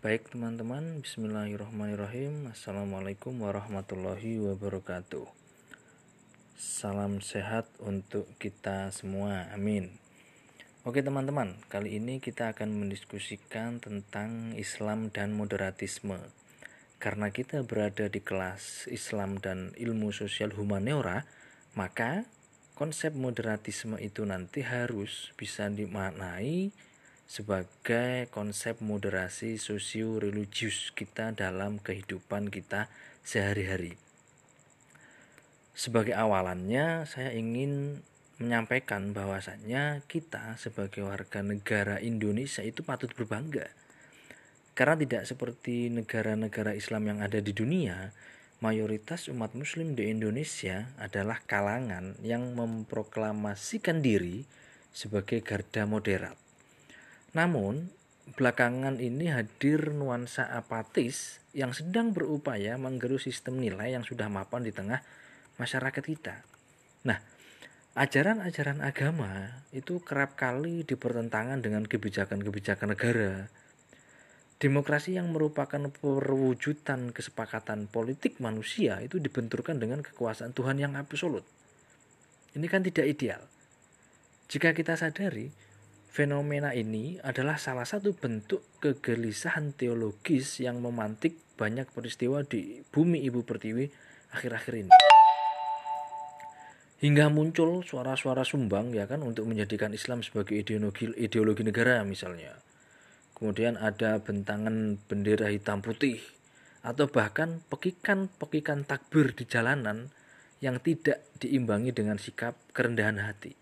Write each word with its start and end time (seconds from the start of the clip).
Baik 0.00 0.32
teman-teman, 0.32 1.04
bismillahirrahmanirrahim. 1.04 2.48
Assalamualaikum 2.48 3.36
warahmatullahi 3.36 4.40
wabarakatuh. 4.40 5.28
Salam 6.56 7.20
sehat 7.20 7.68
untuk 7.84 8.24
kita 8.40 8.96
semua, 8.96 9.52
amin. 9.52 9.92
Oke 10.88 11.04
teman-teman, 11.04 11.60
kali 11.68 12.00
ini 12.00 12.16
kita 12.16 12.56
akan 12.56 12.80
mendiskusikan 12.80 13.84
tentang 13.84 14.56
Islam 14.56 15.12
dan 15.12 15.36
moderatisme. 15.36 16.16
Karena 16.96 17.28
kita 17.28 17.60
berada 17.60 18.08
di 18.08 18.24
kelas 18.24 18.88
Islam 18.88 19.36
dan 19.36 19.76
ilmu 19.76 20.16
sosial 20.16 20.56
humaniora 20.56 21.28
Maka 21.76 22.24
konsep 22.72 23.12
moderatisme 23.12 24.00
itu 24.00 24.24
nanti 24.24 24.64
harus 24.64 25.36
bisa 25.36 25.68
dimaknai 25.68 26.72
sebagai 27.30 28.26
konsep 28.34 28.82
moderasi 28.82 29.54
sosio-religius 29.54 30.90
kita 30.98 31.30
dalam 31.30 31.78
kehidupan 31.78 32.50
kita 32.50 32.90
sehari-hari. 33.22 33.94
Sebagai 35.70 36.18
awalannya, 36.18 37.06
saya 37.06 37.30
ingin 37.30 38.02
menyampaikan 38.42 39.14
bahwasannya 39.14 40.02
kita 40.10 40.58
sebagai 40.58 41.06
warga 41.06 41.46
negara 41.46 42.02
Indonesia 42.02 42.66
itu 42.66 42.82
patut 42.82 43.14
berbangga. 43.14 43.70
Karena 44.74 44.98
tidak 44.98 45.22
seperti 45.30 45.86
negara-negara 45.86 46.74
Islam 46.74 47.14
yang 47.14 47.18
ada 47.22 47.38
di 47.38 47.54
dunia, 47.54 48.10
mayoritas 48.58 49.30
umat 49.30 49.54
muslim 49.54 49.94
di 49.94 50.10
Indonesia 50.10 50.90
adalah 50.98 51.38
kalangan 51.46 52.18
yang 52.26 52.58
memproklamasikan 52.58 54.02
diri 54.02 54.42
sebagai 54.90 55.46
garda 55.46 55.86
moderat 55.86 56.49
namun, 57.30 57.94
belakangan 58.34 58.98
ini 58.98 59.30
hadir 59.30 59.94
nuansa 59.94 60.50
apatis 60.50 61.38
yang 61.54 61.74
sedang 61.74 62.10
berupaya 62.14 62.78
menggerus 62.78 63.26
sistem 63.26 63.58
nilai 63.58 63.94
yang 63.94 64.06
sudah 64.06 64.26
mapan 64.26 64.66
di 64.66 64.74
tengah 64.74 65.02
masyarakat 65.58 66.02
kita. 66.02 66.42
Nah, 67.06 67.18
ajaran-ajaran 67.94 68.82
agama 68.82 69.62
itu 69.70 70.02
kerap 70.02 70.34
kali 70.34 70.82
dipertentangan 70.86 71.62
dengan 71.62 71.86
kebijakan-kebijakan 71.86 72.94
negara. 72.94 73.50
Demokrasi 74.60 75.16
yang 75.16 75.32
merupakan 75.32 75.80
perwujudan 75.88 77.16
kesepakatan 77.16 77.88
politik 77.88 78.44
manusia 78.44 79.00
itu 79.00 79.16
dibenturkan 79.16 79.80
dengan 79.80 80.04
kekuasaan 80.04 80.52
Tuhan 80.52 80.76
yang 80.76 81.00
absolut. 81.00 81.46
Ini 82.52 82.66
kan 82.68 82.84
tidak 82.84 83.08
ideal. 83.08 83.40
Jika 84.50 84.74
kita 84.76 84.98
sadari, 85.00 85.48
Fenomena 86.10 86.74
ini 86.74 87.22
adalah 87.22 87.54
salah 87.54 87.86
satu 87.86 88.10
bentuk 88.10 88.66
kegelisahan 88.82 89.78
teologis 89.78 90.58
yang 90.58 90.82
memantik 90.82 91.38
banyak 91.54 91.86
peristiwa 91.94 92.42
di 92.42 92.82
bumi 92.90 93.22
Ibu 93.30 93.46
Pertiwi 93.46 93.86
akhir-akhir 94.34 94.74
ini. 94.74 94.92
Hingga 96.98 97.30
muncul 97.30 97.86
suara-suara 97.86 98.42
sumbang 98.42 98.90
ya 98.90 99.06
kan 99.06 99.22
untuk 99.22 99.46
menjadikan 99.46 99.94
Islam 99.94 100.26
sebagai 100.26 100.58
ideologi 100.58 101.14
ideologi 101.14 101.62
negara 101.62 102.02
misalnya. 102.02 102.58
Kemudian 103.38 103.78
ada 103.78 104.18
bentangan 104.18 104.98
bendera 105.06 105.46
hitam 105.46 105.78
putih 105.78 106.18
atau 106.82 107.06
bahkan 107.06 107.62
pekikan-pekikan 107.70 108.82
takbir 108.82 109.30
di 109.30 109.46
jalanan 109.46 110.10
yang 110.58 110.82
tidak 110.82 111.22
diimbangi 111.38 111.94
dengan 111.94 112.18
sikap 112.18 112.58
kerendahan 112.74 113.22
hati. 113.22 113.54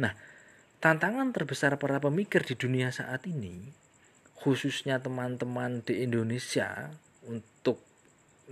Nah, 0.00 0.35
Tantangan 0.76 1.32
terbesar 1.32 1.80
para 1.80 1.96
pemikir 1.96 2.44
di 2.44 2.52
dunia 2.52 2.92
saat 2.92 3.24
ini, 3.24 3.72
khususnya 4.36 5.00
teman-teman 5.00 5.80
di 5.80 6.04
Indonesia 6.04 6.92
untuk 7.24 7.80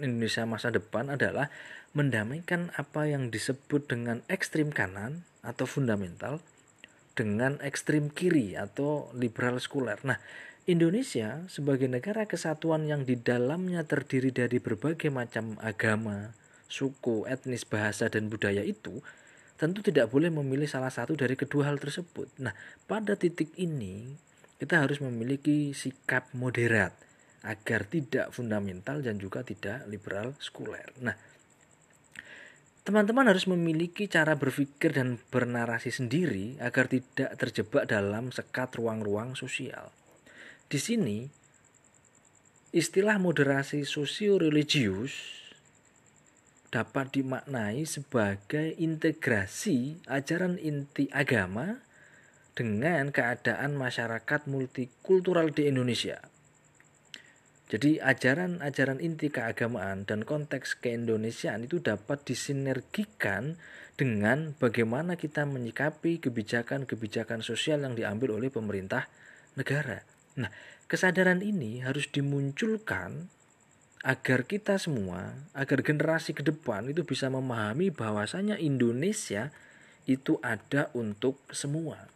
Indonesia 0.01 0.49
masa 0.49 0.73
depan 0.73 1.13
adalah 1.13 1.53
mendamaikan 1.95 2.75
apa 2.75 3.07
yang 3.07 3.31
disebut 3.31 3.87
dengan 3.87 4.25
ekstrim 4.27 4.75
kanan 4.75 5.23
atau 5.45 5.69
fundamental 5.69 6.43
dengan 7.15 7.63
ekstrim 7.63 8.11
kiri 8.11 8.59
atau 8.59 9.13
liberal 9.15 9.63
sekuler. 9.63 10.01
Nah, 10.03 10.19
Indonesia 10.67 11.45
sebagai 11.47 11.87
negara 11.87 12.27
kesatuan 12.27 12.89
yang 12.89 13.07
di 13.07 13.21
dalamnya 13.21 13.87
terdiri 13.87 14.35
dari 14.35 14.59
berbagai 14.59 15.13
macam 15.13 15.61
agama, 15.63 16.35
suku, 16.67 17.29
etnis, 17.31 17.63
bahasa, 17.63 18.11
dan 18.11 18.27
budaya 18.27 18.65
itu 18.65 19.05
tentu 19.55 19.81
tidak 19.87 20.11
boleh 20.11 20.31
memilih 20.35 20.67
salah 20.67 20.91
satu 20.91 21.15
dari 21.15 21.39
kedua 21.39 21.71
hal 21.71 21.79
tersebut. 21.79 22.27
Nah, 22.43 22.55
pada 22.91 23.15
titik 23.15 23.55
ini 23.55 24.15
kita 24.59 24.83
harus 24.83 24.99
memiliki 24.99 25.71
sikap 25.77 26.31
moderat 26.35 26.95
agar 27.45 27.85
tidak 27.85 28.33
fundamental 28.33 29.05
dan 29.05 29.21
juga 29.21 29.45
tidak 29.45 29.85
liberal 29.87 30.33
sekuler. 30.41 30.89
Nah, 31.05 31.13
teman-teman 32.89 33.29
harus 33.29 33.45
memiliki 33.45 34.09
cara 34.09 34.33
berpikir 34.35 34.97
dan 34.97 35.21
bernarasi 35.29 35.93
sendiri 35.93 36.57
agar 36.59 36.89
tidak 36.89 37.37
terjebak 37.37 37.85
dalam 37.85 38.33
sekat 38.33 38.73
ruang-ruang 38.81 39.37
sosial. 39.37 39.93
Di 40.73 40.81
sini, 40.81 41.29
istilah 42.73 43.21
moderasi 43.21 43.85
sosio-religius 43.85 45.44
dapat 46.75 47.15
dimaknai 47.15 47.87
sebagai 47.87 48.75
integrasi 48.75 50.03
ajaran 50.11 50.59
inti 50.59 51.07
agama 51.15 51.79
dengan 52.59 53.15
keadaan 53.15 53.79
masyarakat 53.79 54.51
multikultural 54.51 55.55
di 55.55 55.71
Indonesia. 55.71 56.19
Jadi 57.71 58.03
ajaran-ajaran 58.03 58.99
inti 58.99 59.31
keagamaan 59.31 60.03
dan 60.03 60.27
konteks 60.27 60.83
keindonesiaan 60.83 61.71
itu 61.71 61.79
dapat 61.79 62.27
disinergikan 62.27 63.55
dengan 63.95 64.59
bagaimana 64.59 65.15
kita 65.15 65.47
menyikapi 65.47 66.19
kebijakan-kebijakan 66.27 67.47
sosial 67.47 67.87
yang 67.87 67.95
diambil 67.95 68.35
oleh 68.35 68.51
pemerintah 68.51 69.07
negara. 69.55 70.03
Nah, 70.43 70.51
kesadaran 70.91 71.39
ini 71.41 71.87
harus 71.87 72.11
dimunculkan 72.11 73.31
agar 74.05 74.45
kita 74.45 74.77
semua, 74.77 75.33
agar 75.57 75.81
generasi 75.81 76.37
ke 76.37 76.45
depan 76.45 76.93
itu 76.93 77.09
bisa 77.09 77.33
memahami 77.33 77.89
bahwasanya 77.89 78.61
Indonesia 78.61 79.49
itu 80.05 80.37
ada 80.45 80.93
untuk 80.93 81.41
semua. 81.49 82.13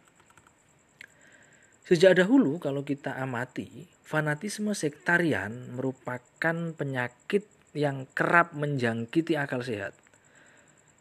Sejak 1.89 2.21
dahulu 2.21 2.61
kalau 2.61 2.85
kita 2.85 3.17
amati, 3.17 3.89
fanatisme 4.05 4.69
sektarian 4.77 5.73
merupakan 5.73 6.77
penyakit 6.77 7.49
yang 7.73 8.05
kerap 8.13 8.53
menjangkiti 8.53 9.33
akal 9.33 9.65
sehat. 9.65 9.97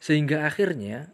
Sehingga 0.01 0.49
akhirnya 0.49 1.13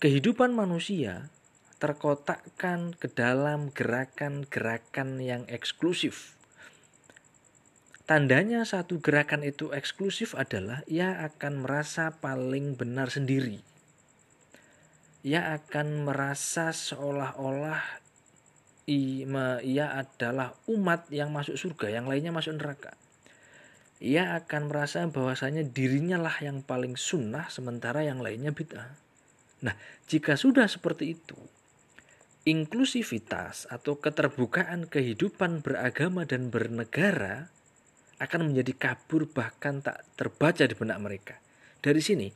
kehidupan 0.00 0.56
manusia 0.56 1.28
terkotakkan 1.76 2.96
ke 2.96 3.12
dalam 3.12 3.68
gerakan-gerakan 3.68 5.20
yang 5.20 5.44
eksklusif 5.52 6.40
Tandanya 8.02 8.66
satu 8.66 8.98
gerakan 8.98 9.46
itu 9.46 9.70
eksklusif 9.70 10.34
adalah 10.34 10.82
ia 10.90 11.22
akan 11.22 11.62
merasa 11.62 12.10
paling 12.18 12.74
benar 12.74 13.14
sendiri. 13.14 13.62
Ia 15.22 15.54
akan 15.54 16.10
merasa 16.10 16.74
seolah-olah 16.74 18.02
ia 19.62 19.86
adalah 19.94 20.58
umat 20.66 21.06
yang 21.14 21.30
masuk 21.30 21.54
surga, 21.54 21.94
yang 21.94 22.10
lainnya 22.10 22.34
masuk 22.34 22.58
neraka. 22.58 22.98
Ia 24.02 24.34
akan 24.34 24.66
merasa 24.66 25.06
bahwasanya 25.06 25.62
dirinya 25.62 26.18
lah 26.18 26.34
yang 26.42 26.66
paling 26.66 26.98
sunnah 26.98 27.46
sementara 27.46 28.02
yang 28.02 28.18
lainnya 28.18 28.50
bid'ah. 28.50 28.98
Nah, 29.62 29.78
jika 30.10 30.34
sudah 30.34 30.66
seperti 30.66 31.14
itu, 31.14 31.38
inklusivitas 32.42 33.70
atau 33.70 34.02
keterbukaan 34.02 34.90
kehidupan 34.90 35.62
beragama 35.62 36.26
dan 36.26 36.50
bernegara 36.50 37.54
akan 38.22 38.54
menjadi 38.54 38.72
kabur 38.78 39.26
bahkan 39.26 39.82
tak 39.82 40.06
terbaca 40.14 40.62
di 40.62 40.74
benak 40.78 40.98
mereka. 41.02 41.34
Dari 41.82 41.98
sini, 41.98 42.30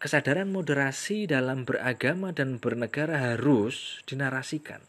kesadaran 0.00 0.48
moderasi 0.48 1.28
dalam 1.28 1.68
beragama 1.68 2.32
dan 2.32 2.56
bernegara 2.56 3.36
harus 3.36 4.00
dinarasikan. 4.08 4.80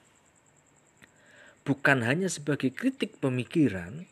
Bukan 1.67 2.07
hanya 2.07 2.31
sebagai 2.31 2.71
kritik 2.71 3.19
pemikiran, 3.19 4.07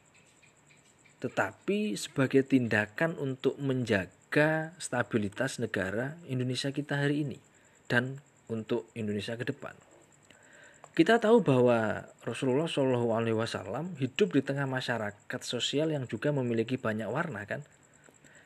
tetapi 1.23 1.95
sebagai 1.95 2.43
tindakan 2.43 3.15
untuk 3.15 3.55
menjaga 3.61 4.75
stabilitas 4.81 5.61
negara 5.63 6.19
Indonesia 6.27 6.75
kita 6.75 6.99
hari 6.99 7.23
ini 7.23 7.39
dan 7.87 8.19
untuk 8.51 8.91
Indonesia 8.91 9.39
ke 9.39 9.47
depan. 9.47 9.92
Kita 10.93 11.17
tahu 11.17 11.41
bahwa 11.41 12.05
Rasulullah 12.21 12.69
Shallallahu 12.69 13.17
Alaihi 13.17 13.33
Wasallam 13.33 13.97
hidup 13.97 14.29
di 14.29 14.45
tengah 14.45 14.69
masyarakat 14.69 15.41
sosial 15.41 15.89
yang 15.89 16.05
juga 16.05 16.29
memiliki 16.29 16.77
banyak 16.77 17.09
warna 17.09 17.49
kan, 17.49 17.65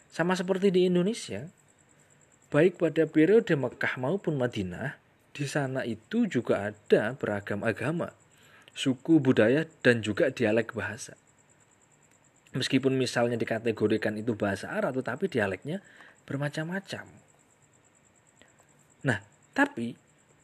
sama 0.07 0.31
seperti 0.31 0.71
di 0.71 0.87
Indonesia. 0.87 1.51
Baik 2.47 2.79
pada 2.79 3.03
periode 3.03 3.51
Mekah 3.59 3.99
maupun 3.99 4.39
Madinah, 4.39 4.95
di 5.35 5.43
sana 5.43 5.83
itu 5.83 6.23
juga 6.31 6.71
ada 6.71 7.19
beragam 7.19 7.67
agama. 7.67 8.15
suku, 8.77 9.17
budaya, 9.17 9.65
dan 9.81 10.05
juga 10.05 10.29
dialek 10.29 10.77
bahasa. 10.77 11.17
Meskipun 12.53 12.93
misalnya 12.93 13.33
dikategorikan 13.33 14.13
itu 14.21 14.37
bahasa 14.37 14.69
Arab, 14.69 15.01
tetapi 15.01 15.25
dialeknya 15.25 15.81
bermacam-macam. 16.29 17.09
Nah, 19.01 19.19
tapi 19.57 19.97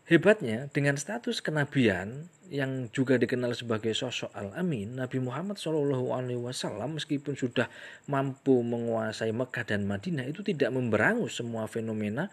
hebatnya 0.08 0.68
dengan 0.72 1.00
status 1.00 1.40
kenabian 1.40 2.28
yang 2.52 2.92
juga 2.94 3.18
dikenal 3.18 3.56
sebagai 3.58 3.96
sosok 3.98 4.30
al-amin, 4.36 5.00
Nabi 5.00 5.18
Muhammad 5.24 5.58
Wasallam 5.58 7.02
meskipun 7.02 7.34
sudah 7.34 7.66
mampu 8.06 8.62
menguasai 8.62 9.34
Mekah 9.34 9.66
dan 9.66 9.90
Madinah 9.90 10.28
itu 10.28 10.46
tidak 10.46 10.70
memberangus 10.70 11.40
semua 11.42 11.66
fenomena 11.66 12.30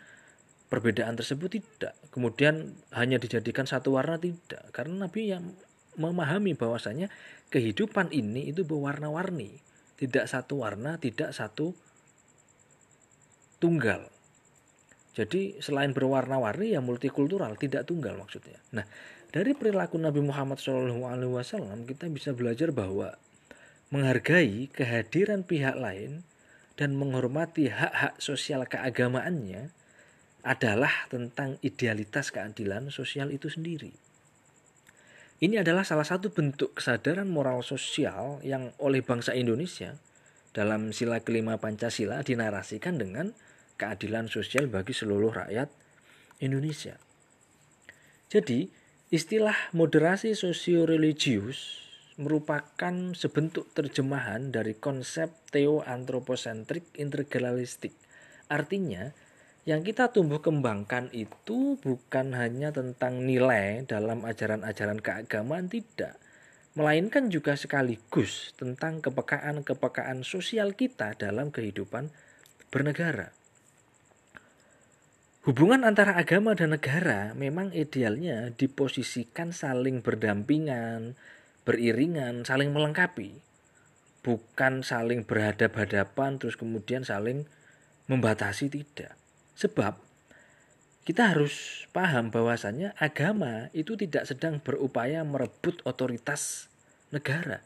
perbedaan 0.69 1.17
tersebut 1.17 1.63
tidak. 1.63 1.97
Kemudian 2.13 2.77
hanya 2.93 3.17
dijadikan 3.17 3.65
satu 3.65 3.97
warna 3.97 4.21
tidak, 4.21 4.71
karena 4.71 5.09
Nabi 5.09 5.33
yang 5.33 5.57
memahami 5.99 6.55
bahwasanya 6.55 7.11
kehidupan 7.51 8.15
ini 8.15 8.55
itu 8.55 8.63
berwarna-warni 8.63 9.59
tidak 9.99 10.31
satu 10.31 10.65
warna, 10.65 10.97
tidak 10.97 11.35
satu 11.37 11.77
tunggal. 13.61 14.09
Jadi 15.11 15.59
selain 15.59 15.91
berwarna-warni 15.91 16.79
ya 16.79 16.81
multikultural, 16.83 17.59
tidak 17.59 17.91
tunggal 17.91 18.15
maksudnya. 18.15 18.59
Nah, 18.71 18.87
dari 19.31 19.55
perilaku 19.55 19.99
Nabi 19.99 20.23
Muhammad 20.23 20.63
SAW 20.63 21.87
kita 21.87 22.07
bisa 22.11 22.31
belajar 22.31 22.71
bahwa 22.71 23.15
menghargai 23.91 24.71
kehadiran 24.71 25.43
pihak 25.43 25.75
lain 25.75 26.23
dan 26.79 26.95
menghormati 26.95 27.69
hak-hak 27.69 28.17
sosial 28.23 28.65
keagamaannya 28.65 29.75
adalah 30.41 31.11
tentang 31.13 31.61
idealitas 31.61 32.33
keadilan 32.33 32.89
sosial 32.89 33.29
itu 33.35 33.51
sendiri. 33.53 33.93
Ini 35.41 35.65
adalah 35.65 35.85
salah 35.89 36.05
satu 36.05 36.33
bentuk 36.33 36.77
kesadaran 36.77 37.29
moral 37.29 37.65
sosial 37.65 38.45
yang 38.45 38.77
oleh 38.77 39.01
bangsa 39.01 39.33
Indonesia 39.33 39.97
dalam 40.53 40.93
sila 40.93 41.21
kelima 41.25 41.57
Pancasila 41.57 42.21
dinarasikan 42.21 43.01
dengan 43.01 43.33
keadilan 43.81 44.29
sosial 44.29 44.69
bagi 44.69 44.93
seluruh 44.93 45.33
rakyat 45.33 45.73
Indonesia. 46.45 47.01
Jadi, 48.29 48.69
istilah 49.09 49.73
moderasi 49.73 50.37
sosio-religius 50.37 51.89
merupakan 52.21 53.17
sebentuk 53.17 53.73
terjemahan 53.73 54.53
dari 54.53 54.77
konsep 54.77 55.33
teoantroposentrik 55.49 56.85
integralistik. 57.01 57.97
Artinya, 58.53 59.09
yang 59.65 59.81
kita 59.81 60.13
tumbuh 60.13 60.45
kembangkan 60.45 61.09
itu 61.17 61.81
bukan 61.81 62.37
hanya 62.37 62.77
tentang 62.77 63.25
nilai 63.25 63.89
dalam 63.89 64.25
ajaran-ajaran 64.29 65.01
keagamaan 65.01 65.73
tidak 65.73 66.21
melainkan 66.79 67.29
juga 67.29 67.59
sekaligus 67.59 68.55
tentang 68.55 69.03
kepekaan-kepekaan 69.03 70.23
sosial 70.23 70.73
kita 70.79 71.19
dalam 71.19 71.51
kehidupan 71.51 72.15
bernegara. 72.71 73.40
Hubungan 75.41 75.89
antara 75.89 76.21
agama 76.21 76.53
dan 76.53 76.77
negara 76.77 77.33
memang 77.33 77.73
idealnya 77.73 78.53
diposisikan 78.53 79.57
saling 79.57 80.05
berdampingan, 80.05 81.17
beriringan, 81.65 82.45
saling 82.45 82.77
melengkapi. 82.77 83.41
Bukan 84.21 84.85
saling 84.85 85.25
berhadap-hadapan 85.25 86.37
terus 86.37 86.61
kemudian 86.61 87.09
saling 87.09 87.49
membatasi 88.05 88.69
tidak. 88.69 89.17
Sebab 89.57 89.97
kita 91.09 91.33
harus 91.33 91.89
paham 91.89 92.29
bahwasannya 92.29 92.93
agama 93.01 93.73
itu 93.73 93.97
tidak 93.97 94.29
sedang 94.29 94.61
berupaya 94.61 95.25
merebut 95.25 95.81
otoritas 95.89 96.69
negara. 97.17 97.65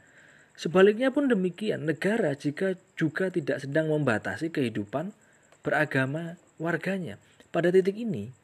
Sebaliknya 0.55 1.11
pun 1.11 1.27
demikian, 1.27 1.91
negara 1.91 2.39
jika 2.39 2.79
juga 2.95 3.35
tidak 3.35 3.67
sedang 3.67 3.91
membatasi 3.91 4.55
kehidupan 4.55 5.11
beragama 5.67 6.39
warganya. 6.63 7.19
Pada 7.55 7.71
titik 7.71 7.95
ini, 7.95 8.35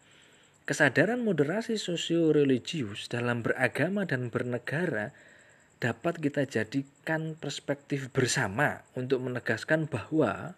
kesadaran 0.71 1.27
moderasi 1.27 1.75
sosio-religius 1.75 3.11
dalam 3.11 3.43
beragama 3.43 4.07
dan 4.07 4.31
bernegara 4.31 5.11
dapat 5.83 6.23
kita 6.23 6.47
jadikan 6.47 7.35
perspektif 7.35 8.15
bersama 8.15 8.87
untuk 8.95 9.19
menegaskan 9.27 9.91
bahwa 9.91 10.55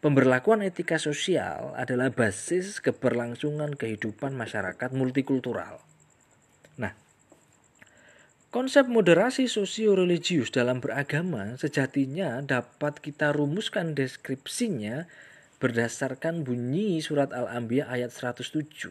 Pemberlakuan 0.00 0.64
etika 0.64 0.96
sosial 0.96 1.76
adalah 1.76 2.08
basis 2.08 2.80
keberlangsungan 2.80 3.76
kehidupan 3.76 4.32
masyarakat 4.32 4.96
multikultural. 4.96 5.84
Nah, 6.80 6.96
konsep 8.48 8.88
moderasi 8.88 9.44
sosio-religius 9.44 10.56
dalam 10.56 10.80
beragama 10.80 11.60
sejatinya 11.60 12.40
dapat 12.40 13.04
kita 13.04 13.36
rumuskan 13.36 13.92
deskripsinya 13.92 15.04
berdasarkan 15.60 16.42
bunyi 16.42 16.98
surat 17.04 17.30
Al-Anbiya 17.30 17.86
ayat 17.86 18.10
107 18.10 18.90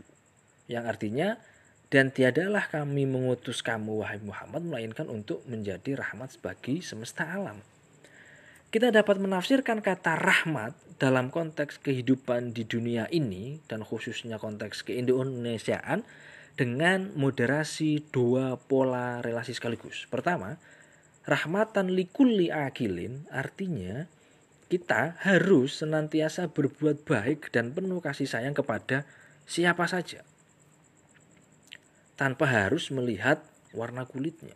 yang 0.69 0.85
artinya 0.85 1.41
dan 1.89 2.13
tiadalah 2.13 2.69
kami 2.69 3.09
mengutus 3.09 3.65
kamu 3.65 4.05
wahai 4.05 4.21
Muhammad 4.21 4.61
melainkan 4.61 5.09
untuk 5.09 5.41
menjadi 5.49 5.97
rahmat 5.97 6.37
bagi 6.39 6.85
semesta 6.85 7.25
alam 7.25 7.57
kita 8.69 8.93
dapat 8.93 9.17
menafsirkan 9.17 9.81
kata 9.81 10.13
rahmat 10.13 10.77
dalam 11.01 11.33
konteks 11.33 11.81
kehidupan 11.81 12.53
di 12.53 12.69
dunia 12.69 13.09
ini 13.09 13.57
dan 13.65 13.81
khususnya 13.81 14.37
konteks 14.37 14.85
keindonesiaan 14.85 16.05
dengan 16.53 17.09
moderasi 17.17 18.13
dua 18.13 18.61
pola 18.61 19.25
relasi 19.25 19.57
sekaligus. 19.57 20.05
Pertama, 20.11 20.61
rahmatan 21.25 21.89
likulli 21.89 22.53
akilin 22.53 23.25
artinya 23.33 24.05
kita 24.69 25.17
harus 25.25 25.81
senantiasa 25.81 26.53
berbuat 26.53 27.03
baik 27.03 27.49
dan 27.49 27.73
penuh 27.73 27.99
kasih 27.99 28.29
sayang 28.29 28.53
kepada 28.53 29.09
siapa 29.49 29.89
saja. 29.89 30.21
Tanpa 32.15 32.45
harus 32.45 32.93
melihat 32.93 33.41
warna 33.73 34.05
kulitnya, 34.05 34.55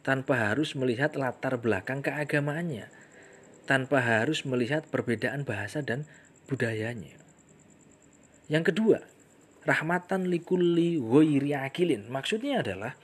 tanpa 0.00 0.50
harus 0.50 0.72
melihat 0.72 1.14
latar 1.14 1.60
belakang 1.60 2.00
keagamaannya 2.00 3.02
tanpa 3.64 4.02
harus 4.02 4.42
melihat 4.42 4.86
perbedaan 4.90 5.46
bahasa 5.46 5.80
dan 5.80 6.04
budayanya. 6.50 7.14
Yang 8.50 8.74
kedua, 8.74 8.98
rahmatan 9.62 10.26
likulli 10.28 10.98
ghairi 10.98 11.54
akilin. 11.54 12.10
Maksudnya 12.10 12.60
adalah 12.60 12.98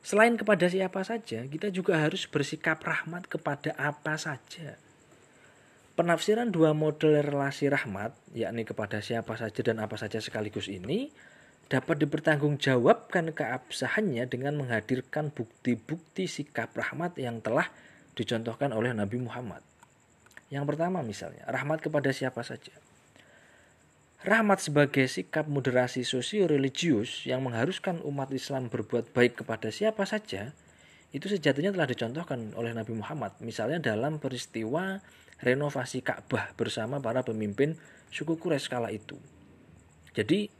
selain 0.00 0.34
kepada 0.40 0.66
siapa 0.66 1.04
saja, 1.04 1.44
kita 1.44 1.68
juga 1.68 2.00
harus 2.00 2.24
bersikap 2.24 2.80
rahmat 2.80 3.28
kepada 3.28 3.76
apa 3.76 4.16
saja. 4.16 4.80
Penafsiran 5.98 6.54
dua 6.54 6.78
model 6.78 7.26
relasi 7.26 7.66
rahmat, 7.66 8.14
yakni 8.30 8.62
kepada 8.62 9.02
siapa 9.02 9.34
saja 9.34 9.66
dan 9.66 9.82
apa 9.82 9.98
saja 9.98 10.22
sekaligus 10.22 10.70
ini, 10.70 11.10
dapat 11.66 11.98
dipertanggungjawabkan 12.06 13.34
keabsahannya 13.34 14.30
dengan 14.30 14.62
menghadirkan 14.62 15.34
bukti-bukti 15.34 16.30
sikap 16.30 16.70
rahmat 16.78 17.18
yang 17.18 17.42
telah 17.42 17.66
dicontohkan 18.14 18.70
oleh 18.70 18.94
Nabi 18.94 19.18
Muhammad. 19.18 19.58
Yang 20.54 20.70
pertama 20.70 21.02
misalnya, 21.02 21.42
rahmat 21.50 21.82
kepada 21.82 22.14
siapa 22.14 22.46
saja. 22.46 22.78
Rahmat 24.22 24.62
sebagai 24.62 25.10
sikap 25.10 25.50
moderasi 25.50 26.06
sosio-religius 26.06 27.26
yang 27.26 27.42
mengharuskan 27.42 28.06
umat 28.06 28.30
Islam 28.30 28.70
berbuat 28.70 29.10
baik 29.10 29.42
kepada 29.42 29.74
siapa 29.74 30.06
saja, 30.06 30.54
itu 31.08 31.26
sejatinya 31.26 31.72
telah 31.72 31.88
dicontohkan 31.88 32.52
oleh 32.52 32.76
Nabi 32.76 32.92
Muhammad. 32.92 33.32
Misalnya 33.40 33.80
dalam 33.80 34.20
peristiwa 34.20 35.00
renovasi 35.40 36.04
Ka'bah 36.04 36.52
bersama 36.58 37.00
para 37.00 37.24
pemimpin 37.24 37.78
suku 38.12 38.36
Quraisy 38.36 38.68
kala 38.68 38.92
itu. 38.92 39.16
Jadi 40.12 40.52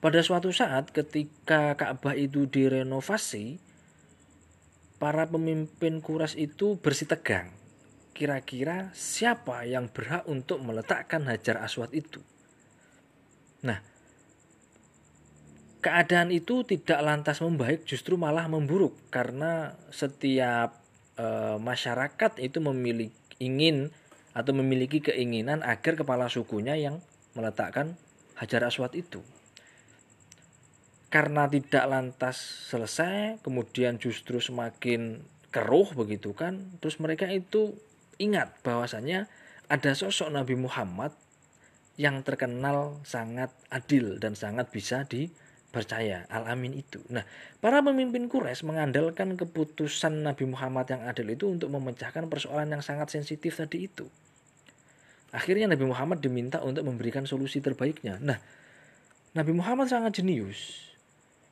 pada 0.00 0.22
suatu 0.24 0.48
saat 0.54 0.94
ketika 0.94 1.76
Ka'bah 1.76 2.16
itu 2.16 2.48
direnovasi, 2.48 3.60
para 4.96 5.28
pemimpin 5.28 6.00
Quraisy 6.00 6.48
itu 6.48 6.80
bersih 6.80 7.08
tegang 7.10 7.52
kira-kira 8.16 8.88
siapa 8.96 9.68
yang 9.68 9.92
berhak 9.92 10.24
untuk 10.24 10.64
meletakkan 10.64 11.28
hajar 11.28 11.60
aswad 11.60 11.92
itu. 11.92 12.24
Nah, 13.60 13.84
keadaan 15.86 16.34
itu 16.34 16.66
tidak 16.66 16.98
lantas 16.98 17.38
membaik, 17.38 17.86
justru 17.86 18.18
malah 18.18 18.50
memburuk 18.50 18.98
karena 19.14 19.78
setiap 19.94 20.74
e, 21.14 21.26
masyarakat 21.62 22.42
itu 22.42 22.58
memiliki 22.58 23.14
ingin 23.38 23.94
atau 24.34 24.50
memiliki 24.50 24.98
keinginan 24.98 25.62
agar 25.62 25.94
kepala 25.94 26.26
sukunya 26.26 26.74
yang 26.74 26.98
meletakkan 27.38 27.94
hajar 28.34 28.66
aswad 28.66 28.98
itu. 28.98 29.22
Karena 31.06 31.46
tidak 31.46 31.86
lantas 31.86 32.66
selesai, 32.66 33.38
kemudian 33.46 34.02
justru 34.02 34.42
semakin 34.42 35.22
keruh 35.54 35.86
begitu 35.94 36.34
kan, 36.34 36.74
terus 36.82 36.98
mereka 36.98 37.30
itu 37.30 37.78
ingat 38.18 38.58
bahwasanya 38.66 39.30
ada 39.70 39.94
sosok 39.94 40.34
Nabi 40.34 40.58
Muhammad 40.58 41.14
yang 41.94 42.26
terkenal 42.26 42.98
sangat 43.06 43.54
adil 43.70 44.18
dan 44.18 44.34
sangat 44.34 44.68
bisa 44.74 45.06
percaya 45.76 46.24
al-amin 46.32 46.72
itu. 46.80 47.04
Nah, 47.12 47.28
para 47.60 47.84
pemimpin 47.84 48.32
Quraisy 48.32 48.64
mengandalkan 48.64 49.36
keputusan 49.36 50.24
Nabi 50.24 50.48
Muhammad 50.48 50.88
yang 50.88 51.04
adil 51.04 51.28
itu 51.36 51.52
untuk 51.52 51.68
memecahkan 51.68 52.32
persoalan 52.32 52.72
yang 52.72 52.80
sangat 52.80 53.12
sensitif 53.12 53.60
tadi 53.60 53.84
itu. 53.84 54.08
Akhirnya 55.36 55.68
Nabi 55.68 55.84
Muhammad 55.84 56.24
diminta 56.24 56.64
untuk 56.64 56.88
memberikan 56.88 57.28
solusi 57.28 57.60
terbaiknya. 57.60 58.16
Nah, 58.24 58.40
Nabi 59.36 59.52
Muhammad 59.52 59.92
sangat 59.92 60.16
jenius. 60.16 60.88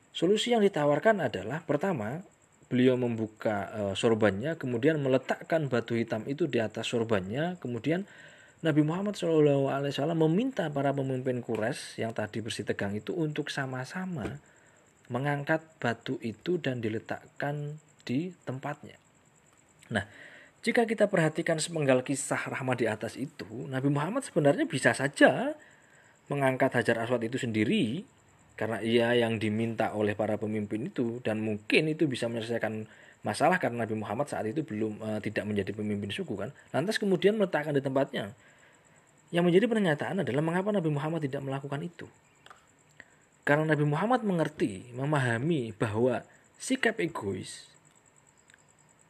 Solusi 0.09 0.57
yang 0.57 0.65
ditawarkan 0.65 1.21
adalah 1.21 1.61
pertama, 1.61 2.25
beliau 2.65 2.97
membuka 2.97 3.69
uh, 3.69 3.93
sorbannya, 3.93 4.57
kemudian 4.57 4.97
meletakkan 4.97 5.69
batu 5.69 5.93
hitam 5.93 6.25
itu 6.25 6.49
di 6.49 6.57
atas 6.57 6.89
sorbannya, 6.89 7.61
kemudian 7.61 8.09
Nabi 8.63 8.81
Muhammad 8.87 9.19
SAW 9.19 10.15
meminta 10.15 10.71
para 10.71 10.95
pemimpin 10.95 11.43
Quraisy 11.43 11.99
yang 12.05 12.15
tadi 12.15 12.39
bersih 12.39 12.63
tegang 12.63 12.95
itu 12.95 13.11
untuk 13.11 13.51
sama-sama 13.51 14.39
mengangkat 15.11 15.61
batu 15.77 16.17
itu 16.23 16.57
dan 16.57 16.79
diletakkan 16.81 17.77
di 18.07 18.33
tempatnya. 18.47 18.97
Nah, 19.91 20.07
jika 20.65 20.89
kita 20.89 21.05
perhatikan 21.11 21.61
sepenggal 21.61 22.01
kisah 22.01 22.41
rahmat 22.49 22.81
di 22.81 22.87
atas 22.89 23.13
itu, 23.19 23.45
Nabi 23.69 23.91
Muhammad 23.93 24.25
sebenarnya 24.25 24.65
bisa 24.65 24.97
saja 24.97 25.53
mengangkat 26.25 26.73
Hajar 26.73 27.05
Aswad 27.05 27.21
itu 27.21 27.37
sendiri 27.37 28.01
karena 28.57 28.81
ia 28.81 29.13
yang 29.13 29.37
diminta 29.37 29.93
oleh 29.93 30.17
para 30.17 30.41
pemimpin 30.41 30.89
itu 30.89 31.21
dan 31.21 31.43
mungkin 31.43 31.91
itu 31.91 32.09
bisa 32.09 32.25
menyelesaikan 32.31 32.89
masalah 33.25 33.57
karena 33.57 33.89
Nabi 33.89 33.97
Muhammad 33.97 34.29
saat 34.29 34.45
itu 34.45 34.61
belum 34.61 35.01
uh, 35.01 35.17
tidak 35.17 35.49
menjadi 35.49 35.73
pemimpin 35.73 36.13
suku 36.13 36.37
kan. 36.37 36.53
Lantas 36.69 37.01
kemudian 37.01 37.33
meletakkan 37.33 37.73
di 37.73 37.81
tempatnya. 37.81 38.37
Yang 39.33 39.43
menjadi 39.49 39.65
pernyataan 39.65 40.21
adalah 40.21 40.45
mengapa 40.45 40.69
Nabi 40.69 40.93
Muhammad 40.93 41.25
tidak 41.25 41.41
melakukan 41.41 41.81
itu. 41.81 42.05
Karena 43.41 43.73
Nabi 43.73 43.85
Muhammad 43.89 44.21
mengerti, 44.21 44.93
memahami 44.93 45.73
bahwa 45.73 46.21
sikap 46.61 47.01
egois 47.01 47.65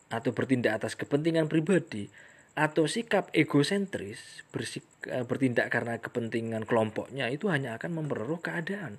atau 0.08 0.32
bertindak 0.32 0.80
atas 0.80 0.96
kepentingan 0.96 1.52
pribadi 1.52 2.08
atau 2.56 2.88
sikap 2.88 3.28
egosentris 3.36 4.48
bersik, 4.56 4.88
eh, 5.12 5.28
bertindak 5.28 5.68
karena 5.68 6.00
kepentingan 6.00 6.64
kelompoknya 6.64 7.28
itu 7.28 7.52
hanya 7.52 7.76
akan 7.76 8.00
memperkeruh 8.00 8.40
keadaan. 8.40 8.96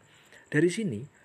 Dari 0.52 0.68
sini 0.68 1.15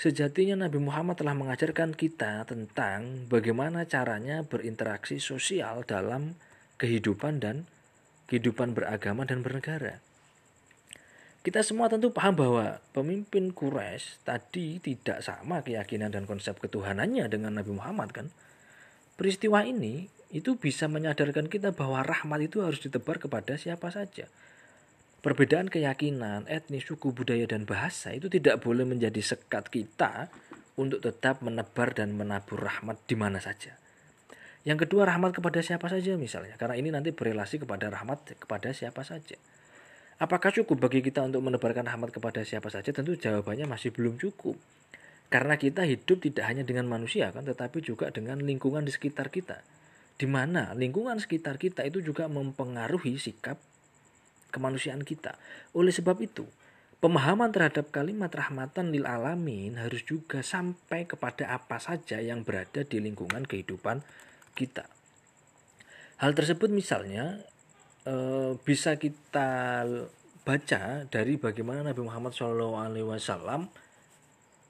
sejatinya 0.00 0.68
Nabi 0.68 0.78
Muhammad 0.80 1.20
telah 1.20 1.34
mengajarkan 1.36 1.96
kita 1.96 2.44
tentang 2.48 3.28
bagaimana 3.28 3.88
caranya 3.88 4.44
berinteraksi 4.44 5.18
sosial 5.18 5.84
dalam 5.88 6.36
kehidupan 6.78 7.40
dan 7.42 7.64
kehidupan 8.30 8.72
beragama 8.72 9.28
dan 9.28 9.44
bernegara. 9.44 10.00
Kita 11.42 11.58
semua 11.66 11.90
tentu 11.90 12.14
paham 12.14 12.38
bahwa 12.38 12.78
pemimpin 12.94 13.50
Quraisy 13.50 14.22
tadi 14.22 14.78
tidak 14.78 15.26
sama 15.26 15.58
keyakinan 15.66 16.14
dan 16.14 16.22
konsep 16.22 16.54
ketuhanannya 16.62 17.26
dengan 17.26 17.58
Nabi 17.58 17.74
Muhammad 17.74 18.14
kan. 18.14 18.26
Peristiwa 19.18 19.66
ini 19.66 20.06
itu 20.30 20.54
bisa 20.54 20.86
menyadarkan 20.86 21.50
kita 21.50 21.74
bahwa 21.74 22.00
rahmat 22.06 22.46
itu 22.46 22.62
harus 22.62 22.78
ditebar 22.78 23.18
kepada 23.18 23.58
siapa 23.58 23.90
saja. 23.90 24.30
Perbedaan 25.22 25.70
keyakinan, 25.70 26.50
etnis, 26.50 26.82
suku, 26.82 27.14
budaya, 27.14 27.46
dan 27.46 27.62
bahasa 27.62 28.10
itu 28.10 28.26
tidak 28.26 28.58
boleh 28.58 28.82
menjadi 28.82 29.22
sekat 29.22 29.70
kita 29.70 30.26
untuk 30.74 30.98
tetap 30.98 31.38
menebar 31.46 31.94
dan 31.94 32.18
menabur 32.18 32.58
rahmat 32.58 32.98
di 33.06 33.14
mana 33.14 33.38
saja. 33.38 33.78
Yang 34.66 34.86
kedua, 34.86 35.06
rahmat 35.06 35.30
kepada 35.30 35.62
siapa 35.62 35.86
saja 35.86 36.18
misalnya. 36.18 36.58
Karena 36.58 36.74
ini 36.74 36.90
nanti 36.90 37.14
berelasi 37.14 37.62
kepada 37.62 37.86
rahmat 37.86 38.34
kepada 38.34 38.74
siapa 38.74 39.06
saja. 39.06 39.38
Apakah 40.18 40.50
cukup 40.50 40.90
bagi 40.90 41.06
kita 41.06 41.22
untuk 41.22 41.42
menebarkan 41.46 41.86
rahmat 41.86 42.10
kepada 42.10 42.42
siapa 42.42 42.66
saja? 42.74 42.90
Tentu 42.90 43.14
jawabannya 43.14 43.70
masih 43.70 43.94
belum 43.94 44.18
cukup. 44.18 44.58
Karena 45.30 45.54
kita 45.54 45.86
hidup 45.86 46.18
tidak 46.18 46.50
hanya 46.50 46.66
dengan 46.66 46.90
manusia 46.90 47.30
kan, 47.30 47.46
tetapi 47.46 47.78
juga 47.78 48.10
dengan 48.10 48.42
lingkungan 48.42 48.82
di 48.82 48.90
sekitar 48.90 49.30
kita. 49.30 49.62
Di 50.18 50.26
mana 50.26 50.74
lingkungan 50.74 51.22
sekitar 51.22 51.62
kita 51.62 51.86
itu 51.86 52.02
juga 52.02 52.26
mempengaruhi 52.26 53.22
sikap 53.22 53.58
kemanusiaan 54.52 55.02
kita. 55.02 55.40
Oleh 55.72 55.90
sebab 55.90 56.20
itu, 56.20 56.44
pemahaman 57.02 57.50
terhadap 57.50 57.90
kalimat 57.90 58.30
rahmatan 58.30 58.94
lil 58.94 59.08
alamin 59.08 59.80
harus 59.80 60.06
juga 60.06 60.44
sampai 60.44 61.08
kepada 61.08 61.50
apa 61.50 61.80
saja 61.80 62.22
yang 62.22 62.46
berada 62.46 62.86
di 62.86 63.02
lingkungan 63.02 63.42
kehidupan 63.48 64.04
kita. 64.54 64.86
Hal 66.22 66.38
tersebut 66.38 66.70
misalnya 66.70 67.42
eh, 68.06 68.54
bisa 68.62 68.94
kita 69.00 69.82
baca 70.42 70.82
dari 71.10 71.34
bagaimana 71.38 71.86
Nabi 71.86 72.02
Muhammad 72.02 72.34
SAW 72.34 73.66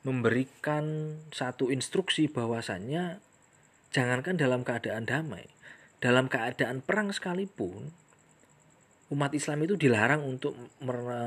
memberikan 0.02 1.16
satu 1.30 1.68
instruksi 1.68 2.26
bahwasannya 2.32 3.22
jangankan 3.92 4.40
dalam 4.40 4.64
keadaan 4.64 5.04
damai, 5.04 5.46
dalam 6.02 6.26
keadaan 6.26 6.82
perang 6.82 7.12
sekalipun 7.12 7.92
umat 9.12 9.36
Islam 9.36 9.68
itu 9.68 9.76
dilarang 9.76 10.24
untuk 10.24 10.56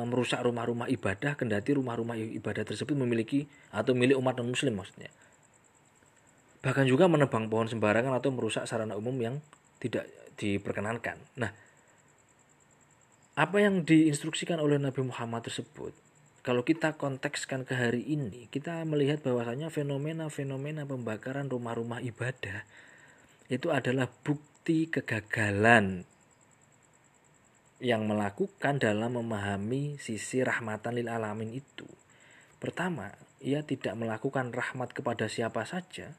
merusak 0.09 0.41
rumah-rumah 0.41 0.89
ibadah 0.89 1.37
kendati 1.37 1.77
rumah-rumah 1.77 2.17
ibadah 2.17 2.65
tersebut 2.65 2.97
memiliki 2.97 3.45
atau 3.69 3.93
milik 3.93 4.17
umat 4.17 4.41
non 4.41 4.49
muslim 4.49 4.73
maksudnya. 4.81 5.13
Bahkan 6.65 6.89
juga 6.89 7.05
menebang 7.05 7.45
pohon 7.45 7.69
sembarangan 7.69 8.17
atau 8.17 8.33
merusak 8.33 8.65
sarana 8.65 8.97
umum 8.97 9.13
yang 9.21 9.37
tidak 9.77 10.09
diperkenankan. 10.41 11.21
Nah, 11.37 11.53
apa 13.37 13.57
yang 13.61 13.85
diinstruksikan 13.85 14.57
oleh 14.57 14.81
Nabi 14.81 15.05
Muhammad 15.05 15.45
tersebut 15.45 15.93
kalau 16.45 16.61
kita 16.61 16.93
kontekskan 16.93 17.65
ke 17.65 17.73
hari 17.73 18.05
ini, 18.05 18.45
kita 18.53 18.85
melihat 18.85 19.25
bahwasanya 19.25 19.73
fenomena-fenomena 19.73 20.85
pembakaran 20.85 21.49
rumah-rumah 21.49 22.05
ibadah 22.05 22.61
itu 23.49 23.73
adalah 23.73 24.09
bukti 24.09 24.85
kegagalan 24.89 26.05
yang 27.83 28.07
melakukan 28.07 28.79
dalam 28.79 29.19
memahami 29.19 29.99
sisi 29.99 30.41
rahmatan 30.41 30.95
lil 30.95 31.11
alamin 31.11 31.51
itu. 31.51 31.87
Pertama, 32.57 33.11
ia 33.43 33.61
tidak 33.67 33.99
melakukan 33.99 34.55
rahmat 34.55 34.95
kepada 34.95 35.27
siapa 35.27 35.67
saja. 35.67 36.15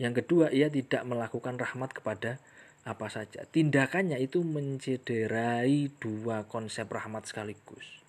Yang 0.00 0.24
kedua, 0.24 0.48
ia 0.48 0.72
tidak 0.72 1.04
melakukan 1.04 1.60
rahmat 1.60 1.92
kepada 1.92 2.40
apa 2.82 3.06
saja. 3.12 3.46
Tindakannya 3.46 4.18
itu 4.18 4.42
mencederai 4.42 5.92
dua 6.02 6.48
konsep 6.50 6.88
rahmat 6.90 7.30
sekaligus. 7.30 8.02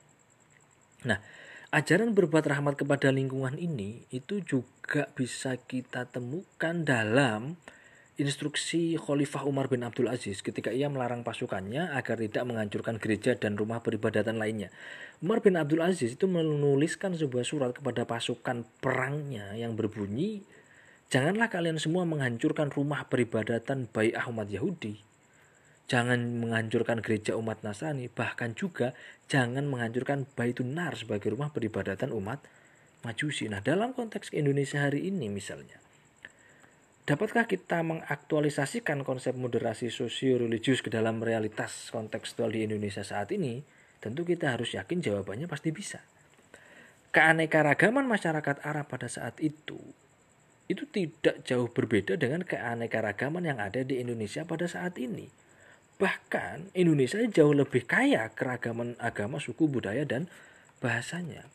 Nah, 1.05 1.21
ajaran 1.69 2.15
berbuat 2.17 2.47
rahmat 2.47 2.79
kepada 2.79 3.13
lingkungan 3.13 3.59
ini 3.59 4.07
itu 4.09 4.41
juga 4.41 5.11
bisa 5.13 5.59
kita 5.59 6.09
temukan 6.09 6.81
dalam 6.81 7.59
instruksi 8.15 8.99
Khalifah 8.99 9.43
Umar 9.49 9.69
bin 9.69 9.81
Abdul 9.81 10.09
Aziz 10.09 10.45
ketika 10.45 10.69
ia 10.69 10.85
melarang 10.89 11.25
pasukannya 11.25 11.93
agar 11.97 12.21
tidak 12.21 12.43
menghancurkan 12.45 13.01
gereja 13.01 13.33
dan 13.33 13.57
rumah 13.57 13.81
peribadatan 13.81 14.37
lainnya. 14.37 14.69
Umar 15.23 15.41
bin 15.41 15.57
Abdul 15.57 15.81
Aziz 15.81 16.13
itu 16.13 16.29
menuliskan 16.29 17.17
sebuah 17.17 17.45
surat 17.47 17.71
kepada 17.73 18.05
pasukan 18.05 18.67
perangnya 18.83 19.57
yang 19.57 19.73
berbunyi, 19.73 20.45
"Janganlah 21.09 21.49
kalian 21.49 21.81
semua 21.81 22.05
menghancurkan 22.05 22.69
rumah 22.69 23.09
peribadatan 23.09 23.89
baik 23.89 24.13
umat 24.29 24.47
Yahudi 24.49 25.13
jangan 25.87 26.39
menghancurkan 26.39 27.03
gereja 27.03 27.35
umat 27.35 27.61
Nasrani, 27.61 28.07
bahkan 28.07 28.55
juga 28.55 28.95
jangan 29.27 29.67
menghancurkan 29.67 30.25
Baitun 30.33 30.75
Nar 30.75 30.95
sebagai 30.95 31.35
rumah 31.35 31.51
peribadatan 31.51 32.15
umat 32.15 32.39
Majusi. 33.03 33.51
Nah, 33.51 33.59
dalam 33.59 33.91
konteks 33.91 34.31
Indonesia 34.31 34.79
hari 34.79 35.11
ini 35.11 35.27
misalnya, 35.27 35.82
dapatkah 37.03 37.47
kita 37.47 37.83
mengaktualisasikan 37.83 39.03
konsep 39.07 39.35
moderasi 39.35 39.91
sosio-religius 39.91 40.81
ke 40.81 40.89
dalam 40.91 41.19
realitas 41.19 41.91
kontekstual 41.93 42.51
di 42.51 42.65
Indonesia 42.67 43.03
saat 43.03 43.31
ini? 43.35 43.63
Tentu 44.03 44.27
kita 44.27 44.51
harus 44.51 44.75
yakin 44.75 44.99
jawabannya 44.99 45.47
pasti 45.47 45.71
bisa. 45.71 46.03
Keanekaragaman 47.13 48.03
masyarakat 48.03 48.65
Arab 48.65 48.89
pada 48.89 49.07
saat 49.07 49.39
itu 49.39 49.79
itu 50.71 50.87
tidak 50.89 51.43
jauh 51.43 51.67
berbeda 51.67 52.15
dengan 52.15 52.41
keanekaragaman 52.41 53.43
yang 53.43 53.59
ada 53.59 53.83
di 53.83 53.99
Indonesia 53.99 54.47
pada 54.47 54.63
saat 54.63 54.95
ini 54.95 55.27
Bahkan 56.01 56.73
Indonesia 56.73 57.21
jauh 57.21 57.53
lebih 57.53 57.85
kaya 57.85 58.25
keragaman 58.33 58.97
agama, 58.97 59.37
suku, 59.37 59.69
budaya, 59.69 60.03
dan 60.03 60.25
bahasanya. 60.81 61.45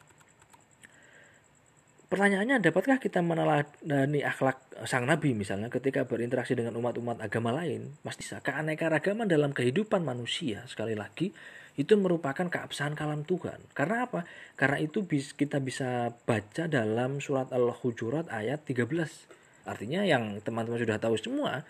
Pertanyaannya, 2.09 2.65
dapatkah 2.65 2.97
kita 2.97 3.21
meneladani 3.21 4.25
akhlak 4.25 4.57
sang 4.89 5.05
nabi 5.05 5.37
misalnya 5.37 5.69
ketika 5.69 6.09
berinteraksi 6.09 6.57
dengan 6.57 6.73
umat-umat 6.81 7.21
agama 7.21 7.53
lain? 7.53 8.01
Pasti 8.01 8.25
bisa. 8.25 8.41
Keanekaragaman 8.41 9.29
dalam 9.29 9.53
kehidupan 9.53 10.01
manusia, 10.01 10.65
sekali 10.65 10.97
lagi, 10.97 11.29
itu 11.77 11.93
merupakan 12.01 12.49
keabsahan 12.49 12.97
kalam 12.97 13.29
Tuhan. 13.29 13.61
Karena 13.77 14.09
apa? 14.09 14.25
Karena 14.57 14.81
itu 14.81 15.05
kita 15.37 15.61
bisa 15.61 16.17
baca 16.25 16.65
dalam 16.65 17.21
surat 17.21 17.53
Al-Hujurat 17.53 18.33
ayat 18.33 18.65
13. 18.65 19.69
Artinya 19.69 20.01
yang 20.01 20.41
teman-teman 20.41 20.81
sudah 20.81 20.97
tahu 20.97 21.21
semua, 21.21 21.61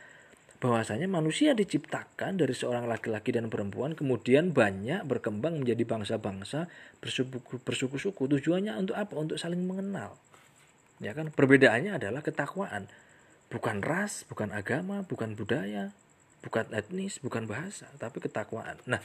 bahwasanya 0.58 1.06
manusia 1.06 1.54
diciptakan 1.54 2.38
dari 2.38 2.50
seorang 2.50 2.86
laki-laki 2.90 3.30
dan 3.30 3.46
perempuan 3.46 3.94
kemudian 3.94 4.50
banyak 4.50 5.06
berkembang 5.06 5.62
menjadi 5.62 5.86
bangsa-bangsa 5.86 6.66
bersuku 6.98 7.62
bersuku-suku 7.62 8.26
tujuannya 8.26 8.74
untuk 8.74 8.98
apa 8.98 9.14
untuk 9.14 9.38
saling 9.38 9.62
mengenal 9.62 10.18
ya 10.98 11.14
kan? 11.14 11.30
Perbedaannya 11.34 11.98
adalah 11.98 12.22
ketakwaan. 12.22 12.90
Bukan 13.48 13.80
ras 13.80 14.28
bukan 14.28 14.52
agama 14.52 15.08
bukan 15.08 15.32
budaya 15.32 15.96
bukan 16.44 16.68
etnis 16.76 17.18
bukan 17.18 17.48
bahasa 17.48 17.88
tapi 17.96 18.20
ketakwaan. 18.20 18.76
Nah 18.84 19.00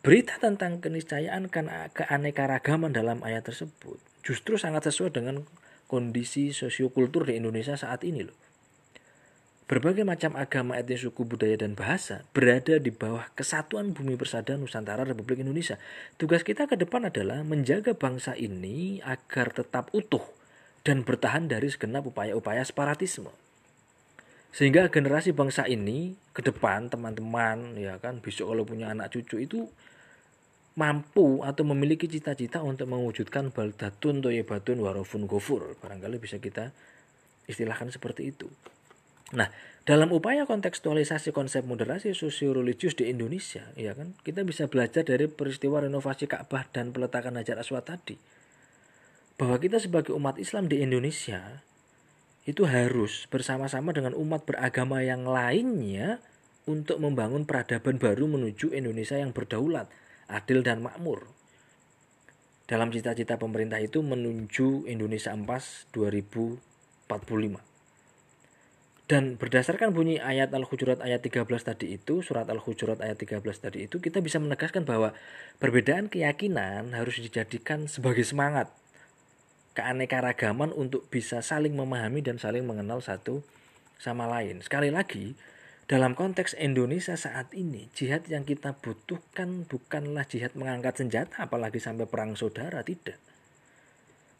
berita 0.00 0.40
tentang 0.40 0.80
keniscayaan 0.80 1.52
kan 1.52 1.68
keanekaragaman 1.92 2.94
dalam 2.94 3.20
ayat 3.20 3.46
tersebut 3.46 4.00
justru 4.24 4.56
sangat 4.56 4.88
sesuai 4.88 5.12
dengan 5.12 5.44
kondisi 5.86 6.50
sosiokultur 6.50 7.30
di 7.30 7.38
Indonesia 7.38 7.78
saat 7.78 8.02
ini 8.02 8.26
loh. 8.26 8.36
Berbagai 9.66 10.06
macam 10.06 10.38
agama, 10.38 10.78
etnis, 10.78 11.02
suku, 11.02 11.26
budaya, 11.26 11.58
dan 11.58 11.74
bahasa 11.74 12.22
berada 12.30 12.78
di 12.78 12.94
bawah 12.94 13.26
kesatuan 13.34 13.90
bumi 13.90 14.14
persada 14.14 14.54
Nusantara 14.54 15.02
Republik 15.02 15.42
Indonesia. 15.42 15.74
Tugas 16.14 16.46
kita 16.46 16.70
ke 16.70 16.78
depan 16.78 17.10
adalah 17.10 17.42
menjaga 17.42 17.90
bangsa 17.90 18.38
ini 18.38 19.02
agar 19.02 19.50
tetap 19.50 19.90
utuh 19.90 20.22
dan 20.86 21.02
bertahan 21.02 21.50
dari 21.50 21.66
segenap 21.66 22.06
upaya-upaya 22.06 22.62
separatisme. 22.62 23.34
Sehingga 24.54 24.86
generasi 24.88 25.34
bangsa 25.34 25.66
ini 25.66 26.14
ke 26.30 26.46
depan 26.46 26.86
teman-teman 26.86 27.74
ya 27.74 27.98
kan 27.98 28.22
besok 28.22 28.54
kalau 28.54 28.62
punya 28.62 28.94
anak 28.94 29.10
cucu 29.10 29.42
itu 29.42 29.66
mampu 30.78 31.42
atau 31.42 31.66
memiliki 31.66 32.06
cita-cita 32.06 32.62
untuk 32.62 32.86
mewujudkan 32.86 33.50
baldatun 33.50 34.22
toyebatun 34.22 34.78
warofun 34.78 35.26
gofur. 35.26 35.74
Barangkali 35.82 36.22
bisa 36.22 36.38
kita 36.38 36.70
istilahkan 37.50 37.90
seperti 37.90 38.30
itu. 38.30 38.46
Nah, 39.34 39.50
dalam 39.82 40.14
upaya 40.14 40.46
kontekstualisasi 40.46 41.34
konsep 41.34 41.66
moderasi 41.66 42.14
sosio-religius 42.14 42.94
di 42.94 43.10
Indonesia, 43.10 43.66
ya 43.74 43.90
kan, 43.90 44.14
kita 44.22 44.46
bisa 44.46 44.70
belajar 44.70 45.02
dari 45.02 45.26
peristiwa 45.26 45.82
renovasi 45.82 46.30
Ka'bah 46.30 46.70
dan 46.70 46.94
peletakan 46.94 47.34
Hajar 47.34 47.58
Aswad 47.58 47.90
tadi. 47.90 48.14
Bahwa 49.36 49.60
kita 49.60 49.76
sebagai 49.76 50.16
umat 50.16 50.40
Islam 50.40 50.68
di 50.68 50.80
Indonesia 50.80 51.60
itu 52.46 52.64
harus 52.64 53.26
bersama-sama 53.28 53.92
dengan 53.92 54.16
umat 54.16 54.48
beragama 54.48 55.02
yang 55.04 55.28
lainnya 55.28 56.24
untuk 56.66 56.98
membangun 56.98 57.46
peradaban 57.46 57.98
baru 57.98 58.26
menuju 58.26 58.72
Indonesia 58.72 59.18
yang 59.18 59.36
berdaulat, 59.36 59.90
adil 60.26 60.62
dan 60.62 60.82
makmur. 60.82 61.26
Dalam 62.66 62.90
cita-cita 62.90 63.38
pemerintah 63.38 63.78
itu 63.78 64.02
menuju 64.02 64.90
Indonesia 64.90 65.30
Empas 65.30 65.86
2045. 65.94 67.62
Dan 69.06 69.38
berdasarkan 69.38 69.94
bunyi 69.94 70.18
ayat 70.18 70.50
Al-Hujurat 70.50 70.98
ayat 70.98 71.22
13 71.22 71.46
tadi 71.62 71.94
itu, 71.94 72.26
surat 72.26 72.50
Al-Hujurat 72.50 72.98
ayat 72.98 73.22
13 73.22 73.38
tadi 73.62 73.86
itu, 73.86 74.02
kita 74.02 74.18
bisa 74.18 74.42
menegaskan 74.42 74.82
bahwa 74.82 75.14
perbedaan 75.62 76.10
keyakinan 76.10 76.90
harus 76.90 77.22
dijadikan 77.22 77.86
sebagai 77.86 78.26
semangat 78.26 78.66
keanekaragaman 79.76 80.72
untuk 80.72 81.06
bisa 81.12 81.44
saling 81.44 81.76
memahami 81.76 82.24
dan 82.24 82.40
saling 82.40 82.64
mengenal 82.64 83.04
satu 83.04 83.44
sama 84.00 84.24
lain. 84.24 84.64
Sekali 84.64 84.88
lagi, 84.88 85.36
dalam 85.86 86.16
konteks 86.16 86.56
Indonesia 86.58 87.14
saat 87.14 87.52
ini, 87.52 87.92
jihad 87.92 88.24
yang 88.26 88.42
kita 88.42 88.74
butuhkan 88.80 89.68
bukanlah 89.68 90.24
jihad 90.26 90.56
mengangkat 90.56 91.04
senjata, 91.04 91.46
apalagi 91.46 91.78
sampai 91.78 92.08
perang 92.08 92.34
saudara, 92.34 92.80
tidak. 92.80 93.20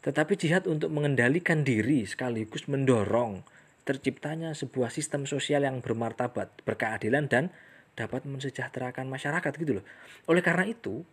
Tetapi 0.03 0.33
jihad 0.35 0.65
untuk 0.65 0.91
mengendalikan 0.91 1.61
diri 1.61 2.03
sekaligus 2.03 2.67
mendorong 2.67 3.45
terciptanya 3.87 4.51
sebuah 4.51 4.91
sistem 4.91 5.23
sosial 5.23 5.63
yang 5.63 5.79
bermartabat, 5.79 6.51
berkeadilan 6.67 7.31
dan 7.31 7.47
dapat 7.95 8.27
mensejahterakan 8.27 9.07
masyarakat 9.07 9.51
gitu 9.55 9.79
loh. 9.79 9.85
Oleh 10.27 10.43
karena 10.43 10.67
itu, 10.67 11.07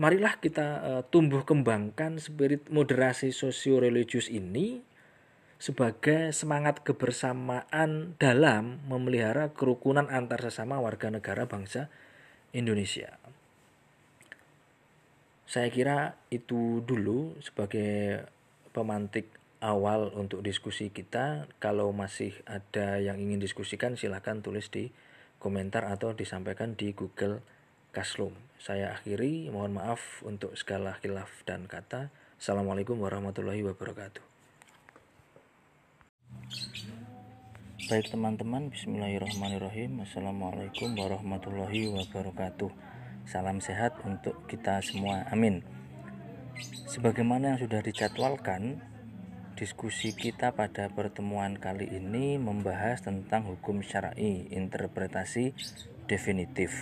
marilah 0.00 0.40
kita 0.40 0.66
uh, 0.80 1.02
tumbuh 1.08 1.44
kembangkan 1.44 2.16
spirit 2.16 2.68
moderasi 2.72 3.34
sosio-religius 3.34 4.32
ini 4.32 4.80
sebagai 5.62 6.34
semangat 6.34 6.82
kebersamaan 6.82 8.18
dalam 8.18 8.82
memelihara 8.90 9.54
kerukunan 9.54 10.10
antar 10.10 10.42
sesama 10.42 10.82
warga 10.82 11.06
negara 11.06 11.46
bangsa 11.46 11.86
Indonesia. 12.50 13.14
Saya 15.46 15.68
kira 15.70 16.18
itu 16.34 16.82
dulu 16.82 17.38
sebagai 17.44 18.26
pemantik 18.74 19.30
awal 19.62 20.10
untuk 20.18 20.42
diskusi 20.42 20.90
kita. 20.90 21.46
Kalau 21.62 21.94
masih 21.94 22.34
ada 22.48 22.98
yang 22.98 23.22
ingin 23.22 23.38
diskusikan 23.38 23.94
silahkan 23.94 24.42
tulis 24.42 24.66
di 24.66 24.90
komentar 25.38 25.86
atau 25.86 26.10
disampaikan 26.10 26.74
di 26.74 26.90
Google 26.90 27.38
Classroom. 27.92 28.32
Saya 28.56 28.96
akhiri, 28.96 29.52
mohon 29.52 29.76
maaf 29.76 30.24
untuk 30.24 30.56
segala 30.56 30.96
khilaf 30.98 31.28
dan 31.44 31.68
kata. 31.68 32.08
Assalamualaikum 32.40 32.96
warahmatullahi 32.96 33.60
wabarakatuh. 33.68 34.24
Baik 37.92 38.08
teman-teman, 38.08 38.72
bismillahirrahmanirrahim. 38.72 40.00
Assalamualaikum 40.08 40.96
warahmatullahi 40.96 41.92
wabarakatuh. 41.92 42.72
Salam 43.28 43.60
sehat 43.60 44.00
untuk 44.08 44.40
kita 44.48 44.80
semua. 44.80 45.28
Amin. 45.28 45.60
Sebagaimana 46.88 47.54
yang 47.54 47.60
sudah 47.60 47.84
dicatwalkan, 47.84 48.80
Diskusi 49.52 50.16
kita 50.16 50.56
pada 50.56 50.88
pertemuan 50.88 51.60
kali 51.60 51.84
ini 51.84 52.40
membahas 52.40 53.04
tentang 53.04 53.46
hukum 53.46 53.78
syar'i, 53.84 54.48
interpretasi 54.48 55.52
definitif. 56.08 56.72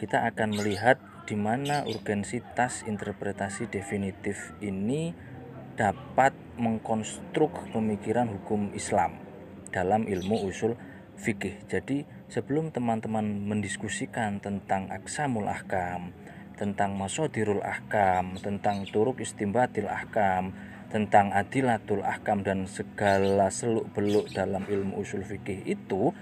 Kita 0.00 0.24
akan 0.32 0.56
melihat 0.56 0.96
di 1.28 1.36
mana 1.36 1.84
urgensitas 1.84 2.88
interpretasi 2.88 3.68
definitif 3.68 4.56
ini 4.64 5.12
dapat 5.76 6.32
mengkonstruk 6.56 7.68
pemikiran 7.68 8.32
hukum 8.32 8.72
Islam 8.72 9.20
dalam 9.68 10.08
ilmu 10.08 10.48
usul 10.48 10.72
fikih. 11.20 11.68
Jadi 11.68 12.08
sebelum 12.32 12.72
teman-teman 12.72 13.44
mendiskusikan 13.44 14.40
tentang 14.40 14.88
aksamul 14.88 15.44
ahkam, 15.52 16.16
tentang 16.56 16.96
masodirul 16.96 17.60
ahkam, 17.60 18.40
tentang 18.40 18.88
turuk 18.88 19.20
istimbatil 19.20 19.84
ahkam, 19.84 20.56
tentang 20.88 21.28
adilatul 21.36 22.00
ahkam 22.00 22.40
dan 22.40 22.64
segala 22.64 23.52
seluk-beluk 23.52 24.32
dalam 24.32 24.64
ilmu 24.64 24.96
usul 24.96 25.28
fikih 25.28 25.60
itu 25.68 26.16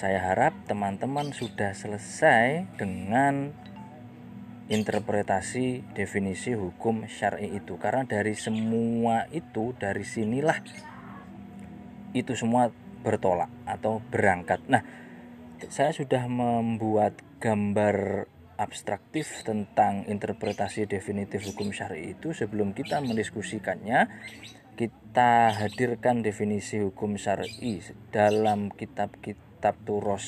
saya 0.00 0.16
harap 0.32 0.56
teman-teman 0.64 1.28
sudah 1.36 1.76
selesai 1.76 2.64
dengan 2.80 3.52
interpretasi 4.72 5.92
definisi 5.92 6.56
hukum 6.56 7.04
syar'i 7.04 7.52
itu 7.52 7.76
karena 7.76 8.08
dari 8.08 8.32
semua 8.32 9.28
itu 9.28 9.76
dari 9.76 10.00
sinilah 10.00 10.56
itu 12.16 12.32
semua 12.32 12.72
bertolak 13.04 13.52
atau 13.68 14.00
berangkat. 14.08 14.64
Nah, 14.72 14.80
saya 15.68 15.92
sudah 15.92 16.24
membuat 16.32 17.20
gambar 17.36 18.24
abstraktif 18.56 19.44
tentang 19.44 20.08
interpretasi 20.08 20.88
definitif 20.88 21.44
hukum 21.44 21.76
syari 21.76 22.16
itu 22.16 22.32
sebelum 22.32 22.72
kita 22.72 23.04
mendiskusikannya 23.04 24.08
kita 24.80 25.60
hadirkan 25.60 26.24
definisi 26.24 26.80
hukum 26.80 27.20
syari 27.20 27.84
dalam 28.08 28.72
kitab-kitab 29.60 29.84
turos 29.84 30.26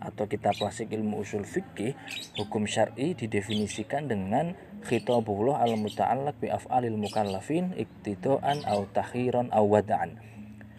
atau 0.00 0.24
kitab 0.24 0.56
klasik 0.56 0.88
ilmu 0.88 1.20
usul 1.20 1.44
fikih 1.44 1.92
hukum 2.40 2.64
syar'i 2.64 3.12
didefinisikan 3.12 4.08
dengan 4.08 4.56
khitabullah 4.88 5.60
al 5.60 5.76
muta'allaq 5.76 6.40
bi 6.40 6.48
af'alil 6.48 6.96
mukallafin 6.96 7.76
iktidaan 7.76 8.64
au 8.64 8.88
takhiran 8.88 9.52
au 9.52 9.68
wada'an. 9.68 10.16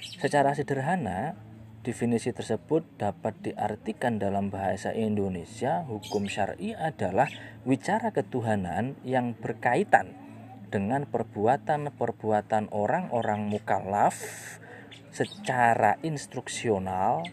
Secara 0.02 0.58
sederhana 0.58 1.38
Definisi 1.86 2.34
tersebut 2.34 2.98
dapat 2.98 3.46
diartikan 3.46 4.18
dalam 4.18 4.50
bahasa 4.50 4.90
Indonesia, 4.90 5.86
hukum 5.86 6.26
syar'i 6.26 6.74
adalah 6.74 7.30
wicara 7.62 8.10
ketuhanan 8.10 8.98
yang 9.06 9.38
berkaitan 9.38 10.18
dengan 10.74 11.06
perbuatan-perbuatan 11.06 12.74
orang-orang 12.74 13.46
mukallaf 13.46 14.18
secara 15.16 15.96
instruksional 16.04 17.24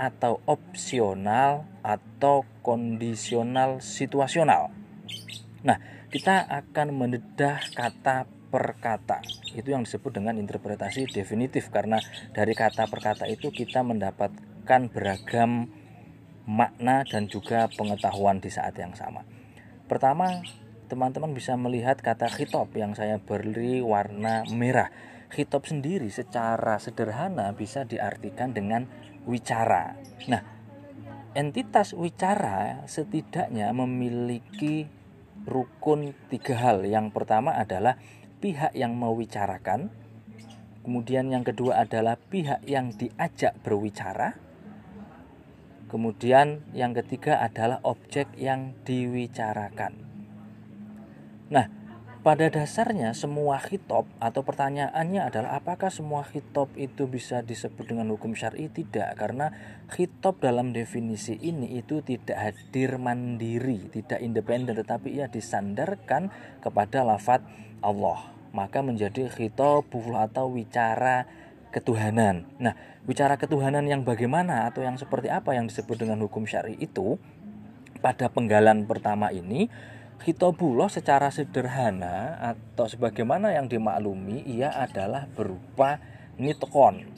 atau 0.00 0.40
opsional 0.48 1.68
atau 1.84 2.48
kondisional 2.64 3.84
situasional. 3.84 4.72
Nah, 5.60 5.76
kita 6.08 6.48
akan 6.48 6.96
mendedah 6.96 7.60
kata 7.76 8.24
per 8.48 8.80
kata. 8.80 9.20
Itu 9.52 9.76
yang 9.76 9.84
disebut 9.84 10.16
dengan 10.16 10.40
interpretasi 10.40 11.12
definitif 11.12 11.68
karena 11.68 12.00
dari 12.32 12.56
kata 12.56 12.88
per 12.88 13.00
kata 13.04 13.28
itu 13.28 13.52
kita 13.52 13.84
mendapatkan 13.84 14.80
beragam 14.88 15.68
makna 16.48 17.04
dan 17.04 17.28
juga 17.28 17.68
pengetahuan 17.68 18.40
di 18.40 18.48
saat 18.48 18.74
yang 18.80 18.96
sama. 18.96 19.22
Pertama, 19.84 20.40
teman-teman 20.90 21.30
bisa 21.30 21.54
melihat 21.54 22.00
kata 22.00 22.26
khitab 22.26 22.72
yang 22.74 22.96
saya 22.96 23.20
beri 23.20 23.84
warna 23.84 24.42
merah. 24.48 24.90
khitab 25.30 25.62
sendiri 25.62 26.10
secara 26.10 26.82
sederhana 26.82 27.54
bisa 27.54 27.86
diartikan 27.86 28.50
dengan 28.50 28.90
wicara. 29.30 29.94
Nah, 30.26 30.42
entitas 31.38 31.94
wicara 31.94 32.82
setidaknya 32.90 33.70
memiliki 33.70 34.90
rukun 35.46 36.12
tiga 36.26 36.58
hal. 36.58 36.82
Yang 36.82 37.14
pertama 37.14 37.54
adalah 37.54 37.94
pihak 38.42 38.74
yang 38.74 38.98
mewicarakan, 38.98 39.94
kemudian 40.82 41.30
yang 41.30 41.46
kedua 41.46 41.86
adalah 41.86 42.18
pihak 42.18 42.66
yang 42.66 42.90
diajak 42.90 43.54
berwicara, 43.62 44.34
kemudian 45.86 46.66
yang 46.74 46.90
ketiga 46.92 47.38
adalah 47.38 47.78
objek 47.86 48.26
yang 48.34 48.74
diwicarakan. 48.82 49.92
Nah, 51.50 51.79
pada 52.20 52.52
dasarnya 52.52 53.16
semua 53.16 53.56
khitab 53.56 54.04
atau 54.20 54.44
pertanyaannya 54.44 55.24
adalah 55.24 55.56
apakah 55.56 55.88
semua 55.88 56.20
khitab 56.20 56.68
itu 56.76 57.08
bisa 57.08 57.40
disebut 57.40 57.88
dengan 57.88 58.12
hukum 58.12 58.36
syar'i? 58.36 58.68
Tidak, 58.68 59.16
karena 59.16 59.48
khitab 59.88 60.36
dalam 60.36 60.76
definisi 60.76 61.40
ini 61.40 61.80
itu 61.80 62.04
tidak 62.04 62.36
hadir 62.36 63.00
mandiri, 63.00 63.88
tidak 63.88 64.20
independen 64.20 64.76
tetapi 64.76 65.16
ia 65.16 65.32
disandarkan 65.32 66.28
kepada 66.60 67.08
lafat 67.08 67.40
Allah. 67.80 68.36
Maka 68.52 68.84
menjadi 68.84 69.32
khitab 69.32 69.88
atau 69.88 70.52
wicara 70.52 71.24
ketuhanan. 71.72 72.44
Nah, 72.60 72.76
wicara 73.08 73.40
ketuhanan 73.40 73.88
yang 73.88 74.04
bagaimana 74.04 74.68
atau 74.68 74.84
yang 74.84 75.00
seperti 75.00 75.32
apa 75.32 75.56
yang 75.56 75.72
disebut 75.72 75.96
dengan 75.96 76.20
hukum 76.20 76.44
syar'i 76.44 76.76
itu 76.76 77.16
pada 78.04 78.28
penggalan 78.28 78.84
pertama 78.84 79.32
ini 79.32 79.72
Khitabullah 80.20 80.92
secara 80.92 81.32
sederhana 81.32 82.36
atau 82.44 82.84
sebagaimana 82.84 83.56
yang 83.56 83.72
dimaklumi 83.72 84.44
ia 84.44 84.68
adalah 84.68 85.24
berupa 85.32 85.96
nitkon. 86.36 87.08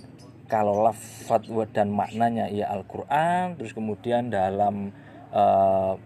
Kalau 0.46 0.86
lafaz 0.86 1.42
dan 1.74 1.90
maknanya 1.90 2.46
ia 2.46 2.70
Al-Qur'an, 2.70 3.58
terus 3.58 3.74
kemudian 3.74 4.30
dalam 4.30 4.94
uh, 5.34 5.98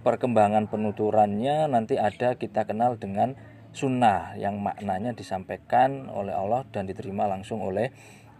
perkembangan 0.00 0.72
penuturannya 0.72 1.68
nanti 1.68 2.00
ada 2.00 2.40
kita 2.40 2.64
kenal 2.64 2.96
dengan 2.96 3.36
sunnah 3.76 4.32
yang 4.40 4.56
maknanya 4.56 5.12
disampaikan 5.12 6.08
oleh 6.08 6.32
Allah 6.32 6.64
dan 6.72 6.88
diterima 6.88 7.28
langsung 7.28 7.60
oleh 7.60 7.92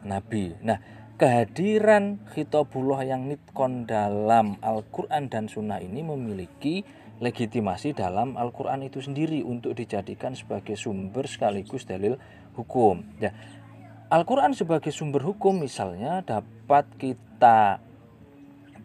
Nabi. 0.09 0.57
Nah, 0.65 0.81
kehadiran 1.21 2.25
khitabullah 2.33 3.05
yang 3.05 3.29
nitkon 3.29 3.85
dalam 3.85 4.57
Al-Quran 4.65 5.29
dan 5.29 5.53
Sunnah 5.53 5.79
ini 5.85 6.01
memiliki 6.01 7.02
legitimasi 7.23 7.95
dalam 7.95 8.35
Al-Quran 8.35 8.83
itu 8.83 8.99
sendiri 8.99 9.47
untuk 9.47 9.79
dijadikan 9.79 10.35
sebagai 10.35 10.75
sumber 10.75 11.31
sekaligus 11.31 11.87
dalil 11.87 12.19
hukum. 12.59 13.07
Ya, 13.23 13.31
Al-Quran 14.11 14.59
sebagai 14.59 14.91
sumber 14.91 15.23
hukum 15.23 15.63
misalnya 15.63 16.27
dapat 16.27 16.85
kita 16.99 17.79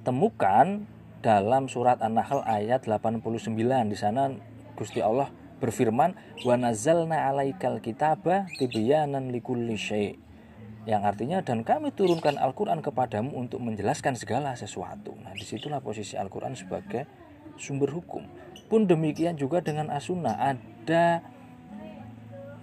temukan 0.05 0.85
dalam 1.19 1.65
surat 1.67 1.99
An-Nahl 1.99 2.45
ayat 2.45 2.85
89 2.85 3.51
di 3.89 3.97
sana 3.97 4.31
Gusti 4.77 5.01
Allah 5.01 5.33
berfirman 5.57 6.13
wa 6.45 6.55
alaikal 6.55 7.81
kitaba 7.81 8.45
tibyanan 8.61 9.33
likulli 9.33 9.73
syai' 9.73 10.15
yang 10.87 11.03
artinya 11.03 11.43
dan 11.43 11.67
kami 11.67 11.91
turunkan 11.91 12.39
Al-Quran 12.39 12.79
kepadamu 12.79 13.35
untuk 13.35 13.59
menjelaskan 13.59 14.15
segala 14.15 14.55
sesuatu. 14.55 15.11
Nah 15.19 15.35
di 15.35 15.43
situlah 15.43 15.83
posisi 15.83 16.15
Al-Quran 16.15 16.55
sebagai 16.55 17.26
sumber 17.57 17.91
hukum. 17.91 18.25
Pun 18.67 18.85
demikian 18.85 19.37
juga 19.37 19.63
dengan 19.63 19.93
asuna 19.93 20.37
ada 20.37 21.21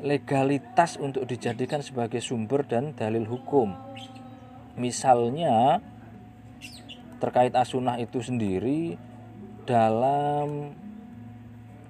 legalitas 0.04 1.00
untuk 1.00 1.24
dijadikan 1.24 1.80
sebagai 1.80 2.20
sumber 2.20 2.66
dan 2.66 2.92
dalil 2.92 3.24
hukum. 3.24 3.72
Misalnya 4.74 5.80
terkait 7.22 7.54
asunah 7.56 7.96
itu 7.96 8.20
sendiri 8.20 9.00
dalam 9.64 10.76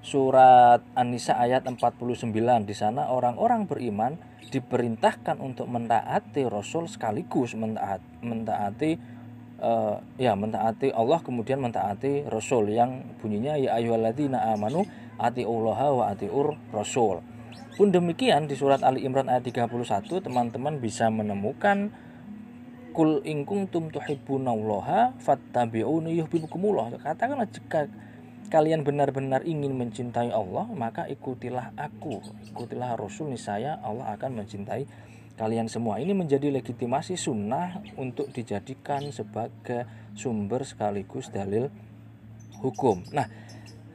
surat 0.04 0.84
An-Nisa 0.94 1.34
ayat 1.34 1.64
49 1.66 2.28
di 2.68 2.74
sana 2.76 3.08
orang-orang 3.08 3.64
beriman 3.64 4.14
diperintahkan 4.52 5.40
untuk 5.42 5.66
mentaati 5.66 6.46
Rasul 6.46 6.86
sekaligus 6.86 7.56
mentaati 8.22 9.13
uh, 9.64 9.96
ya 10.20 10.36
mentaati 10.36 10.92
Allah 10.92 11.24
kemudian 11.24 11.64
mentaati 11.64 12.28
Rasul 12.28 12.68
yang 12.76 13.16
bunyinya 13.24 13.56
ya 13.56 13.80
ayyuhalladzina 13.80 14.52
amanu 14.52 14.84
Allah 15.16 15.80
wa 15.88 16.04
atiur 16.12 16.60
Rasul. 16.70 17.24
Pun 17.74 17.90
demikian 17.90 18.46
di 18.46 18.54
surat 18.54 18.84
Ali 18.86 19.02
Imran 19.02 19.26
ayat 19.26 19.50
31 19.50 20.06
teman-teman 20.22 20.78
bisa 20.78 21.10
menemukan 21.10 21.90
kul 22.94 23.18
in 23.26 23.42
kuntum 23.42 23.90
tuhibbunallaha 23.90 25.18
fattabi'uni 25.18 26.14
yuhibbukumullah. 26.22 26.94
Katakanlah 27.02 27.50
jika 27.50 27.90
kalian 28.54 28.86
benar-benar 28.86 29.42
ingin 29.42 29.74
mencintai 29.74 30.30
Allah, 30.30 30.70
maka 30.70 31.10
ikutilah 31.10 31.74
aku, 31.74 32.22
ikutilah 32.54 32.94
Rasul 32.94 33.34
niscaya 33.34 33.82
Allah 33.82 34.14
akan 34.14 34.38
mencintai 34.38 34.86
kalian 35.34 35.66
semua 35.66 35.98
ini 35.98 36.14
menjadi 36.14 36.50
legitimasi 36.54 37.18
sunnah 37.18 37.82
untuk 37.98 38.30
dijadikan 38.30 39.10
sebagai 39.10 39.86
sumber 40.14 40.62
sekaligus 40.62 41.30
dalil 41.34 41.66
hukum. 42.62 43.02
Nah, 43.10 43.26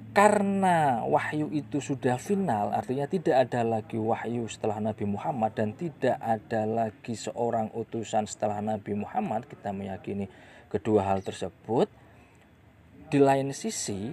karena 0.10 1.06
wahyu 1.08 1.48
itu 1.54 1.80
sudah 1.80 2.20
final, 2.20 2.76
artinya 2.76 3.08
tidak 3.08 3.48
ada 3.48 3.64
lagi 3.64 3.96
wahyu 3.96 4.52
setelah 4.52 4.84
Nabi 4.84 5.08
Muhammad 5.08 5.56
dan 5.56 5.72
tidak 5.78 6.20
ada 6.20 6.68
lagi 6.68 7.16
seorang 7.16 7.72
utusan 7.72 8.28
setelah 8.28 8.60
Nabi 8.60 9.00
Muhammad, 9.00 9.48
kita 9.48 9.72
meyakini 9.72 10.28
kedua 10.68 11.08
hal 11.08 11.24
tersebut. 11.24 11.88
Di 13.10 13.18
lain 13.22 13.56
sisi, 13.56 14.12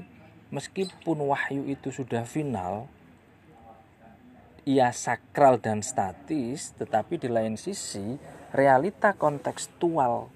meskipun 0.55 1.27
wahyu 1.27 1.67
itu 1.67 1.91
sudah 1.91 2.23
final, 2.23 2.87
ia 4.67 4.91
sakral 4.91 5.63
dan 5.63 5.79
statis, 5.79 6.75
tetapi 6.75 7.23
di 7.23 7.31
lain 7.31 7.55
sisi 7.55 8.19
realita 8.51 9.15
kontekstual 9.15 10.27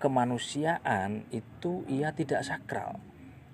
kemanusiaan 0.00 1.28
itu 1.28 1.84
ia 1.84 2.16
tidak 2.16 2.48
sakral. 2.48 2.96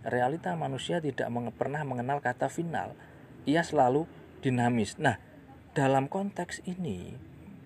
Realita 0.07 0.55
manusia 0.55 1.03
tidak 1.03 1.27
pernah 1.59 1.83
mengenal 1.83 2.23
kata 2.23 2.47
final. 2.47 2.95
Ia 3.43 3.67
selalu 3.67 4.07
dinamis. 4.39 4.97
Nah, 5.03 5.19
dalam 5.75 6.07
konteks 6.07 6.63
ini 6.65 7.13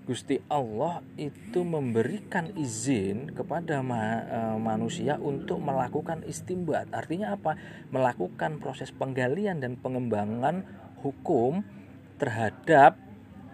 Gusti 0.05 0.37
Allah 0.53 1.00
itu 1.16 1.64
memberikan 1.64 2.53
izin 2.53 3.33
kepada 3.33 3.81
ma 3.81 4.20
e, 4.20 4.38
manusia 4.61 5.16
untuk 5.16 5.64
melakukan 5.64 6.20
istimbat. 6.29 6.92
Artinya 6.92 7.33
apa? 7.33 7.57
Melakukan 7.88 8.61
proses 8.61 8.92
penggalian 8.92 9.64
dan 9.64 9.81
pengembangan 9.81 10.64
hukum 11.00 11.64
terhadap 12.16 12.98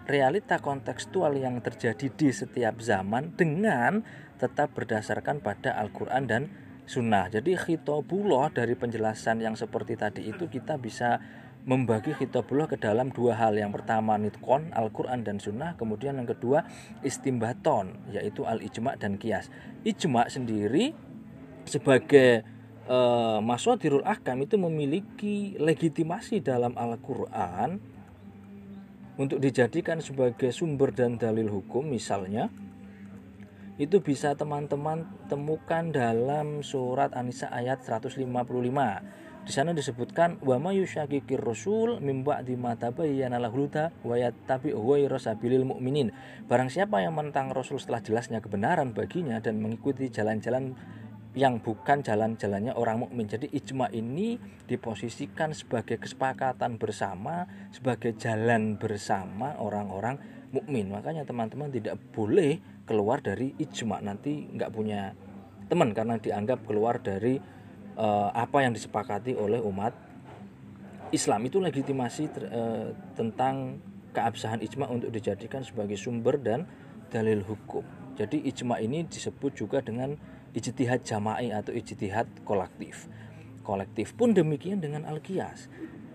realita 0.09 0.59
kontekstual 0.59 1.37
yang 1.37 1.61
terjadi 1.61 2.11
di 2.11 2.29
setiap 2.33 2.81
zaman 2.81 3.33
dengan 3.37 4.03
tetap 4.41 4.73
berdasarkan 4.73 5.39
pada 5.39 5.77
Al-Quran 5.77 6.23
dan 6.25 6.43
Sunnah. 6.89 7.29
Jadi 7.29 7.55
khitabullah 7.55 8.51
dari 8.51 8.73
penjelasan 8.73 9.39
yang 9.39 9.53
seperti 9.55 9.95
tadi 9.95 10.27
itu 10.27 10.49
kita 10.49 10.75
bisa 10.81 11.21
membagi 11.61 12.17
khitabullah 12.17 12.65
ke 12.65 12.75
dalam 12.81 13.13
dua 13.13 13.37
hal. 13.37 13.53
Yang 13.53 13.81
pertama 13.81 14.17
nitkon 14.17 14.73
Al-Quran 14.73 15.21
dan 15.21 15.37
Sunnah, 15.37 15.77
kemudian 15.77 16.17
yang 16.17 16.27
kedua 16.27 16.65
istimbaton 17.05 18.09
yaitu 18.09 18.43
al-ijma' 18.43 18.97
dan 18.97 19.21
kias. 19.21 19.53
Ijma' 19.85 20.27
sendiri 20.27 20.97
sebagai 21.69 22.41
e, 22.89 22.97
maswadirul 23.45 24.03
ahkam 24.03 24.41
itu 24.41 24.57
memiliki 24.57 25.55
legitimasi 25.61 26.41
dalam 26.41 26.73
Al-Quran 26.73 27.90
untuk 29.19 29.43
dijadikan 29.43 29.99
sebagai 29.99 30.51
sumber 30.55 30.95
dan 30.95 31.19
dalil 31.19 31.51
hukum 31.51 31.87
misalnya 31.87 32.47
itu 33.81 33.97
bisa 34.03 34.37
teman-teman 34.37 35.09
temukan 35.25 35.89
dalam 35.89 36.61
surat 36.61 37.17
An-Nisa 37.17 37.49
ayat 37.49 37.81
155. 37.81 38.29
Di 39.41 39.49
sana 39.49 39.73
disebutkan 39.73 40.37
wa 40.45 40.61
may 40.61 40.77
yusyakikir 40.77 41.41
rasul 41.41 41.97
mim 41.97 42.21
ba'di 42.21 42.53
ma 42.53 42.77
tabayyana 42.77 43.41
lahul 43.41 43.65
huda 43.65 43.89
wa 44.05 44.13
yattabi' 44.13 44.69
ghayra 44.69 45.17
sabilil 45.17 45.65
mu'minin. 45.65 46.13
Barang 46.45 46.69
siapa 46.69 47.01
yang 47.01 47.17
menentang 47.17 47.49
Rasul 47.49 47.81
setelah 47.81 48.05
jelasnya 48.05 48.37
kebenaran 48.37 48.93
baginya 48.93 49.41
dan 49.41 49.57
mengikuti 49.57 50.13
jalan-jalan 50.13 50.77
yang 51.31 51.63
bukan 51.63 52.03
jalan-jalannya 52.03 52.75
orang 52.75 53.07
mukmin. 53.07 53.23
Jadi 53.27 53.47
ijma 53.55 53.87
ini 53.95 54.35
diposisikan 54.67 55.55
sebagai 55.55 55.95
kesepakatan 55.95 56.75
bersama, 56.75 57.47
sebagai 57.71 58.11
jalan 58.19 58.75
bersama 58.75 59.55
orang-orang 59.55 60.19
mukmin. 60.51 60.91
Makanya 60.91 61.23
teman-teman 61.23 61.71
tidak 61.71 61.95
boleh 62.11 62.59
keluar 62.83 63.23
dari 63.23 63.55
ijma 63.55 64.03
nanti 64.03 64.51
nggak 64.51 64.71
punya 64.75 65.15
teman 65.71 65.95
karena 65.95 66.19
dianggap 66.19 66.67
keluar 66.67 66.99
dari 66.99 67.39
uh, 67.95 68.29
apa 68.35 68.67
yang 68.67 68.75
disepakati 68.75 69.31
oleh 69.39 69.63
umat 69.63 69.95
Islam 71.15 71.47
itu 71.47 71.63
legitimasi 71.63 72.23
uh, 72.51 72.91
tentang 73.15 73.79
keabsahan 74.11 74.59
ijma 74.59 74.91
untuk 74.91 75.15
dijadikan 75.15 75.63
sebagai 75.63 75.95
sumber 75.95 76.35
dan 76.35 76.67
dalil 77.07 77.39
hukum. 77.47 77.83
Jadi 78.19 78.43
ijma 78.43 78.83
ini 78.83 79.07
disebut 79.07 79.55
juga 79.55 79.79
dengan 79.79 80.19
ijtihad 80.51 81.03
jama'i 81.07 81.51
atau 81.55 81.71
ijtihad 81.71 82.27
kolektif. 82.43 83.07
Kolektif 83.61 84.17
pun 84.17 84.33
demikian 84.33 84.81
dengan 84.81 85.07
al-qiyas. 85.07 85.71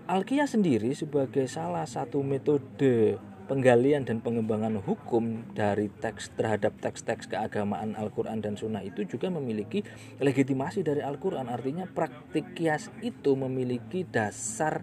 Al-qiyas 0.07 0.55
sendiri 0.55 0.95
sebagai 0.95 1.51
salah 1.51 1.87
satu 1.87 2.23
metode 2.23 3.19
penggalian 3.47 4.03
dan 4.03 4.19
pengembangan 4.19 4.83
hukum 4.83 5.47
dari 5.55 5.87
teks 5.87 6.35
terhadap 6.35 6.75
teks-teks 6.83 7.31
keagamaan 7.31 7.95
Al-Quran 7.95 8.43
dan 8.43 8.59
Sunnah 8.59 8.83
itu 8.83 9.07
juga 9.07 9.31
memiliki 9.31 9.87
legitimasi 10.19 10.83
dari 10.83 11.01
Al-Quran 11.01 11.47
artinya 11.47 11.87
praktik 11.87 12.59
kias 12.59 12.91
itu 13.07 13.39
memiliki 13.39 14.03
dasar 14.03 14.83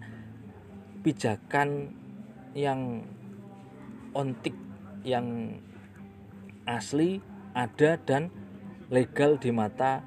pijakan 1.04 1.92
yang 2.56 3.04
ontik 4.16 4.56
yang 5.04 5.60
asli 6.64 7.20
ada 7.52 8.00
dan 8.00 8.32
legal 8.92 9.40
di 9.40 9.54
mata 9.54 10.04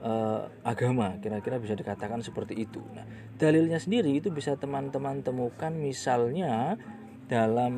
uh, 0.00 0.48
agama. 0.64 1.18
Kira-kira 1.20 1.60
bisa 1.60 1.74
dikatakan 1.76 2.22
seperti 2.22 2.56
itu. 2.56 2.80
Nah 2.94 3.04
dalilnya 3.36 3.76
sendiri 3.76 4.16
itu 4.16 4.32
bisa 4.32 4.56
teman-teman 4.56 5.20
temukan 5.20 5.72
misalnya 5.72 6.80
dalam 7.28 7.74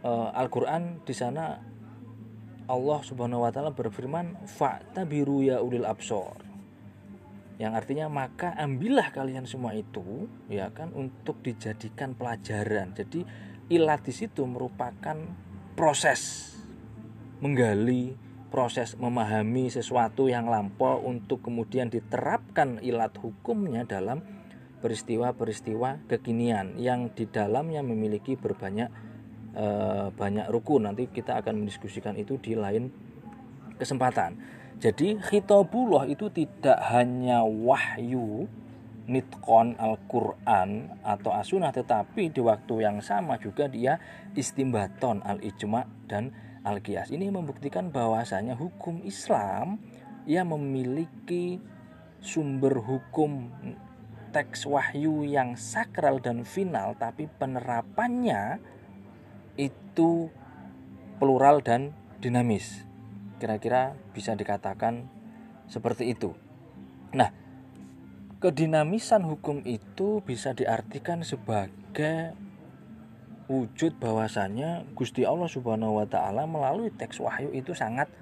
uh, 0.00 0.30
Al-Qur'an 0.32 1.04
di 1.04 1.14
sana 1.14 1.60
Allah 2.68 3.00
Subhanahu 3.00 3.48
wa 3.48 3.50
taala 3.52 3.72
berfirman 3.72 4.44
fa'tabiru 4.44 5.44
ya 5.44 5.64
ulil 5.64 5.88
absor. 5.88 6.44
Yang 7.58 7.72
artinya 7.74 8.06
maka 8.06 8.54
ambillah 8.54 9.10
kalian 9.10 9.48
semua 9.48 9.74
itu 9.74 10.30
ya 10.46 10.70
kan 10.70 10.94
untuk 10.94 11.42
dijadikan 11.42 12.14
pelajaran. 12.14 12.94
Jadi 12.94 13.24
ilat 13.72 14.04
di 14.04 14.14
situ 14.14 14.46
merupakan 14.46 15.16
proses 15.74 16.54
menggali, 17.42 18.14
proses 18.48 18.96
memahami 18.96 19.68
sesuatu 19.68 20.26
yang 20.26 20.48
lampau 20.48 21.04
untuk 21.04 21.44
kemudian 21.44 21.92
diterapkan 21.92 22.80
ilat 22.80 23.12
hukumnya 23.20 23.84
dalam 23.84 24.24
peristiwa-peristiwa 24.80 26.08
kekinian 26.08 26.80
yang 26.80 27.12
di 27.12 27.28
dalamnya 27.28 27.84
memiliki 27.84 28.38
berbanyak 28.38 28.88
e, 29.52 29.66
banyak 30.14 30.46
rukun. 30.48 30.88
Nanti 30.88 31.10
kita 31.12 31.44
akan 31.44 31.64
mendiskusikan 31.64 32.16
itu 32.16 32.40
di 32.40 32.56
lain 32.56 32.88
kesempatan. 33.76 34.38
Jadi 34.78 35.18
khitabullah 35.18 36.06
itu 36.06 36.30
tidak 36.30 36.78
hanya 36.94 37.42
wahyu 37.42 38.46
nitkon 39.08 39.74
Al-Quran 39.80 41.00
atau 41.00 41.32
asunah 41.32 41.72
tetapi 41.72 42.28
di 42.28 42.44
waktu 42.44 42.84
yang 42.84 43.00
sama 43.00 43.40
juga 43.40 43.66
dia 43.66 43.96
istimbaton 44.36 45.24
al-ijma 45.24 45.88
dan 46.06 46.30
al-qiyas. 46.68 47.08
Ini 47.08 47.32
membuktikan 47.32 47.88
bahwasanya 47.88 48.52
hukum 48.54 49.00
Islam 49.08 49.80
ia 50.28 50.44
memiliki 50.44 51.56
sumber 52.20 52.84
hukum 52.84 53.48
teks 54.28 54.68
wahyu 54.68 55.24
yang 55.24 55.56
sakral 55.56 56.20
dan 56.20 56.44
final 56.44 56.92
tapi 57.00 57.32
penerapannya 57.40 58.60
itu 59.56 60.28
plural 61.16 61.64
dan 61.64 61.96
dinamis. 62.20 62.84
Kira-kira 63.40 63.96
bisa 64.12 64.36
dikatakan 64.36 65.08
seperti 65.66 66.12
itu. 66.12 66.36
Nah, 67.16 67.32
kedinamisan 68.38 69.24
hukum 69.24 69.64
itu 69.64 70.20
bisa 70.22 70.52
diartikan 70.52 71.24
sebagai 71.24 72.36
wujud 73.48 73.96
bahwasanya 73.96 74.84
Gusti 74.92 75.24
Allah 75.24 75.48
Subhanahu 75.48 75.98
wa 75.98 76.06
taala 76.06 76.44
melalui 76.44 76.92
teks 76.92 77.18
wahyu 77.18 77.50
itu 77.56 77.72
sangat 77.72 78.12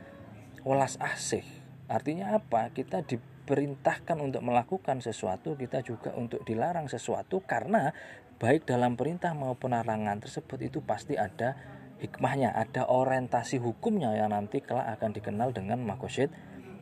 welas 0.63 0.97
asih. 1.03 1.45
Artinya 1.91 2.39
apa? 2.39 2.71
Kita 2.71 3.03
di 3.03 3.19
diperintahkan 3.47 4.19
untuk 4.19 4.43
melakukan 4.43 4.99
sesuatu, 4.99 5.55
kita 5.55 5.79
juga 5.87 6.11
untuk 6.19 6.43
dilarang 6.43 6.91
sesuatu 6.91 7.47
karena 7.47 7.95
baik 8.43 8.67
dalam 8.67 8.99
perintah 8.99 9.39
maupun 9.39 9.71
larangan 9.71 10.19
tersebut 10.19 10.67
itu 10.67 10.83
pasti 10.83 11.15
ada 11.15 11.55
hikmahnya, 12.03 12.51
ada 12.51 12.91
orientasi 12.91 13.63
hukumnya 13.63 14.19
yang 14.19 14.35
nanti 14.35 14.59
kelak 14.67 14.99
akan 14.99 15.15
dikenal 15.15 15.55
dengan 15.55 15.79
makosid 15.87 16.35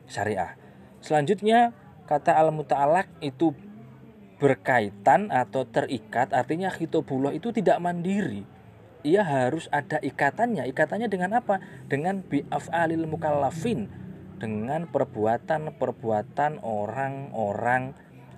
syariah. 0.09 0.57
Selanjutnya 1.05 1.77
kata 2.09 2.33
al-muta'alak 2.33 3.13
itu 3.21 3.53
berkaitan 4.39 5.31
atau 5.31 5.63
terikat 5.65 6.35
artinya 6.35 6.69
khitobullah 6.69 7.33
itu 7.33 7.55
tidak 7.55 7.79
mandiri 7.79 8.43
ia 9.05 9.21
harus 9.21 9.69
ada 9.69 10.01
ikatannya 10.01 10.65
ikatannya 10.69 11.09
dengan 11.13 11.39
apa 11.39 11.61
dengan 11.87 12.25
bi'af'alil 12.25 13.05
mukallafin 13.05 13.87
dengan 14.39 14.91
perbuatan-perbuatan 14.91 16.61
orang-orang 16.61 17.95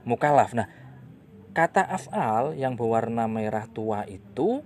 mukalaf. 0.07 0.53
Nah, 0.55 0.69
kata 1.57 1.83
af'al 1.83 2.55
yang 2.55 2.77
berwarna 2.77 3.27
merah 3.27 3.67
tua 3.67 4.05
itu 4.07 4.63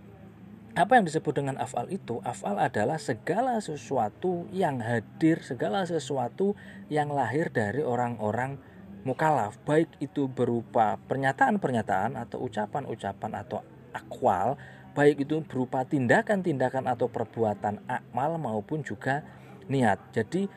apa 0.77 1.01
yang 1.01 1.05
disebut 1.09 1.35
dengan 1.43 1.59
af'al 1.59 1.91
itu? 1.91 2.23
Af'al 2.23 2.61
adalah 2.61 3.01
segala 3.01 3.59
sesuatu 3.59 4.47
yang 4.55 4.79
hadir, 4.85 5.43
segala 5.43 5.83
sesuatu 5.83 6.55
yang 6.87 7.11
lahir 7.11 7.51
dari 7.51 7.83
orang-orang 7.83 8.63
mukalaf, 9.03 9.57
baik 9.65 9.89
itu 10.03 10.29
berupa 10.29 11.01
pernyataan-pernyataan 11.09 12.17
atau 12.21 12.45
ucapan-ucapan 12.45 13.33
atau 13.41 13.65
akwal, 13.91 14.61
baik 14.93 15.25
itu 15.25 15.41
berupa 15.47 15.87
tindakan-tindakan 15.87 16.91
atau 16.91 17.09
perbuatan 17.09 17.81
akmal 17.89 18.37
maupun 18.37 18.85
juga 18.85 19.25
niat. 19.71 19.99
Jadi 20.13 20.51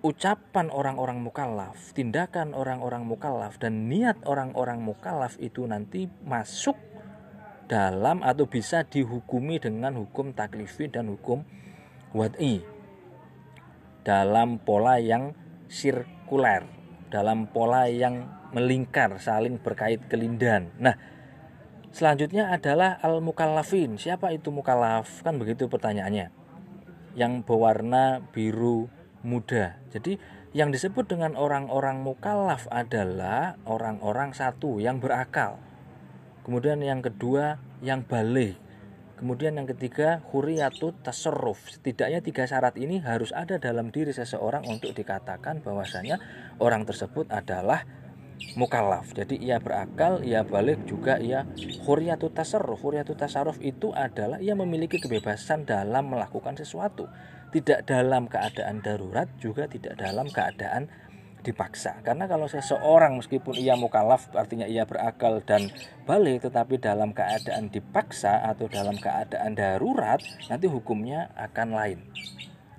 ucapan 0.00 0.72
orang-orang 0.72 1.20
mukallaf, 1.20 1.92
tindakan 1.92 2.56
orang-orang 2.56 3.04
mukallaf 3.04 3.60
dan 3.60 3.88
niat 3.88 4.16
orang-orang 4.24 4.80
mukallaf 4.80 5.36
itu 5.36 5.68
nanti 5.68 6.08
masuk 6.24 6.76
dalam 7.68 8.24
atau 8.26 8.50
bisa 8.50 8.82
dihukumi 8.82 9.62
dengan 9.62 9.94
hukum 9.94 10.34
taklifi 10.34 10.90
dan 10.90 11.06
hukum 11.06 11.46
wad'i 12.10 12.64
dalam 14.02 14.58
pola 14.58 14.98
yang 14.98 15.36
sirkuler, 15.70 16.66
dalam 17.10 17.50
pola 17.50 17.90
yang 17.90 18.26
melingkar, 18.54 19.18
saling 19.18 19.58
berkait 19.58 20.06
kelindan. 20.06 20.70
Nah, 20.78 20.94
selanjutnya 21.90 22.54
adalah 22.54 22.96
al-mukallafin. 23.02 23.98
Siapa 23.98 24.30
itu 24.30 24.54
mukallaf? 24.54 25.26
Kan 25.26 25.36
begitu 25.42 25.66
pertanyaannya. 25.66 26.30
Yang 27.18 27.32
berwarna 27.42 28.22
biru 28.30 28.86
muda. 29.26 29.76
Jadi 29.90 30.16
yang 30.50 30.74
disebut 30.74 31.06
dengan 31.06 31.38
orang-orang 31.38 32.02
mukallaf 32.02 32.66
adalah 32.70 33.54
orang-orang 33.66 34.34
satu 34.34 34.82
yang 34.82 34.98
berakal. 34.98 35.58
Kemudian 36.42 36.82
yang 36.82 37.02
kedua 37.04 37.60
yang 37.84 38.02
balik. 38.02 38.58
Kemudian 39.20 39.52
yang 39.60 39.68
ketiga 39.68 40.24
huriyatut 40.32 41.04
tasarruf. 41.04 41.68
Setidaknya 41.68 42.24
tiga 42.24 42.48
syarat 42.48 42.80
ini 42.80 43.04
harus 43.04 43.36
ada 43.36 43.60
dalam 43.60 43.92
diri 43.92 44.16
seseorang 44.16 44.64
untuk 44.64 44.96
dikatakan 44.96 45.60
bahwasanya 45.60 46.16
orang 46.56 46.88
tersebut 46.88 47.28
adalah 47.28 47.84
mukallaf. 48.56 49.12
Jadi 49.12 49.36
ia 49.36 49.60
berakal, 49.60 50.24
ia 50.24 50.40
balik 50.40 50.88
juga 50.88 51.20
ia 51.20 51.44
huriyatut 51.84 52.32
tasarruf. 52.32 52.80
Huriyatut 52.80 53.20
tasarruf 53.20 53.60
itu 53.60 53.92
adalah 53.92 54.40
ia 54.40 54.56
memiliki 54.56 54.96
kebebasan 54.96 55.68
dalam 55.68 56.08
melakukan 56.08 56.56
sesuatu 56.56 57.04
tidak 57.50 57.84
dalam 57.86 58.30
keadaan 58.30 58.78
darurat 58.80 59.26
juga 59.42 59.66
tidak 59.66 59.98
dalam 59.98 60.30
keadaan 60.30 60.86
dipaksa. 61.40 62.00
Karena 62.04 62.28
kalau 62.28 62.46
seseorang 62.46 63.16
meskipun 63.16 63.56
ia 63.56 63.74
mukalaf 63.74 64.28
artinya 64.36 64.68
ia 64.68 64.84
berakal 64.84 65.40
dan 65.44 65.72
balik 66.04 66.44
tetapi 66.44 66.76
dalam 66.78 67.16
keadaan 67.16 67.72
dipaksa 67.72 68.44
atau 68.44 68.68
dalam 68.68 68.96
keadaan 69.00 69.56
darurat 69.56 70.20
nanti 70.48 70.68
hukumnya 70.68 71.32
akan 71.36 71.68
lain. 71.74 71.98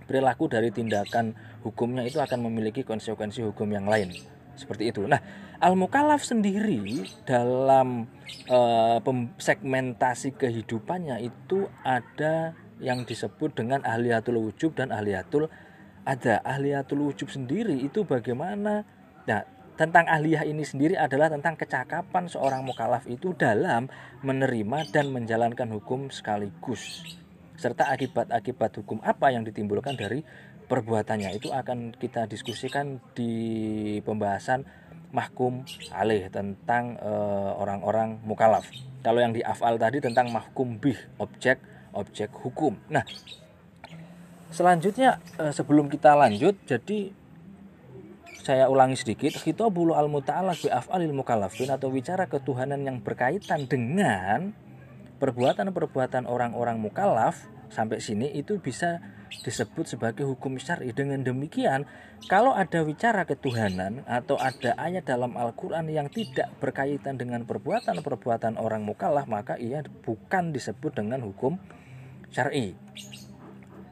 Perilaku 0.06 0.52
dari 0.52 0.70
tindakan 0.70 1.34
hukumnya 1.66 2.06
itu 2.06 2.22
akan 2.22 2.46
memiliki 2.46 2.86
konsekuensi 2.86 3.46
hukum 3.46 3.70
yang 3.72 3.86
lain. 3.90 4.14
Seperti 4.54 4.94
itu. 4.94 5.08
Nah 5.10 5.22
al 5.58 5.74
mukalaf 5.74 6.22
sendiri 6.22 7.06
dalam 7.26 8.06
e, 8.46 8.60
segmentasi 9.42 10.38
kehidupannya 10.38 11.22
itu 11.22 11.66
ada 11.82 12.54
yang 12.82 13.06
disebut 13.06 13.54
dengan 13.54 13.86
ahliyatul 13.86 14.42
wujub 14.42 14.74
dan 14.74 14.90
ahliyatul 14.90 15.48
ada 16.06 16.42
ahliyatul 16.42 17.12
wujub 17.12 17.30
sendiri 17.30 17.78
itu 17.82 18.04
bagaimana 18.06 18.86
nah 19.26 19.46
tentang 19.78 20.06
ahliyah 20.06 20.46
ini 20.46 20.62
sendiri 20.62 20.94
adalah 20.98 21.32
tentang 21.32 21.58
kecakapan 21.58 22.30
seorang 22.30 22.62
mukallaf 22.62 23.08
itu 23.10 23.34
dalam 23.34 23.90
menerima 24.22 24.90
dan 24.94 25.10
menjalankan 25.10 25.70
hukum 25.74 26.14
sekaligus 26.14 27.02
serta 27.58 27.94
akibat-akibat 27.94 28.82
hukum 28.82 28.98
apa 29.06 29.30
yang 29.30 29.46
ditimbulkan 29.46 29.94
dari 29.94 30.26
perbuatannya 30.72 31.36
itu 31.36 31.52
akan 31.52 31.94
kita 32.00 32.26
diskusikan 32.32 33.04
di 33.12 34.00
pembahasan 34.02 34.64
mahkum 35.12 35.68
alih 35.92 36.32
tentang 36.32 36.96
eh, 36.96 37.52
orang-orang 37.60 38.16
uh, 38.16 38.24
mukalaf. 38.24 38.64
Kalau 39.04 39.20
yang 39.20 39.36
di 39.36 39.44
afal 39.44 39.76
tadi 39.76 40.00
tentang 40.00 40.32
mahkum 40.32 40.80
bih 40.80 40.96
objek 41.20 41.60
objek 41.92 42.32
hukum. 42.32 42.80
Nah, 42.88 43.04
selanjutnya 44.52 45.18
uh, 45.40 45.50
sebelum 45.56 45.88
kita 45.88 46.14
lanjut, 46.14 46.56
jadi 46.68 47.12
saya 48.42 48.68
ulangi 48.68 48.98
sedikit, 48.98 49.38
kita 49.38 49.70
bulu 49.70 49.94
al 49.94 50.10
muta'alaq 50.10 50.66
bi 50.66 50.70
af'alil 50.70 51.14
mukallafin 51.14 51.70
atau 51.70 51.94
bicara 51.94 52.26
ketuhanan 52.26 52.82
yang 52.82 52.98
berkaitan 53.00 53.70
dengan 53.70 54.52
perbuatan-perbuatan 55.22 56.26
orang-orang 56.26 56.82
mukallaf 56.82 57.46
sampai 57.70 58.02
sini 58.02 58.34
itu 58.34 58.58
bisa 58.58 59.00
disebut 59.46 59.88
sebagai 59.88 60.28
hukum 60.28 60.60
syar'i. 60.60 60.92
Dengan 60.92 61.24
demikian, 61.24 61.88
kalau 62.28 62.52
ada 62.52 62.84
bicara 62.84 63.24
ketuhanan 63.24 64.04
atau 64.10 64.36
ada 64.36 64.76
ayat 64.76 65.08
dalam 65.08 65.38
Al-Qur'an 65.40 65.88
yang 65.88 66.12
tidak 66.12 66.52
berkaitan 66.60 67.16
dengan 67.16 67.48
perbuatan-perbuatan 67.48 68.60
orang 68.60 68.84
mukallaf, 68.84 69.30
maka 69.30 69.56
ia 69.56 69.86
bukan 70.04 70.52
disebut 70.52 71.00
dengan 71.00 71.24
hukum 71.24 71.56
syar'i. 72.34 72.76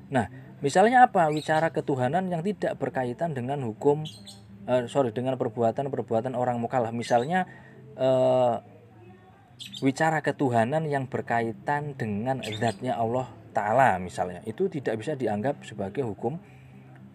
Nah, 0.10 0.49
misalnya 0.60 1.08
apa? 1.08 1.28
Bicara 1.32 1.72
ketuhanan 1.72 2.28
yang 2.32 2.44
tidak 2.44 2.80
berkaitan 2.80 3.36
dengan 3.36 3.64
hukum 3.64 4.04
uh, 4.70 4.86
sorry 4.86 5.10
dengan 5.10 5.36
perbuatan-perbuatan 5.36 6.38
orang 6.38 6.62
mukallaf. 6.62 6.94
Misalnya 6.94 7.50
uh, 7.98 8.62
bicara 9.82 10.22
ketuhanan 10.22 10.86
yang 10.88 11.10
berkaitan 11.10 11.98
dengan 11.98 12.46
zatnya 12.46 12.96
Allah 12.96 13.28
taala 13.52 13.98
misalnya. 13.98 14.46
Itu 14.46 14.70
tidak 14.70 15.02
bisa 15.02 15.18
dianggap 15.18 15.66
sebagai 15.66 16.06
hukum 16.06 16.38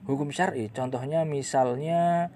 hukum 0.05 0.29
syar'i. 0.35 0.69
Contohnya 0.75 1.25
misalnya 1.25 2.29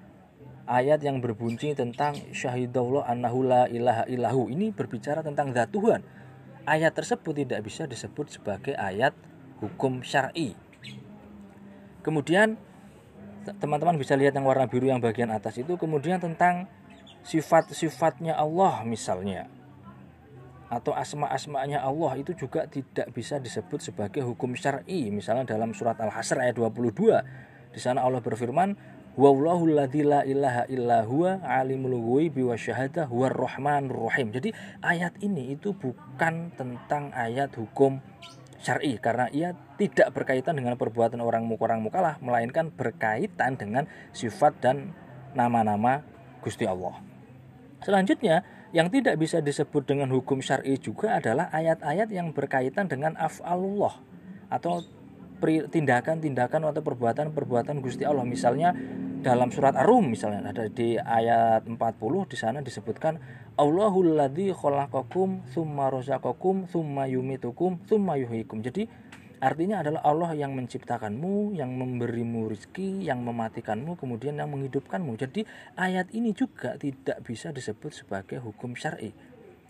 ayat 0.65 1.05
yang 1.05 1.21
berbunyi 1.21 1.77
tentang 1.77 2.17
syahidullah 2.33 3.05
annahu 3.11 3.45
la 3.45 3.67
ilaha 3.69 4.09
illahu. 4.09 4.49
Ini 4.49 4.73
berbicara 4.73 5.21
tentang 5.21 5.53
zat 5.53 5.75
Tuhan. 5.75 6.01
Ayat 6.69 6.93
tersebut 6.93 7.33
tidak 7.33 7.65
bisa 7.65 7.89
disebut 7.89 8.29
sebagai 8.29 8.77
ayat 8.77 9.17
hukum 9.65 10.05
syar'i 10.05 10.68
kemudian 12.09 12.57
teman-teman 13.61 14.01
bisa 14.01 14.17
lihat 14.17 14.33
yang 14.33 14.49
warna 14.49 14.65
biru 14.65 14.89
yang 14.89 15.05
bagian 15.05 15.29
atas 15.29 15.61
itu 15.61 15.77
kemudian 15.77 16.17
tentang 16.21 16.69
sifat-sifatnya 17.25 18.33
Allah 18.33 18.81
misalnya 18.89 19.49
atau 20.69 20.93
asma-asmanya 20.93 21.81
Allah 21.81 22.21
itu 22.21 22.37
juga 22.37 22.69
tidak 22.69 23.09
bisa 23.17 23.41
disebut 23.41 23.81
sebagai 23.81 24.21
hukum 24.21 24.53
syar'i. 24.53 25.09
Misalnya 25.09 25.57
dalam 25.57 25.73
surat 25.73 25.97
Al-Hasr 25.97 26.45
ayat 26.45 26.61
22. 26.61 27.73
Di 27.73 27.81
sana 27.81 28.05
Allah 28.05 28.21
berfirman, 28.21 28.77
Wallahu 29.19 29.67
la 29.67 29.89
ilaha 29.91 30.63
illa 30.71 31.03
huwa 31.03 31.43
alimul 31.43 31.99
ghaibi. 31.99 32.47
Jadi 34.31 34.55
ayat 34.85 35.19
ini 35.25 35.59
itu 35.59 35.75
bukan 35.75 36.55
tentang 36.55 37.11
ayat 37.17 37.51
hukum 37.59 37.99
syar'i 38.59 38.99
karena 38.99 39.31
ia 39.31 39.55
tidak 39.79 40.11
berkaitan 40.15 40.59
dengan 40.59 40.75
perbuatan 40.75 41.23
orang 41.23 41.47
orang 41.59 41.81
mukalah 41.83 42.19
melainkan 42.19 42.75
berkaitan 42.75 43.55
dengan 43.55 43.87
sifat 44.11 44.59
dan 44.59 44.93
nama-nama 45.33 46.03
Gusti 46.43 46.67
Allah. 46.67 46.99
Selanjutnya 47.83 48.43
yang 48.75 48.93
tidak 48.93 49.17
bisa 49.17 49.41
disebut 49.41 49.87
dengan 49.89 50.11
hukum 50.13 50.43
syar'i 50.45 50.77
juga 50.77 51.17
adalah 51.17 51.49
ayat-ayat 51.55 52.11
yang 52.13 52.35
berkaitan 52.37 52.91
dengan 52.91 53.17
af'alullah 53.17 53.97
atau 54.53 54.85
tindakan-tindakan 55.47 56.67
atau 56.67 56.83
perbuatan-perbuatan 56.83 57.79
Gusti 57.79 58.03
Allah. 58.03 58.27
Misalnya 58.27 58.75
dalam 59.23 59.51
surat 59.51 59.75
Ar-Rum 59.75 60.15
misalnya 60.15 60.51
ada 60.51 60.67
di 60.71 60.99
ayat 60.99 61.67
40 61.67 61.79
di 62.31 62.37
sana 62.39 62.59
disebutkan 62.63 63.19
Allahul 63.59 64.15
ladzi 64.15 64.55
khalaqakum 64.55 65.51
tsumma 65.51 65.91
razaqakum 65.91 66.71
tsumma 66.71 67.11
yumitukum 67.11 67.83
tsumma 67.85 68.15
yuhyikum. 68.15 68.63
Jadi 68.63 68.87
Artinya 69.39 69.87
adalah 69.87 70.03
Allah 70.03 70.35
yang 70.35 70.51
menciptakanmu, 70.59 71.55
yang 71.55 71.71
memberimu 71.71 72.51
rezeki, 72.51 73.07
yang 73.07 73.23
mematikanmu, 73.23 73.95
kemudian 73.95 74.35
yang 74.35 74.51
menghidupkanmu. 74.51 75.15
Jadi 75.15 75.47
ayat 75.79 76.11
ini 76.11 76.35
juga 76.35 76.75
tidak 76.75 77.23
bisa 77.23 77.55
disebut 77.55 77.95
sebagai 77.95 78.43
hukum 78.43 78.75
syar'i. 78.75 79.15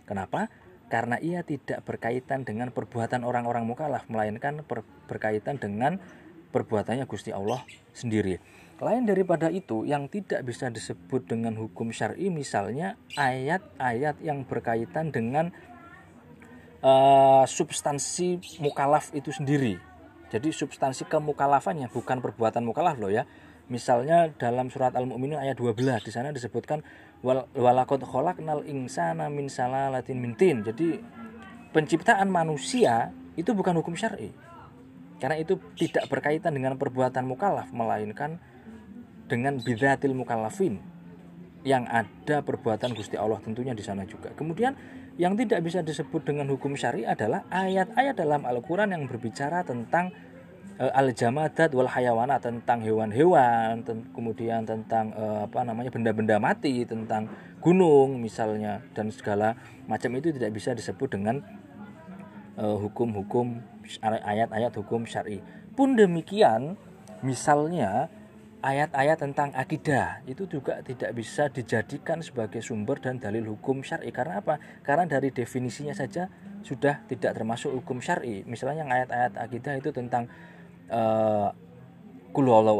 Kenapa? 0.09 0.48
Karena 0.88 1.20
ia 1.20 1.44
tidak 1.44 1.85
berkaitan 1.85 2.48
dengan 2.48 2.72
perbuatan 2.72 3.29
orang-orang 3.29 3.68
mukalaf, 3.68 4.09
melainkan 4.09 4.64
ber 4.64 4.88
berkaitan 5.05 5.61
dengan 5.61 6.01
perbuatannya 6.48 7.05
Gusti 7.05 7.29
Allah 7.29 7.61
sendiri. 7.92 8.40
Lain 8.79 9.11
daripada 9.11 9.51
itu, 9.51 9.83
yang 9.83 10.07
tidak 10.07 10.47
bisa 10.47 10.71
disebut 10.71 11.27
dengan 11.27 11.59
hukum 11.59 11.91
syar'i 11.91 12.31
misalnya 12.31 12.95
ayat-ayat 13.19 14.23
yang 14.23 14.47
berkaitan 14.47 15.11
dengan 15.11 15.51
uh, 16.83 17.43
substansi 17.43 18.38
mukalaf 18.62 19.11
itu 19.19 19.35
sendiri. 19.35 19.83
Jadi 20.31 20.55
substansi 20.55 21.11
kemukalafannya 21.11 21.91
bukan 21.91 22.23
perbuatan 22.23 22.62
mukalaf 22.62 23.01
loh 23.03 23.11
ya. 23.11 23.27
Misalnya 23.69 24.31
dalam 24.33 24.71
surat 24.71 24.95
Al-Mu'minun 24.97 25.43
ayat 25.43 25.59
12 25.59 26.07
di 26.07 26.12
sana 26.14 26.33
disebutkan 26.33 26.81
walakot 27.53 28.01
khalaqnal 28.01 28.64
insana 28.64 29.27
min 29.27 29.51
salalatin 29.51 30.23
mintin. 30.23 30.62
Jadi 30.62 31.03
penciptaan 31.75 32.31
manusia 32.31 33.11
itu 33.35 33.51
bukan 33.53 33.75
hukum 33.83 33.99
syar'i. 33.99 34.31
Karena 35.19 35.35
itu 35.35 35.59
tidak 35.75 36.07
berkaitan 36.07 36.55
dengan 36.55 36.79
perbuatan 36.79 37.27
mukalaf 37.27 37.75
melainkan 37.75 38.38
dengan 39.29 39.61
bidatil 39.61 40.17
mukallafin 40.17 40.81
yang 41.67 41.85
ada 41.85 42.41
perbuatan 42.41 42.97
Gusti 42.97 43.21
Allah 43.21 43.38
tentunya 43.45 43.77
di 43.77 43.85
sana 43.85 44.09
juga. 44.09 44.33
Kemudian 44.33 44.73
yang 45.19 45.35
tidak 45.35 45.61
bisa 45.67 45.83
disebut 45.83 46.25
dengan 46.25 46.47
hukum 46.49 46.79
syari 46.79 47.03
adalah 47.03 47.45
ayat-ayat 47.51 48.14
dalam 48.14 48.47
Al-Quran 48.47 48.95
yang 48.95 49.05
berbicara 49.11 49.67
tentang 49.67 50.14
e, 50.79 50.85
al-jamadat 50.87 51.75
wal 51.75 51.91
hayawana 51.91 52.38
tentang 52.38 52.81
hewan-hewan, 52.87 53.83
kemudian 54.14 54.62
tentang 54.62 55.11
e, 55.12 55.25
apa 55.51 55.67
namanya 55.67 55.91
benda-benda 55.91 56.38
mati, 56.38 56.87
tentang 56.87 57.27
gunung 57.59 58.23
misalnya 58.23 58.79
dan 58.95 59.11
segala 59.11 59.59
macam 59.91 60.14
itu 60.14 60.31
tidak 60.31 60.55
bisa 60.55 60.71
disebut 60.73 61.19
dengan 61.19 61.43
e, 62.55 62.64
hukum-hukum 62.64 63.59
ayat-ayat 64.07 64.71
hukum 64.79 65.03
syari. 65.03 65.43
Pun 65.75 65.99
demikian, 65.99 66.79
misalnya 67.27 68.07
ayat-ayat 68.59 69.23
tentang 69.23 69.55
akidah 69.55 70.18
itu 70.27 70.51
juga 70.51 70.83
tidak 70.83 71.14
bisa 71.14 71.47
dijadikan 71.47 72.18
sebagai 72.18 72.59
sumber 72.59 72.99
dan 72.99 73.23
dalil 73.23 73.55
hukum 73.55 73.87
syar'i 73.87 74.11
karena 74.11 74.42
apa? 74.42 74.59
Karena 74.83 75.07
dari 75.07 75.31
definisinya 75.31 75.94
saja 75.94 76.27
sudah 76.66 77.07
tidak 77.07 77.38
termasuk 77.38 77.71
hukum 77.71 78.03
syar'i. 78.03 78.42
Misalnya 78.42 78.83
yang 78.83 78.90
ayat-ayat 78.90 79.33
akidah 79.38 79.75
itu 79.79 79.90
tentang 79.94 80.27
uh, 80.90 81.55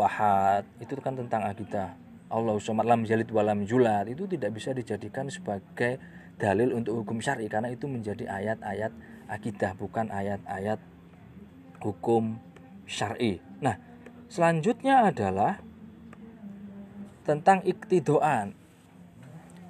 ahad 0.03 0.67
itu 0.83 0.99
kan 0.99 1.15
tentang 1.15 1.47
akidah. 1.47 1.95
Allah 2.29 2.55
somad 2.61 2.85
lam 2.85 3.09
jalid 3.09 3.31
walam 3.33 3.65
julat 3.65 4.05
itu 4.11 4.29
tidak 4.29 4.53
bisa 4.53 4.77
dijadikan 4.77 5.33
sebagai 5.33 5.97
dalil 6.37 6.77
untuk 6.77 7.03
hukum 7.03 7.23
syar'i 7.23 7.47
karena 7.47 7.73
itu 7.73 7.89
menjadi 7.89 8.29
ayat-ayat 8.29 8.93
akidah 9.31 9.73
bukan 9.79 10.11
ayat-ayat 10.11 10.83
hukum 11.81 12.37
syar'i. 12.85 13.39
Nah, 13.63 13.79
selanjutnya 14.27 15.09
adalah 15.09 15.68
tentang 17.29 17.61
iktidoan. 17.61 18.57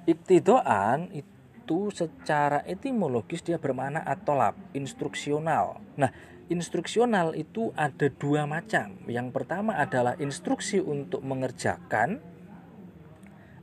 Iktidoan 0.07 1.11
itu 1.11 1.91
secara 1.91 2.63
etimologis 2.63 3.43
dia 3.43 3.59
bermakna 3.59 3.99
atolab, 3.99 4.55
instruksional. 4.71 5.83
Nah, 5.99 6.15
instruksional 6.47 7.35
itu 7.35 7.75
ada 7.75 8.07
dua 8.07 8.47
macam. 8.47 8.95
Yang 9.11 9.35
pertama 9.35 9.75
adalah 9.75 10.15
instruksi 10.23 10.79
untuk 10.79 11.19
mengerjakan 11.19 12.23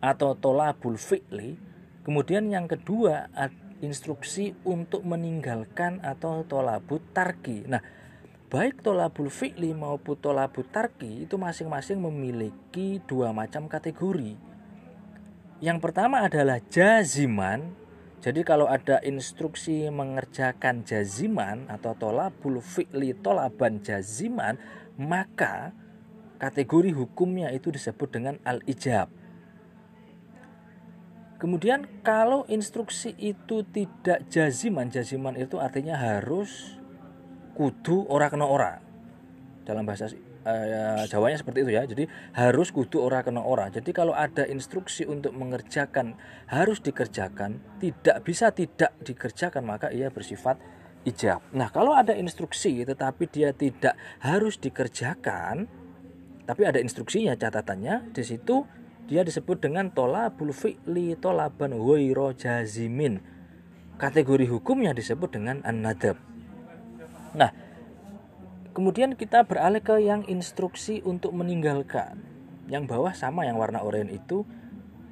atau 0.04 0.36
tolabul 0.36 1.00
fi'li. 1.00 1.56
Kemudian 2.04 2.52
yang 2.52 2.68
kedua 2.68 3.32
instruksi 3.80 4.54
untuk 4.62 5.02
meninggalkan 5.02 6.04
atau 6.04 6.44
tolabut 6.46 7.00
tarki. 7.10 7.66
Nah, 7.66 7.82
baik 8.56 8.80
tolabul 8.80 9.28
fi'li 9.28 9.76
maupun 9.76 10.16
tolabul 10.16 10.64
tarki 10.64 11.28
itu 11.28 11.36
masing-masing 11.36 12.00
memiliki 12.00 13.04
dua 13.04 13.28
macam 13.28 13.68
kategori. 13.68 14.32
Yang 15.60 15.78
pertama 15.84 16.24
adalah 16.24 16.64
jaziman. 16.64 17.76
Jadi 18.24 18.40
kalau 18.48 18.64
ada 18.64 18.96
instruksi 19.04 19.92
mengerjakan 19.92 20.88
jaziman 20.88 21.68
atau 21.68 21.92
tolabul 22.00 22.64
fi'li 22.64 23.12
tolaban 23.20 23.84
jaziman, 23.84 24.56
maka 24.96 25.76
kategori 26.40 26.96
hukumnya 26.96 27.52
itu 27.52 27.68
disebut 27.68 28.08
dengan 28.08 28.40
al-ijab. 28.40 29.12
Kemudian 31.36 31.84
kalau 32.00 32.48
instruksi 32.48 33.12
itu 33.20 33.68
tidak 33.68 34.24
jaziman, 34.32 34.88
jaziman 34.88 35.36
itu 35.36 35.60
artinya 35.60 36.00
harus 36.00 36.75
kudu 37.56 38.04
ora 38.12 38.28
kena 38.28 38.44
ora 38.44 38.76
dalam 39.64 39.88
bahasa 39.88 40.12
eh, 40.46 41.04
Jawanya 41.10 41.40
seperti 41.40 41.66
itu 41.66 41.72
ya. 41.74 41.82
Jadi 41.88 42.04
harus 42.36 42.70
kudu 42.70 43.02
ora 43.02 43.24
kena 43.26 43.42
ora. 43.42 43.66
Jadi 43.72 43.90
kalau 43.90 44.14
ada 44.14 44.46
instruksi 44.46 45.08
untuk 45.08 45.34
mengerjakan 45.34 46.14
harus 46.46 46.78
dikerjakan, 46.78 47.58
tidak 47.82 48.22
bisa 48.22 48.54
tidak 48.54 48.94
dikerjakan 49.02 49.66
maka 49.66 49.90
ia 49.90 50.12
bersifat 50.12 50.60
ijab. 51.06 51.42
Nah, 51.54 51.70
kalau 51.70 51.94
ada 51.94 52.14
instruksi 52.14 52.82
tetapi 52.86 53.26
dia 53.30 53.50
tidak 53.50 53.98
harus 54.22 54.58
dikerjakan, 54.58 55.66
tapi 56.46 56.62
ada 56.62 56.78
instruksinya 56.78 57.34
catatannya 57.34 58.14
di 58.14 58.22
situ 58.22 58.66
dia 59.06 59.22
disebut 59.22 59.62
dengan 59.62 59.90
tolabul 59.94 60.50
fi'li 60.50 61.14
tolaban 61.18 61.74
wairo 61.78 62.34
jazimin. 62.34 63.22
Kategori 63.96 64.50
hukumnya 64.50 64.92
disebut 64.92 65.30
dengan 65.32 65.62
an-nadab. 65.62 66.35
Nah, 67.36 67.52
Kemudian 68.76 69.16
kita 69.16 69.48
beralih 69.48 69.80
ke 69.80 70.04
yang 70.04 70.20
instruksi 70.28 71.00
untuk 71.00 71.32
meninggalkan. 71.32 72.20
Yang 72.68 72.92
bawah 72.92 73.16
sama 73.16 73.48
yang 73.48 73.56
warna 73.56 73.80
oranye 73.80 74.20
itu. 74.20 74.44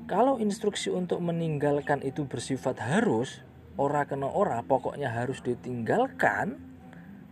Kalau 0.05 0.37
instruksi 0.37 0.93
untuk 0.93 1.25
meninggalkan 1.25 2.05
itu 2.05 2.29
bersifat 2.29 2.77
harus, 2.77 3.41
ora 3.81 4.05
kena 4.05 4.29
ora, 4.29 4.61
pokoknya 4.61 5.09
harus 5.09 5.41
ditinggalkan, 5.41 6.61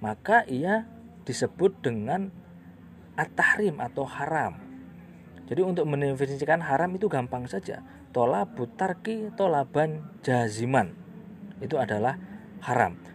maka 0.01 0.49
ia 0.49 0.88
disebut 1.28 1.84
dengan 1.84 2.32
at-tahrim 3.20 3.76
atau 3.76 4.09
haram. 4.09 4.57
Jadi 5.53 5.61
untuk 5.61 5.84
mendefinisikan 5.84 6.64
haram 6.64 6.97
itu 6.97 7.12
gampang 7.12 7.45
saja. 7.45 7.84
Tola 8.09 8.49
butarki 8.49 9.36
tolaban 9.36 10.16
jaziman. 10.24 10.97
Itu 11.61 11.76
adalah 11.76 12.16
haram. 12.64 13.12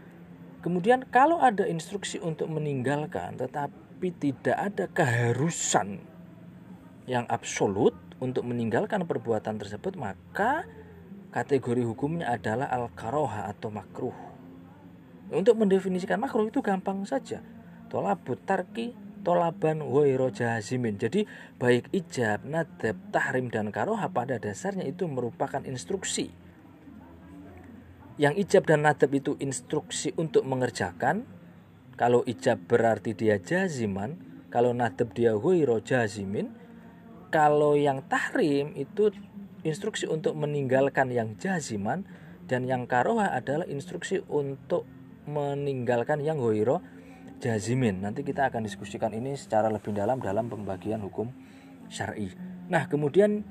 Kemudian 0.67 1.07
kalau 1.07 1.39
ada 1.39 1.63
instruksi 1.63 2.19
untuk 2.19 2.51
meninggalkan 2.51 3.39
tetapi 3.39 4.11
tidak 4.19 4.57
ada 4.59 4.91
keharusan 4.91 6.03
yang 7.07 7.23
absolut 7.31 7.95
untuk 8.19 8.43
meninggalkan 8.43 9.07
perbuatan 9.07 9.63
tersebut 9.63 9.95
maka 9.95 10.67
kategori 11.31 11.87
hukumnya 11.87 12.35
adalah 12.35 12.67
al-karoha 12.67 13.47
atau 13.47 13.71
makruh. 13.71 14.11
Untuk 15.31 15.55
mendefinisikan 15.55 16.19
makruh 16.19 16.51
itu 16.51 16.59
gampang 16.59 17.07
saja. 17.07 17.39
Tolabut 17.87 18.43
tarki 18.43 18.91
tolaban 19.23 19.79
wairo 19.87 20.27
jazimin. 20.35 20.99
Jadi 20.99 21.23
baik 21.55 21.95
ijab, 21.95 22.43
nadab, 22.43 22.99
tahrim 23.15 23.47
dan 23.47 23.71
karoha 23.71 24.11
pada 24.11 24.35
dasarnya 24.35 24.83
itu 24.83 25.07
merupakan 25.07 25.63
instruksi 25.63 26.27
yang 28.17 28.33
ijab 28.33 28.65
dan 28.65 28.81
nadab 28.81 29.13
itu 29.13 29.37
instruksi 29.37 30.13
untuk 30.17 30.41
mengerjakan. 30.43 31.25
Kalau 31.97 32.21
ijab 32.25 32.65
berarti 32.65 33.13
dia 33.13 33.41
jaziman, 33.41 34.17
kalau 34.49 34.73
nadab 34.73 35.13
dia 35.13 35.37
huiro 35.37 35.81
jazimin. 35.81 36.53
Kalau 37.29 37.77
yang 37.77 38.05
tahrim 38.09 38.73
itu 38.73 39.13
instruksi 39.61 40.09
untuk 40.09 40.33
meninggalkan 40.33 41.13
yang 41.13 41.37
jaziman 41.37 42.07
dan 42.47 42.63
yang 42.65 42.87
karoha 42.87 43.35
adalah 43.35 43.67
instruksi 43.67 44.23
untuk 44.31 44.87
meninggalkan 45.27 46.23
yang 46.23 46.39
huiro 46.39 46.79
jazimin. 47.43 48.01
Nanti 48.01 48.23
kita 48.23 48.47
akan 48.49 48.63
diskusikan 48.65 49.11
ini 49.13 49.35
secara 49.35 49.67
lebih 49.67 49.91
dalam 49.93 50.23
dalam 50.23 50.47
pembagian 50.47 51.03
hukum 51.03 51.29
syar'i. 51.91 52.31
Nah, 52.71 52.87
kemudian 52.87 53.43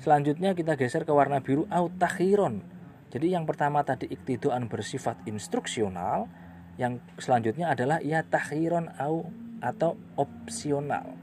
selanjutnya 0.00 0.56
kita 0.56 0.74
geser 0.80 1.04
ke 1.04 1.12
warna 1.12 1.44
biru 1.44 1.68
autahiron 1.68 2.77
jadi 3.08 3.40
yang 3.40 3.48
pertama 3.48 3.80
tadi 3.80 4.04
iktiduan 4.12 4.68
bersifat 4.68 5.16
instruksional, 5.24 6.28
yang 6.76 7.00
selanjutnya 7.16 7.72
adalah 7.72 7.98
ia 8.04 8.20
takhiron 8.22 8.92
au 9.00 9.32
atau 9.64 9.98
opsional. 10.14 11.16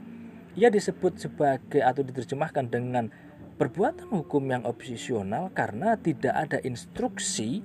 Ia 0.58 0.68
disebut 0.68 1.16
sebagai 1.16 1.80
atau 1.80 2.02
diterjemahkan 2.04 2.68
dengan 2.68 3.08
perbuatan 3.56 4.12
hukum 4.12 4.44
yang 4.50 4.68
opsional 4.68 5.48
karena 5.54 5.96
tidak 5.96 6.34
ada 6.34 6.58
instruksi 6.60 7.64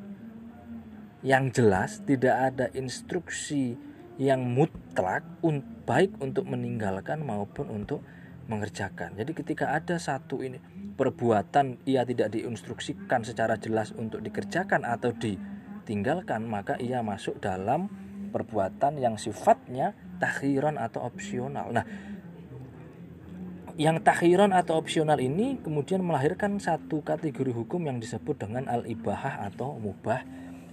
yang 1.25 1.51
jelas, 1.51 1.99
tidak 2.05 2.53
ada 2.53 2.65
instruksi 2.77 3.75
yang 4.21 4.45
mutlak 4.45 5.25
baik 5.89 6.13
untuk 6.21 6.45
meninggalkan 6.45 7.25
maupun 7.25 7.67
untuk 7.73 8.05
mengerjakan. 8.47 9.17
Jadi 9.17 9.31
ketika 9.33 9.75
ada 9.75 9.97
satu 9.97 10.45
ini 10.45 10.59
perbuatan 11.01 11.81
ia 11.89 12.05
tidak 12.05 12.29
diinstruksikan 12.29 13.25
secara 13.25 13.57
jelas 13.57 13.89
untuk 13.97 14.21
dikerjakan 14.21 14.85
atau 14.85 15.09
ditinggalkan, 15.17 16.45
maka 16.45 16.77
ia 16.77 17.01
masuk 17.01 17.41
dalam 17.41 17.89
perbuatan 18.29 19.01
yang 19.01 19.17
sifatnya 19.17 19.97
takhiran 20.21 20.77
atau 20.77 21.01
opsional. 21.01 21.73
Nah, 21.73 21.85
yang 23.81 23.97
takhiran 24.05 24.53
atau 24.53 24.77
opsional 24.77 25.17
ini 25.17 25.57
kemudian 25.57 26.05
melahirkan 26.05 26.61
satu 26.61 27.01
kategori 27.01 27.49
hukum 27.49 27.81
yang 27.89 27.97
disebut 27.97 28.37
dengan 28.37 28.69
al-ibahah 28.69 29.49
atau 29.49 29.81
mubah 29.81 30.21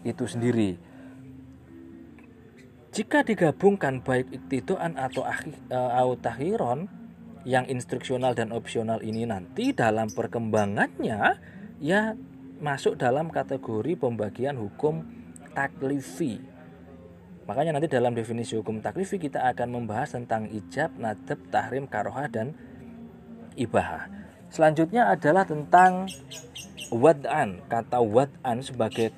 itu 0.05 0.29
sendiri. 0.29 0.77
Jika 2.93 3.25
digabungkan 3.25 4.05
baik 4.05 4.29
iktidoan 4.29 5.01
atau 5.01 5.25
uh, 5.25 6.13
takhiron 6.21 6.98
yang 7.49 7.65
instruksional 7.65 8.37
dan 8.37 8.53
opsional 8.53 9.01
ini 9.01 9.25
nanti 9.25 9.73
dalam 9.73 10.13
perkembangannya 10.13 11.41
ya 11.81 12.13
masuk 12.61 13.01
dalam 13.01 13.33
kategori 13.33 13.97
pembagian 13.97 14.61
hukum 14.61 15.01
taklifi. 15.57 16.45
Makanya 17.49 17.81
nanti 17.81 17.89
dalam 17.89 18.13
definisi 18.13 18.53
hukum 18.53 18.85
taklifi 18.85 19.17
kita 19.17 19.49
akan 19.49 19.81
membahas 19.81 20.13
tentang 20.13 20.53
ijab, 20.53 20.93
nadab, 21.01 21.41
tahrim, 21.49 21.89
karoha, 21.89 22.29
dan 22.29 22.53
ibahah. 23.57 24.13
Selanjutnya 24.53 25.09
adalah 25.09 25.49
tentang 25.49 26.13
wad'an. 26.93 27.65
Kata 27.73 28.05
wad'an 28.05 28.61
sebagai 28.61 29.09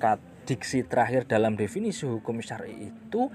diksi 0.47 0.87
terakhir 0.87 1.27
dalam 1.27 1.59
definisi 1.59 2.07
hukum 2.07 2.39
syari 2.39 2.95
itu 2.95 3.27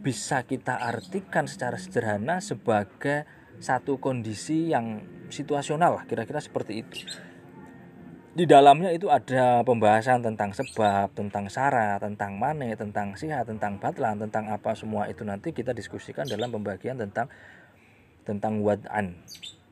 bisa 0.00 0.40
kita 0.48 0.80
artikan 0.80 1.44
secara 1.44 1.76
sederhana 1.76 2.40
sebagai 2.40 3.28
satu 3.58 3.98
kondisi 3.98 4.70
yang 4.70 5.02
situasional 5.28 6.02
lah 6.02 6.04
kira-kira 6.06 6.38
seperti 6.38 6.82
itu 6.82 6.98
di 8.38 8.46
dalamnya 8.46 8.94
itu 8.94 9.10
ada 9.10 9.66
pembahasan 9.66 10.22
tentang 10.22 10.54
sebab, 10.54 11.10
tentang 11.10 11.50
syarat, 11.50 11.98
tentang 11.98 12.38
mane, 12.38 12.78
tentang 12.78 13.18
sihat, 13.18 13.50
tentang 13.50 13.82
batlan, 13.82 14.14
tentang 14.14 14.46
apa 14.54 14.78
semua 14.78 15.10
itu 15.10 15.26
nanti 15.26 15.50
kita 15.50 15.74
diskusikan 15.74 16.22
dalam 16.22 16.54
pembagian 16.54 17.02
tentang 17.02 17.26
tentang 18.22 18.62
wad'an. 18.62 19.18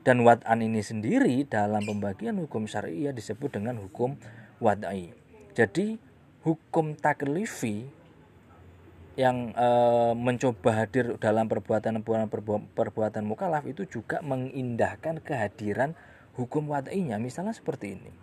Dan 0.03 0.19
wad'an 0.27 0.59
ini 0.59 0.83
sendiri 0.83 1.47
dalam 1.47 1.79
pembagian 1.87 2.35
hukum 2.43 2.67
syariah 2.67 3.15
disebut 3.15 3.55
dengan 3.55 3.79
hukum 3.79 4.19
wad'i. 4.59 5.15
Jadi 5.55 5.95
hukum 6.43 6.99
taklifi 6.99 7.87
yang 9.17 9.49
e, 9.57 9.69
mencoba 10.13 10.85
hadir 10.85 11.17
dalam 11.17 11.49
perbuatan 11.49 12.05
perbuatan 12.71 13.23
mukalaf 13.25 13.65
itu 13.65 13.89
juga 13.89 14.21
mengindahkan 14.21 15.25
kehadiran 15.25 15.97
hukum 16.37 16.69
wadainya. 16.69 17.17
Misalnya 17.17 17.57
seperti 17.57 17.97
ini. 17.97 18.13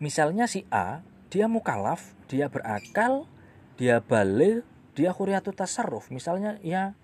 Misalnya 0.00 0.48
si 0.48 0.64
A 0.72 1.04
dia 1.28 1.52
mukalaf 1.52 2.16
dia 2.32 2.48
berakal 2.48 3.28
dia 3.76 4.00
balik 4.00 4.64
dia 4.96 5.12
khuriatu 5.12 5.52
tasarruf. 5.52 6.08
Misalnya 6.08 6.56
ya 6.64 6.96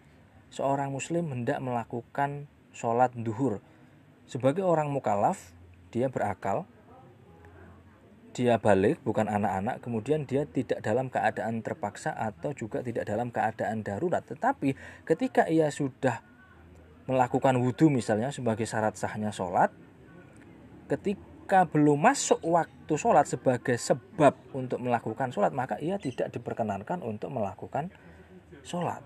seorang 0.49 0.89
muslim 0.89 1.29
hendak 1.37 1.61
melakukan 1.61 2.49
sholat 2.73 3.13
duhur. 3.13 3.61
Sebagai 4.25 4.65
orang 4.65 4.89
mukalaf 4.89 5.53
dia 5.93 6.09
berakal 6.09 6.65
dia 8.31 8.63
balik 8.63 9.03
bukan 9.03 9.27
anak-anak 9.27 9.83
kemudian 9.83 10.23
dia 10.23 10.47
tidak 10.47 10.81
dalam 10.87 11.11
keadaan 11.11 11.67
terpaksa 11.67 12.15
atau 12.15 12.55
juga 12.55 12.81
tidak 12.81 13.07
dalam 13.07 13.35
keadaan 13.35 13.83
darurat. 13.83 14.23
Tetapi 14.23 14.75
ketika 15.03 15.51
ia 15.51 15.69
sudah 15.69 16.23
melakukan 17.11 17.59
wudhu 17.59 17.91
misalnya 17.91 18.31
sebagai 18.31 18.71
syarat 18.71 18.95
sahnya 18.95 19.35
sholat 19.35 19.75
ketika 20.87 21.67
belum 21.67 21.99
masuk 21.99 22.39
waktu 22.47 22.95
sholat 22.95 23.27
sebagai 23.27 23.75
sebab 23.75 24.39
untuk 24.55 24.79
melakukan 24.79 25.35
sholat 25.35 25.51
maka 25.51 25.79
ia 25.83 25.99
tidak 25.99 26.31
diperkenankan 26.31 27.03
untuk 27.03 27.35
melakukan 27.35 27.91
sholat. 28.63 29.03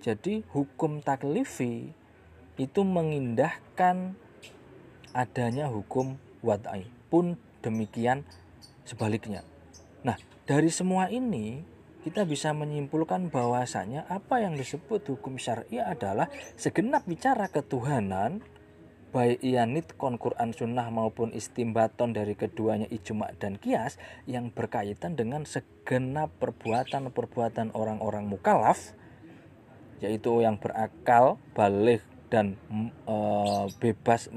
Jadi 0.00 0.46
hukum 0.56 1.04
taklifi 1.04 1.92
itu 2.56 2.80
mengindahkan 2.82 4.16
adanya 5.12 5.68
hukum 5.68 6.16
wadai 6.40 6.86
pun 7.12 7.36
demikian 7.68 8.24
sebaliknya. 8.88 9.44
Nah, 10.00 10.16
dari 10.48 10.72
semua 10.72 11.12
ini 11.12 11.60
kita 12.08 12.24
bisa 12.24 12.56
menyimpulkan 12.56 13.28
bahwasanya 13.28 14.08
apa 14.08 14.40
yang 14.40 14.56
disebut 14.56 15.04
hukum 15.12 15.36
syariah 15.36 15.84
adalah 15.84 16.32
segenap 16.56 17.04
bicara 17.04 17.52
ketuhanan 17.52 18.40
baik 19.08 19.40
ia 19.40 19.64
nitkon 19.64 20.20
sunnah 20.52 20.92
maupun 20.92 21.32
istimbaton 21.32 22.12
dari 22.12 22.36
keduanya 22.36 22.84
ijma 22.92 23.32
dan 23.40 23.56
kias 23.56 23.96
yang 24.28 24.52
berkaitan 24.52 25.16
dengan 25.16 25.48
segenap 25.48 26.28
perbuatan-perbuatan 26.36 27.72
orang-orang 27.72 28.28
mukalaf 28.28 28.92
yaitu 29.98 30.44
yang 30.44 30.60
berakal, 30.62 31.42
balik, 31.58 32.06
dan 32.30 32.54
e, 33.08 33.16
bebas 33.82 34.30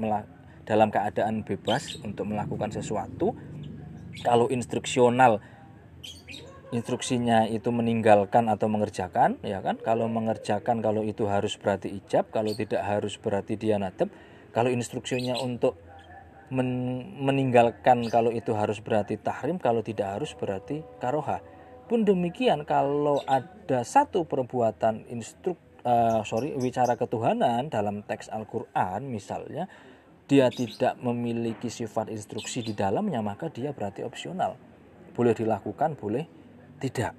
dalam 0.62 0.88
keadaan 0.90 1.42
bebas 1.42 1.98
untuk 2.02 2.30
melakukan 2.30 2.70
sesuatu 2.70 3.34
kalau 4.22 4.46
instruksional 4.52 5.40
instruksinya 6.72 7.44
itu 7.52 7.68
meninggalkan 7.68 8.48
atau 8.48 8.68
mengerjakan 8.68 9.36
ya 9.44 9.60
kan? 9.60 9.76
Kalau 9.80 10.08
mengerjakan 10.08 10.80
kalau 10.80 11.04
itu 11.04 11.28
harus 11.28 11.60
berarti 11.60 11.92
ijab 12.00 12.32
kalau 12.32 12.56
tidak 12.56 12.82
harus 12.84 13.20
berarti 13.20 13.60
dia 13.60 13.76
nadab 13.76 14.08
kalau 14.52 14.72
instruksinya 14.72 15.36
untuk 15.40 15.76
men 16.52 16.68
meninggalkan 17.16 18.04
kalau 18.12 18.28
itu 18.28 18.52
harus 18.52 18.84
berarti 18.84 19.16
tahrim 19.16 19.56
kalau 19.56 19.80
tidak 19.80 20.20
harus 20.20 20.36
berarti 20.36 20.84
karoha 21.00 21.40
pun 21.88 22.04
demikian 22.04 22.68
kalau 22.68 23.24
ada 23.24 23.80
satu 23.88 24.28
perbuatan 24.28 25.08
instruk 25.08 25.56
uh, 25.88 26.20
sorry 26.28 26.52
bicara 26.60 27.00
ketuhanan 27.00 27.72
dalam 27.72 28.04
teks 28.04 28.28
Al-Quran 28.28 29.08
misalnya 29.08 29.64
dia 30.30 30.48
tidak 30.48 30.96
memiliki 31.02 31.68
sifat 31.68 32.08
instruksi 32.08 32.62
di 32.62 32.72
dalamnya 32.72 33.20
maka 33.20 33.50
dia 33.50 33.74
berarti 33.74 34.06
opsional. 34.06 34.56
Boleh 35.12 35.36
dilakukan 35.36 35.98
boleh 35.98 36.24
tidak. 36.80 37.12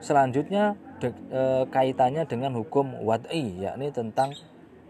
Selanjutnya 0.00 0.80
de, 0.98 1.12
e, 1.12 1.42
kaitannya 1.68 2.24
dengan 2.24 2.56
hukum 2.56 3.04
wad'i 3.04 3.60
yakni 3.60 3.92
tentang 3.92 4.32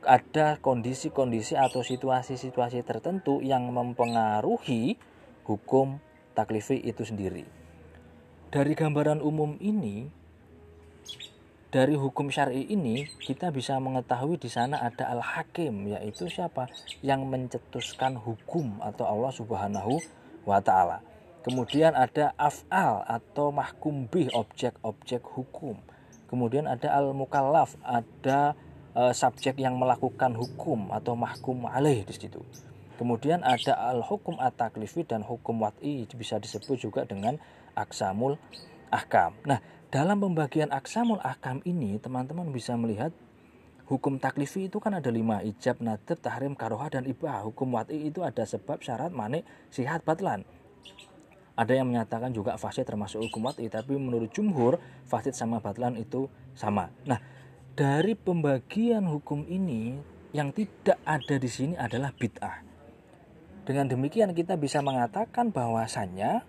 ada 0.07 0.57
kondisi-kondisi 0.63 1.59
atau 1.59 1.85
situasi-situasi 1.85 2.87
tertentu 2.87 3.43
yang 3.45 3.69
mempengaruhi 3.69 4.97
hukum 5.45 6.01
taklifi 6.33 6.79
itu 6.81 7.05
sendiri. 7.05 7.45
Dari 8.51 8.73
gambaran 8.75 9.21
umum 9.21 9.61
ini 9.61 10.20
dari 11.71 11.95
hukum 11.95 12.35
syar'i 12.35 12.67
ini 12.67 13.07
kita 13.23 13.55
bisa 13.55 13.79
mengetahui 13.79 14.43
di 14.43 14.51
sana 14.51 14.83
ada 14.83 15.07
al-hakim 15.07 15.87
yaitu 15.87 16.27
siapa 16.27 16.67
yang 16.99 17.31
mencetuskan 17.31 18.19
hukum 18.19 18.83
atau 18.83 19.07
Allah 19.07 19.31
Subhanahu 19.31 20.03
wa 20.43 20.59
taala. 20.59 20.99
Kemudian 21.47 21.95
ada 21.95 22.35
af'al 22.37 23.07
atau 23.07 23.55
mahkum 23.55 24.11
bih 24.11 24.29
objek-objek 24.35 25.23
hukum. 25.25 25.79
Kemudian 26.27 26.67
ada 26.67 26.91
al-mukallaf, 26.91 27.79
ada 27.87 28.59
e, 28.93 29.15
subjek 29.15 29.57
yang 29.57 29.79
melakukan 29.79 30.37
hukum 30.37 30.91
atau 30.91 31.15
mahkum 31.15 31.71
alaih 31.71 32.03
di 32.03 32.13
situ. 32.13 32.43
Kemudian 32.99 33.41
ada 33.47 33.79
al-hukum 33.95 34.37
at-taklifi 34.43 35.07
dan 35.07 35.25
hukum 35.25 35.65
wat'i 35.65 36.05
bisa 36.13 36.37
disebut 36.37 36.77
juga 36.77 37.07
dengan 37.09 37.41
aksamul 37.73 38.37
ahkam. 38.93 39.33
Nah, 39.49 39.63
dalam 39.91 40.23
pembagian 40.23 40.71
aksamul 40.71 41.19
akam 41.19 41.59
ini, 41.67 41.99
teman-teman 41.99 42.47
bisa 42.55 42.79
melihat 42.79 43.11
hukum 43.91 44.23
taklifi 44.23 44.71
itu 44.71 44.79
kan 44.79 44.95
ada 44.95 45.11
lima 45.11 45.43
ijab, 45.43 45.83
nadab, 45.83 46.15
tahrim, 46.23 46.55
karoha, 46.55 46.87
dan 46.95 47.11
ibah. 47.11 47.43
Hukum 47.43 47.75
wati 47.75 48.07
itu 48.07 48.23
ada 48.23 48.47
sebab, 48.47 48.79
syarat, 48.87 49.11
manik, 49.11 49.43
sihat, 49.75 50.07
batlan. 50.07 50.47
Ada 51.59 51.83
yang 51.83 51.91
menyatakan 51.91 52.31
juga 52.31 52.55
fasid 52.55 52.87
termasuk 52.87 53.19
hukum 53.19 53.51
wati, 53.51 53.67
tapi 53.67 53.99
menurut 53.99 54.31
jumhur 54.31 54.79
fasid 55.11 55.35
sama 55.35 55.59
batlan 55.59 55.99
itu 55.99 56.31
sama. 56.55 56.95
Nah, 57.03 57.19
dari 57.75 58.15
pembagian 58.15 59.11
hukum 59.11 59.43
ini 59.51 59.99
yang 60.31 60.55
tidak 60.55 61.03
ada 61.03 61.35
di 61.35 61.51
sini 61.51 61.75
adalah 61.75 62.15
bid'ah. 62.15 62.63
Dengan 63.67 63.91
demikian 63.91 64.31
kita 64.39 64.55
bisa 64.55 64.79
mengatakan 64.87 65.51
bahwasannya 65.51 66.47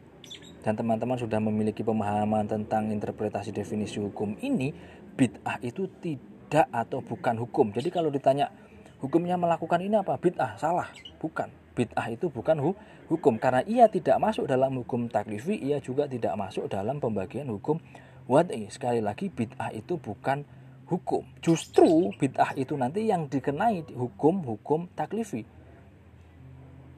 dan 0.61 0.77
teman-teman 0.77 1.17
sudah 1.17 1.41
memiliki 1.41 1.81
pemahaman 1.81 2.45
tentang 2.45 2.93
interpretasi 2.93 3.49
definisi 3.49 3.97
hukum 3.97 4.37
ini, 4.45 4.69
bid'ah 5.17 5.57
itu 5.65 5.89
tidak 5.99 6.69
atau 6.69 7.01
bukan 7.01 7.35
hukum. 7.41 7.73
Jadi 7.73 7.89
kalau 7.89 8.13
ditanya 8.13 8.53
hukumnya 9.01 9.35
melakukan 9.41 9.81
ini 9.81 9.97
apa? 9.97 10.21
Bid'ah, 10.21 10.61
salah, 10.61 10.93
bukan. 11.17 11.49
Bid'ah 11.73 12.13
itu 12.13 12.29
bukan 12.29 12.61
hu 12.61 12.71
hukum 13.09 13.41
karena 13.41 13.65
ia 13.65 13.89
tidak 13.89 14.21
masuk 14.21 14.45
dalam 14.45 14.77
hukum 14.77 15.09
taklifi, 15.09 15.57
ia 15.57 15.81
juga 15.81 16.05
tidak 16.05 16.37
masuk 16.37 16.69
dalam 16.69 17.01
pembagian 17.01 17.49
hukum 17.49 17.81
wad'i. 18.29 18.69
Sekali 18.69 19.01
lagi 19.01 19.33
bid'ah 19.33 19.73
itu 19.73 19.97
bukan 19.97 20.45
hukum. 20.85 21.25
Justru 21.41 22.11
bid'ah 22.21 22.53
itu 22.53 22.77
nanti 22.77 23.07
yang 23.07 23.25
dikenai 23.31 23.95
hukum-hukum 23.95 24.93
taklifi 24.93 25.60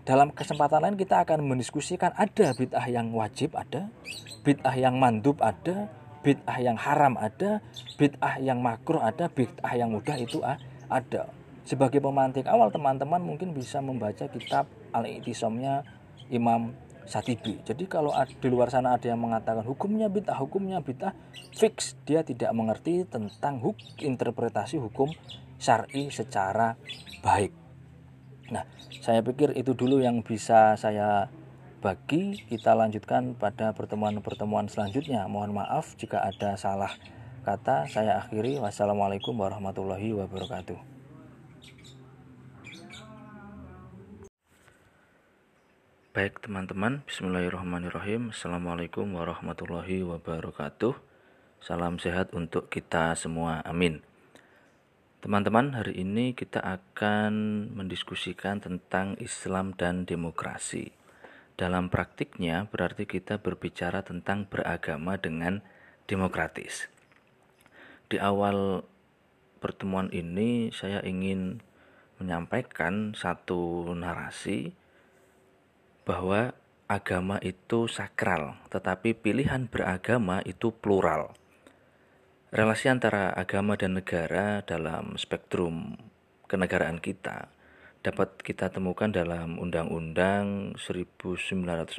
dalam 0.03 0.35
kesempatan 0.35 0.83
lain 0.83 0.97
kita 0.99 1.23
akan 1.23 1.47
mendiskusikan 1.47 2.11
ada 2.19 2.51
bid'ah 2.51 2.87
yang 2.91 3.15
wajib 3.15 3.55
ada, 3.55 3.87
bid'ah 4.43 4.75
yang 4.75 4.99
mandub 4.99 5.39
ada, 5.39 5.87
bid'ah 6.19 6.59
yang 6.59 6.75
haram 6.75 7.15
ada, 7.15 7.63
bid'ah 7.95 8.35
yang 8.43 8.59
makruh 8.59 8.99
ada, 8.99 9.31
bid'ah 9.31 9.73
yang 9.79 9.95
mudah 9.95 10.19
itu 10.19 10.43
ada. 10.91 11.31
Sebagai 11.63 12.03
pemantik 12.03 12.43
awal 12.51 12.67
teman-teman 12.75 13.23
mungkin 13.23 13.55
bisa 13.55 13.79
membaca 13.79 14.27
kitab 14.27 14.67
Al-Itisomnya 14.91 15.87
Imam 16.27 16.75
Satibi. 17.07 17.63
Jadi 17.63 17.87
kalau 17.87 18.11
di 18.11 18.47
luar 18.51 18.67
sana 18.67 18.99
ada 18.99 19.07
yang 19.07 19.23
mengatakan 19.23 19.63
hukumnya 19.63 20.11
bid'ah, 20.11 20.35
hukumnya 20.35 20.83
bid'ah, 20.83 21.15
fix 21.55 21.95
dia 22.03 22.27
tidak 22.27 22.51
mengerti 22.51 23.07
tentang 23.07 23.63
huk 23.63 23.79
interpretasi 24.03 24.83
hukum 24.83 25.07
syar'i 25.55 26.11
secara 26.11 26.75
baik. 27.23 27.62
Nah, 28.51 28.67
saya 28.99 29.23
pikir 29.23 29.55
itu 29.55 29.71
dulu 29.71 30.03
yang 30.03 30.19
bisa 30.19 30.75
saya 30.75 31.31
bagi. 31.79 32.43
Kita 32.43 32.75
lanjutkan 32.75 33.35
pada 33.39 33.71
pertemuan-pertemuan 33.71 34.67
selanjutnya. 34.67 35.23
Mohon 35.31 35.63
maaf 35.63 35.95
jika 35.95 36.19
ada 36.19 36.59
salah 36.59 36.91
kata. 37.47 37.87
Saya 37.87 38.19
akhiri. 38.19 38.59
Wassalamualaikum 38.59 39.35
warahmatullahi 39.35 40.11
wabarakatuh. 40.11 40.93
Baik 46.13 46.45
teman-teman, 46.45 47.01
Bismillahirrahmanirrahim 47.09 48.29
Assalamualaikum 48.29 49.17
warahmatullahi 49.17 50.05
wabarakatuh 50.05 50.93
Salam 51.57 51.97
sehat 51.97 52.29
untuk 52.37 52.69
kita 52.69 53.17
semua, 53.17 53.65
amin 53.65 54.12
Teman-teman, 55.23 55.71
hari 55.71 56.03
ini 56.03 56.35
kita 56.35 56.59
akan 56.59 57.31
mendiskusikan 57.71 58.59
tentang 58.59 59.15
Islam 59.23 59.71
dan 59.71 60.03
demokrasi. 60.03 60.91
Dalam 61.55 61.87
praktiknya, 61.87 62.67
berarti 62.67 63.07
kita 63.07 63.39
berbicara 63.39 64.03
tentang 64.03 64.43
beragama 64.51 65.15
dengan 65.15 65.63
demokratis. 66.11 66.91
Di 68.11 68.19
awal 68.19 68.83
pertemuan 69.63 70.11
ini, 70.11 70.75
saya 70.75 70.99
ingin 71.07 71.63
menyampaikan 72.19 73.15
satu 73.15 73.95
narasi 73.95 74.75
bahwa 76.03 76.51
agama 76.91 77.39
itu 77.39 77.87
sakral, 77.87 78.59
tetapi 78.67 79.15
pilihan 79.15 79.71
beragama 79.71 80.43
itu 80.43 80.75
plural 80.75 81.31
relasi 82.53 82.85
antara 82.85 83.33
agama 83.33 83.73
dan 83.73 83.97
negara 83.97 84.61
dalam 84.61 85.17
spektrum 85.17 85.97
kenegaraan 86.45 87.01
kita 87.01 87.49
dapat 88.05 88.37
kita 88.45 88.69
temukan 88.69 89.09
dalam 89.09 89.57
Undang-Undang 89.57 90.77
1945 90.77 91.97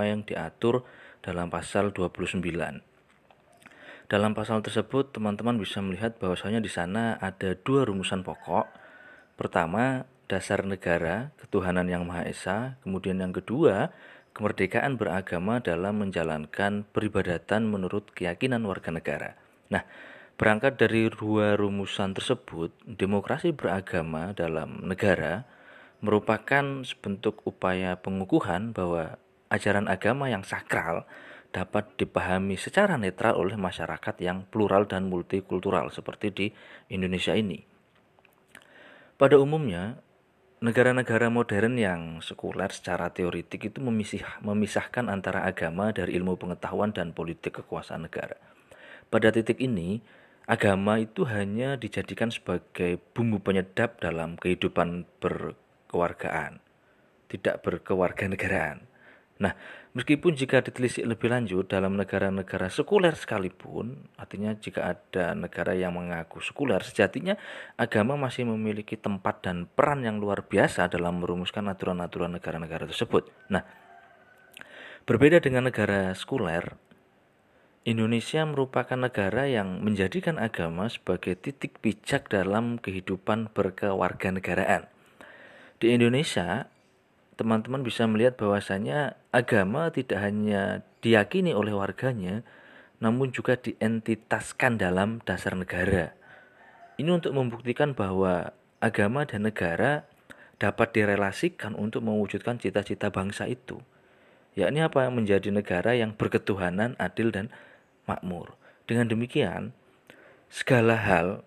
yang 0.00 0.24
diatur 0.24 0.80
dalam 1.20 1.52
pasal 1.52 1.92
29. 1.92 2.40
Dalam 4.08 4.32
pasal 4.32 4.64
tersebut, 4.64 5.12
teman-teman 5.12 5.60
bisa 5.60 5.84
melihat 5.84 6.16
bahwasanya 6.16 6.64
di 6.64 6.72
sana 6.72 7.20
ada 7.20 7.52
dua 7.52 7.84
rumusan 7.84 8.24
pokok. 8.24 8.70
Pertama, 9.36 10.08
dasar 10.24 10.64
negara, 10.64 11.36
ketuhanan 11.36 11.90
yang 11.90 12.08
Maha 12.08 12.24
Esa. 12.24 12.80
Kemudian 12.80 13.20
yang 13.20 13.34
kedua, 13.34 13.92
kemerdekaan 14.32 14.96
beragama 14.96 15.60
dalam 15.60 16.00
menjalankan 16.00 16.88
peribadatan 16.96 17.68
menurut 17.68 18.14
keyakinan 18.14 18.64
warga 18.64 18.94
negara. 18.94 19.45
Nah, 19.72 19.82
berangkat 20.36 20.78
dari 20.78 21.08
dua 21.10 21.56
rumusan 21.58 22.12
tersebut, 22.12 22.74
demokrasi 22.84 23.50
beragama 23.56 24.36
dalam 24.36 24.84
negara 24.84 25.48
merupakan 26.04 26.84
sebentuk 26.84 27.40
upaya 27.48 27.96
pengukuhan 27.98 28.76
bahwa 28.76 29.16
ajaran 29.48 29.88
agama 29.88 30.28
yang 30.28 30.44
sakral 30.44 31.08
dapat 31.54 31.88
dipahami 31.96 32.60
secara 32.60 33.00
netral 33.00 33.40
oleh 33.40 33.56
masyarakat 33.56 34.14
yang 34.20 34.44
plural 34.44 34.84
dan 34.84 35.08
multikultural 35.08 35.88
seperti 35.88 36.26
di 36.28 36.46
Indonesia 36.92 37.32
ini. 37.32 37.64
Pada 39.16 39.40
umumnya, 39.40 39.96
negara-negara 40.60 41.32
modern 41.32 41.80
yang 41.80 42.20
sekuler 42.20 42.68
secara 42.68 43.08
teoritik 43.08 43.72
itu 43.72 43.80
memisah, 43.80 44.44
memisahkan 44.44 45.08
antara 45.08 45.48
agama 45.48 45.88
dari 45.96 46.12
ilmu 46.20 46.36
pengetahuan 46.36 46.92
dan 46.92 47.16
politik 47.16 47.64
kekuasaan 47.64 48.04
negara. 48.04 48.36
Pada 49.06 49.30
titik 49.30 49.62
ini, 49.62 50.02
agama 50.50 50.98
itu 50.98 51.26
hanya 51.26 51.78
dijadikan 51.78 52.30
sebagai 52.30 52.98
bumbu 53.14 53.38
penyedap 53.42 54.02
dalam 54.02 54.34
kehidupan 54.34 55.06
berkewargaan, 55.22 56.58
tidak 57.30 57.62
berkewarganegaraan. 57.62 58.86
Nah, 59.36 59.52
meskipun 59.92 60.32
jika 60.32 60.64
ditelisik 60.64 61.04
lebih 61.04 61.28
lanjut 61.28 61.68
dalam 61.68 61.92
negara-negara 61.92 62.72
sekuler 62.72 63.12
sekalipun, 63.12 64.08
artinya 64.16 64.56
jika 64.56 64.96
ada 64.96 65.36
negara 65.36 65.76
yang 65.76 65.92
mengaku 65.92 66.40
sekuler, 66.40 66.80
sejatinya 66.80 67.36
agama 67.76 68.16
masih 68.16 68.48
memiliki 68.48 68.96
tempat 68.96 69.44
dan 69.44 69.68
peran 69.68 70.08
yang 70.08 70.16
luar 70.16 70.48
biasa 70.48 70.88
dalam 70.88 71.20
merumuskan 71.20 71.68
aturan-aturan 71.68 72.32
negara-negara 72.32 72.88
tersebut. 72.88 73.28
Nah, 73.52 73.60
berbeda 75.04 75.36
dengan 75.44 75.68
negara 75.68 76.16
sekuler, 76.16 76.85
Indonesia 77.86 78.42
merupakan 78.42 78.98
negara 78.98 79.46
yang 79.46 79.78
menjadikan 79.78 80.42
agama 80.42 80.90
sebagai 80.90 81.38
titik 81.38 81.78
pijak 81.78 82.26
dalam 82.26 82.82
kehidupan 82.82 83.54
berkewarganegaraan. 83.54 84.90
Di 85.78 85.94
Indonesia, 85.94 86.66
teman-teman 87.38 87.86
bisa 87.86 88.10
melihat 88.10 88.34
bahwasanya 88.34 89.14
agama 89.30 89.94
tidak 89.94 90.18
hanya 90.18 90.82
diyakini 90.98 91.54
oleh 91.54 91.78
warganya, 91.78 92.42
namun 92.98 93.30
juga 93.30 93.54
dientitaskan 93.54 94.82
dalam 94.82 95.22
dasar 95.22 95.54
negara. 95.54 96.10
Ini 96.98 97.06
untuk 97.06 97.38
membuktikan 97.38 97.94
bahwa 97.94 98.50
agama 98.82 99.30
dan 99.30 99.46
negara 99.46 100.10
dapat 100.58 100.90
direlasikan 100.90 101.78
untuk 101.78 102.02
mewujudkan 102.02 102.58
cita-cita 102.58 103.14
bangsa 103.14 103.46
itu, 103.46 103.78
yakni 104.58 104.82
apa 104.82 105.06
menjadi 105.06 105.54
negara 105.54 105.94
yang 105.94 106.18
berketuhanan, 106.18 106.98
adil 106.98 107.30
dan 107.30 107.46
makmur. 108.06 108.54
Dengan 108.86 109.10
demikian, 109.10 109.74
segala 110.46 110.94
hal 110.94 111.42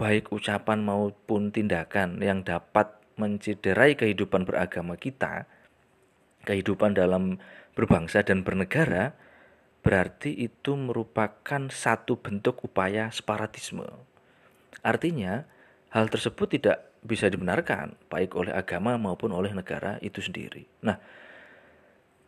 baik 0.00 0.32
ucapan 0.32 0.80
maupun 0.80 1.52
tindakan 1.52 2.20
yang 2.24 2.40
dapat 2.40 2.88
menciderai 3.20 4.00
kehidupan 4.00 4.48
beragama 4.48 4.96
kita, 4.96 5.44
kehidupan 6.48 6.96
dalam 6.96 7.36
berbangsa 7.76 8.24
dan 8.24 8.40
bernegara, 8.40 9.12
berarti 9.84 10.32
itu 10.32 10.76
merupakan 10.76 11.68
satu 11.68 12.16
bentuk 12.20 12.64
upaya 12.64 13.12
separatisme. 13.12 13.84
Artinya, 14.80 15.44
hal 15.92 16.08
tersebut 16.08 16.56
tidak 16.56 16.90
bisa 17.00 17.28
dibenarkan 17.32 17.96
baik 18.12 18.36
oleh 18.36 18.52
agama 18.52 18.96
maupun 19.00 19.32
oleh 19.32 19.52
negara 19.52 19.96
itu 20.04 20.20
sendiri. 20.20 20.68
Nah, 20.84 21.00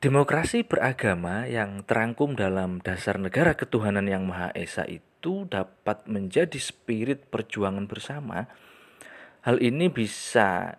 demokrasi 0.02 0.66
beragama 0.66 1.46
yang 1.46 1.86
terangkum 1.86 2.34
dalam 2.34 2.82
dasar 2.82 3.22
negara 3.22 3.54
ketuhanan 3.54 4.10
yang 4.10 4.26
Maha 4.26 4.50
Esa 4.50 4.82
itu 4.82 5.46
dapat 5.46 6.10
menjadi 6.10 6.58
spirit 6.58 7.30
perjuangan 7.30 7.86
bersama. 7.86 8.50
Hal 9.46 9.62
ini 9.62 9.86
bisa 9.86 10.74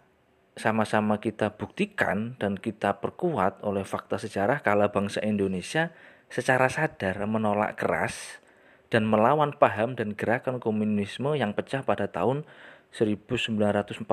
sama-sama 0.59 1.23
kita 1.23 1.55
buktikan 1.55 2.35
dan 2.35 2.59
kita 2.59 2.99
perkuat 2.99 3.63
oleh 3.63 3.87
fakta 3.87 4.19
sejarah 4.19 4.59
kala 4.59 4.91
bangsa 4.91 5.23
Indonesia 5.23 5.95
secara 6.27 6.67
sadar 6.67 7.23
menolak 7.23 7.79
keras 7.79 8.43
dan 8.91 9.07
melawan 9.07 9.55
paham 9.55 9.95
dan 9.95 10.19
gerakan 10.19 10.59
komunisme 10.59 11.31
yang 11.39 11.55
pecah 11.55 11.79
pada 11.87 12.11
tahun 12.11 12.43
1948 12.91 14.03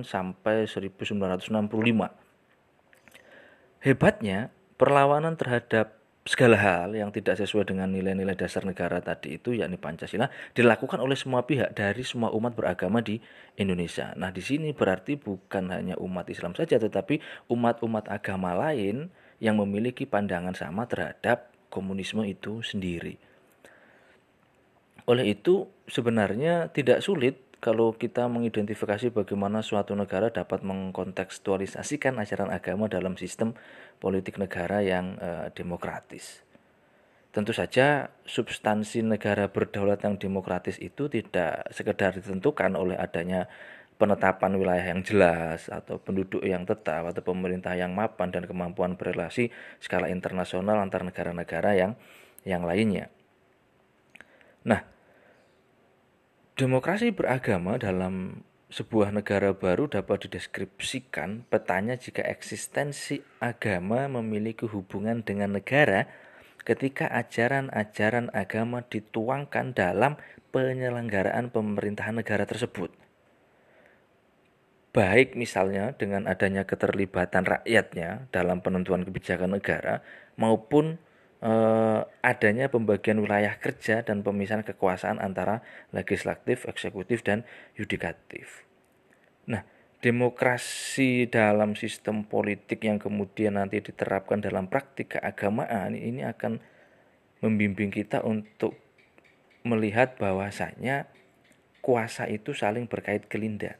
sampai 0.00 0.64
1965. 0.64 2.24
Hebatnya, 3.84 4.48
perlawanan 4.80 5.36
terhadap 5.36 6.00
segala 6.24 6.56
hal 6.56 6.96
yang 6.96 7.12
tidak 7.12 7.36
sesuai 7.36 7.68
dengan 7.68 7.92
nilai-nilai 7.92 8.32
dasar 8.32 8.64
negara 8.64 8.96
tadi 9.04 9.36
itu 9.36 9.52
yakni 9.52 9.76
Pancasila 9.76 10.32
dilakukan 10.56 10.96
oleh 11.04 11.12
semua 11.20 11.44
pihak 11.44 11.76
dari 11.76 12.00
semua 12.00 12.32
umat 12.32 12.56
beragama 12.56 13.04
di 13.04 13.20
Indonesia. 13.60 14.16
Nah, 14.16 14.32
di 14.32 14.40
sini 14.40 14.72
berarti 14.72 15.20
bukan 15.20 15.68
hanya 15.68 16.00
umat 16.00 16.24
Islam 16.32 16.56
saja 16.56 16.80
tetapi 16.80 17.20
umat-umat 17.52 18.08
agama 18.08 18.56
lain 18.56 19.12
yang 19.36 19.60
memiliki 19.60 20.08
pandangan 20.08 20.56
sama 20.56 20.88
terhadap 20.88 21.52
komunisme 21.68 22.24
itu 22.24 22.64
sendiri. 22.64 23.20
Oleh 25.04 25.36
itu, 25.36 25.68
sebenarnya 25.84 26.72
tidak 26.72 27.04
sulit 27.04 27.43
kalau 27.64 27.96
kita 27.96 28.28
mengidentifikasi 28.28 29.08
bagaimana 29.08 29.64
suatu 29.64 29.96
negara 29.96 30.28
dapat 30.28 30.60
mengkontekstualisasikan 30.60 32.12
ajaran 32.20 32.52
agama 32.52 32.92
dalam 32.92 33.16
sistem 33.16 33.56
politik 34.04 34.36
negara 34.36 34.84
yang 34.84 35.16
uh, 35.16 35.48
demokratis. 35.56 36.44
Tentu 37.32 37.56
saja 37.56 38.12
substansi 38.28 39.00
negara 39.00 39.48
berdaulat 39.48 40.04
yang 40.04 40.20
demokratis 40.20 40.76
itu 40.76 41.08
tidak 41.08 41.64
sekedar 41.72 42.12
ditentukan 42.20 42.76
oleh 42.76 43.00
adanya 43.00 43.48
penetapan 43.96 44.60
wilayah 44.60 44.92
yang 44.92 45.00
jelas 45.00 45.72
atau 45.72 45.96
penduduk 45.96 46.44
yang 46.44 46.68
tetap 46.68 47.08
atau 47.08 47.24
pemerintah 47.24 47.72
yang 47.72 47.96
mapan 47.96 48.28
dan 48.28 48.44
kemampuan 48.44 49.00
berrelasi 49.00 49.48
skala 49.80 50.12
internasional 50.12 50.76
antar 50.84 51.00
negara-negara 51.00 51.72
yang 51.72 51.96
yang 52.44 52.60
lainnya. 52.68 53.08
Nah, 54.68 54.93
Demokrasi 56.54 57.10
beragama 57.10 57.82
dalam 57.82 58.46
sebuah 58.70 59.10
negara 59.10 59.50
baru 59.58 59.90
dapat 59.90 60.30
dideskripsikan 60.30 61.50
petanya 61.50 61.98
jika 61.98 62.22
eksistensi 62.22 63.18
agama 63.42 64.06
memiliki 64.06 64.62
hubungan 64.62 65.26
dengan 65.26 65.58
negara 65.58 66.06
ketika 66.62 67.10
ajaran-ajaran 67.10 68.30
agama 68.30 68.86
dituangkan 68.86 69.74
dalam 69.74 70.14
penyelenggaraan 70.54 71.50
pemerintahan 71.50 72.22
negara 72.22 72.46
tersebut. 72.46 72.94
Baik 74.94 75.34
misalnya 75.34 75.90
dengan 75.98 76.30
adanya 76.30 76.62
keterlibatan 76.62 77.50
rakyatnya 77.50 78.30
dalam 78.30 78.62
penentuan 78.62 79.02
kebijakan 79.02 79.58
negara 79.58 80.06
maupun 80.38 81.02
eh, 81.44 82.00
adanya 82.24 82.72
pembagian 82.72 83.20
wilayah 83.20 83.60
kerja 83.60 84.00
dan 84.00 84.24
pemisahan 84.24 84.64
kekuasaan 84.64 85.20
antara 85.20 85.60
legislatif, 85.92 86.64
eksekutif, 86.64 87.20
dan 87.20 87.44
yudikatif. 87.76 88.64
Nah, 89.44 89.60
demokrasi 90.00 91.28
dalam 91.28 91.76
sistem 91.76 92.24
politik 92.24 92.88
yang 92.88 92.96
kemudian 92.96 93.60
nanti 93.60 93.84
diterapkan 93.84 94.40
dalam 94.40 94.72
praktik 94.72 95.20
keagamaan 95.20 95.92
ini 95.92 96.24
akan 96.24 96.64
membimbing 97.44 97.92
kita 97.92 98.24
untuk 98.24 98.80
melihat 99.68 100.16
bahwasanya 100.16 101.08
kuasa 101.84 102.24
itu 102.28 102.56
saling 102.56 102.88
berkait 102.88 103.28
kelindan. 103.28 103.76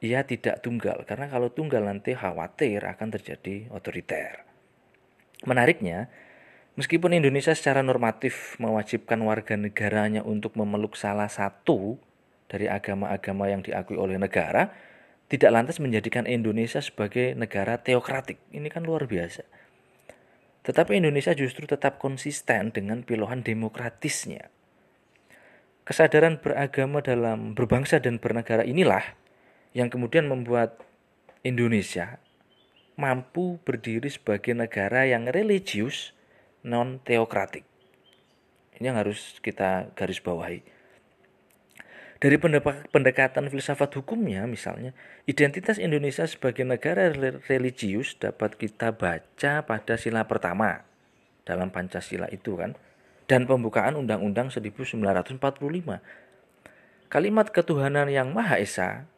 Ia 0.00 0.24
tidak 0.24 0.64
tunggal, 0.64 1.04
karena 1.04 1.28
kalau 1.28 1.52
tunggal 1.52 1.84
nanti 1.86 2.16
khawatir 2.16 2.82
akan 2.82 3.08
terjadi 3.14 3.68
otoriter. 3.68 4.49
Menariknya, 5.48 6.12
meskipun 6.76 7.16
Indonesia 7.16 7.56
secara 7.56 7.80
normatif 7.80 8.60
mewajibkan 8.60 9.16
warga 9.24 9.56
negaranya 9.56 10.20
untuk 10.20 10.52
memeluk 10.56 11.00
salah 11.00 11.32
satu 11.32 11.96
dari 12.50 12.68
agama-agama 12.68 13.48
yang 13.48 13.64
diakui 13.64 13.96
oleh 13.96 14.20
negara, 14.20 14.74
tidak 15.30 15.50
lantas 15.54 15.78
menjadikan 15.78 16.26
Indonesia 16.26 16.82
sebagai 16.82 17.38
negara 17.38 17.78
teokratik. 17.78 18.42
Ini 18.50 18.66
kan 18.68 18.82
luar 18.82 19.06
biasa. 19.06 19.46
Tetapi 20.66 21.00
Indonesia 21.00 21.32
justru 21.32 21.64
tetap 21.64 21.96
konsisten 21.96 22.74
dengan 22.74 23.00
pilihan 23.00 23.40
demokratisnya. 23.40 24.52
Kesadaran 25.88 26.36
beragama 26.36 27.00
dalam 27.00 27.56
berbangsa 27.56 27.96
dan 28.02 28.20
bernegara 28.20 28.66
inilah 28.66 29.16
yang 29.72 29.88
kemudian 29.88 30.28
membuat 30.28 30.82
Indonesia 31.40 32.20
mampu 33.00 33.56
berdiri 33.64 34.12
sebagai 34.12 34.52
negara 34.52 35.08
yang 35.08 35.32
religius 35.32 36.12
non 36.60 37.00
teokratik. 37.00 37.64
Ini 38.76 38.92
yang 38.92 39.00
harus 39.00 39.40
kita 39.40 39.96
garis 39.96 40.20
bawahi. 40.20 40.60
Dari 42.20 42.36
pendekatan 42.92 43.48
filsafat 43.48 43.96
hukumnya 43.96 44.44
misalnya, 44.44 44.92
identitas 45.24 45.80
Indonesia 45.80 46.28
sebagai 46.28 46.68
negara 46.68 47.08
religius 47.48 48.20
dapat 48.20 48.60
kita 48.60 48.92
baca 48.92 49.64
pada 49.64 49.96
sila 49.96 50.28
pertama 50.28 50.84
dalam 51.48 51.72
Pancasila 51.72 52.28
itu 52.28 52.60
kan 52.60 52.76
dan 53.24 53.48
pembukaan 53.48 53.96
Undang-Undang 53.96 54.52
1945. 54.52 55.00
Kalimat 57.08 57.46
ketuhanan 57.48 58.12
yang 58.12 58.36
Maha 58.36 58.60
Esa 58.60 59.08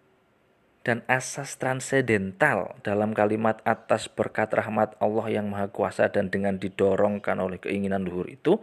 dan 0.82 1.06
asas 1.06 1.58
transendental 1.58 2.74
dalam 2.82 3.14
kalimat 3.14 3.62
atas 3.62 4.10
berkat 4.10 4.50
rahmat 4.50 4.98
Allah 4.98 5.26
yang 5.30 5.46
Maha 5.46 5.70
Kuasa 5.70 6.10
dan 6.10 6.30
dengan 6.30 6.58
didorongkan 6.58 7.38
oleh 7.38 7.62
keinginan 7.62 8.02
luhur 8.02 8.26
itu 8.26 8.58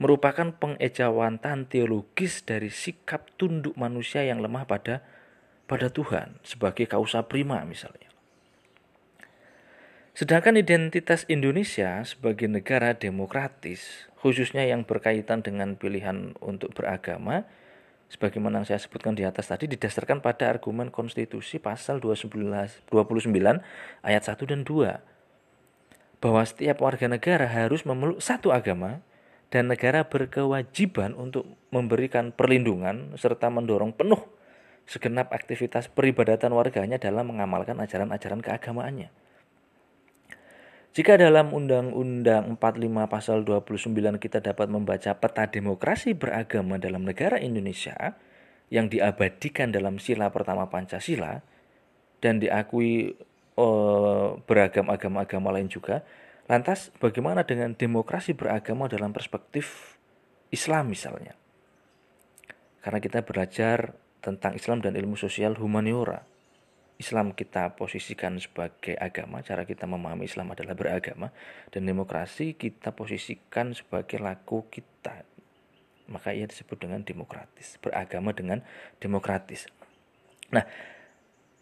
merupakan 0.00 0.54
pengejawantan 0.56 1.68
teologis 1.68 2.46
dari 2.46 2.72
sikap 2.72 3.28
tunduk 3.36 3.76
manusia 3.76 4.24
yang 4.24 4.40
lemah 4.40 4.64
pada 4.64 5.04
pada 5.68 5.92
Tuhan 5.92 6.40
sebagai 6.40 6.88
kausa 6.88 7.28
prima 7.28 7.60
misalnya. 7.68 8.08
Sedangkan 10.16 10.58
identitas 10.58 11.22
Indonesia 11.30 12.02
sebagai 12.02 12.50
negara 12.50 12.90
demokratis, 12.90 14.10
khususnya 14.18 14.66
yang 14.66 14.82
berkaitan 14.82 15.46
dengan 15.46 15.78
pilihan 15.78 16.34
untuk 16.42 16.74
beragama, 16.74 17.46
sebagaimana 18.08 18.60
yang 18.60 18.66
saya 18.68 18.80
sebutkan 18.80 19.12
di 19.12 19.24
atas 19.24 19.52
tadi 19.52 19.68
didasarkan 19.68 20.24
pada 20.24 20.48
argumen 20.48 20.88
konstitusi 20.88 21.60
pasal 21.60 22.00
29, 22.00 22.32
29 22.88 22.90
ayat 24.04 24.22
1 24.24 24.50
dan 24.50 24.60
2 24.64 25.18
bahwa 26.18 26.42
setiap 26.42 26.82
warga 26.82 27.06
negara 27.06 27.46
harus 27.46 27.86
memeluk 27.86 28.18
satu 28.18 28.50
agama 28.50 29.04
dan 29.48 29.70
negara 29.70 30.04
berkewajiban 30.04 31.14
untuk 31.14 31.46
memberikan 31.70 32.34
perlindungan 32.34 33.16
serta 33.16 33.48
mendorong 33.48 33.94
penuh 33.94 34.28
segenap 34.88 35.32
aktivitas 35.36 35.92
peribadatan 35.92 36.52
warganya 36.56 36.96
dalam 36.96 37.28
mengamalkan 37.28 37.76
ajaran-ajaran 37.76 38.40
keagamaannya. 38.40 39.12
Jika 40.98 41.14
dalam 41.14 41.54
Undang-Undang 41.54 42.58
45 42.58 43.06
pasal 43.06 43.46
29 43.46 44.18
kita 44.18 44.42
dapat 44.42 44.66
membaca 44.66 45.14
peta 45.14 45.46
demokrasi 45.46 46.18
beragama 46.18 46.74
dalam 46.74 47.06
negara 47.06 47.38
Indonesia 47.38 48.18
yang 48.66 48.90
diabadikan 48.90 49.70
dalam 49.70 50.02
sila 50.02 50.34
pertama 50.34 50.66
Pancasila 50.66 51.38
dan 52.18 52.42
diakui 52.42 53.14
uh, 53.54 54.42
beragam 54.42 54.90
agama-agama 54.90 55.54
lain 55.54 55.70
juga, 55.70 56.02
lantas 56.50 56.90
bagaimana 56.98 57.46
dengan 57.46 57.78
demokrasi 57.78 58.34
beragama 58.34 58.90
dalam 58.90 59.14
perspektif 59.14 59.94
Islam 60.50 60.90
misalnya? 60.90 61.38
Karena 62.82 62.98
kita 62.98 63.22
belajar 63.22 63.94
tentang 64.18 64.58
Islam 64.58 64.82
dan 64.82 64.98
ilmu 64.98 65.14
sosial 65.14 65.54
humaniora 65.62 66.26
Islam 66.98 67.30
kita 67.30 67.78
posisikan 67.78 68.42
sebagai 68.42 68.98
agama, 68.98 69.38
cara 69.46 69.62
kita 69.62 69.86
memahami 69.86 70.26
Islam 70.26 70.50
adalah 70.50 70.74
beragama, 70.74 71.30
dan 71.70 71.86
demokrasi 71.86 72.58
kita 72.58 72.90
posisikan 72.90 73.70
sebagai 73.70 74.18
laku 74.18 74.66
kita. 74.66 75.22
Maka 76.10 76.34
ia 76.34 76.50
disebut 76.50 76.74
dengan 76.74 77.06
demokratis, 77.06 77.78
beragama 77.78 78.34
dengan 78.34 78.66
demokratis. 78.98 79.70
Nah, 80.50 80.66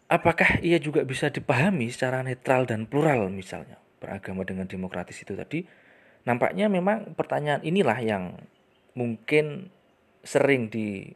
apakah 0.09 0.57
ia 0.65 0.81
juga 0.81 1.05
bisa 1.05 1.29
dipahami 1.29 1.93
secara 1.93 2.25
netral 2.25 2.65
dan 2.65 2.89
plural 2.89 3.29
misalnya, 3.29 3.77
beragama 4.01 4.41
dengan 4.41 4.65
demokratis 4.65 5.21
itu 5.21 5.37
tadi? 5.37 5.61
Nampaknya 6.25 6.65
memang 6.65 7.13
pertanyaan 7.13 7.61
inilah 7.61 7.99
yang 8.01 8.41
mungkin 8.97 9.69
sering 10.25 10.73
di 10.73 11.13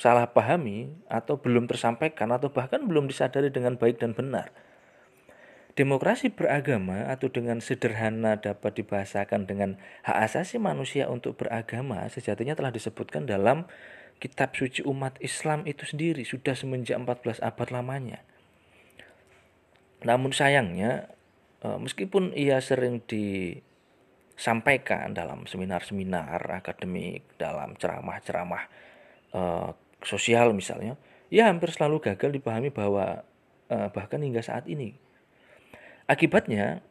salah 0.00 0.32
pahami 0.32 0.88
atau 1.12 1.36
belum 1.36 1.68
tersampaikan 1.68 2.32
atau 2.32 2.48
bahkan 2.48 2.88
belum 2.88 3.04
disadari 3.04 3.52
dengan 3.52 3.76
baik 3.76 4.00
dan 4.00 4.16
benar. 4.16 4.48
Demokrasi 5.76 6.32
beragama 6.32 7.12
atau 7.12 7.28
dengan 7.28 7.60
sederhana 7.60 8.40
dapat 8.40 8.80
dibahasakan 8.80 9.44
dengan 9.44 9.76
hak 10.08 10.16
asasi 10.24 10.56
manusia 10.56 11.04
untuk 11.12 11.36
beragama 11.36 12.08
sejatinya 12.08 12.56
telah 12.56 12.72
disebutkan 12.72 13.28
dalam 13.28 13.68
kitab 14.24 14.56
suci 14.56 14.80
umat 14.88 15.20
Islam 15.20 15.68
itu 15.68 15.84
sendiri 15.84 16.24
sudah 16.24 16.56
semenjak 16.56 16.96
14 16.96 17.44
abad 17.44 17.68
lamanya. 17.68 18.24
Namun 20.00 20.32
sayangnya 20.32 21.12
eh, 21.60 21.76
meskipun 21.76 22.32
ia 22.32 22.56
sering 22.64 23.04
disampaikan 23.04 25.12
dalam 25.12 25.44
seminar-seminar 25.44 26.40
akademik, 26.56 27.36
dalam 27.36 27.76
ceramah-ceramah 27.76 28.64
eh, 29.36 29.70
sosial 30.02 30.52
misalnya, 30.56 30.96
ya 31.28 31.48
hampir 31.48 31.70
selalu 31.70 32.02
gagal 32.02 32.30
dipahami 32.34 32.72
bahwa 32.72 33.22
uh, 33.70 33.88
bahkan 33.94 34.20
hingga 34.20 34.42
saat 34.42 34.66
ini. 34.66 34.96
Akibatnya, 36.10 36.82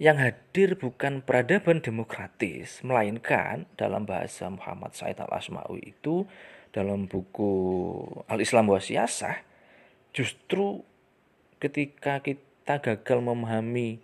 yang 0.00 0.16
hadir 0.16 0.80
bukan 0.80 1.20
peradaban 1.20 1.84
demokratis, 1.84 2.80
melainkan 2.80 3.68
dalam 3.76 4.08
bahasa 4.08 4.48
Muhammad 4.48 4.96
Said 4.96 5.20
al-Asmawi 5.20 5.92
itu 5.92 6.24
dalam 6.72 7.04
buku 7.04 7.52
Al-Islam 8.30 8.70
wa 8.70 8.80
Siyasah, 8.80 9.44
justru 10.14 10.86
ketika 11.60 12.24
kita 12.24 12.80
gagal 12.80 13.18
memahami 13.20 14.00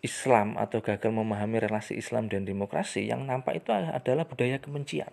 Islam 0.00 0.56
atau 0.56 0.80
gagal 0.80 1.12
memahami 1.12 1.60
relasi 1.60 1.98
Islam 1.98 2.26
dan 2.26 2.46
demokrasi, 2.48 3.06
yang 3.06 3.26
nampak 3.28 3.62
itu 3.62 3.70
adalah 3.70 4.24
budaya 4.24 4.58
kebencian 4.58 5.12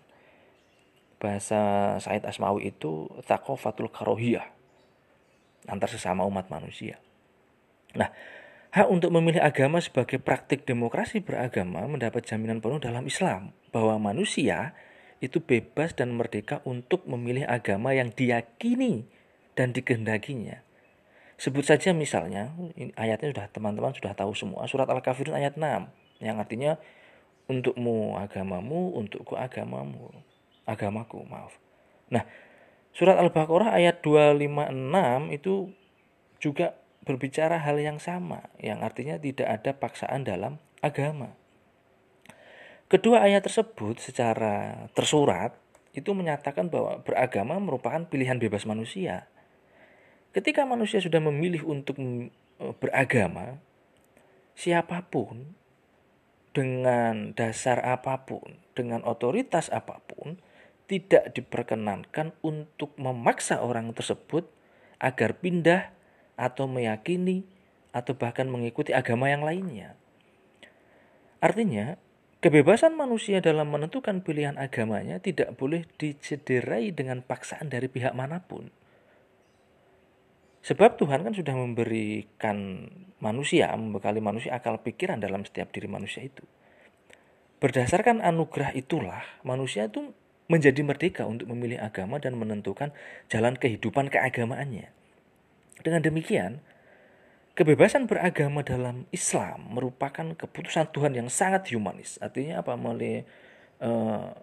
bahasa 1.20 1.94
Said 2.00 2.24
Asmawi 2.24 2.72
itu 2.72 3.12
takofatul 3.28 3.92
karohiyah 3.92 4.60
antar 5.68 5.92
sesama 5.92 6.24
umat 6.24 6.48
manusia. 6.48 6.98
Nah, 7.94 8.10
hak 8.72 8.88
untuk 8.88 9.12
memilih 9.12 9.44
agama 9.44 9.84
sebagai 9.84 10.18
praktik 10.18 10.64
demokrasi 10.64 11.20
beragama 11.20 11.84
mendapat 11.86 12.24
jaminan 12.24 12.64
penuh 12.64 12.80
dalam 12.80 13.04
Islam 13.04 13.52
bahwa 13.76 14.00
manusia 14.00 14.74
itu 15.20 15.44
bebas 15.44 15.92
dan 15.94 16.16
merdeka 16.16 16.64
untuk 16.64 17.04
memilih 17.04 17.44
agama 17.44 17.92
yang 17.92 18.16
diyakini 18.16 19.04
dan 19.54 19.76
dikehendakinya. 19.76 20.64
Sebut 21.40 21.64
saja 21.64 21.96
misalnya, 21.96 22.52
ayatnya 23.00 23.32
sudah 23.32 23.48
teman-teman 23.52 23.96
sudah 23.96 24.12
tahu 24.16 24.36
semua, 24.36 24.68
surat 24.68 24.88
Al-Kafirun 24.88 25.36
ayat 25.36 25.56
6 25.56 26.24
yang 26.24 26.36
artinya 26.40 26.76
untukmu 27.48 28.20
agamamu, 28.20 28.96
untukku 28.96 29.40
agamamu 29.40 30.12
agamaku, 30.70 31.26
maaf. 31.26 31.58
Nah, 32.14 32.26
surat 32.94 33.18
Al-Baqarah 33.18 33.74
ayat 33.74 34.06
256 34.06 35.34
itu 35.34 35.74
juga 36.38 36.78
berbicara 37.04 37.58
hal 37.58 37.82
yang 37.82 37.98
sama, 37.98 38.54
yang 38.62 38.86
artinya 38.86 39.18
tidak 39.18 39.50
ada 39.50 39.72
paksaan 39.74 40.22
dalam 40.24 40.62
agama. 40.86 41.34
Kedua 42.90 43.22
ayat 43.22 43.46
tersebut 43.46 44.02
secara 44.02 44.90
tersurat 44.98 45.54
itu 45.94 46.10
menyatakan 46.14 46.74
bahwa 46.74 47.02
beragama 47.06 47.58
merupakan 47.62 48.02
pilihan 48.06 48.42
bebas 48.42 48.66
manusia. 48.66 49.30
Ketika 50.34 50.66
manusia 50.66 51.02
sudah 51.02 51.22
memilih 51.22 51.66
untuk 51.66 51.98
e, 52.02 52.66
beragama, 52.78 53.62
siapa 54.54 55.06
pun 55.06 55.54
dengan 56.54 57.34
dasar 57.38 57.82
apa 57.86 58.26
pun, 58.26 58.58
dengan 58.74 59.06
otoritas 59.06 59.70
apa 59.70 60.02
pun, 60.06 60.42
tidak 60.90 61.38
diperkenankan 61.38 62.34
untuk 62.42 62.98
memaksa 62.98 63.62
orang 63.62 63.94
tersebut 63.94 64.50
agar 64.98 65.38
pindah 65.38 65.94
atau 66.34 66.66
meyakini 66.66 67.46
atau 67.94 68.18
bahkan 68.18 68.50
mengikuti 68.50 68.90
agama 68.90 69.30
yang 69.30 69.46
lainnya. 69.46 69.94
Artinya, 71.40 72.02
kebebasan 72.42 72.98
manusia 72.98 73.38
dalam 73.40 73.70
menentukan 73.70 74.26
pilihan 74.26 74.58
agamanya 74.58 75.22
tidak 75.22 75.54
boleh 75.56 75.86
dicederai 76.02 76.90
dengan 76.90 77.22
paksaan 77.22 77.70
dari 77.70 77.86
pihak 77.86 78.18
mana 78.18 78.42
pun. 78.42 78.74
Sebab 80.60 81.00
Tuhan 81.00 81.24
kan 81.24 81.32
sudah 81.32 81.56
memberikan 81.56 82.90
manusia, 83.24 83.72
membekali 83.78 84.20
manusia 84.20 84.60
akal 84.60 84.82
pikiran 84.84 85.22
dalam 85.22 85.48
setiap 85.48 85.72
diri 85.72 85.88
manusia 85.88 86.26
itu. 86.26 86.44
Berdasarkan 87.60 88.20
anugerah 88.20 88.76
itulah 88.76 89.24
manusia 89.44 89.88
itu 89.88 90.12
menjadi 90.50 90.82
merdeka 90.82 91.30
untuk 91.30 91.46
memilih 91.54 91.78
agama 91.78 92.18
dan 92.18 92.34
menentukan 92.36 92.90
jalan 93.30 93.54
kehidupan 93.54 94.10
keagamaannya. 94.10 94.90
Dengan 95.86 96.02
demikian, 96.02 96.60
kebebasan 97.54 98.10
beragama 98.10 98.66
dalam 98.66 99.06
Islam 99.14 99.70
merupakan 99.70 100.34
keputusan 100.34 100.90
Tuhan 100.90 101.14
yang 101.14 101.30
sangat 101.30 101.70
humanis. 101.70 102.18
Artinya 102.18 102.66
apa? 102.66 102.74
uh, 102.76 104.34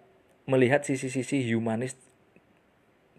melihat 0.47 0.87
sisi-sisi 0.87 1.43
humanis 1.51 1.99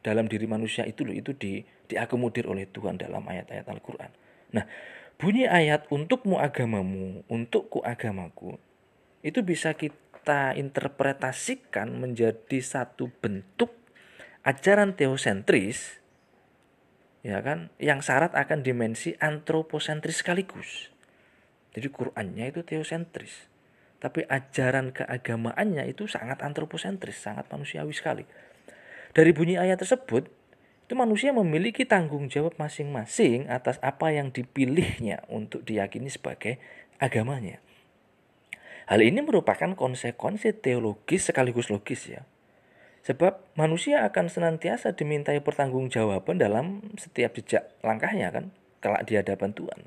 dalam 0.01 0.25
diri 0.25 0.49
manusia 0.49 0.89
itu 0.89 1.05
loh 1.05 1.13
itu 1.13 1.37
di 1.37 1.61
diakomodir 1.93 2.49
oleh 2.49 2.65
Tuhan 2.73 2.97
dalam 2.97 3.21
ayat-ayat 3.29 3.69
Al-Qur'an. 3.69 4.09
Nah, 4.57 4.65
bunyi 5.21 5.45
ayat 5.45 5.85
untukmu 5.93 6.41
agamamu, 6.41 7.21
untukku 7.29 7.85
agamaku 7.85 8.57
itu 9.21 9.43
bisa 9.43 9.75
kita 9.75 10.08
kita 10.29 10.61
interpretasikan 10.61 12.05
menjadi 12.05 12.61
satu 12.61 13.09
bentuk 13.09 13.73
ajaran 14.45 14.93
teosentris 14.93 16.05
ya 17.25 17.41
kan 17.41 17.73
yang 17.81 18.05
syarat 18.05 18.37
akan 18.37 18.61
dimensi 18.61 19.17
antroposentris 19.25 20.21
sekaligus. 20.21 20.93
Jadi 21.73 21.89
Qur'annya 21.89 22.45
itu 22.45 22.61
teosentris. 22.61 23.49
Tapi 24.05 24.29
ajaran 24.29 24.93
keagamaannya 24.93 25.89
itu 25.89 26.05
sangat 26.05 26.45
antroposentris, 26.45 27.17
sangat 27.17 27.49
manusiawi 27.49 27.97
sekali. 27.97 28.29
Dari 29.17 29.33
bunyi 29.33 29.57
ayat 29.57 29.81
tersebut, 29.81 30.29
itu 30.85 30.93
manusia 30.93 31.33
memiliki 31.33 31.89
tanggung 31.89 32.29
jawab 32.29 32.53
masing-masing 32.61 33.49
atas 33.49 33.81
apa 33.81 34.13
yang 34.13 34.29
dipilihnya 34.29 35.25
untuk 35.33 35.65
diyakini 35.65 36.13
sebagai 36.13 36.61
agamanya. 37.01 37.65
Hal 38.89 39.05
ini 39.05 39.21
merupakan 39.21 39.77
konsekuensi 39.77 40.65
teologis 40.65 41.29
sekaligus 41.29 41.69
logis 41.69 42.09
ya. 42.09 42.25
Sebab 43.05 43.53
manusia 43.53 44.01
akan 44.09 44.33
senantiasa 44.33 44.97
dimintai 44.97 45.45
pertanggungjawaban 45.45 46.41
dalam 46.41 46.81
setiap 46.97 47.37
jejak 47.37 47.69
langkahnya 47.85 48.33
kan, 48.33 48.45
kelak 48.81 49.05
di 49.05 49.21
hadapan 49.21 49.53
Tuhan. 49.53 49.81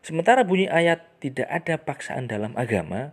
Sementara 0.00 0.48
bunyi 0.48 0.72
ayat 0.72 1.04
tidak 1.20 1.44
ada 1.44 1.76
paksaan 1.76 2.24
dalam 2.24 2.56
agama, 2.56 3.12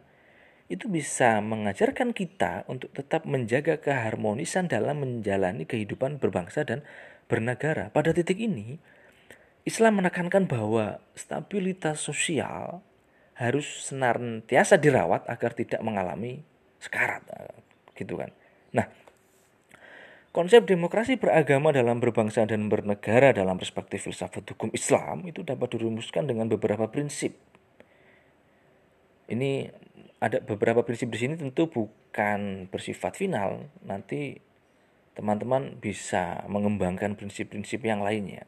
itu 0.72 0.88
bisa 0.88 1.44
mengajarkan 1.44 2.16
kita 2.16 2.64
untuk 2.72 2.96
tetap 2.96 3.28
menjaga 3.28 3.76
keharmonisan 3.78 4.72
dalam 4.72 5.04
menjalani 5.04 5.68
kehidupan 5.68 6.16
berbangsa 6.18 6.64
dan 6.64 6.80
bernegara. 7.28 7.92
Pada 7.92 8.16
titik 8.16 8.40
ini, 8.40 8.80
Islam 9.68 10.00
menekankan 10.00 10.48
bahwa 10.48 11.04
stabilitas 11.14 12.00
sosial 12.00 12.80
harus 13.36 13.68
senantiasa 13.92 14.80
dirawat 14.80 15.28
agar 15.28 15.52
tidak 15.52 15.84
mengalami 15.84 16.40
sekarat 16.80 17.24
gitu 17.96 18.16
kan. 18.16 18.32
Nah, 18.72 18.88
konsep 20.32 20.64
demokrasi 20.64 21.20
beragama 21.20 21.76
dalam 21.76 22.00
berbangsa 22.00 22.48
dan 22.48 22.72
bernegara 22.72 23.36
dalam 23.36 23.60
perspektif 23.60 24.08
filsafat 24.08 24.56
hukum 24.56 24.72
Islam 24.72 25.28
itu 25.28 25.44
dapat 25.44 25.76
dirumuskan 25.76 26.32
dengan 26.32 26.48
beberapa 26.48 26.88
prinsip. 26.88 27.36
Ini 29.28 29.68
ada 30.24 30.40
beberapa 30.40 30.86
prinsip 30.88 31.12
di 31.12 31.20
sini 31.20 31.36
tentu 31.36 31.68
bukan 31.68 32.72
bersifat 32.72 33.20
final. 33.20 33.68
Nanti 33.84 34.40
teman-teman 35.16 35.76
bisa 35.80 36.44
mengembangkan 36.48 37.20
prinsip-prinsip 37.20 37.84
yang 37.84 38.00
lainnya 38.04 38.48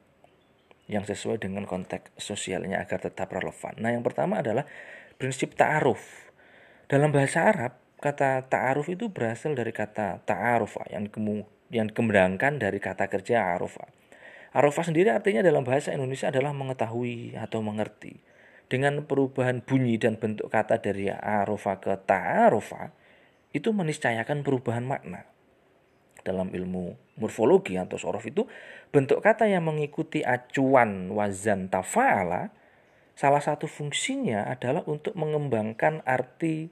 yang 0.88 1.04
sesuai 1.04 1.44
dengan 1.44 1.68
konteks 1.68 2.16
sosialnya 2.16 2.80
agar 2.80 3.04
tetap 3.04 3.32
relevan. 3.32 3.76
Nah, 3.80 3.92
yang 3.92 4.04
pertama 4.04 4.40
adalah 4.40 4.64
prinsip 5.20 5.54
ta'aruf. 5.54 6.32
Dalam 6.88 7.12
bahasa 7.12 7.52
Arab, 7.52 7.76
kata 8.00 8.48
ta'aruf 8.48 8.88
itu 8.88 9.12
berasal 9.12 9.52
dari 9.52 9.76
kata 9.76 10.24
ta'arufa 10.24 10.88
yang 10.88 11.12
yang 11.68 11.92
dari 11.92 12.80
kata 12.80 13.12
kerja 13.12 13.60
arufa. 13.60 13.92
Arufa 14.56 14.82
sendiri 14.88 15.12
artinya 15.12 15.44
dalam 15.44 15.68
bahasa 15.68 15.92
Indonesia 15.92 16.32
adalah 16.32 16.56
mengetahui 16.56 17.36
atau 17.36 17.60
mengerti. 17.60 18.24
Dengan 18.68 19.04
perubahan 19.04 19.64
bunyi 19.64 19.96
dan 20.00 20.20
bentuk 20.20 20.52
kata 20.52 20.80
dari 20.80 21.12
arufa 21.12 21.80
ke 21.80 21.92
ta'arufa, 22.08 22.92
itu 23.52 23.72
meniscayakan 23.72 24.44
perubahan 24.44 24.84
makna. 24.84 25.28
Dalam 26.28 26.52
ilmu 26.52 27.16
morfologi 27.24 27.80
atau 27.80 27.96
sorof 27.96 28.28
itu, 28.28 28.44
bentuk 28.92 29.24
kata 29.24 29.48
yang 29.48 29.64
mengikuti 29.64 30.28
acuan 30.28 31.08
wazan 31.16 31.72
tafa'ala, 31.72 32.52
salah 33.16 33.40
satu 33.40 33.64
fungsinya 33.64 34.52
adalah 34.52 34.84
untuk 34.92 35.16
mengembangkan 35.16 36.04
arti 36.04 36.68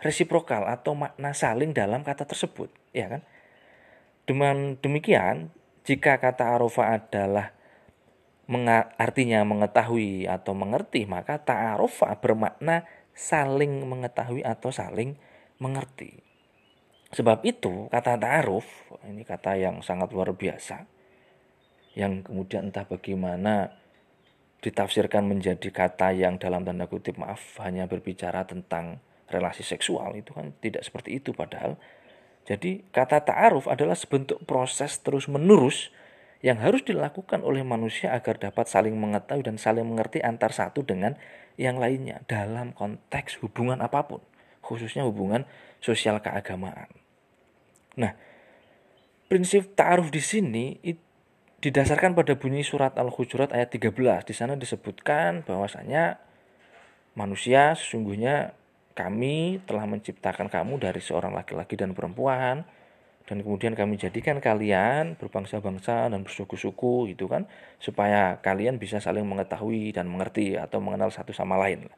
resiprokal 0.00 0.64
atau 0.64 0.96
makna 0.96 1.36
saling 1.36 1.76
dalam 1.76 2.00
kata 2.00 2.24
tersebut, 2.24 2.72
ya 2.96 3.12
kan? 3.12 3.22
Dengan 4.26 4.80
demikian, 4.80 5.54
jika 5.86 6.18
kata 6.18 6.58
arofa 6.58 6.98
adalah 6.98 7.54
artinya 8.98 9.46
mengetahui 9.46 10.26
atau 10.26 10.50
mengerti, 10.50 11.06
maka 11.06 11.38
ta'arofa 11.38 12.18
bermakna 12.18 12.82
saling 13.14 13.86
mengetahui 13.86 14.42
atau 14.42 14.74
saling 14.74 15.14
mengerti. 15.62 16.25
Sebab 17.16 17.48
itu, 17.48 17.88
kata 17.88 18.20
ta'aruf, 18.20 18.68
ini 19.08 19.24
kata 19.24 19.56
yang 19.56 19.80
sangat 19.80 20.12
luar 20.12 20.36
biasa, 20.36 20.84
yang 21.96 22.20
kemudian 22.20 22.68
entah 22.68 22.84
bagaimana 22.84 23.72
ditafsirkan 24.60 25.24
menjadi 25.24 25.72
kata 25.72 26.12
yang 26.12 26.36
dalam 26.36 26.68
tanda 26.68 26.84
kutip 26.84 27.16
maaf 27.16 27.56
hanya 27.64 27.88
berbicara 27.88 28.44
tentang 28.44 29.00
relasi 29.32 29.64
seksual 29.64 30.12
itu 30.12 30.36
kan 30.36 30.52
tidak 30.60 30.84
seperti 30.84 31.16
itu 31.16 31.32
padahal. 31.32 31.80
Jadi 32.44 32.84
kata 32.92 33.24
ta'aruf 33.24 33.64
adalah 33.64 33.96
sebentuk 33.96 34.44
proses 34.44 35.00
terus 35.00 35.24
menerus 35.24 35.88
yang 36.44 36.60
harus 36.60 36.84
dilakukan 36.84 37.40
oleh 37.40 37.64
manusia 37.64 38.12
agar 38.12 38.36
dapat 38.36 38.68
saling 38.68 38.92
mengetahui 38.92 39.40
dan 39.40 39.56
saling 39.56 39.88
mengerti 39.88 40.20
antar 40.20 40.52
satu 40.52 40.84
dengan 40.84 41.16
yang 41.56 41.80
lainnya 41.80 42.20
dalam 42.28 42.76
konteks 42.76 43.40
hubungan 43.40 43.80
apa 43.80 44.04
pun, 44.04 44.20
khususnya 44.60 45.08
hubungan 45.08 45.48
sosial 45.80 46.20
keagamaan. 46.20 47.05
Nah, 47.96 48.12
prinsip 49.28 49.72
ta'aruf 49.76 50.12
di 50.12 50.20
sini 50.20 50.78
itu 50.84 51.06
didasarkan 51.66 52.12
pada 52.12 52.36
bunyi 52.36 52.62
surat 52.62 52.94
Al-Hujurat 52.94 53.50
ayat 53.50 53.72
13. 53.72 54.22
Di 54.28 54.34
sana 54.36 54.54
disebutkan 54.54 55.42
bahwasanya 55.42 56.20
manusia 57.16 57.72
sesungguhnya 57.74 58.52
kami 58.94 59.58
telah 59.64 59.88
menciptakan 59.88 60.46
kamu 60.46 60.78
dari 60.78 61.00
seorang 61.00 61.32
laki-laki 61.32 61.74
dan 61.74 61.96
perempuan 61.96 62.64
dan 63.26 63.42
kemudian 63.42 63.74
kami 63.74 63.98
jadikan 63.98 64.38
kalian 64.38 65.18
berbangsa-bangsa 65.18 66.06
dan 66.06 66.22
bersuku-suku 66.22 67.10
gitu 67.10 67.26
kan 67.26 67.50
supaya 67.82 68.38
kalian 68.38 68.78
bisa 68.78 69.02
saling 69.02 69.26
mengetahui 69.26 69.90
dan 69.90 70.06
mengerti 70.06 70.54
atau 70.54 70.78
mengenal 70.78 71.10
satu 71.10 71.34
sama 71.34 71.58
lain. 71.58 71.90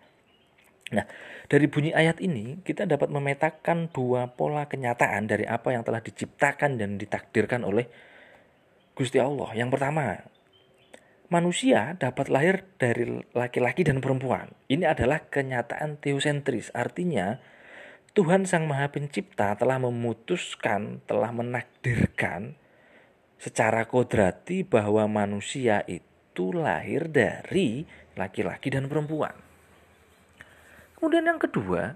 Nah, 0.88 1.04
dari 1.48 1.68
bunyi 1.68 1.92
ayat 1.92 2.20
ini 2.24 2.64
kita 2.64 2.88
dapat 2.88 3.12
memetakan 3.12 3.92
dua 3.92 4.32
pola 4.32 4.64
kenyataan 4.64 5.28
dari 5.28 5.44
apa 5.44 5.76
yang 5.76 5.84
telah 5.84 6.00
diciptakan 6.00 6.80
dan 6.80 6.96
ditakdirkan 6.96 7.60
oleh 7.64 7.84
Gusti 8.96 9.20
Allah. 9.20 9.52
Yang 9.52 9.76
pertama, 9.76 10.16
manusia 11.28 11.92
dapat 12.00 12.32
lahir 12.32 12.64
dari 12.80 13.20
laki-laki 13.36 13.84
dan 13.84 14.00
perempuan. 14.00 14.56
Ini 14.66 14.88
adalah 14.88 15.28
kenyataan 15.28 16.00
teosentris. 16.00 16.72
Artinya, 16.72 17.36
Tuhan 18.16 18.48
Sang 18.48 18.64
Maha 18.64 18.88
Pencipta 18.88 19.54
telah 19.54 19.76
memutuskan, 19.76 21.04
telah 21.04 21.30
menakdirkan 21.30 22.56
secara 23.38 23.86
kodrati 23.86 24.66
bahwa 24.66 25.06
manusia 25.06 25.84
itu 25.86 26.50
lahir 26.50 27.06
dari 27.12 27.86
laki-laki 28.18 28.74
dan 28.74 28.90
perempuan. 28.90 29.47
Kemudian 30.98 31.30
yang 31.30 31.38
kedua, 31.38 31.94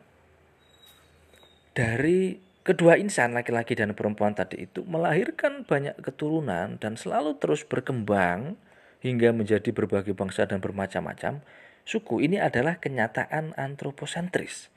dari 1.74 2.38
kedua 2.62 2.94
insan 2.94 3.34
laki-laki 3.34 3.74
dan 3.74 3.98
perempuan 3.98 4.30
tadi 4.30 4.70
itu 4.70 4.86
melahirkan 4.86 5.66
banyak 5.66 5.98
keturunan 5.98 6.78
dan 6.78 6.94
selalu 6.94 7.34
terus 7.42 7.66
berkembang 7.66 8.54
hingga 9.02 9.34
menjadi 9.34 9.74
berbagai 9.74 10.14
bangsa 10.14 10.46
dan 10.46 10.62
bermacam-macam 10.62 11.42
suku 11.82 12.22
ini 12.22 12.38
adalah 12.38 12.78
kenyataan 12.78 13.58
antroposentris. 13.58 14.70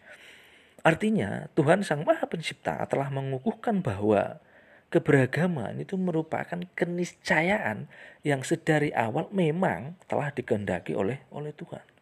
Artinya, 0.81 1.45
Tuhan 1.53 1.85
Sang 1.85 2.01
Maha 2.01 2.25
Pencipta 2.25 2.81
telah 2.89 3.13
mengukuhkan 3.13 3.85
bahwa 3.85 4.41
keberagaman 4.89 5.81
itu 5.81 5.97
merupakan 6.01 6.57
keniscayaan 6.73 7.85
yang 8.25 8.41
sedari 8.41 8.89
awal 8.93 9.29
memang 9.29 9.97
telah 10.09 10.33
dikehendaki 10.33 10.97
oleh 10.97 11.21
oleh 11.29 11.53
Tuhan. 11.53 11.94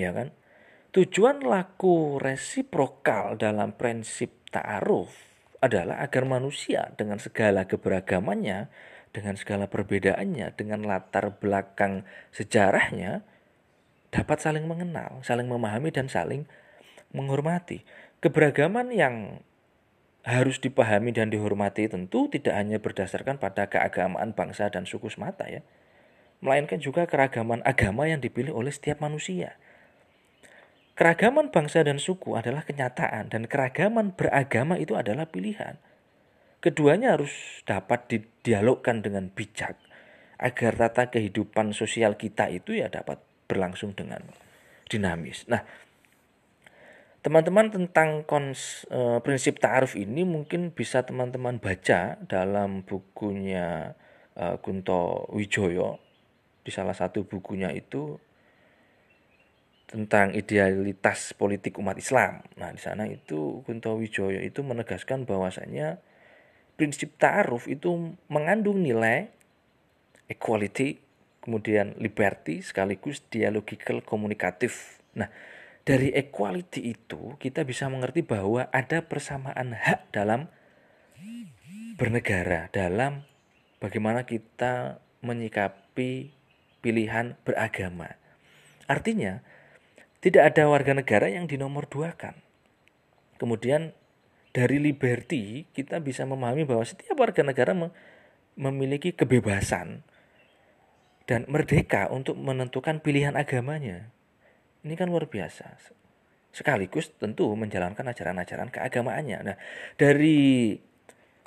Ya 0.00 0.16
kan? 0.16 0.32
Tujuan 0.96 1.44
laku 1.44 2.18
resiprokal 2.18 3.38
dalam 3.38 3.76
prinsip 3.76 4.32
ta'aruf 4.50 5.12
adalah 5.60 6.00
agar 6.02 6.24
manusia 6.26 6.90
dengan 6.98 7.20
segala 7.20 7.68
keberagamannya 7.68 8.72
dengan 9.10 9.34
segala 9.34 9.66
perbedaannya, 9.66 10.54
dengan 10.54 10.86
latar 10.86 11.34
belakang 11.42 12.06
sejarahnya, 12.30 13.26
dapat 14.14 14.38
saling 14.38 14.66
mengenal, 14.70 15.22
saling 15.26 15.50
memahami, 15.50 15.90
dan 15.90 16.06
saling 16.06 16.46
menghormati. 17.10 17.82
Keberagaman 18.22 18.94
yang 18.94 19.42
harus 20.22 20.60
dipahami 20.62 21.16
dan 21.16 21.32
dihormati 21.32 21.88
tentu 21.88 22.28
tidak 22.28 22.54
hanya 22.54 22.76
berdasarkan 22.78 23.40
pada 23.40 23.66
keagamaan 23.72 24.36
bangsa 24.36 24.68
dan 24.70 24.84
suku 24.86 25.10
semata 25.10 25.48
ya, 25.48 25.64
melainkan 26.38 26.78
juga 26.78 27.08
keragaman 27.08 27.64
agama 27.66 28.06
yang 28.06 28.22
dipilih 28.22 28.54
oleh 28.54 28.70
setiap 28.70 29.02
manusia. 29.02 29.58
Keragaman 31.00 31.48
bangsa 31.48 31.80
dan 31.80 31.96
suku 31.96 32.36
adalah 32.36 32.60
kenyataan 32.60 33.32
dan 33.32 33.48
keragaman 33.48 34.12
beragama 34.12 34.76
itu 34.76 35.00
adalah 35.00 35.24
pilihan. 35.32 35.80
Keduanya 36.60 37.16
harus 37.16 37.64
dapat 37.64 38.04
didialogkan 38.12 39.00
dengan 39.00 39.32
bijak 39.32 39.80
agar 40.36 40.76
tata 40.76 41.08
kehidupan 41.08 41.72
sosial 41.72 42.20
kita 42.20 42.52
itu 42.52 42.76
ya 42.76 42.92
dapat 42.92 43.16
berlangsung 43.48 43.96
dengan 43.96 44.20
dinamis. 44.92 45.48
Nah, 45.48 45.64
teman-teman 47.24 47.72
tentang 47.72 48.20
kons, 48.28 48.84
e, 48.92 49.24
prinsip 49.24 49.56
ta'aruf 49.56 49.96
ini 49.96 50.28
mungkin 50.28 50.68
bisa 50.68 51.00
teman-teman 51.08 51.64
baca 51.64 52.20
dalam 52.28 52.84
bukunya 52.84 53.96
e, 54.36 54.60
Kunto 54.60 55.32
Wijoyo 55.32 55.96
di 56.60 56.68
salah 56.68 56.92
satu 56.92 57.24
bukunya 57.24 57.72
itu 57.72 58.20
tentang 59.90 60.30
idealitas 60.38 61.34
politik 61.34 61.74
umat 61.82 61.98
Islam. 61.98 62.46
Nah, 62.54 62.70
di 62.70 62.78
sana 62.78 63.10
itu 63.10 63.66
Kunto 63.66 63.98
Wijoyo 63.98 64.38
itu 64.38 64.62
menegaskan 64.62 65.26
bahwasanya 65.26 65.98
prinsip 66.78 67.18
ta'aruf 67.18 67.66
itu 67.66 68.14
mengandung 68.30 68.86
nilai 68.86 69.34
equality, 70.30 71.02
kemudian 71.42 71.98
liberty 71.98 72.62
sekaligus 72.62 73.26
dialogical 73.34 73.98
komunikatif. 74.06 75.02
Nah, 75.18 75.26
dari 75.82 76.14
equality 76.14 76.94
itu 76.94 77.34
kita 77.42 77.66
bisa 77.66 77.90
mengerti 77.90 78.22
bahwa 78.22 78.70
ada 78.70 79.02
persamaan 79.02 79.74
hak 79.74 80.14
dalam 80.14 80.46
bernegara, 81.98 82.70
dalam 82.70 83.26
bagaimana 83.82 84.22
kita 84.22 85.02
menyikapi 85.26 86.30
pilihan 86.78 87.34
beragama. 87.42 88.16
Artinya, 88.86 89.42
tidak 90.20 90.52
ada 90.52 90.68
warga 90.68 90.92
negara 90.92 91.32
yang 91.32 91.48
dinomor 91.48 91.88
kan. 92.16 92.36
Kemudian 93.40 93.96
dari 94.52 94.76
liberty 94.76 95.64
kita 95.72 95.96
bisa 96.04 96.28
memahami 96.28 96.68
bahwa 96.68 96.84
setiap 96.84 97.16
warga 97.16 97.40
negara 97.40 97.72
memiliki 98.60 99.16
kebebasan 99.16 100.04
dan 101.24 101.48
merdeka 101.48 102.12
untuk 102.12 102.36
menentukan 102.36 103.00
pilihan 103.00 103.32
agamanya. 103.38 104.12
Ini 104.84 104.92
kan 104.98 105.08
luar 105.08 105.30
biasa. 105.30 105.78
Sekaligus 106.50 107.14
tentu 107.16 107.48
menjalankan 107.54 108.02
ajaran-ajaran 108.02 108.68
keagamaannya. 108.74 109.38
Nah, 109.46 109.56
dari 109.94 110.74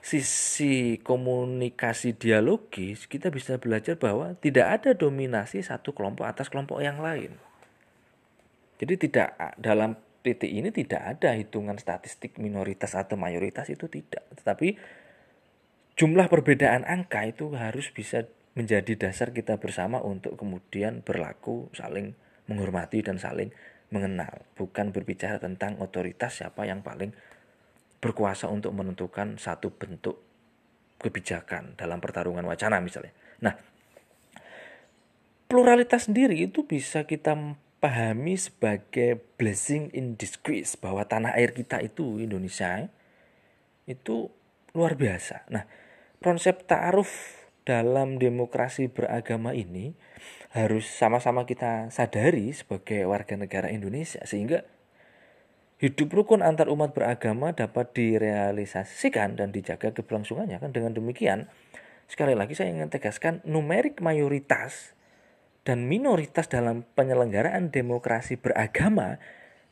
sisi 0.04 1.00
komunikasi 1.00 2.16
dialogis 2.16 3.08
kita 3.08 3.32
bisa 3.32 3.56
belajar 3.56 3.96
bahwa 3.96 4.36
tidak 4.40 4.82
ada 4.82 4.92
dominasi 4.96 5.64
satu 5.64 5.96
kelompok 5.96 6.28
atas 6.28 6.48
kelompok 6.48 6.80
yang 6.80 7.00
lain. 7.04 7.36
Jadi 8.84 9.08
tidak 9.08 9.56
dalam 9.56 9.96
titik 10.28 10.52
ini 10.52 10.76
tidak 10.76 11.16
ada 11.16 11.40
hitungan 11.40 11.80
statistik 11.80 12.36
minoritas 12.36 13.00
atau 13.00 13.16
mayoritas 13.16 13.72
itu 13.72 13.88
tidak. 13.88 14.28
Tetapi 14.36 14.76
jumlah 15.96 16.28
perbedaan 16.28 16.84
angka 16.84 17.24
itu 17.24 17.48
harus 17.56 17.96
bisa 17.96 18.28
menjadi 18.60 19.08
dasar 19.08 19.32
kita 19.32 19.56
bersama 19.56 20.04
untuk 20.04 20.36
kemudian 20.36 21.00
berlaku 21.00 21.72
saling 21.72 22.12
menghormati 22.52 23.00
dan 23.00 23.16
saling 23.16 23.56
mengenal. 23.88 24.44
Bukan 24.60 24.92
berbicara 24.92 25.40
tentang 25.40 25.80
otoritas 25.80 26.44
siapa 26.44 26.68
yang 26.68 26.84
paling 26.84 27.16
berkuasa 28.04 28.52
untuk 28.52 28.76
menentukan 28.76 29.40
satu 29.40 29.72
bentuk 29.72 30.20
kebijakan 31.00 31.80
dalam 31.80 32.04
pertarungan 32.04 32.44
wacana 32.44 32.84
misalnya. 32.84 33.16
Nah, 33.40 33.56
pluralitas 35.48 36.12
sendiri 36.12 36.36
itu 36.36 36.68
bisa 36.68 37.08
kita 37.08 37.56
pahami 37.84 38.40
sebagai 38.40 39.20
blessing 39.36 39.92
in 39.92 40.16
disguise 40.16 40.80
bahwa 40.80 41.04
tanah 41.04 41.36
air 41.36 41.52
kita 41.52 41.84
itu 41.84 42.24
Indonesia 42.24 42.88
itu 43.84 44.32
luar 44.72 44.96
biasa. 44.96 45.44
Nah, 45.52 45.68
konsep 46.24 46.64
ta'aruf 46.64 47.12
dalam 47.68 48.24
demokrasi 48.24 48.88
beragama 48.88 49.52
ini 49.52 50.00
harus 50.56 50.88
sama-sama 50.88 51.44
kita 51.44 51.92
sadari 51.92 52.56
sebagai 52.56 53.04
warga 53.04 53.36
negara 53.36 53.68
Indonesia 53.68 54.24
sehingga 54.24 54.64
hidup 55.84 56.08
rukun 56.16 56.40
antar 56.40 56.72
umat 56.72 56.96
beragama 56.96 57.52
dapat 57.52 57.92
direalisasikan 57.92 59.36
dan 59.36 59.52
dijaga 59.52 59.92
keberlangsungannya 59.92 60.64
kan 60.64 60.72
dengan 60.72 60.96
demikian 60.96 61.52
sekali 62.08 62.32
lagi 62.38 62.56
saya 62.56 62.72
ingin 62.72 62.88
tegaskan 62.88 63.44
numerik 63.44 64.00
mayoritas 64.00 64.96
dan 65.64 65.88
minoritas 65.88 66.52
dalam 66.52 66.84
penyelenggaraan 66.96 67.72
demokrasi 67.72 68.36
beragama 68.36 69.20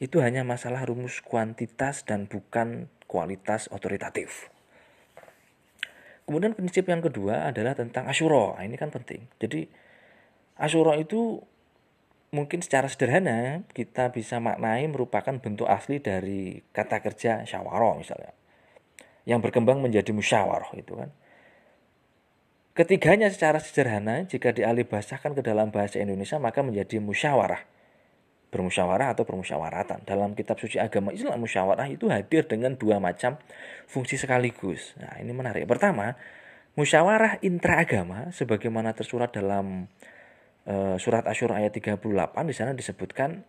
itu 0.02 0.24
hanya 0.24 0.42
masalah 0.42 0.82
rumus 0.88 1.22
kuantitas 1.22 2.08
dan 2.08 2.26
bukan 2.26 2.90
kualitas 3.06 3.68
otoritatif. 3.70 4.50
Kemudian 6.26 6.56
prinsip 6.56 6.88
yang 6.88 7.04
kedua 7.04 7.52
adalah 7.52 7.76
tentang 7.76 8.08
asyuro. 8.08 8.56
Nah, 8.56 8.64
ini 8.64 8.80
kan 8.80 8.88
penting. 8.88 9.28
Jadi 9.36 9.68
asyuro 10.58 10.96
itu 10.96 11.44
mungkin 12.32 12.64
secara 12.64 12.88
sederhana 12.88 13.68
kita 13.76 14.16
bisa 14.16 14.40
maknai 14.40 14.88
merupakan 14.88 15.36
bentuk 15.44 15.68
asli 15.68 16.00
dari 16.00 16.64
kata 16.72 17.04
kerja 17.04 17.44
syawaro 17.44 18.00
misalnya. 18.00 18.32
Yang 19.28 19.52
berkembang 19.52 19.84
menjadi 19.84 20.10
musyawarah 20.16 20.72
itu 20.80 20.96
kan. 20.96 21.12
Ketiganya 22.82 23.30
secara 23.30 23.62
sederhana 23.62 24.26
jika 24.26 24.50
dialih 24.50 24.90
bahasakan 24.90 25.38
ke 25.38 25.46
dalam 25.46 25.70
bahasa 25.70 26.02
Indonesia 26.02 26.42
maka 26.42 26.66
menjadi 26.66 26.98
musyawarah. 26.98 27.62
Bermusyawarah 28.50 29.14
atau 29.14 29.22
permusyawaratan. 29.22 30.02
Dalam 30.02 30.34
kitab 30.34 30.58
suci 30.58 30.82
agama 30.82 31.14
Islam 31.14 31.38
musyawarah 31.38 31.86
itu 31.94 32.10
hadir 32.10 32.50
dengan 32.50 32.74
dua 32.74 32.98
macam 32.98 33.38
fungsi 33.86 34.18
sekaligus. 34.18 34.98
Nah 34.98 35.14
ini 35.22 35.30
menarik. 35.30 35.70
Pertama, 35.70 36.18
musyawarah 36.74 37.38
intraagama 37.46 38.34
sebagaimana 38.34 38.98
tersurat 38.98 39.30
dalam 39.30 39.86
uh, 40.66 40.98
surat 40.98 41.30
Asyur 41.30 41.54
ayat 41.54 41.78
38 41.78 42.02
di 42.50 42.56
sana 42.58 42.74
disebutkan 42.74 43.46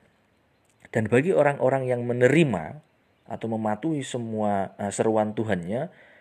dan 0.93 1.09
bagi 1.09 1.33
orang-orang 1.33 1.89
yang 1.89 2.05
menerima 2.05 2.85
atau 3.33 3.49
mematuhi 3.49 4.05
semua 4.05 4.77
uh, 4.77 4.93
seruan 4.93 5.33
Tuhannya 5.33 6.12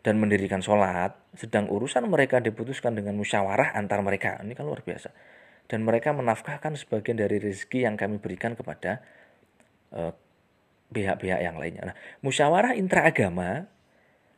dan 0.00 0.16
mendirikan 0.16 0.64
sholat, 0.64 1.12
sedang 1.36 1.68
urusan 1.68 2.08
mereka 2.08 2.40
diputuskan 2.40 2.96
dengan 2.96 3.16
musyawarah 3.20 3.76
antar 3.76 4.00
mereka. 4.00 4.40
Ini 4.40 4.56
kan 4.56 4.64
luar 4.64 4.80
biasa. 4.80 5.12
Dan 5.68 5.84
mereka 5.86 6.10
menafkahkan 6.16 6.74
sebagian 6.74 7.20
dari 7.20 7.38
rezeki 7.38 7.86
yang 7.86 7.94
kami 8.00 8.18
berikan 8.18 8.56
kepada 8.56 9.04
pihak 9.90 10.16
pihak-pihak 10.90 11.40
yang 11.40 11.56
lainnya. 11.60 11.94
Nah, 11.94 11.96
musyawarah 12.26 12.74
intraagama 12.74 13.70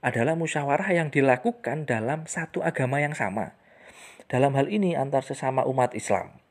adalah 0.04 0.36
musyawarah 0.36 0.92
yang 0.92 1.08
dilakukan 1.08 1.88
dalam 1.88 2.28
satu 2.28 2.60
agama 2.60 3.00
yang 3.00 3.16
sama. 3.16 3.56
Dalam 4.28 4.52
hal 4.58 4.68
ini 4.68 4.98
antar 4.98 5.24
sesama 5.24 5.64
umat 5.64 5.96
Islam. 5.96 6.42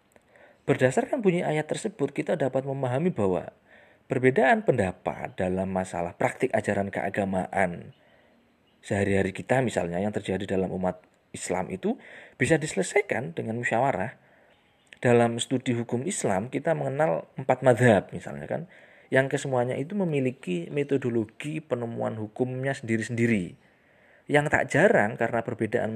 Berdasarkan 0.65 1.21
bunyi 1.21 1.45
ayat 1.45 1.69
tersebut, 1.69 2.13
kita 2.13 2.37
dapat 2.37 2.65
memahami 2.65 3.13
bahwa 3.13 3.53
perbedaan 4.09 4.63
pendapat 4.65 5.35
dalam 5.35 5.69
masalah 5.69 6.15
praktik 6.17 6.53
ajaran 6.53 6.89
keagamaan 6.89 7.93
sehari-hari 8.81 9.31
kita 9.31 9.61
misalnya 9.61 10.01
yang 10.01 10.11
terjadi 10.11 10.57
dalam 10.57 10.73
umat 10.73 11.01
Islam 11.31 11.71
itu 11.71 11.95
bisa 12.35 12.59
diselesaikan 12.59 13.37
dengan 13.37 13.57
musyawarah. 13.61 14.19
Dalam 15.01 15.41
studi 15.41 15.73
hukum 15.73 16.05
Islam 16.05 16.53
kita 16.53 16.77
mengenal 16.77 17.25
empat 17.33 17.65
madhab 17.65 18.13
misalnya 18.13 18.45
kan, 18.45 18.69
yang 19.09 19.27
kesemuanya 19.27 19.73
itu 19.73 19.97
memiliki 19.97 20.69
metodologi 20.69 21.57
penemuan 21.57 22.15
hukumnya 22.21 22.77
sendiri-sendiri. 22.77 23.57
Yang 24.29 24.45
tak 24.53 24.63
jarang 24.69 25.17
karena 25.17 25.41
perbedaan 25.41 25.91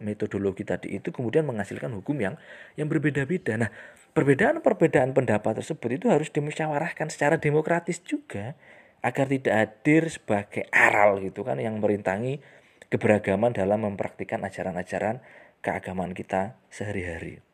metodologi 0.00 0.64
tadi 0.64 0.96
itu 0.96 1.12
kemudian 1.12 1.44
menghasilkan 1.44 1.92
hukum 2.00 2.16
yang 2.18 2.34
yang 2.74 2.88
berbeda-beda. 2.88 3.60
Nah, 3.60 3.70
perbedaan-perbedaan 4.16 5.12
pendapat 5.14 5.62
tersebut 5.62 6.00
itu 6.00 6.06
harus 6.10 6.32
dimusyawarahkan 6.32 7.12
secara 7.12 7.36
demokratis 7.38 8.02
juga 8.02 8.56
agar 9.02 9.26
tidak 9.30 9.54
hadir 9.54 10.02
sebagai 10.10 10.66
aral 10.74 11.22
gitu 11.22 11.46
kan 11.46 11.62
yang 11.62 11.78
merintangi 11.78 12.42
keberagaman 12.88 13.54
dalam 13.54 13.84
mempraktikkan 13.84 14.42
ajaran-ajaran 14.42 15.22
keagamaan 15.62 16.16
kita 16.16 16.58
sehari-hari. 16.72 17.44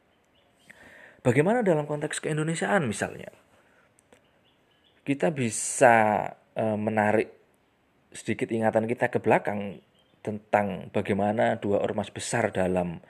Bagaimana 1.24 1.64
dalam 1.64 1.88
konteks 1.88 2.20
keindonesiaan 2.20 2.84
misalnya? 2.84 3.32
Kita 5.04 5.32
bisa 5.32 6.28
e, 6.56 6.64
menarik 6.76 7.28
sedikit 8.14 8.48
ingatan 8.52 8.88
kita 8.88 9.12
ke 9.12 9.20
belakang 9.20 9.80
tentang 10.24 10.88
bagaimana 10.92 11.60
dua 11.60 11.84
ormas 11.84 12.08
besar 12.08 12.48
dalam 12.52 13.04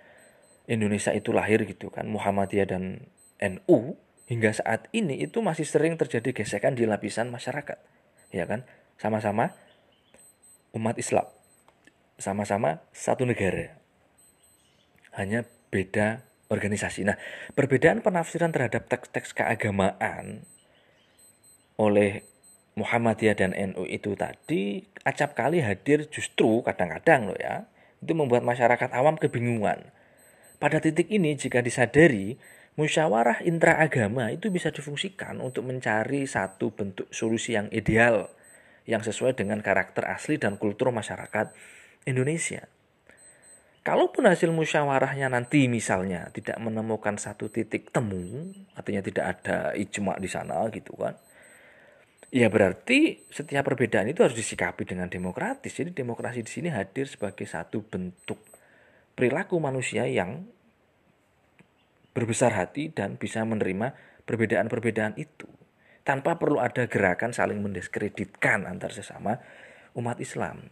Indonesia 0.66 1.14
itu 1.14 1.30
lahir 1.30 1.62
gitu 1.68 1.92
kan, 1.92 2.08
Muhammadiyah 2.10 2.66
dan 2.66 3.06
NU 3.38 3.94
hingga 4.26 4.50
saat 4.56 4.88
ini 4.96 5.20
itu 5.20 5.44
masih 5.44 5.68
sering 5.68 6.00
terjadi 6.00 6.32
gesekan 6.32 6.74
di 6.74 6.88
lapisan 6.88 7.28
masyarakat 7.28 7.93
ya 8.34 8.50
kan? 8.50 8.66
Sama-sama 8.98 9.54
umat 10.74 10.98
Islam. 10.98 11.30
Sama-sama 12.18 12.82
satu 12.90 13.22
negara. 13.22 13.78
Hanya 15.14 15.46
beda 15.70 16.26
organisasi. 16.50 17.06
Nah 17.06 17.14
perbedaan 17.54 18.02
penafsiran 18.02 18.50
terhadap 18.50 18.90
teks-teks 18.90 19.30
keagamaan 19.34 20.42
oleh 21.78 22.26
Muhammadiyah 22.74 23.38
dan 23.38 23.54
NU 23.54 23.86
itu 23.86 24.18
tadi 24.18 24.82
acap 25.06 25.38
kali 25.38 25.62
hadir 25.62 26.10
justru 26.10 26.62
kadang-kadang 26.66 27.30
loh 27.30 27.38
ya. 27.38 27.70
Itu 28.02 28.18
membuat 28.18 28.42
masyarakat 28.42 28.90
awam 28.90 29.14
kebingungan. 29.14 29.94
Pada 30.58 30.82
titik 30.82 31.10
ini 31.10 31.38
jika 31.38 31.62
disadari 31.62 32.38
musyawarah 32.74 33.46
intraagama 33.46 34.34
itu 34.34 34.50
bisa 34.50 34.74
difungsikan 34.74 35.38
untuk 35.38 35.62
mencari 35.62 36.26
satu 36.26 36.74
bentuk 36.74 37.06
solusi 37.14 37.54
yang 37.54 37.70
ideal 37.70 38.30
yang 38.84 39.00
sesuai 39.00 39.38
dengan 39.38 39.64
karakter 39.64 40.04
asli 40.10 40.36
dan 40.36 40.60
kultur 40.60 40.92
masyarakat 40.92 41.54
Indonesia. 42.04 42.68
Kalaupun 43.84 44.24
hasil 44.24 44.48
musyawarahnya 44.48 45.28
nanti 45.28 45.68
misalnya 45.68 46.32
tidak 46.32 46.56
menemukan 46.56 47.20
satu 47.20 47.52
titik 47.52 47.92
temu, 47.92 48.48
artinya 48.72 49.04
tidak 49.04 49.24
ada 49.36 49.76
ijma 49.76 50.16
di 50.16 50.28
sana 50.28 50.64
gitu 50.72 50.96
kan. 50.96 51.20
Ya 52.32 52.48
berarti 52.48 53.28
setiap 53.28 53.68
perbedaan 53.68 54.08
itu 54.08 54.24
harus 54.24 54.34
disikapi 54.34 54.88
dengan 54.88 55.12
demokratis. 55.12 55.76
Jadi 55.76 55.92
demokrasi 55.92 56.40
di 56.42 56.50
sini 56.50 56.68
hadir 56.72 57.06
sebagai 57.06 57.44
satu 57.44 57.84
bentuk 57.84 58.40
perilaku 59.14 59.60
manusia 59.60 60.08
yang 60.08 60.48
berbesar 62.14 62.54
hati 62.54 62.94
dan 62.94 63.18
bisa 63.18 63.42
menerima 63.42 63.92
perbedaan-perbedaan 64.24 65.18
itu 65.20 65.50
tanpa 66.06 66.38
perlu 66.38 66.62
ada 66.62 66.86
gerakan 66.86 67.34
saling 67.34 67.58
mendiskreditkan 67.60 68.64
antar 68.64 68.94
sesama 68.94 69.40
umat 69.98 70.22
Islam. 70.22 70.70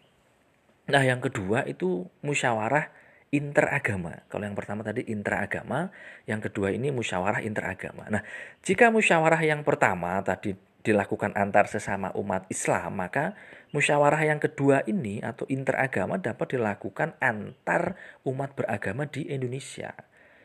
Nah, 0.86 1.03
yang 1.03 1.18
kedua 1.24 1.64
itu 1.64 2.07
musyawarah 2.20 2.93
interagama. 3.32 4.28
Kalau 4.28 4.45
yang 4.45 4.53
pertama 4.53 4.84
tadi 4.84 5.09
interagama, 5.09 5.88
yang 6.28 6.45
kedua 6.45 6.68
ini 6.68 6.93
musyawarah 6.93 7.40
interagama. 7.40 8.07
Nah, 8.12 8.20
jika 8.61 8.93
musyawarah 8.93 9.40
yang 9.40 9.64
pertama 9.64 10.20
tadi 10.20 10.53
dilakukan 10.82 11.32
antar 11.38 11.70
sesama 11.70 12.12
umat 12.18 12.45
Islam, 12.53 12.99
maka 12.99 13.32
musyawarah 13.72 14.20
yang 14.26 14.43
kedua 14.43 14.84
ini 14.84 15.22
atau 15.24 15.49
interagama 15.49 16.20
dapat 16.20 16.59
dilakukan 16.59 17.16
antar 17.22 17.97
umat 18.28 18.53
beragama 18.53 19.09
di 19.09 19.30
Indonesia. 19.32 19.95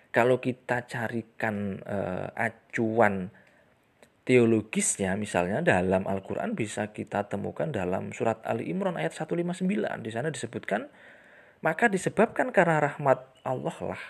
Kalau 0.09 0.41
kita 0.41 0.87
carikan 0.87 1.77
uh, 1.83 2.31
acuan 2.33 3.29
teologisnya 4.27 5.15
misalnya 5.15 5.63
dalam 5.63 6.03
Al-Qur'an 6.03 6.51
bisa 6.51 6.91
kita 6.91 7.31
temukan 7.31 7.71
dalam 7.71 8.11
surat 8.11 8.43
Ali 8.43 8.67
Imran 8.67 8.99
ayat 8.99 9.15
159 9.15 9.63
di 10.03 10.11
sana 10.11 10.27
disebutkan 10.27 10.91
maka 11.63 11.87
disebabkan 11.87 12.51
karena 12.51 12.83
rahmat 12.83 13.23
Allah 13.47 13.77
lah 13.95 14.03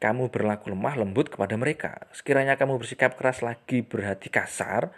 kamu 0.00 0.32
berlaku 0.32 0.72
lemah 0.72 0.96
lembut 0.96 1.28
kepada 1.28 1.60
mereka. 1.60 2.08
Sekiranya 2.16 2.56
kamu 2.56 2.80
bersikap 2.80 3.20
keras 3.20 3.44
lagi 3.44 3.84
berhati 3.84 4.32
kasar 4.32 4.88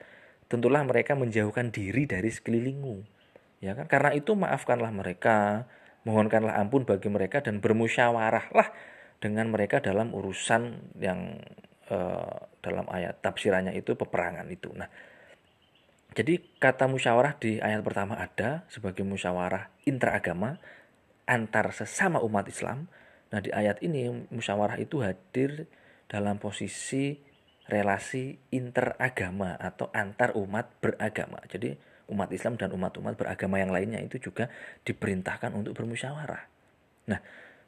tentulah 0.47 0.79
mereka 0.87 1.19
menjauhkan 1.19 1.75
diri 1.75 2.07
dari 2.07 2.31
sekelilingmu. 2.31 3.03
Ya 3.59 3.75
kan? 3.75 3.91
Karena 3.91 4.15
itu 4.15 4.39
maafkanlah 4.39 4.95
mereka 4.95 5.67
mohonkanlah 6.07 6.55
ampun 6.55 6.87
bagi 6.87 7.11
mereka 7.11 7.43
dan 7.43 7.59
bermusyawarahlah 7.59 8.71
dengan 9.23 9.55
mereka 9.55 9.79
dalam 9.79 10.11
urusan 10.11 10.93
yang 10.99 11.39
Eh, 11.93 12.37
dalam 12.65 12.89
ayat 12.89 13.21
tafsirannya 13.21 13.77
itu 13.77 13.93
peperangan 13.93 14.49
itu. 14.49 14.73
Nah, 14.73 14.89
jadi 16.17 16.41
kata 16.57 16.89
musyawarah 16.89 17.37
di 17.37 17.61
ayat 17.61 17.85
pertama 17.85 18.17
ada 18.17 18.65
sebagai 18.73 19.05
musyawarah 19.05 19.69
interagama 19.85 20.57
antar 21.29 21.75
sesama 21.77 22.23
umat 22.25 22.49
Islam. 22.49 22.89
Nah, 23.29 23.45
di 23.45 23.53
ayat 23.53 23.85
ini 23.85 24.09
musyawarah 24.33 24.81
itu 24.81 25.05
hadir 25.05 25.69
dalam 26.09 26.41
posisi 26.41 27.19
relasi 27.69 28.41
interagama 28.55 29.61
atau 29.61 29.93
antar 29.93 30.39
umat 30.39 30.73
beragama. 30.81 31.45
Jadi 31.51 31.77
umat 32.09 32.33
Islam 32.33 32.57
dan 32.57 32.73
umat-umat 32.73 33.21
beragama 33.21 33.61
yang 33.61 33.75
lainnya 33.75 34.01
itu 34.01 34.17
juga 34.17 34.49
diperintahkan 34.87 35.53
untuk 35.53 35.77
bermusyawarah. 35.77 36.47
Nah, 37.11 37.21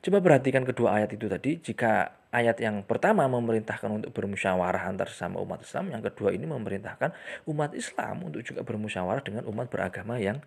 Coba 0.05 0.21
perhatikan 0.21 0.69
kedua 0.69 1.01
ayat 1.01 1.17
itu 1.17 1.33
tadi. 1.33 1.57
Jika 1.57 2.13
ayat 2.29 2.61
yang 2.61 2.85
pertama 2.85 3.25
memerintahkan 3.25 3.89
untuk 3.89 4.13
bermusyawarah 4.13 4.85
antar 4.85 5.09
sesama 5.09 5.41
umat 5.41 5.65
Islam, 5.65 5.97
yang 5.97 6.05
kedua 6.05 6.29
ini 6.37 6.45
memerintahkan 6.45 7.09
umat 7.49 7.73
Islam 7.73 8.29
untuk 8.29 8.45
juga 8.45 8.61
bermusyawarah 8.61 9.25
dengan 9.25 9.49
umat 9.49 9.73
beragama 9.73 10.21
yang 10.21 10.45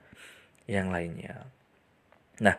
yang 0.70 0.94
lainnya. 0.94 1.50
Nah, 2.38 2.54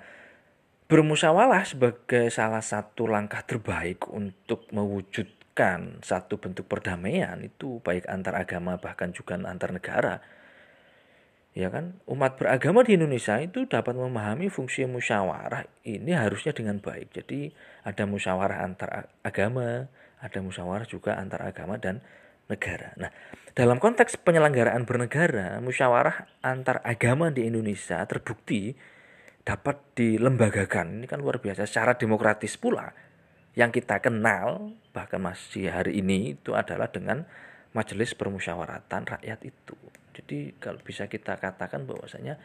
bermusyawarah 0.90 1.70
sebagai 1.70 2.34
salah 2.34 2.66
satu 2.66 3.06
langkah 3.06 3.46
terbaik 3.46 4.10
untuk 4.10 4.66
mewujudkan 4.74 6.02
satu 6.02 6.42
bentuk 6.42 6.66
perdamaian 6.66 7.38
itu 7.46 7.78
baik 7.78 8.10
antar 8.10 8.42
agama 8.42 8.74
bahkan 8.82 9.14
juga 9.14 9.38
antar 9.38 9.70
negara 9.70 10.18
ya 11.58 11.74
kan? 11.74 11.98
Umat 12.06 12.38
beragama 12.38 12.86
di 12.86 12.94
Indonesia 12.94 13.34
itu 13.42 13.66
dapat 13.66 13.98
memahami 13.98 14.46
fungsi 14.46 14.86
musyawarah 14.86 15.66
ini 15.82 16.14
harusnya 16.14 16.54
dengan 16.54 16.78
baik. 16.78 17.10
Jadi 17.10 17.50
ada 17.82 18.06
musyawarah 18.06 18.62
antar 18.62 19.10
agama 19.26 19.90
ada 20.22 20.38
musyawarah 20.38 20.86
juga 20.86 21.18
antar 21.18 21.42
agama 21.42 21.74
dan 21.82 21.98
negara. 22.46 22.94
Nah 22.94 23.10
dalam 23.58 23.82
konteks 23.82 24.22
penyelenggaraan 24.22 24.86
bernegara 24.86 25.58
musyawarah 25.58 26.46
antar 26.46 26.78
agama 26.86 27.34
di 27.34 27.50
Indonesia 27.50 28.06
terbukti 28.06 28.78
dapat 29.42 29.82
dilembagakan. 29.98 31.02
Ini 31.02 31.06
kan 31.10 31.18
luar 31.18 31.42
biasa 31.42 31.66
secara 31.66 31.98
demokratis 31.98 32.54
pula. 32.54 32.94
Yang 33.58 33.82
kita 33.82 33.98
kenal 33.98 34.78
bahkan 34.94 35.18
masih 35.18 35.74
hari 35.74 35.98
ini 35.98 36.38
itu 36.38 36.54
adalah 36.54 36.86
dengan 36.86 37.26
majelis 37.74 38.14
permusyawaratan 38.14 39.02
rakyat 39.18 39.42
itu 39.42 39.74
jadi 40.18 40.58
kalau 40.58 40.82
bisa 40.82 41.06
kita 41.06 41.38
katakan 41.38 41.86
bahwasanya 41.86 42.42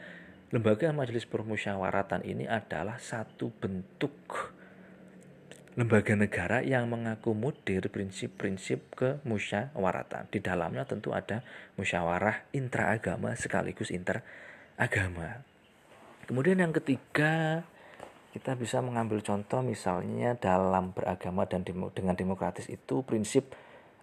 lembaga 0.54 0.94
majelis 0.94 1.26
permusyawaratan 1.26 2.22
ini 2.22 2.46
adalah 2.46 3.02
satu 3.02 3.50
bentuk 3.50 4.14
lembaga 5.74 6.14
negara 6.14 6.62
yang 6.62 6.86
mengakomodir 6.86 7.90
prinsip-prinsip 7.90 8.94
kemusyawaratan. 8.94 10.30
Di 10.30 10.38
dalamnya 10.38 10.86
tentu 10.86 11.18
ada 11.18 11.42
musyawarah 11.82 12.46
intraagama 12.54 13.34
sekaligus 13.34 13.90
interagama. 13.90 15.42
Kemudian 16.30 16.62
yang 16.62 16.78
ketiga, 16.78 17.66
kita 18.38 18.54
bisa 18.54 18.86
mengambil 18.86 19.26
contoh 19.26 19.66
misalnya 19.66 20.38
dalam 20.38 20.94
beragama 20.94 21.50
dan 21.50 21.66
dengan 21.66 22.14
demokratis 22.14 22.70
itu 22.70 23.02
prinsip 23.02 23.50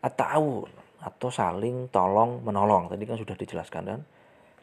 atau 0.02 0.66
atau 1.00 1.32
saling 1.32 1.88
tolong 1.88 2.44
menolong. 2.44 2.92
Tadi 2.92 3.04
kan 3.08 3.16
sudah 3.16 3.36
dijelaskan 3.36 3.82
dan 3.84 4.00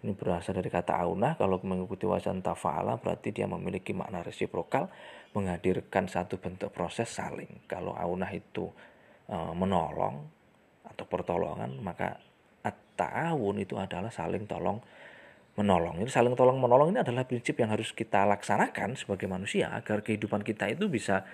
ini 0.05 0.13
berasal 0.13 0.53
dari 0.53 0.69
kata 0.69 0.93
aunah 0.93 1.33
kalau 1.41 1.57
mengikuti 1.65 2.05
wajan 2.05 2.45
tafa'ala 2.45 3.01
berarti 3.01 3.33
dia 3.33 3.49
memiliki 3.49 3.97
makna 3.97 4.21
resiprokal 4.21 4.85
menghadirkan 5.33 6.05
satu 6.05 6.37
bentuk 6.37 6.69
proses 6.69 7.09
saling. 7.09 7.65
Kalau 7.65 7.97
aunah 7.97 8.29
itu 8.29 8.69
e, 9.25 9.35
menolong 9.57 10.21
atau 10.85 11.05
pertolongan 11.09 11.81
maka 11.81 12.21
at-ta'awun 12.61 13.57
itu 13.57 13.73
adalah 13.81 14.13
saling 14.13 14.45
tolong 14.45 14.77
menolong. 15.57 15.97
Ini 16.05 16.09
saling 16.13 16.37
tolong 16.37 16.61
menolong 16.61 16.93
ini 16.93 17.01
adalah 17.01 17.25
prinsip 17.25 17.57
yang 17.57 17.73
harus 17.73 17.89
kita 17.89 18.29
laksanakan 18.29 18.93
sebagai 18.93 19.25
manusia 19.25 19.73
agar 19.73 20.05
kehidupan 20.05 20.45
kita 20.45 20.69
itu 20.69 20.85
bisa 20.85 21.25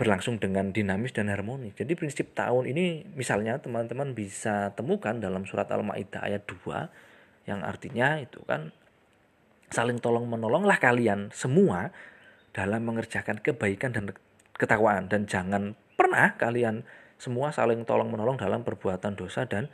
berlangsung 0.00 0.40
dengan 0.40 0.72
dinamis 0.72 1.12
dan 1.12 1.28
harmonis. 1.28 1.76
Jadi 1.76 1.92
prinsip 1.92 2.32
tahun 2.32 2.72
ini 2.72 3.12
misalnya 3.12 3.60
teman-teman 3.60 4.16
bisa 4.16 4.72
temukan 4.72 5.20
dalam 5.20 5.44
surat 5.44 5.68
Al-Maidah 5.68 6.24
ayat 6.24 6.48
2 6.48 7.44
yang 7.44 7.60
artinya 7.60 8.16
itu 8.16 8.40
kan 8.48 8.72
saling 9.68 10.00
tolong 10.00 10.24
menolonglah 10.24 10.80
kalian 10.80 11.28
semua 11.36 11.92
dalam 12.56 12.80
mengerjakan 12.88 13.44
kebaikan 13.44 13.92
dan 13.92 14.08
ketakwaan 14.56 15.12
dan 15.12 15.28
jangan 15.28 15.76
pernah 16.00 16.32
kalian 16.40 16.80
semua 17.20 17.52
saling 17.52 17.84
tolong 17.84 18.08
menolong 18.08 18.40
dalam 18.40 18.64
perbuatan 18.64 19.12
dosa 19.20 19.44
dan 19.44 19.68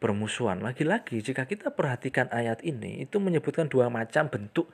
permusuhan. 0.00 0.64
Lagi-lagi 0.64 1.20
jika 1.20 1.44
kita 1.44 1.76
perhatikan 1.76 2.32
ayat 2.32 2.64
ini 2.64 3.04
itu 3.04 3.20
menyebutkan 3.20 3.68
dua 3.68 3.92
macam 3.92 4.32
bentuk 4.32 4.72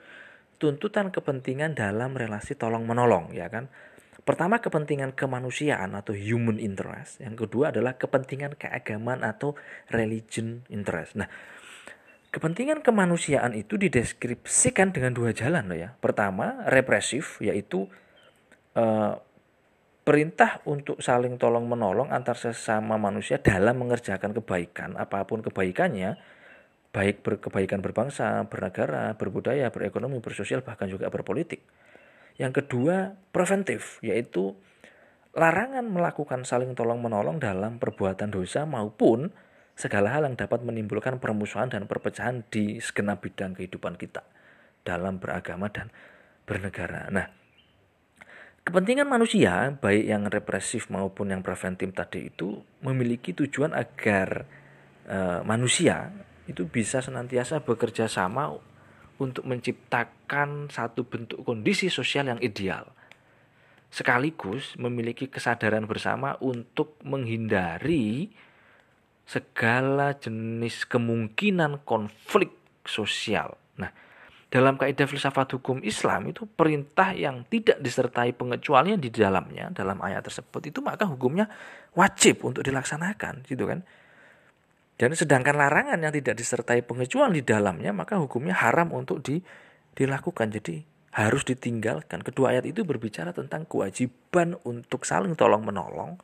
tuntutan 0.63 1.11
kepentingan 1.11 1.75
dalam 1.75 2.15
relasi 2.15 2.55
tolong 2.55 2.87
menolong 2.87 3.35
ya 3.35 3.51
kan 3.51 3.67
Pertama 4.23 4.63
kepentingan 4.63 5.11
kemanusiaan 5.19 5.99
atau 5.99 6.15
human 6.15 6.55
interest. 6.55 7.19
Yang 7.19 7.47
kedua 7.47 7.75
adalah 7.75 7.99
kepentingan 7.99 8.55
keagamaan 8.55 9.19
atau 9.19 9.59
religion 9.91 10.63
interest. 10.71 11.19
Nah, 11.19 11.27
kepentingan 12.31 12.79
kemanusiaan 12.79 13.51
itu 13.51 13.75
dideskripsikan 13.75 14.95
dengan 14.95 15.11
dua 15.11 15.35
jalan 15.35 15.67
loh 15.67 15.75
ya. 15.75 15.91
Pertama, 15.99 16.63
represif 16.71 17.43
yaitu 17.43 17.83
eh, 18.79 19.13
perintah 20.07 20.63
untuk 20.67 21.03
saling 21.03 21.35
tolong 21.35 21.67
menolong 21.67 22.11
antar 22.11 22.39
sesama 22.39 22.95
manusia 22.95 23.39
dalam 23.39 23.79
mengerjakan 23.79 24.35
kebaikan 24.35 24.99
apa 24.99 25.23
pun 25.23 25.39
kebaikannya 25.39 26.19
baik 26.93 27.25
berkebaikan 27.25 27.81
berbangsa, 27.81 28.45
bernegara, 28.45 29.17
berbudaya, 29.17 29.73
berekonomi, 29.73 30.21
bersosial 30.21 30.61
bahkan 30.61 30.85
juga 30.85 31.09
berpolitik. 31.09 31.65
Yang 32.37 32.65
kedua, 32.65 33.13
preventif, 33.29 34.01
yaitu 34.01 34.57
larangan 35.33 35.85
melakukan 35.89 36.45
saling 36.45 36.77
tolong-menolong 36.77 37.41
dalam 37.41 37.81
perbuatan 37.81 38.29
dosa 38.29 38.65
maupun 38.69 39.33
segala 39.73 40.13
hal 40.13 40.29
yang 40.29 40.37
dapat 40.37 40.61
menimbulkan 40.61 41.17
permusuhan 41.17 41.69
dan 41.73 41.89
perpecahan 41.89 42.45
di 42.53 42.77
segenap 42.77 43.25
bidang 43.25 43.57
kehidupan 43.57 43.97
kita 43.97 44.21
dalam 44.85 45.17
beragama 45.17 45.73
dan 45.73 45.89
bernegara. 46.45 47.09
Nah, 47.09 47.25
kepentingan 48.61 49.09
manusia, 49.09 49.73
baik 49.73 50.05
yang 50.05 50.29
represif 50.29 50.93
maupun 50.93 51.33
yang 51.33 51.41
preventif 51.41 51.89
tadi 51.97 52.29
itu 52.29 52.61
memiliki 52.85 53.33
tujuan 53.33 53.73
agar 53.73 54.45
e, 55.09 55.17
manusia 55.41 56.13
itu 56.45 56.67
bisa 56.69 57.01
senantiasa 57.01 57.65
bekerja 57.65 58.05
sama 58.05 58.53
untuk 59.23 59.47
menciptakan 59.47 60.67
satu 60.67 61.07
bentuk 61.07 61.47
kondisi 61.47 61.87
sosial 61.87 62.27
yang 62.27 62.39
ideal. 62.43 62.91
Sekaligus 63.87 64.75
memiliki 64.75 65.31
kesadaran 65.31 65.87
bersama 65.87 66.35
untuk 66.43 66.99
menghindari 67.05 68.33
segala 69.23 70.17
jenis 70.19 70.83
kemungkinan 70.83 71.87
konflik 71.87 72.51
sosial. 72.83 73.55
Nah, 73.79 73.93
dalam 74.51 74.75
kaidah 74.75 75.07
filsafat 75.07 75.57
hukum 75.57 75.79
Islam 75.81 76.29
itu 76.29 76.43
perintah 76.45 77.15
yang 77.15 77.47
tidak 77.47 77.79
disertai 77.79 78.35
pengecualian 78.35 78.99
di 78.99 79.09
dalamnya 79.09 79.71
dalam 79.71 79.97
ayat 80.03 80.27
tersebut 80.27 80.69
itu 80.69 80.79
maka 80.83 81.07
hukumnya 81.07 81.47
wajib 81.95 82.43
untuk 82.43 82.61
dilaksanakan 82.61 83.47
gitu 83.47 83.65
kan. 83.65 83.81
Dan 85.03 85.19
sedangkan 85.19 85.59
larangan 85.59 85.99
yang 85.99 86.15
tidak 86.15 86.39
disertai 86.39 86.79
pengecualian 86.79 87.35
di 87.35 87.43
dalamnya 87.43 87.91
maka 87.91 88.15
hukumnya 88.15 88.55
haram 88.55 88.95
untuk 88.95 89.19
di, 89.19 89.43
dilakukan. 89.99 90.47
Jadi 90.47 90.79
harus 91.11 91.43
ditinggalkan. 91.43 92.23
Kedua 92.23 92.55
ayat 92.55 92.63
itu 92.71 92.87
berbicara 92.87 93.35
tentang 93.35 93.67
kewajiban 93.67 94.55
untuk 94.63 95.03
saling 95.03 95.35
tolong 95.35 95.67
menolong 95.67 96.15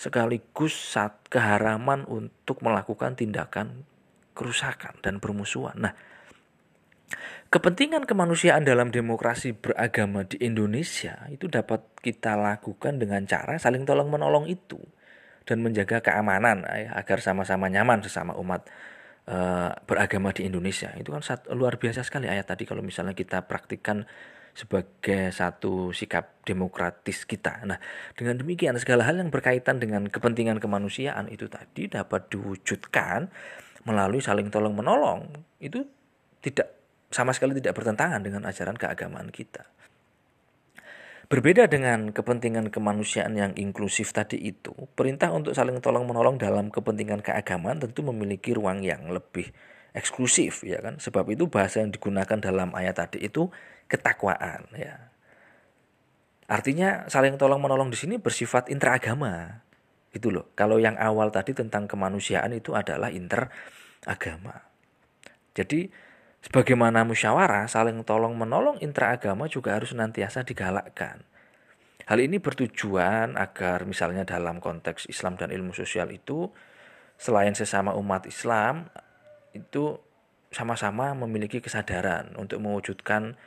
sekaligus 0.00 0.72
saat 0.72 1.28
keharaman 1.28 2.08
untuk 2.08 2.64
melakukan 2.64 3.20
tindakan 3.20 3.84
kerusakan 4.32 4.96
dan 5.04 5.20
permusuhan. 5.20 5.76
Nah, 5.76 5.92
kepentingan 7.52 8.08
kemanusiaan 8.08 8.64
dalam 8.64 8.88
demokrasi 8.88 9.52
beragama 9.52 10.24
di 10.24 10.40
Indonesia 10.40 11.28
itu 11.28 11.52
dapat 11.52 11.84
kita 12.00 12.32
lakukan 12.32 12.96
dengan 12.96 13.28
cara 13.28 13.60
saling 13.60 13.84
tolong 13.84 14.08
menolong 14.08 14.48
itu 14.48 14.80
dan 15.48 15.64
menjaga 15.64 16.04
keamanan 16.04 16.64
ya, 16.66 16.96
agar 16.96 17.18
sama-sama 17.24 17.68
nyaman 17.68 18.04
sesama 18.04 18.36
umat 18.36 18.68
uh, 19.30 19.72
beragama 19.84 20.34
di 20.34 20.46
Indonesia. 20.46 20.92
Itu 20.96 21.12
kan 21.12 21.22
luar 21.54 21.76
biasa 21.76 22.04
sekali 22.04 22.26
ayat 22.28 22.48
tadi 22.50 22.64
kalau 22.64 22.84
misalnya 22.84 23.12
kita 23.16 23.44
praktikkan 23.44 24.04
sebagai 24.50 25.30
satu 25.30 25.94
sikap 25.94 26.42
demokratis 26.42 27.22
kita. 27.24 27.62
Nah, 27.64 27.78
dengan 28.18 28.36
demikian 28.36 28.74
segala 28.82 29.06
hal 29.06 29.16
yang 29.22 29.30
berkaitan 29.30 29.78
dengan 29.78 30.10
kepentingan 30.10 30.58
kemanusiaan 30.58 31.30
itu 31.30 31.46
tadi 31.46 31.86
dapat 31.86 32.28
diwujudkan 32.34 33.30
melalui 33.86 34.20
saling 34.20 34.50
tolong 34.50 34.74
menolong. 34.74 35.30
Itu 35.62 35.86
tidak 36.42 36.76
sama 37.10 37.34
sekali 37.34 37.58
tidak 37.58 37.78
bertentangan 37.78 38.22
dengan 38.22 38.42
ajaran 38.46 38.76
keagamaan 38.78 39.30
kita. 39.30 39.66
Berbeda 41.30 41.70
dengan 41.70 42.10
kepentingan 42.10 42.74
kemanusiaan 42.74 43.38
yang 43.38 43.54
inklusif 43.54 44.10
tadi 44.10 44.34
itu, 44.34 44.74
perintah 44.98 45.30
untuk 45.30 45.54
saling 45.54 45.78
tolong 45.78 46.02
menolong 46.02 46.42
dalam 46.42 46.74
kepentingan 46.74 47.22
keagamaan 47.22 47.78
tentu 47.78 48.02
memiliki 48.02 48.50
ruang 48.50 48.82
yang 48.82 49.06
lebih 49.14 49.46
eksklusif 49.94 50.66
ya 50.66 50.82
kan. 50.82 50.98
Sebab 50.98 51.30
itu 51.30 51.46
bahasa 51.46 51.86
yang 51.86 51.94
digunakan 51.94 52.34
dalam 52.34 52.74
ayat 52.74 52.98
tadi 52.98 53.22
itu 53.22 53.46
ketakwaan 53.86 54.74
ya. 54.74 55.06
Artinya 56.50 57.06
saling 57.06 57.38
tolong 57.38 57.62
menolong 57.62 57.94
di 57.94 57.98
sini 58.02 58.18
bersifat 58.18 58.66
interagama. 58.66 59.62
Gitu 60.10 60.34
loh. 60.34 60.50
Kalau 60.58 60.82
yang 60.82 60.98
awal 60.98 61.30
tadi 61.30 61.54
tentang 61.54 61.86
kemanusiaan 61.86 62.50
itu 62.58 62.74
adalah 62.74 63.06
interagama. 63.06 64.66
Jadi 65.54 66.09
Sebagaimana 66.40 67.04
musyawarah, 67.04 67.68
saling 67.68 68.00
tolong 68.04 68.32
menolong 68.32 68.80
intraagama 68.80 69.44
juga 69.46 69.76
harus 69.76 69.92
nantiasa 69.92 70.40
digalakkan. 70.44 71.20
Hal 72.08 72.18
ini 72.18 72.40
bertujuan 72.40 73.36
agar 73.36 73.86
misalnya 73.86 74.26
dalam 74.26 74.58
konteks 74.58 75.06
Islam 75.06 75.36
dan 75.36 75.52
ilmu 75.52 75.76
sosial 75.76 76.10
itu 76.10 76.50
selain 77.20 77.52
sesama 77.52 77.94
umat 77.94 78.24
Islam 78.26 78.88
itu 79.52 80.00
sama-sama 80.50 81.14
memiliki 81.14 81.62
kesadaran 81.62 82.34
untuk 82.34 82.58
mewujudkan 82.58 83.38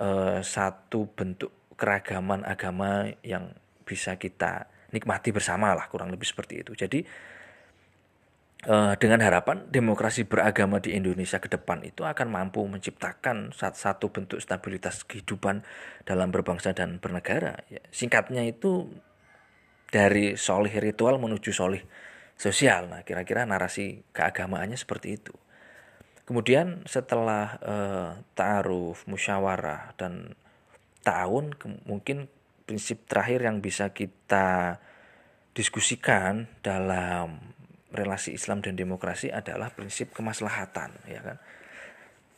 eh, 0.00 0.40
satu 0.42 1.06
bentuk 1.14 1.54
keragaman 1.78 2.42
agama 2.42 3.06
yang 3.22 3.54
bisa 3.86 4.18
kita 4.18 4.66
nikmati 4.90 5.30
bersama 5.30 5.78
lah 5.78 5.86
kurang 5.86 6.10
lebih 6.10 6.26
seperti 6.26 6.66
itu. 6.66 6.74
Jadi 6.74 7.06
dengan 8.98 9.22
harapan 9.22 9.70
demokrasi 9.70 10.26
beragama 10.26 10.82
di 10.82 10.90
Indonesia 10.98 11.38
ke 11.38 11.46
depan 11.46 11.86
itu 11.86 12.02
akan 12.02 12.26
mampu 12.26 12.66
menciptakan 12.66 13.54
satu 13.54 14.10
bentuk 14.10 14.42
stabilitas 14.42 15.06
kehidupan 15.06 15.62
dalam 16.02 16.34
berbangsa 16.34 16.74
dan 16.74 16.98
bernegara. 16.98 17.62
Ya, 17.70 17.78
singkatnya 17.94 18.42
itu 18.42 18.90
dari 19.88 20.34
solih 20.34 20.74
ritual 20.74 21.16
menuju 21.22 21.54
solih 21.54 21.80
sosial. 22.38 22.90
Nah, 22.90 23.02
kira-kira 23.02 23.46
narasi 23.48 24.04
keagamaannya 24.12 24.78
seperti 24.78 25.18
itu. 25.18 25.34
Kemudian 26.28 26.84
setelah 26.84 27.56
uh, 27.64 28.10
ta'aruf, 28.36 29.08
musyawarah 29.08 29.96
dan 29.96 30.36
tahun 31.00 31.56
mungkin 31.88 32.28
prinsip 32.68 33.08
terakhir 33.08 33.48
yang 33.48 33.64
bisa 33.64 33.96
kita 33.96 34.76
diskusikan 35.56 36.44
dalam 36.60 37.56
relasi 37.92 38.36
Islam 38.36 38.60
dan 38.60 38.76
demokrasi 38.76 39.32
adalah 39.32 39.72
prinsip 39.72 40.12
kemaslahatan 40.12 40.92
ya 41.08 41.20
kan 41.24 41.36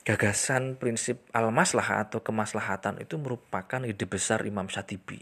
gagasan 0.07 0.81
prinsip 0.81 1.27
al-maslah 1.37 2.09
atau 2.09 2.25
kemaslahatan 2.25 3.03
itu 3.03 3.21
merupakan 3.21 3.85
ide 3.85 4.07
besar 4.09 4.47
Imam 4.49 4.71
Syatibi 4.71 5.21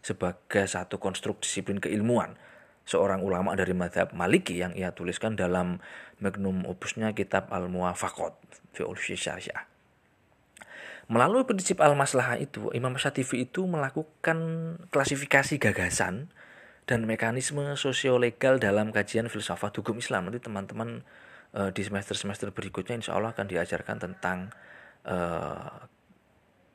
sebagai 0.00 0.64
satu 0.64 0.96
konstruk 0.96 1.44
disiplin 1.44 1.78
keilmuan 1.78 2.34
seorang 2.88 3.22
ulama 3.22 3.54
dari 3.54 3.76
madhab 3.76 4.10
Maliki 4.16 4.58
yang 4.58 4.74
ia 4.74 4.90
tuliskan 4.90 5.38
dalam 5.38 5.78
magnum 6.18 6.66
opusnya 6.66 7.14
kitab 7.14 7.52
Al-Muwafaqat 7.54 8.34
fi 8.74 9.14
Syariah. 9.14 9.62
Melalui 11.10 11.42
prinsip 11.42 11.82
al-maslahah 11.82 12.38
itu, 12.38 12.70
Imam 12.70 12.94
Syatibi 12.94 13.46
itu 13.46 13.66
melakukan 13.66 14.38
klasifikasi 14.94 15.58
gagasan 15.58 16.30
dan 16.90 17.06
mekanisme 17.06 17.62
sosiolegal 17.78 18.58
dalam 18.58 18.90
kajian 18.90 19.30
filsafat 19.30 19.78
hukum 19.78 20.02
Islam. 20.02 20.26
Nanti 20.26 20.42
teman-teman 20.42 21.06
uh, 21.54 21.70
di 21.70 21.86
semester-semester 21.86 22.50
berikutnya 22.50 22.98
insya 22.98 23.14
Allah 23.14 23.30
akan 23.30 23.46
diajarkan 23.46 24.02
tentang 24.02 24.50
uh, 25.06 25.86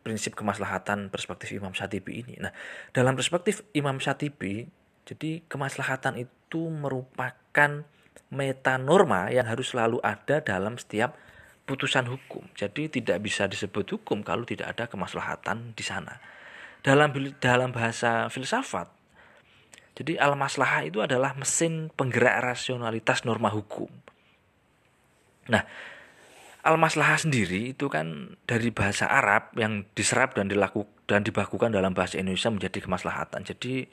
prinsip 0.07 0.39
kemaslahatan 0.39 1.11
perspektif 1.11 1.51
Imam 1.51 1.75
Syatibi 1.75 2.23
ini. 2.23 2.39
Nah, 2.39 2.55
dalam 2.95 3.19
perspektif 3.19 3.67
Imam 3.75 3.99
Syatibi, 3.99 4.71
jadi 5.03 5.43
kemaslahatan 5.51 6.15
itu 6.23 6.71
merupakan 6.71 7.83
metanorma 8.31 9.35
yang 9.35 9.51
harus 9.51 9.75
selalu 9.75 9.99
ada 9.99 10.39
dalam 10.39 10.79
setiap 10.79 11.19
putusan 11.67 12.07
hukum. 12.07 12.47
Jadi 12.55 12.87
tidak 12.87 13.19
bisa 13.19 13.51
disebut 13.51 13.99
hukum 13.99 14.23
kalau 14.23 14.47
tidak 14.47 14.79
ada 14.79 14.87
kemaslahatan 14.87 15.75
di 15.75 15.83
sana. 15.83 16.23
Dalam 16.79 17.11
dalam 17.43 17.75
bahasa 17.75 18.31
filsafat, 18.31 18.94
jadi 19.95 20.19
al-maslahah 20.19 20.84
itu 20.84 20.99
adalah 20.99 21.31
mesin 21.39 21.88
penggerak 21.95 22.43
rasionalitas 22.43 23.23
norma 23.23 23.47
hukum. 23.47 23.88
Nah, 25.47 25.63
al-maslahah 26.67 27.15
sendiri 27.15 27.72
itu 27.72 27.88
kan 27.88 28.35
dari 28.43 28.76
bahasa 28.76 29.07
Arab 29.07 29.55
yang 29.55 29.88
diserap 29.95 30.35
dan 30.35 30.51
dilakukan 30.51 30.91
dan 31.05 31.22
dibakukan 31.22 31.69
dalam 31.69 31.93
bahasa 31.93 32.17
Indonesia 32.17 32.49
menjadi 32.49 32.81
kemaslahatan. 32.81 33.45
Jadi 33.45 33.85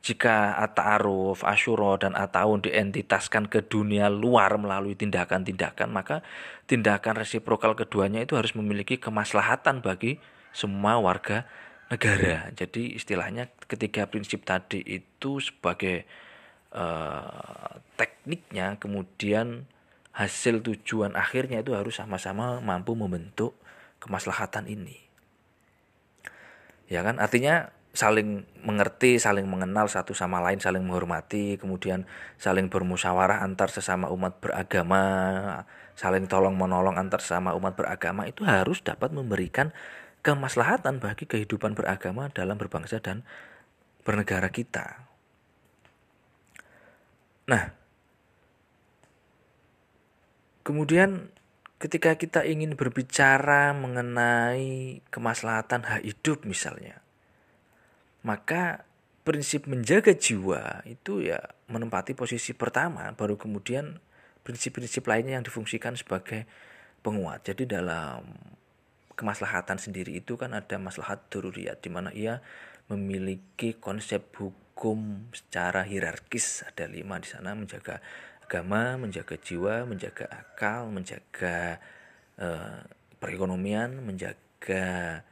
jika 0.00 0.56
at-ta'aruf, 0.56 1.44
asyuro 1.44 2.00
dan 2.00 2.16
at-taun 2.16 2.64
dientitaskan 2.64 3.48
ke 3.52 3.64
dunia 3.64 4.08
luar 4.08 4.56
melalui 4.56 4.96
tindakan-tindakan, 4.96 5.92
maka 5.92 6.24
tindakan 6.64 7.20
resiprokal 7.20 7.76
keduanya 7.76 8.24
itu 8.24 8.38
harus 8.38 8.56
memiliki 8.56 8.96
kemaslahatan 8.96 9.84
bagi 9.84 10.16
semua 10.56 10.96
warga 10.96 11.44
negara. 11.90 12.50
Jadi 12.54 12.98
istilahnya 12.98 13.50
ketiga 13.70 14.10
prinsip 14.10 14.42
tadi 14.42 14.82
itu 14.82 15.38
sebagai 15.38 16.06
uh, 16.74 17.78
tekniknya 17.94 18.76
kemudian 18.82 19.70
hasil 20.16 20.64
tujuan 20.64 21.12
akhirnya 21.12 21.60
itu 21.60 21.76
harus 21.76 22.00
sama-sama 22.00 22.58
mampu 22.64 22.96
membentuk 22.96 23.54
kemaslahatan 24.00 24.66
ini. 24.66 24.96
Ya 26.88 27.02
kan? 27.02 27.18
Artinya 27.18 27.70
saling 27.96 28.44
mengerti, 28.60 29.16
saling 29.16 29.48
mengenal 29.48 29.88
satu 29.88 30.12
sama 30.12 30.38
lain, 30.44 30.60
saling 30.60 30.84
menghormati, 30.84 31.56
kemudian 31.56 32.04
saling 32.36 32.68
bermusyawarah 32.68 33.40
antar 33.40 33.72
sesama 33.72 34.12
umat 34.12 34.36
beragama, 34.38 35.04
saling 35.96 36.28
tolong 36.28 36.54
menolong 36.54 37.00
antar 37.00 37.24
sesama 37.24 37.56
umat 37.56 37.72
beragama 37.72 38.28
itu 38.28 38.44
harus 38.44 38.84
dapat 38.84 39.16
memberikan 39.16 39.72
kemaslahatan 40.26 40.98
bagi 40.98 41.30
kehidupan 41.30 41.78
beragama 41.78 42.26
dalam 42.34 42.58
berbangsa 42.58 42.98
dan 42.98 43.22
bernegara 44.02 44.50
kita. 44.50 45.06
Nah, 47.46 47.70
kemudian 50.66 51.30
ketika 51.78 52.18
kita 52.18 52.42
ingin 52.42 52.74
berbicara 52.74 53.70
mengenai 53.70 54.98
kemaslahatan 55.14 55.86
hak 55.86 56.02
hidup 56.02 56.42
misalnya, 56.42 56.98
maka 58.26 58.82
prinsip 59.22 59.70
menjaga 59.70 60.10
jiwa 60.10 60.82
itu 60.90 61.22
ya 61.22 61.38
menempati 61.70 62.18
posisi 62.18 62.50
pertama, 62.50 63.14
baru 63.14 63.38
kemudian 63.38 64.02
prinsip-prinsip 64.42 65.06
lainnya 65.06 65.38
yang 65.38 65.46
difungsikan 65.46 65.94
sebagai 65.94 66.50
penguat. 67.06 67.46
Jadi 67.46 67.66
dalam 67.70 68.26
kemaslahatan 69.16 69.80
sendiri 69.80 70.20
itu 70.20 70.36
kan 70.36 70.52
ada 70.52 70.76
maslahat 70.76 71.24
dururiyat 71.32 71.80
di 71.80 71.90
mana 71.90 72.12
ia 72.12 72.44
memiliki 72.92 73.74
konsep 73.80 74.28
hukum 74.36 75.32
secara 75.32 75.82
hierarkis. 75.82 76.62
Ada 76.68 76.86
lima 76.86 77.18
di 77.18 77.28
sana 77.32 77.56
menjaga 77.56 78.04
agama, 78.44 79.00
menjaga 79.00 79.34
jiwa, 79.40 79.88
menjaga 79.88 80.28
akal, 80.30 80.92
menjaga 80.92 81.82
uh, 82.38 82.84
perekonomian, 83.18 84.04
menjaga 84.04 85.24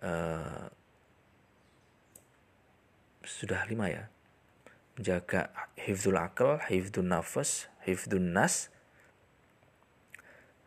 uh, 0.00 0.70
sudah 3.26 3.66
lima 3.68 3.90
ya. 3.90 4.04
Menjaga 4.96 5.52
hifdzul 5.76 6.16
akal, 6.16 6.62
hifdzul 6.70 7.04
nafas, 7.04 7.68
hifdzul 7.84 8.22
nas, 8.22 8.70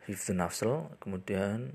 hifdzul 0.06 0.38
nafsel, 0.38 0.92
kemudian 1.02 1.72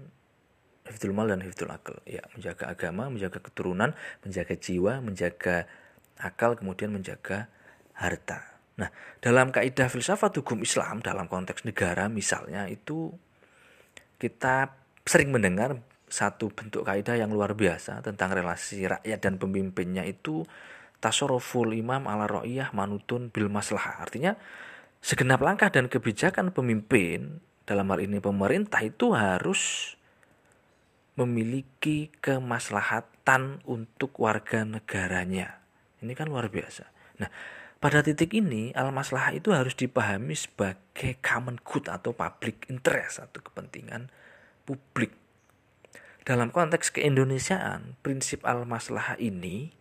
hifdzul 0.92 1.16
mal 1.16 1.32
dan 1.32 1.40
hifdzul 1.40 1.72
akal. 1.72 1.96
Ya, 2.04 2.22
menjaga 2.36 2.68
agama, 2.68 3.08
menjaga 3.08 3.40
keturunan, 3.40 3.96
menjaga 4.22 4.54
jiwa, 4.60 5.00
menjaga 5.00 5.66
akal, 6.20 6.60
kemudian 6.60 6.92
menjaga 6.92 7.48
harta. 7.96 8.52
Nah, 8.76 8.90
dalam 9.24 9.56
kaidah 9.56 9.88
filsafat 9.88 10.36
hukum 10.42 10.64
Islam 10.66 11.00
dalam 11.00 11.30
konteks 11.30 11.64
negara 11.68 12.10
misalnya 12.10 12.66
itu 12.66 13.14
kita 14.18 14.74
sering 15.06 15.34
mendengar 15.34 15.78
satu 16.12 16.52
bentuk 16.52 16.84
kaidah 16.84 17.16
yang 17.16 17.32
luar 17.32 17.56
biasa 17.56 18.04
tentang 18.04 18.36
relasi 18.36 18.84
rakyat 18.84 19.20
dan 19.24 19.40
pemimpinnya 19.40 20.04
itu 20.04 20.44
tasarruful 21.02 21.72
imam 21.72 22.06
ala 22.06 22.28
ra'iyah 22.28 22.76
manutun 22.76 23.32
bil 23.32 23.48
maslahah. 23.48 24.04
Artinya 24.04 24.38
segenap 25.02 25.42
langkah 25.42 25.72
dan 25.74 25.90
kebijakan 25.90 26.54
pemimpin 26.54 27.42
dalam 27.66 27.90
hal 27.90 28.04
ini 28.04 28.20
pemerintah 28.20 28.84
itu 28.84 29.16
harus 29.16 29.94
memiliki 31.20 32.10
kemaslahatan 32.24 33.60
untuk 33.68 34.16
warga 34.22 34.64
negaranya. 34.64 35.60
Ini 36.00 36.14
kan 36.16 36.32
luar 36.32 36.48
biasa. 36.48 36.88
Nah, 37.20 37.30
pada 37.82 38.06
titik 38.06 38.32
ini 38.38 38.72
al-maslahah 38.78 39.34
itu 39.34 39.52
harus 39.52 39.74
dipahami 39.74 40.38
sebagai 40.38 41.18
common 41.20 41.58
good 41.62 41.90
atau 41.90 42.14
public 42.14 42.70
interest 42.70 43.22
atau 43.22 43.42
kepentingan 43.42 44.10
publik. 44.64 45.14
Dalam 46.22 46.54
konteks 46.54 46.94
keindonesiaan, 46.94 47.98
prinsip 48.06 48.46
al-maslahah 48.46 49.18
ini 49.18 49.74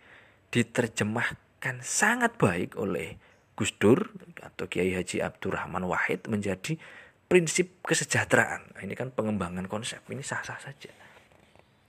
diterjemahkan 0.48 1.84
sangat 1.84 2.40
baik 2.40 2.74
oleh 2.80 3.20
Gus 3.52 3.76
Dur 3.76 4.08
atau 4.40 4.64
Kiai 4.64 4.96
Haji 4.96 5.20
Abdurrahman 5.20 5.84
Wahid 5.84 6.24
menjadi 6.32 6.80
prinsip 7.28 7.84
kesejahteraan. 7.84 8.74
Nah, 8.74 8.80
ini 8.80 8.96
kan 8.96 9.12
pengembangan 9.12 9.68
konsep, 9.68 10.00
ini 10.08 10.24
sah-sah 10.24 10.56
saja. 10.56 10.99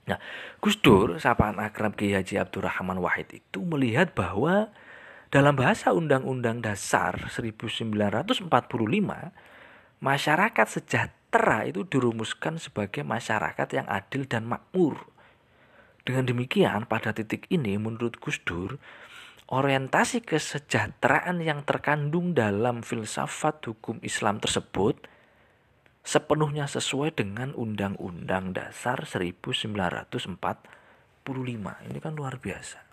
Nah, 0.02 0.18
Gus 0.58 0.82
Dur, 0.82 1.22
sapaan 1.22 1.62
akrab 1.62 1.94
Kiai 1.94 2.18
Haji 2.18 2.34
Abdurrahman 2.42 2.98
Wahid 2.98 3.30
itu 3.30 3.62
melihat 3.62 4.10
bahwa 4.18 4.74
dalam 5.30 5.54
bahasa 5.54 5.94
Undang-Undang 5.94 6.60
Dasar 6.60 7.30
1945, 7.30 8.50
masyarakat 10.02 10.66
sejahtera 10.66 11.58
itu 11.64 11.86
dirumuskan 11.86 12.58
sebagai 12.58 13.06
masyarakat 13.06 13.68
yang 13.70 13.86
adil 13.86 14.26
dan 14.26 14.44
makmur. 14.50 15.06
Dengan 16.02 16.26
demikian, 16.26 16.90
pada 16.90 17.14
titik 17.14 17.46
ini 17.46 17.78
menurut 17.78 18.18
Gus 18.18 18.42
Dur, 18.42 18.82
orientasi 19.54 20.26
kesejahteraan 20.26 21.38
yang 21.38 21.62
terkandung 21.62 22.34
dalam 22.34 22.82
filsafat 22.82 23.62
hukum 23.70 24.02
Islam 24.02 24.42
tersebut 24.42 25.11
sepenuhnya 26.02 26.66
sesuai 26.66 27.14
dengan 27.14 27.54
Undang-Undang 27.54 28.52
Dasar 28.54 29.06
1945. 29.06 30.26
Ini 31.88 31.98
kan 32.02 32.12
luar 32.18 32.42
biasa. 32.42 32.92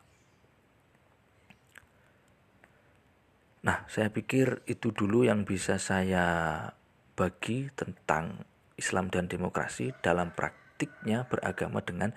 Nah, 3.59 3.83
saya 3.91 4.07
pikir 4.07 4.63
itu 4.71 4.95
dulu 4.95 5.27
yang 5.27 5.43
bisa 5.43 5.75
saya 5.75 6.63
bagi 7.19 7.67
tentang 7.75 8.47
Islam 8.79 9.11
dan 9.11 9.27
demokrasi 9.27 9.91
dalam 9.99 10.31
praktiknya 10.31 11.27
beragama 11.27 11.83
dengan 11.83 12.15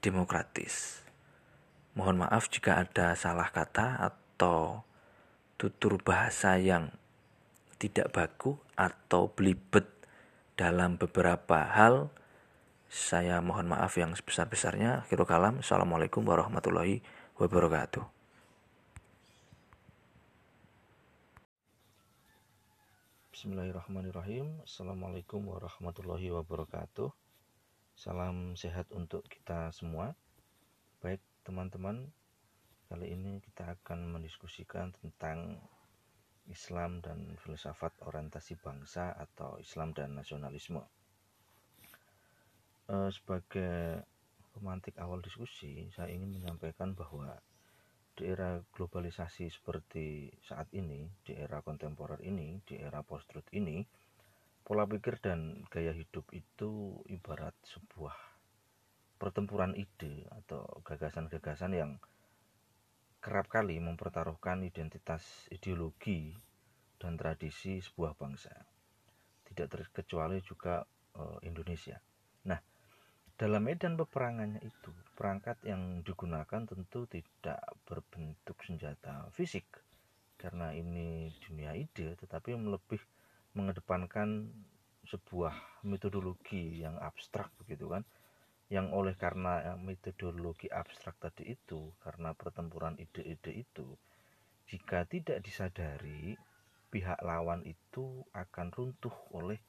demokratis. 0.00 1.04
Mohon 1.92 2.24
maaf 2.24 2.48
jika 2.48 2.80
ada 2.80 3.12
salah 3.12 3.52
kata 3.52 4.00
atau 4.00 4.80
tutur 5.60 6.00
bahasa 6.00 6.56
yang 6.56 6.88
tidak 7.76 8.08
baku 8.14 8.56
atau 8.72 9.28
belibet 9.28 9.97
dalam 10.58 10.98
beberapa 10.98 11.70
hal. 11.70 12.10
Saya 12.90 13.38
mohon 13.38 13.70
maaf 13.70 13.94
yang 13.94 14.10
sebesar-besarnya. 14.18 15.06
Akhirul 15.06 15.28
kalam. 15.28 15.62
Assalamualaikum 15.62 16.26
warahmatullahi 16.26 16.98
wabarakatuh. 17.38 18.02
Bismillahirrahmanirrahim. 23.30 24.66
Assalamualaikum 24.66 25.46
warahmatullahi 25.46 26.34
wabarakatuh. 26.34 27.06
Salam 27.94 28.58
sehat 28.58 28.90
untuk 28.90 29.30
kita 29.30 29.70
semua. 29.70 30.18
Baik, 30.98 31.22
teman-teman 31.46 32.10
kali 32.90 33.14
ini 33.14 33.38
kita 33.38 33.78
akan 33.78 34.10
mendiskusikan 34.10 34.90
tentang 34.98 35.62
Islam 36.48 37.04
dan 37.04 37.36
filsafat 37.44 37.92
orientasi 38.04 38.56
bangsa 38.58 39.12
atau 39.14 39.60
Islam 39.60 39.92
dan 39.92 40.16
nasionalisme. 40.16 40.80
E, 42.88 43.12
sebagai 43.12 44.02
pemantik 44.56 44.96
awal 44.98 45.20
diskusi 45.22 45.86
saya 45.94 46.10
ingin 46.10 46.34
menyampaikan 46.34 46.96
bahwa 46.96 47.36
di 48.18 48.26
era 48.26 48.58
globalisasi 48.74 49.46
seperti 49.46 50.26
saat 50.42 50.66
ini 50.74 51.06
di 51.22 51.38
era 51.38 51.62
kontemporer 51.62 52.18
ini 52.26 52.58
di 52.66 52.74
era 52.74 53.06
post-truth 53.06 53.46
ini 53.54 53.86
pola 54.66 54.84
pikir 54.90 55.22
dan 55.22 55.62
gaya 55.70 55.94
hidup 55.94 56.26
itu 56.34 56.98
ibarat 57.06 57.54
sebuah 57.62 58.18
pertempuran 59.22 59.78
ide 59.78 60.26
atau 60.44 60.66
gagasan-gagasan 60.82 61.72
yang 61.78 61.90
kerap 63.18 63.50
kali 63.50 63.82
mempertaruhkan 63.82 64.62
identitas 64.62 65.50
ideologi 65.50 66.34
dan 66.98 67.18
tradisi 67.18 67.82
sebuah 67.82 68.14
bangsa. 68.14 68.54
Tidak 69.46 69.66
terkecuali 69.66 70.38
juga 70.42 70.86
e, 71.14 71.22
Indonesia. 71.46 71.98
Nah, 72.46 72.58
dalam 73.38 73.62
medan 73.66 73.98
peperangannya 73.98 74.62
itu, 74.62 74.90
perangkat 75.14 75.58
yang 75.66 76.02
digunakan 76.02 76.62
tentu 76.66 77.06
tidak 77.10 77.62
berbentuk 77.86 78.58
senjata 78.62 79.30
fisik 79.34 79.66
karena 80.38 80.70
ini 80.70 81.34
dunia 81.42 81.74
ide, 81.74 82.14
tetapi 82.18 82.54
lebih 82.54 83.02
mengedepankan 83.58 84.46
sebuah 85.08 85.82
metodologi 85.88 86.84
yang 86.84 87.00
abstrak 87.00 87.48
begitu 87.58 87.88
kan 87.88 88.04
yang 88.68 88.92
oleh 88.92 89.16
karena 89.16 89.74
eh, 89.74 89.78
metodologi 89.80 90.68
abstrak 90.68 91.16
tadi 91.16 91.56
itu 91.56 91.96
karena 92.04 92.36
pertempuran 92.36 93.00
ide-ide 93.00 93.52
itu 93.64 93.96
jika 94.68 95.08
tidak 95.08 95.40
disadari 95.40 96.36
pihak 96.92 97.20
lawan 97.24 97.64
itu 97.64 98.24
akan 98.36 98.68
runtuh 98.72 99.12
oleh 99.32 99.60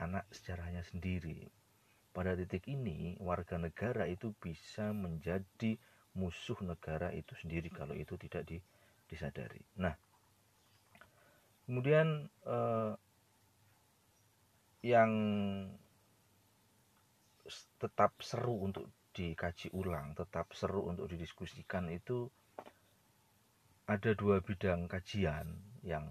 anak 0.00 0.28
sejarahnya 0.32 0.84
sendiri. 0.84 1.48
Pada 2.12 2.36
titik 2.36 2.68
ini 2.68 3.16
warga 3.20 3.56
negara 3.56 4.04
itu 4.04 4.36
bisa 4.36 4.92
menjadi 4.92 5.80
musuh 6.14 6.60
negara 6.62 7.10
itu 7.10 7.34
sendiri 7.34 7.72
kalau 7.72 7.96
itu 7.96 8.14
tidak 8.20 8.46
disadari. 9.08 9.64
Nah 9.80 9.96
kemudian 11.64 12.28
eh, 12.44 12.92
yang 14.84 15.10
tetap 17.78 18.16
seru 18.24 18.64
untuk 18.64 18.88
dikaji 19.14 19.70
ulang, 19.76 20.16
tetap 20.18 20.50
seru 20.56 20.90
untuk 20.90 21.06
didiskusikan 21.06 21.86
itu 21.92 22.26
ada 23.84 24.10
dua 24.16 24.40
bidang 24.40 24.88
kajian 24.88 25.60
yang 25.84 26.08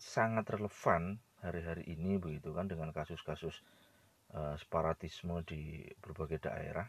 sangat 0.00 0.46
relevan 0.48 1.18
hari-hari 1.42 1.84
ini 1.90 2.16
begitu 2.16 2.54
kan 2.54 2.70
dengan 2.70 2.94
kasus-kasus 2.94 3.60
uh, 4.32 4.56
separatisme 4.56 5.42
di 5.44 5.84
berbagai 6.00 6.40
daerah 6.48 6.86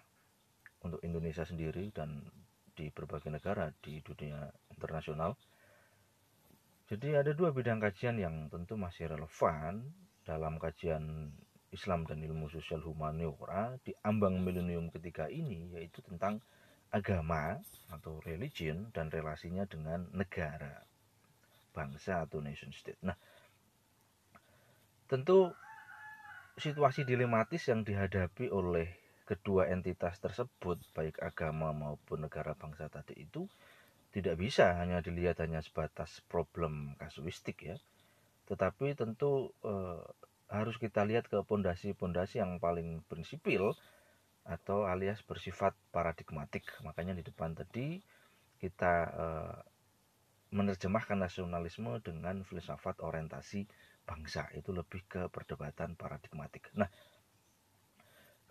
untuk 0.86 1.02
Indonesia 1.04 1.44
sendiri 1.44 1.92
dan 1.92 2.24
di 2.72 2.88
berbagai 2.94 3.34
negara 3.34 3.74
di 3.84 4.00
dunia 4.00 4.48
internasional. 4.72 5.36
Jadi 6.88 7.16
ada 7.16 7.32
dua 7.32 7.52
bidang 7.56 7.80
kajian 7.80 8.20
yang 8.20 8.48
tentu 8.52 8.76
masih 8.76 9.12
relevan 9.12 9.90
dalam 10.24 10.60
kajian 10.60 11.32
Islam 11.72 12.04
dan 12.04 12.20
ilmu 12.20 12.52
sosial 12.52 12.84
humaniora 12.84 13.80
di 13.82 13.96
ambang 14.04 14.44
milenium 14.44 14.92
ketiga 14.92 15.32
ini 15.32 15.72
yaitu 15.72 16.04
tentang 16.04 16.44
agama 16.92 17.56
atau 17.88 18.20
religion 18.28 18.92
dan 18.92 19.08
relasinya 19.08 19.64
dengan 19.64 20.12
negara 20.12 20.84
bangsa 21.72 22.28
atau 22.28 22.44
nation 22.44 22.76
state. 22.76 23.00
Nah, 23.00 23.16
tentu 25.08 25.56
situasi 26.60 27.08
dilematis 27.08 27.72
yang 27.72 27.88
dihadapi 27.88 28.52
oleh 28.52 28.92
kedua 29.24 29.72
entitas 29.72 30.20
tersebut 30.20 30.84
baik 30.92 31.24
agama 31.24 31.72
maupun 31.72 32.28
negara 32.28 32.52
bangsa 32.52 32.92
tadi 32.92 33.16
itu 33.24 33.48
tidak 34.12 34.36
bisa 34.36 34.76
hanya 34.76 35.00
dilihat 35.00 35.40
hanya 35.40 35.64
sebatas 35.64 36.20
problem 36.28 37.00
kasuistik 37.00 37.64
ya 37.64 37.80
tetapi 38.52 38.92
tentu 39.00 39.56
eh, 39.64 40.04
harus 40.52 40.76
kita 40.76 41.08
lihat 41.08 41.32
ke 41.32 41.40
pondasi-pondasi 41.48 42.44
yang 42.44 42.60
paling 42.60 43.02
prinsipil 43.08 43.72
atau 44.44 44.84
alias 44.84 45.24
bersifat 45.24 45.72
paradigmatik. 45.96 46.68
Makanya 46.84 47.16
di 47.16 47.24
depan 47.24 47.56
tadi 47.56 48.04
kita 48.60 48.94
eh, 49.16 49.58
menerjemahkan 50.52 51.16
nasionalisme 51.16 52.04
dengan 52.04 52.44
filsafat 52.44 53.00
orientasi 53.00 53.64
bangsa 54.04 54.52
itu 54.54 54.76
lebih 54.76 55.08
ke 55.08 55.22
perdebatan 55.32 55.96
paradigmatik. 55.96 56.68
Nah, 56.76 56.92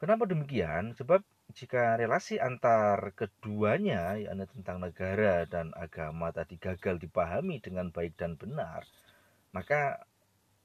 Kenapa 0.01 0.25
demikian? 0.25 0.97
Sebab 0.97 1.21
jika 1.53 2.01
relasi 2.01 2.41
antar 2.41 3.13
keduanya, 3.13 4.17
yakni 4.17 4.49
tentang 4.49 4.81
negara 4.81 5.45
dan 5.45 5.77
agama 5.77 6.33
tadi 6.33 6.57
gagal 6.57 6.97
dipahami 6.97 7.61
dengan 7.61 7.93
baik 7.93 8.17
dan 8.17 8.33
benar, 8.41 8.89
maka 9.53 10.01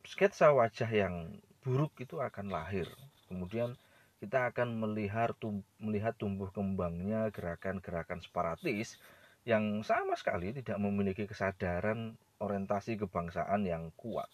sketsa 0.06 0.53
wajah 0.53 0.88
yang 0.88 1.41
buruk 1.65 1.98
itu 1.99 2.22
akan 2.22 2.53
lahir. 2.53 2.86
Kemudian 3.26 3.73
kita 4.22 4.53
akan 4.53 4.80
melihat 4.80 5.34
tum 5.38 5.65
melihat 5.82 6.15
tumbuh 6.15 6.49
kembangnya 6.53 7.30
gerakan-gerakan 7.34 8.22
separatis 8.23 9.02
yang 9.45 9.86
sama 9.86 10.18
sekali 10.18 10.56
tidak 10.56 10.77
memiliki 10.82 11.30
kesadaran 11.30 12.18
orientasi 12.41 12.98
kebangsaan 13.02 13.65
yang 13.65 13.94
kuat. 13.94 14.30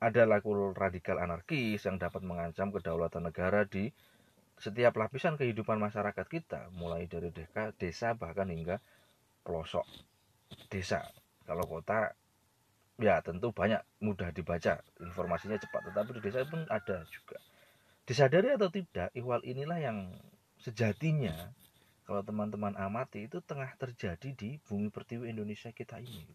Ada 0.00 0.24
laku 0.24 0.72
radikal 0.72 1.20
anarkis 1.20 1.84
yang 1.84 2.00
dapat 2.00 2.24
mengancam 2.24 2.72
kedaulatan 2.72 3.28
negara 3.28 3.68
di 3.68 3.92
setiap 4.56 4.96
lapisan 4.96 5.36
kehidupan 5.36 5.76
masyarakat 5.76 6.24
kita, 6.28 6.72
mulai 6.72 7.04
dari 7.08 7.32
desa 7.76 8.16
bahkan 8.16 8.48
hingga 8.48 8.80
pelosok 9.44 9.84
desa. 10.72 11.04
Kalau 11.44 11.64
kota 11.68 12.12
ya 13.00 13.24
tentu 13.24 13.50
banyak 13.50 13.80
mudah 14.04 14.28
dibaca, 14.30 14.84
informasinya 15.00 15.56
cepat, 15.56 15.90
tetapi 15.90 16.10
di 16.16 16.20
desa 16.20 16.44
pun 16.44 16.68
ada 16.68 17.02
juga. 17.08 17.40
Disadari 18.04 18.52
atau 18.52 18.68
tidak, 18.68 19.08
ihwal 19.16 19.40
inilah 19.42 19.80
yang 19.80 19.98
sejatinya 20.60 21.32
kalau 22.04 22.20
teman-teman 22.20 22.76
amati 22.76 23.24
itu 23.24 23.40
tengah 23.40 23.72
terjadi 23.80 24.34
di 24.36 24.60
bumi 24.68 24.92
pertiwi 24.92 25.32
Indonesia 25.32 25.72
kita 25.72 25.96
ini. 26.02 26.26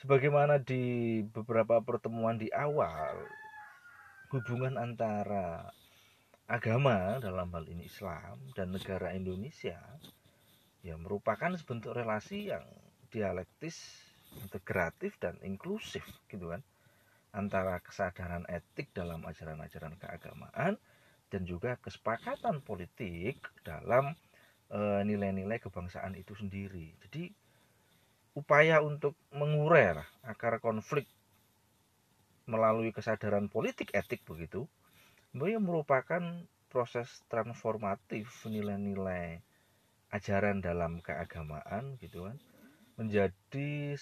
Sebagaimana 0.00 0.56
di 0.58 1.20
beberapa 1.28 1.78
pertemuan 1.84 2.40
di 2.40 2.48
awal, 2.56 3.20
hubungan 4.32 4.80
antara 4.80 5.68
agama 6.50 7.20
dalam 7.20 7.52
hal 7.52 7.68
ini 7.68 7.84
Islam 7.86 8.40
dan 8.56 8.74
negara 8.74 9.14
Indonesia 9.14 9.78
ya 10.80 10.96
merupakan 10.96 11.52
sebentuk 11.54 11.92
relasi 11.92 12.48
yang 12.48 12.64
dialektis, 13.12 13.76
integratif 14.38 15.16
dan 15.18 15.34
inklusif 15.42 16.06
gitu 16.30 16.54
kan 16.54 16.62
antara 17.30 17.78
kesadaran 17.82 18.42
etik 18.50 18.90
dalam 18.90 19.22
ajaran-ajaran 19.22 19.94
keagamaan 19.98 20.74
dan 21.30 21.42
juga 21.46 21.78
kesepakatan 21.78 22.58
politik 22.62 23.38
dalam 23.62 24.18
eh, 24.74 25.02
nilai-nilai 25.06 25.58
e, 25.58 25.62
kebangsaan 25.62 26.18
itu 26.18 26.34
sendiri. 26.34 26.90
Jadi 27.06 27.30
upaya 28.34 28.82
untuk 28.82 29.14
mengurai 29.30 30.02
akar 30.26 30.58
konflik 30.58 31.06
melalui 32.50 32.90
kesadaran 32.90 33.46
politik 33.46 33.94
etik 33.94 34.26
begitu 34.26 34.66
Bahwa 35.30 35.62
merupakan 35.62 36.22
proses 36.66 37.22
transformatif 37.30 38.26
nilai-nilai 38.50 39.38
ajaran 40.10 40.58
dalam 40.58 40.98
keagamaan 40.98 41.94
gitu 42.02 42.26
kan 42.26 42.38
menjadi 42.96 43.94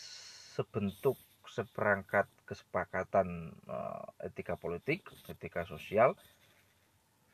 sebentuk 0.54 1.16
seperangkat 1.48 2.28
kesepakatan 2.44 3.56
uh, 3.66 4.04
etika 4.24 4.54
politik, 4.54 5.08
etika 5.26 5.64
sosial 5.64 6.12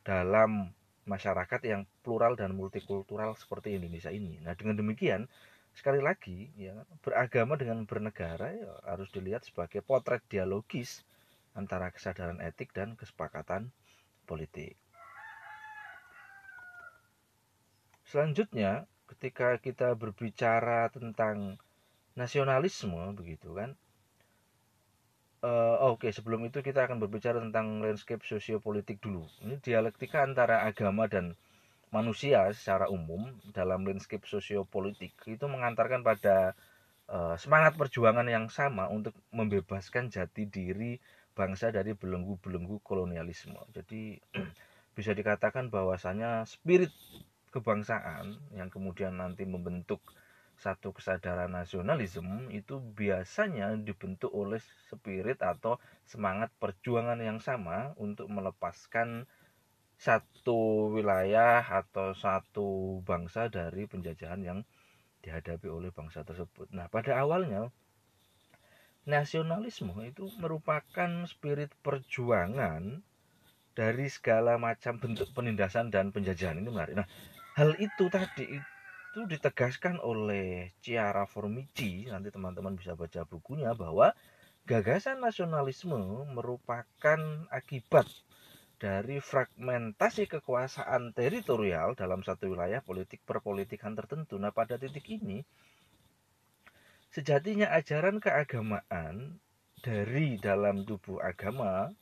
dalam 0.06 0.70
masyarakat 1.04 1.60
yang 1.66 1.82
plural 2.00 2.38
dan 2.38 2.56
multikultural 2.56 3.36
seperti 3.36 3.76
Indonesia 3.76 4.08
ini. 4.08 4.40
Nah, 4.40 4.56
dengan 4.56 4.80
demikian 4.80 5.28
sekali 5.74 5.98
lagi 5.98 6.48
ya 6.54 6.86
beragama 7.02 7.58
dengan 7.58 7.82
bernegara 7.84 8.54
ya, 8.54 8.72
harus 8.86 9.10
dilihat 9.10 9.42
sebagai 9.42 9.82
potret 9.82 10.22
dialogis 10.30 11.02
antara 11.58 11.90
kesadaran 11.90 12.38
etik 12.40 12.70
dan 12.72 12.94
kesepakatan 12.94 13.74
politik. 14.24 14.78
Selanjutnya, 18.08 18.86
ketika 19.10 19.58
kita 19.60 19.92
berbicara 19.94 20.88
tentang 20.88 21.60
nasionalisme 22.14 23.12
begitu 23.18 23.52
kan. 23.52 23.76
Uh, 25.44 25.76
Oke, 25.92 26.08
okay, 26.08 26.10
sebelum 26.16 26.48
itu 26.48 26.64
kita 26.64 26.88
akan 26.88 27.04
berbicara 27.04 27.36
tentang 27.36 27.84
landscape 27.84 28.24
sosiopolitik 28.24 28.96
dulu. 29.04 29.28
Ini 29.44 29.60
dialektika 29.60 30.24
antara 30.24 30.64
agama 30.64 31.04
dan 31.04 31.36
manusia 31.92 32.48
secara 32.56 32.88
umum 32.88 33.28
dalam 33.52 33.84
landscape 33.84 34.24
sosiopolitik 34.24 35.12
itu 35.28 35.44
mengantarkan 35.44 36.00
pada 36.00 36.56
uh, 37.12 37.36
semangat 37.36 37.76
perjuangan 37.76 38.24
yang 38.24 38.48
sama 38.48 38.88
untuk 38.88 39.12
membebaskan 39.30 40.08
jati 40.08 40.48
diri 40.48 40.96
bangsa 41.36 41.68
dari 41.70 41.92
belenggu-belenggu 41.92 42.80
kolonialisme. 42.80 43.58
Jadi 43.74 44.16
bisa 44.96 45.12
dikatakan 45.12 45.68
bahwasanya 45.68 46.46
spirit 46.48 46.90
kebangsaan 47.54 48.34
yang 48.58 48.66
kemudian 48.66 49.14
nanti 49.14 49.46
membentuk 49.46 50.02
satu 50.58 50.94
kesadaran 50.94 51.50
nasionalisme 51.50 52.50
itu 52.50 52.78
biasanya 52.78 53.74
dibentuk 53.78 54.30
oleh 54.34 54.58
spirit 54.90 55.38
atau 55.42 55.78
semangat 56.06 56.50
perjuangan 56.58 57.18
yang 57.18 57.38
sama 57.38 57.94
untuk 57.98 58.26
melepaskan 58.30 59.26
satu 59.98 60.90
wilayah 60.94 61.62
atau 61.62 62.14
satu 62.14 63.00
bangsa 63.06 63.46
dari 63.50 63.86
penjajahan 63.86 64.42
yang 64.42 64.58
dihadapi 65.22 65.70
oleh 65.70 65.90
bangsa 65.94 66.26
tersebut. 66.26 66.68
Nah, 66.74 66.90
pada 66.90 67.16
awalnya 67.18 67.70
nasionalisme 69.04 69.94
itu 70.04 70.28
merupakan 70.40 71.10
spirit 71.28 71.72
perjuangan 71.80 73.04
dari 73.74 74.06
segala 74.06 74.54
macam 74.56 74.96
bentuk 75.02 75.34
penindasan 75.34 75.90
dan 75.90 76.14
penjajahan 76.14 76.62
ini 76.62 76.70
menarik. 76.70 76.94
Nah, 76.94 77.08
hal 77.54 77.74
itu 77.78 78.10
tadi 78.10 78.60
itu 79.14 79.20
ditegaskan 79.30 80.02
oleh 80.02 80.74
Ciara 80.82 81.22
Formici, 81.30 82.10
nanti 82.10 82.34
teman-teman 82.34 82.74
bisa 82.74 82.98
baca 82.98 83.22
bukunya 83.22 83.70
bahwa 83.78 84.10
gagasan 84.66 85.22
nasionalisme 85.22 86.26
merupakan 86.34 87.20
akibat 87.54 88.10
dari 88.82 89.22
fragmentasi 89.22 90.26
kekuasaan 90.26 91.14
teritorial 91.14 91.94
dalam 91.94 92.26
satu 92.26 92.50
wilayah 92.50 92.82
politik 92.82 93.22
perpolitikan 93.22 93.94
tertentu. 93.94 94.34
Nah, 94.34 94.50
pada 94.50 94.74
titik 94.74 95.06
ini 95.06 95.46
Sejatinya 97.14 97.70
ajaran 97.70 98.18
keagamaan 98.18 99.38
dari 99.86 100.34
dalam 100.42 100.82
tubuh 100.82 101.22
agama 101.22 101.94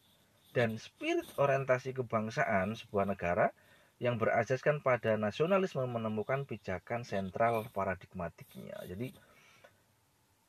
dan 0.56 0.80
spirit 0.80 1.28
orientasi 1.36 1.92
kebangsaan 1.92 2.72
sebuah 2.72 3.12
negara 3.12 3.52
yang 4.02 4.18
berasaskan 4.18 4.82
pada 4.82 5.14
nasionalisme 5.14 5.86
menemukan 5.86 6.42
pijakan 6.42 7.06
sentral 7.06 7.70
paradigmatiknya. 7.70 8.74
Jadi 8.90 9.14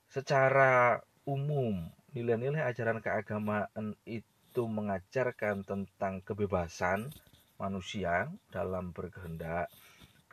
secara 0.09 0.97
umum 1.29 1.85
nilai-nilai 2.17 2.65
ajaran 2.65 2.97
keagamaan 2.97 3.93
itu 4.09 4.63
mengajarkan 4.65 5.61
tentang 5.61 6.25
kebebasan 6.25 7.13
manusia 7.61 8.25
dalam 8.49 8.89
berkehendak, 8.89 9.69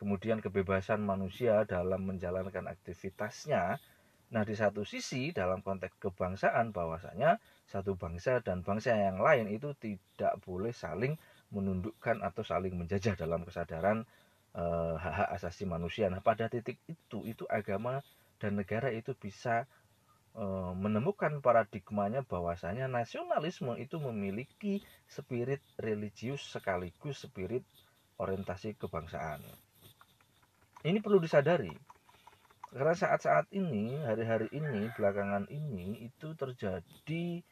kemudian 0.01 0.41
kebebasan 0.41 1.05
manusia 1.05 1.61
dalam 1.69 2.09
menjalankan 2.09 2.65
aktivitasnya 2.65 3.77
Nah, 4.31 4.47
di 4.47 4.55
satu 4.55 4.87
sisi 4.87 5.35
dalam 5.35 5.59
konteks 5.59 5.99
kebangsaan 5.99 6.71
bahwasanya 6.71 7.35
satu 7.67 7.99
bangsa 7.99 8.39
dan 8.39 8.63
bangsa 8.63 8.95
yang 8.95 9.19
lain 9.19 9.51
itu 9.51 9.75
tidak 9.75 10.39
boleh 10.39 10.71
saling 10.71 11.19
menundukkan 11.51 12.23
atau 12.23 12.41
saling 12.41 12.73
menjajah 12.75 13.19
dalam 13.19 13.43
kesadaran 13.43 14.07
eh, 14.55 14.95
hak-hak 14.97 15.29
asasi 15.35 15.67
manusia. 15.67 16.07
Nah, 16.07 16.23
pada 16.23 16.47
titik 16.47 16.79
itu 16.87 17.23
itu 17.27 17.43
agama 17.51 18.01
dan 18.41 18.57
negara 18.57 18.89
itu 18.89 19.13
bisa 19.13 19.69
e, 20.33 20.45
menemukan 20.73 21.45
paradigmanya 21.45 22.25
bahwasanya 22.25 22.89
nasionalisme 22.89 23.77
itu 23.77 24.01
memiliki 24.01 24.81
spirit 25.05 25.61
religius 25.77 26.41
sekaligus 26.41 27.21
spirit 27.21 27.61
orientasi 28.17 28.73
kebangsaan. 28.81 29.45
Ini 30.81 30.97
perlu 31.05 31.21
disadari 31.21 31.69
karena 32.71 32.95
saat-saat 32.95 33.51
ini, 33.51 33.99
hari-hari 33.99 34.47
ini, 34.55 34.87
belakangan 34.95 35.43
ini 35.51 36.07
itu 36.07 36.31
terjadi 36.39 37.43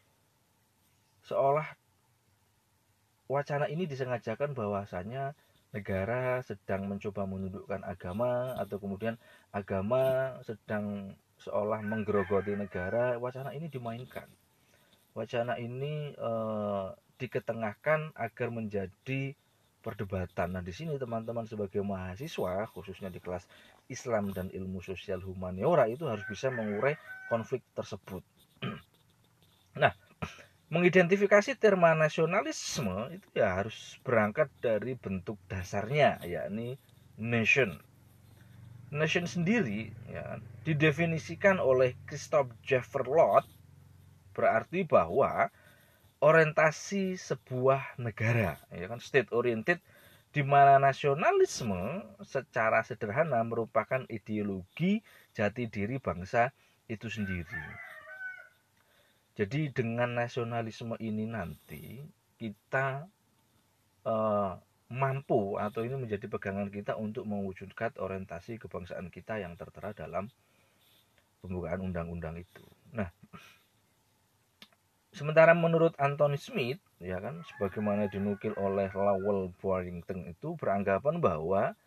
seolah 1.27 1.76
wacana 3.30 3.69
ini 3.69 3.85
disengajakan 3.85 4.57
bahwasanya 4.57 5.38
negara 5.69 6.41
sedang 6.41 6.89
mencoba 6.89 7.30
menundukkan 7.30 7.85
agama 7.85 8.57
atau 8.57 8.81
kemudian 8.81 9.22
agama 9.53 10.34
sedang 10.41 11.14
seolah 11.45 11.80
menggerogoti 11.85 12.57
negara. 12.57 13.15
Wacana 13.22 13.53
ini 13.53 13.69
dimainkan. 13.69 14.26
Wacana 15.14 15.61
ini 15.61 16.18
eh, 16.18 16.88
diketengahkan 17.22 18.18
agar 18.18 18.47
menjadi 18.49 19.38
perdebatan. 19.80 20.60
Nah, 20.60 20.64
di 20.65 20.76
sini 20.76 20.99
teman-teman 20.99 21.47
sebagai 21.47 21.80
mahasiswa, 21.80 22.68
khususnya 22.68 23.07
di 23.07 23.23
kelas 23.23 23.47
Islam 23.88 24.35
dan 24.35 24.51
ilmu 24.51 24.84
sosial 24.84 25.23
humaniora 25.23 25.88
itu 25.88 26.03
harus 26.03 26.23
bisa 26.27 26.51
mengurai 26.51 26.99
konflik 27.31 27.64
tersebut. 27.72 28.22
nah, 29.81 29.95
mengidentifikasi 30.69 31.57
terma 31.57 31.97
nasionalisme 31.97 33.09
itu 33.09 33.27
ya 33.33 33.57
harus 33.57 33.97
berangkat 34.05 34.53
dari 34.61 34.93
bentuk 34.93 35.41
dasarnya 35.49 36.21
yakni 36.21 36.77
nation 37.17 37.81
nation 38.93 39.25
sendiri 39.25 39.89
ya 40.09 40.37
didefinisikan 40.65 41.57
oleh 41.57 41.97
Christoph 42.05 42.53
Jefferlot 42.61 43.45
berarti 44.37 44.85
bahwa 44.85 45.49
orientasi 46.21 47.17
sebuah 47.17 47.97
negara 47.97 48.61
ya 48.69 48.85
kan 48.85 49.01
state 49.01 49.33
oriented 49.33 49.81
di 50.29 50.45
mana 50.45 50.77
nasionalisme 50.77 52.05
secara 52.21 52.85
sederhana 52.85 53.41
merupakan 53.41 54.05
ideologi 54.05 55.01
jati 55.33 55.65
diri 55.65 55.97
bangsa 55.97 56.53
itu 56.85 57.09
sendiri. 57.09 57.89
Jadi 59.40 59.72
dengan 59.72 60.20
nasionalisme 60.20 60.99
ini 60.99 61.24
nanti 61.24 62.03
kita 62.36 63.07
eh, 64.03 64.52
mampu 64.91 65.56
atau 65.56 65.88
ini 65.88 65.95
menjadi 65.95 66.28
pegangan 66.28 66.68
kita 66.68 66.99
untuk 66.99 67.24
mewujudkan 67.24 67.95
orientasi 67.95 68.60
kebangsaan 68.60 69.07
kita 69.07 69.40
yang 69.40 69.56
tertera 69.56 69.95
dalam 69.95 70.28
pembukaan 71.40 71.80
undang-undang 71.80 72.36
itu. 72.36 72.68
Nah, 72.91 73.07
sementara 75.16 75.56
menurut 75.56 75.95
Anthony 75.95 76.36
Smith, 76.36 76.84
ya 76.99 77.24
kan, 77.24 77.40
sebagaimana 77.56 78.11
dinukil 78.11 78.52
oleh 78.60 78.91
Lowell 78.91 79.56
Warrington 79.64 80.36
itu 80.36 80.60
beranggapan 80.60 81.24
bahwa 81.24 81.80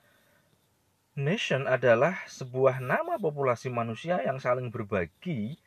nation 1.13 1.69
adalah 1.69 2.17
sebuah 2.25 2.81
nama 2.81 3.21
populasi 3.21 3.69
manusia 3.69 4.25
yang 4.25 4.41
saling 4.41 4.73
berbagi 4.73 5.61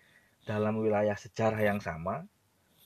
dalam 0.46 0.78
wilayah 0.78 1.18
sejarah 1.18 1.58
yang 1.58 1.82
sama, 1.82 2.24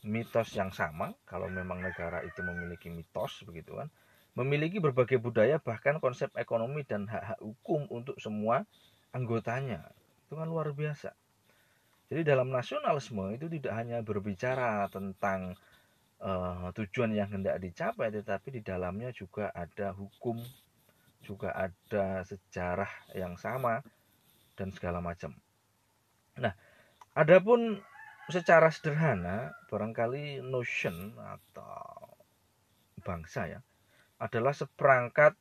mitos 0.08 0.56
yang 0.56 0.72
sama, 0.72 1.12
kalau 1.28 1.52
memang 1.52 1.84
negara 1.84 2.24
itu 2.24 2.40
memiliki 2.40 2.88
mitos 2.88 3.44
begitu 3.44 3.76
kan, 3.76 3.92
memiliki 4.40 4.80
berbagai 4.80 5.20
budaya 5.20 5.60
bahkan 5.60 6.00
konsep 6.00 6.32
ekonomi 6.40 6.88
dan 6.88 7.04
hak-hak 7.12 7.40
hukum 7.44 7.84
untuk 7.92 8.16
semua 8.24 8.64
anggotanya. 9.12 9.92
Itu 10.26 10.40
kan 10.40 10.48
luar 10.48 10.72
biasa. 10.72 11.12
Jadi 12.10 12.26
dalam 12.26 12.50
nasionalisme 12.50 13.36
itu 13.38 13.46
tidak 13.52 13.74
hanya 13.76 14.02
berbicara 14.02 14.88
tentang 14.90 15.54
uh, 16.24 16.72
tujuan 16.74 17.14
yang 17.14 17.30
hendak 17.30 17.60
dicapai, 17.62 18.10
tetapi 18.10 18.56
di 18.56 18.62
dalamnya 18.66 19.12
juga 19.14 19.52
ada 19.54 19.94
hukum, 19.94 20.40
juga 21.22 21.54
ada 21.54 22.24
sejarah 22.26 22.90
yang 23.14 23.36
sama 23.38 23.84
dan 24.58 24.74
segala 24.74 25.04
macam. 25.04 25.36
Nah, 26.40 26.56
Adapun 27.20 27.76
secara 28.32 28.72
sederhana, 28.72 29.52
barangkali 29.68 30.40
notion 30.40 31.12
atau 31.20 32.16
bangsa 33.04 33.52
ya 33.52 33.60
adalah 34.24 34.56
seperangkat 34.56 35.36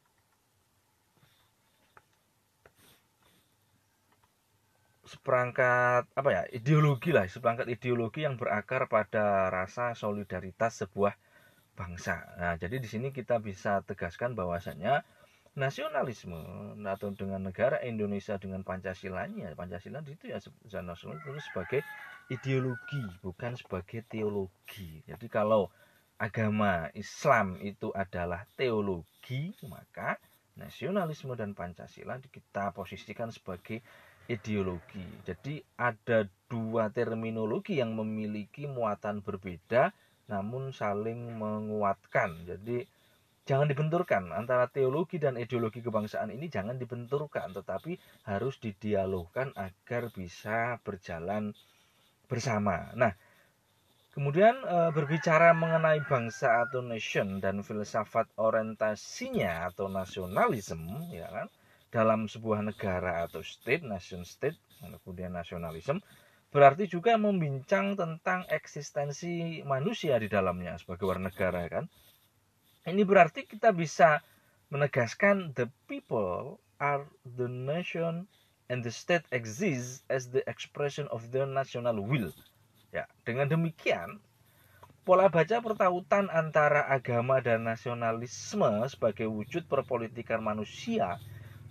seperangkat 5.06 6.10
apa 6.18 6.28
ya 6.34 6.42
ideologi 6.50 7.14
lah 7.14 7.30
seperangkat 7.30 7.70
ideologi 7.70 8.26
yang 8.26 8.34
berakar 8.34 8.90
pada 8.90 9.46
rasa 9.46 9.94
solidaritas 9.94 10.82
sebuah 10.82 11.14
bangsa. 11.78 12.26
Nah, 12.42 12.54
jadi 12.58 12.82
di 12.82 12.90
sini 12.90 13.14
kita 13.14 13.38
bisa 13.38 13.86
tegaskan 13.86 14.34
bahwasanya 14.34 15.06
nasionalisme. 15.58 16.38
Atau 16.86 17.12
dengan 17.12 17.42
negara 17.44 17.82
Indonesia 17.82 18.38
dengan 18.38 18.62
Pancasilanya. 18.64 19.52
Pancasila 19.58 20.00
itu 20.06 20.30
ya 20.30 20.38
nasional 20.80 21.18
itu 21.20 21.42
sebagai 21.52 21.82
ideologi 22.32 23.02
bukan 23.20 23.58
sebagai 23.58 24.06
teologi. 24.06 25.02
Jadi 25.04 25.26
kalau 25.26 25.68
agama 26.16 26.90
Islam 26.94 27.58
itu 27.62 27.92
adalah 27.94 28.42
teologi 28.58 29.54
maka 29.68 30.18
nasionalisme 30.58 31.34
dan 31.38 31.54
Pancasila 31.54 32.18
kita 32.20 32.72
posisikan 32.74 33.30
sebagai 33.30 33.84
ideologi. 34.28 35.04
Jadi 35.24 35.62
ada 35.80 36.28
dua 36.50 36.92
terminologi 36.92 37.80
yang 37.80 37.96
memiliki 37.96 38.68
muatan 38.68 39.24
berbeda 39.24 39.94
namun 40.28 40.74
saling 40.76 41.40
menguatkan. 41.40 42.44
Jadi 42.44 42.84
jangan 43.48 43.64
dibenturkan. 43.64 44.28
Antara 44.36 44.68
teologi 44.68 45.16
dan 45.16 45.40
ideologi 45.40 45.80
kebangsaan 45.80 46.28
ini 46.28 46.52
jangan 46.52 46.76
dibenturkan 46.76 47.56
tetapi 47.56 47.96
harus 48.28 48.60
didialogkan 48.60 49.56
agar 49.56 50.12
bisa 50.12 50.76
berjalan 50.84 51.56
bersama. 52.28 52.92
Nah, 52.92 53.16
kemudian 54.12 54.52
e, 54.60 54.76
berbicara 54.92 55.56
mengenai 55.56 56.04
bangsa 56.04 56.68
atau 56.68 56.84
nation 56.84 57.40
dan 57.40 57.64
filsafat 57.64 58.28
orientasinya 58.36 59.72
atau 59.72 59.88
nasionalisme 59.88 61.08
ya 61.08 61.32
kan? 61.32 61.48
Dalam 61.88 62.28
sebuah 62.28 62.60
negara 62.60 63.24
atau 63.24 63.40
state, 63.40 63.80
nation 63.80 64.20
state, 64.20 64.60
kemudian 65.00 65.32
nasionalisme 65.32 66.04
berarti 66.52 66.84
juga 66.84 67.16
membincang 67.16 67.96
tentang 67.96 68.44
eksistensi 68.48 69.60
manusia 69.64 70.16
di 70.20 70.28
dalamnya 70.28 70.80
sebagai 70.80 71.04
warga 71.08 71.28
negara 71.28 71.60
kan 71.68 71.84
ini 72.88 73.04
berarti 73.04 73.44
kita 73.44 73.70
bisa 73.70 74.24
menegaskan 74.72 75.52
the 75.56 75.68
people 75.88 76.60
are 76.80 77.04
the 77.24 77.48
nation 77.48 78.28
and 78.68 78.84
the 78.84 78.92
state 78.92 79.24
exists 79.32 80.04
as 80.12 80.28
the 80.28 80.44
expression 80.44 81.08
of 81.08 81.32
their 81.32 81.48
national 81.48 82.00
will. 82.00 82.32
Ya, 82.92 83.04
dengan 83.24 83.48
demikian 83.48 84.20
pola 85.08 85.32
baca 85.32 85.64
pertautan 85.64 86.28
antara 86.28 86.84
agama 86.84 87.40
dan 87.40 87.64
nasionalisme 87.64 88.84
sebagai 88.92 89.24
wujud 89.24 89.64
perpolitikan 89.64 90.44
manusia 90.44 91.16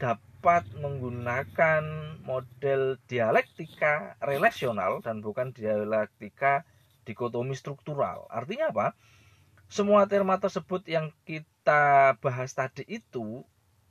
dapat 0.01 0.65
menggunakan 0.77 1.85
model 2.25 2.97
dialektika 3.05 4.17
relasional 4.25 5.05
dan 5.05 5.21
bukan 5.21 5.53
dialektika 5.53 6.65
dikotomi 7.05 7.53
struktural. 7.53 8.25
Artinya 8.33 8.73
apa? 8.73 8.97
Semua 9.67 10.07
terma 10.07 10.39
tersebut 10.39 10.87
yang 10.87 11.11
kita 11.27 12.15
bahas 12.23 12.55
tadi 12.55 12.87
itu 12.87 13.43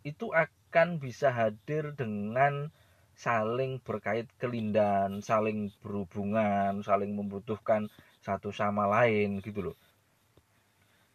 itu 0.07 0.33
akan 0.33 0.97
bisa 0.97 1.29
hadir 1.29 1.93
dengan 1.93 2.73
saling 3.17 3.81
berkait 3.81 4.29
kelindan, 4.37 5.25
saling 5.25 5.73
berhubungan, 5.81 6.85
saling 6.85 7.17
membutuhkan 7.17 7.89
satu 8.21 8.53
sama 8.53 8.85
lain 8.87 9.41
gitu 9.41 9.73
loh. 9.73 9.77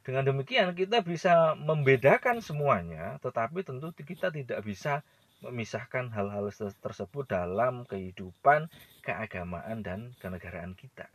Dengan 0.01 0.25
demikian 0.25 0.73
kita 0.73 1.05
bisa 1.05 1.53
membedakan 1.53 2.41
semuanya, 2.41 3.21
tetapi 3.21 3.61
tentu 3.61 3.93
kita 3.93 4.33
tidak 4.33 4.65
bisa 4.65 5.05
memisahkan 5.45 6.09
hal-hal 6.09 6.49
tersebut 6.81 7.25
dalam 7.29 7.85
kehidupan 7.85 8.69
keagamaan 9.05 9.85
dan 9.85 10.13
kenegaraan 10.17 10.73
kita. 10.73 11.05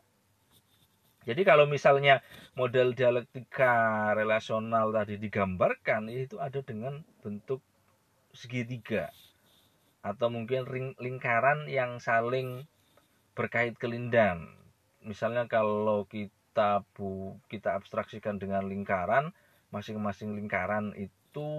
Jadi 1.26 1.42
kalau 1.42 1.66
misalnya 1.66 2.22
model 2.54 2.94
dialektika 2.94 4.14
relasional 4.14 4.94
tadi 4.94 5.18
digambarkan 5.18 6.06
itu 6.06 6.38
ada 6.38 6.62
dengan 6.62 7.02
bentuk 7.18 7.58
segitiga 8.30 9.10
atau 10.06 10.30
mungkin 10.30 10.62
lingkaran 11.02 11.66
yang 11.66 11.98
saling 11.98 12.62
berkait 13.34 13.74
kelindan. 13.74 14.54
Misalnya 15.02 15.50
kalau 15.50 16.06
kita 16.06 16.86
bu 16.94 17.42
kita 17.50 17.74
abstraksikan 17.74 18.38
dengan 18.38 18.62
lingkaran, 18.70 19.34
masing-masing 19.74 20.38
lingkaran 20.38 20.94
itu 20.94 21.50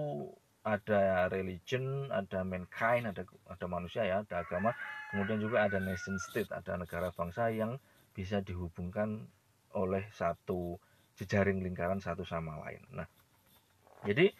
ada 0.64 1.28
religion, 1.28 2.08
ada 2.08 2.40
mankind, 2.40 3.04
ada 3.04 3.28
ada 3.52 3.66
manusia 3.68 4.08
ya, 4.08 4.24
ada 4.24 4.48
agama, 4.48 4.72
kemudian 5.12 5.44
juga 5.44 5.68
ada 5.68 5.76
nation 5.76 6.16
state, 6.16 6.48
ada 6.48 6.80
negara 6.80 7.12
bangsa 7.12 7.52
yang 7.52 7.76
bisa 8.16 8.40
dihubungkan 8.40 9.28
oleh 9.74 10.06
satu 10.14 10.78
jejaring 11.18 11.60
lingkaran 11.60 11.98
satu 11.98 12.22
sama 12.22 12.56
lain. 12.62 12.80
Nah, 12.94 13.08
jadi 14.06 14.30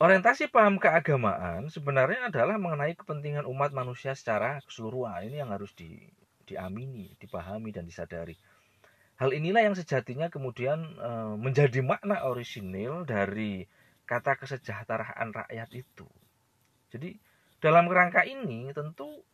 orientasi 0.00 0.48
paham 0.48 0.80
keagamaan 0.80 1.68
sebenarnya 1.68 2.32
adalah 2.32 2.56
mengenai 2.56 2.96
kepentingan 2.96 3.44
umat 3.44 3.76
manusia 3.76 4.16
secara 4.16 4.62
keseluruhan. 4.64 5.28
Ini 5.28 5.44
yang 5.44 5.52
harus 5.52 5.76
di, 5.76 6.08
diamini, 6.48 7.12
dipahami 7.20 7.70
dan 7.70 7.84
disadari. 7.84 8.34
Hal 9.18 9.34
inilah 9.34 9.66
yang 9.66 9.74
sejatinya 9.74 10.30
kemudian 10.30 10.78
e, 10.94 11.10
menjadi 11.36 11.82
makna 11.82 12.22
orisinil 12.24 13.02
dari 13.02 13.66
kata 14.06 14.38
kesejahteraan 14.38 15.34
rakyat 15.34 15.68
itu. 15.74 16.06
Jadi 16.88 17.18
dalam 17.58 17.90
kerangka 17.90 18.22
ini 18.24 18.70
tentu 18.70 19.26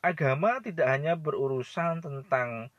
agama 0.00 0.64
tidak 0.64 0.88
hanya 0.88 1.14
berurusan 1.14 2.00
tentang 2.00 2.72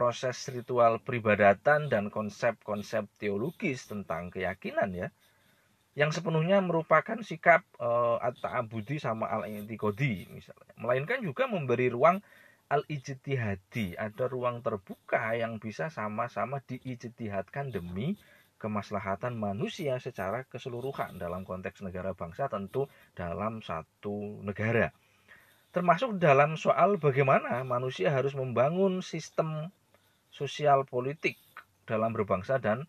proses 0.00 0.40
ritual 0.48 0.96
peribadatan 1.04 1.92
dan 1.92 2.08
konsep-konsep 2.08 3.04
teologis 3.20 3.84
tentang 3.84 4.32
keyakinan 4.32 4.96
ya 4.96 5.08
yang 5.92 6.08
sepenuhnya 6.08 6.64
merupakan 6.64 7.20
sikap 7.20 7.60
uh, 7.76 8.16
at-ta'abudi 8.24 8.96
sama 8.96 9.28
al-i'tiqadi 9.28 10.32
misalnya 10.32 10.72
melainkan 10.80 11.20
juga 11.20 11.44
memberi 11.44 11.92
ruang 11.92 12.24
al-ijtihadi, 12.70 13.98
ada 13.98 14.30
ruang 14.30 14.62
terbuka 14.62 15.34
yang 15.34 15.58
bisa 15.58 15.90
sama-sama 15.90 16.62
diijtihadkan 16.62 17.74
demi 17.74 18.14
kemaslahatan 18.62 19.34
manusia 19.34 19.98
secara 19.98 20.46
keseluruhan 20.46 21.18
dalam 21.18 21.42
konteks 21.42 21.82
negara 21.82 22.14
bangsa 22.14 22.46
tentu 22.46 22.86
dalam 23.18 23.58
satu 23.58 24.38
negara. 24.46 24.94
Termasuk 25.74 26.22
dalam 26.22 26.54
soal 26.54 26.94
bagaimana 27.02 27.66
manusia 27.66 28.14
harus 28.14 28.38
membangun 28.38 29.02
sistem 29.02 29.74
sosial 30.30 30.86
politik 30.86 31.36
dalam 31.84 32.14
berbangsa 32.14 32.62
dan 32.62 32.86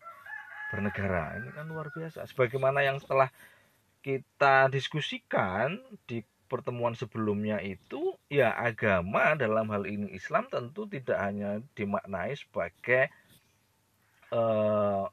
bernegara. 0.70 1.36
Ini 1.42 1.50
kan 1.52 1.68
luar 1.68 1.90
biasa. 1.92 2.24
Sebagaimana 2.30 2.80
yang 2.80 2.96
setelah 3.02 3.28
kita 4.02 4.72
diskusikan 4.72 5.78
di 6.08 6.24
pertemuan 6.50 6.92
sebelumnya 6.92 7.64
itu 7.64 8.12
ya 8.28 8.52
agama 8.52 9.32
dalam 9.38 9.72
hal 9.72 9.88
ini 9.88 10.12
Islam 10.12 10.52
tentu 10.52 10.84
tidak 10.84 11.16
hanya 11.16 11.64
dimaknai 11.72 12.36
sebagai 12.36 13.08
eh, 14.28 15.04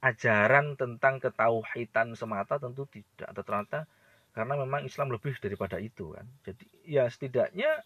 ajaran 0.00 0.80
tentang 0.80 1.20
ketauhidan 1.20 2.16
semata 2.16 2.56
tentu 2.56 2.88
tidak 2.88 3.28
ternyata 3.44 3.84
karena 4.32 4.56
memang 4.56 4.88
Islam 4.88 5.12
lebih 5.12 5.36
daripada 5.36 5.76
itu 5.76 6.16
kan 6.16 6.24
jadi 6.48 6.64
ya 6.84 7.04
setidaknya 7.08 7.84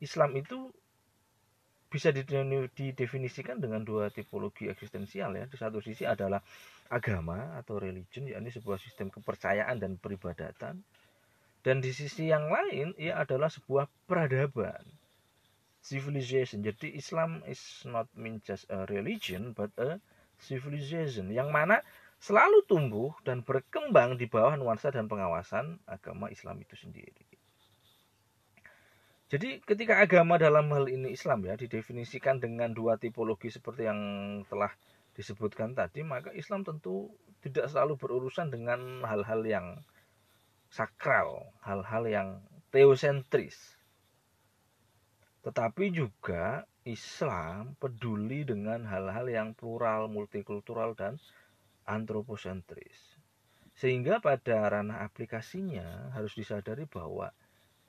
Islam 0.00 0.36
itu 0.36 0.68
bisa 1.90 2.14
didefinisikan 2.14 3.58
dengan 3.58 3.82
dua 3.82 4.14
tipologi 4.14 4.70
eksistensial 4.70 5.34
ya. 5.34 5.44
Di 5.50 5.58
satu 5.58 5.82
sisi 5.82 6.06
adalah 6.06 6.38
agama 6.86 7.58
atau 7.58 7.82
religion 7.82 8.30
yakni 8.30 8.54
sebuah 8.54 8.78
sistem 8.78 9.10
kepercayaan 9.10 9.82
dan 9.82 9.98
peribadatan. 9.98 10.78
Dan 11.60 11.76
di 11.82 11.92
sisi 11.92 12.30
yang 12.30 12.48
lain 12.48 12.94
ia 12.96 13.20
adalah 13.20 13.50
sebuah 13.50 13.90
peradaban 14.06 14.80
civilization. 15.84 16.62
Jadi 16.64 16.94
Islam 16.94 17.44
is 17.44 17.60
not 17.84 18.06
mean 18.16 18.40
just 18.46 18.70
a 18.70 18.86
religion 18.88 19.52
but 19.52 19.74
a 19.76 19.98
civilization. 20.40 21.28
Yang 21.28 21.50
mana 21.52 21.76
selalu 22.20 22.64
tumbuh 22.68 23.12
dan 23.24 23.42
berkembang 23.44 24.16
di 24.16 24.28
bawah 24.28 24.56
nuansa 24.56 24.92
dan 24.92 25.08
pengawasan 25.08 25.80
agama 25.88 26.28
Islam 26.32 26.60
itu 26.62 26.76
sendiri. 26.76 27.29
Jadi 29.30 29.62
ketika 29.62 30.02
agama 30.02 30.42
dalam 30.42 30.66
hal 30.74 30.90
ini 30.90 31.14
Islam 31.14 31.46
ya 31.46 31.54
didefinisikan 31.54 32.42
dengan 32.42 32.74
dua 32.74 32.98
tipologi 32.98 33.46
seperti 33.46 33.86
yang 33.86 34.00
telah 34.50 34.74
disebutkan 35.14 35.78
tadi, 35.78 36.02
maka 36.02 36.34
Islam 36.34 36.66
tentu 36.66 37.14
tidak 37.38 37.70
selalu 37.70 37.94
berurusan 37.94 38.50
dengan 38.50 39.06
hal-hal 39.06 39.46
yang 39.46 39.66
sakral, 40.66 41.46
hal-hal 41.62 42.10
yang 42.10 42.28
teosentris. 42.74 43.78
Tetapi 45.46 45.94
juga 45.94 46.66
Islam 46.82 47.78
peduli 47.78 48.42
dengan 48.42 48.82
hal-hal 48.82 49.30
yang 49.30 49.48
plural, 49.54 50.10
multikultural, 50.10 50.98
dan 50.98 51.22
antroposentris. 51.86 53.14
Sehingga 53.78 54.18
pada 54.18 54.66
ranah 54.68 55.06
aplikasinya 55.06 56.12
harus 56.18 56.34
disadari 56.34 56.84
bahwa 56.90 57.30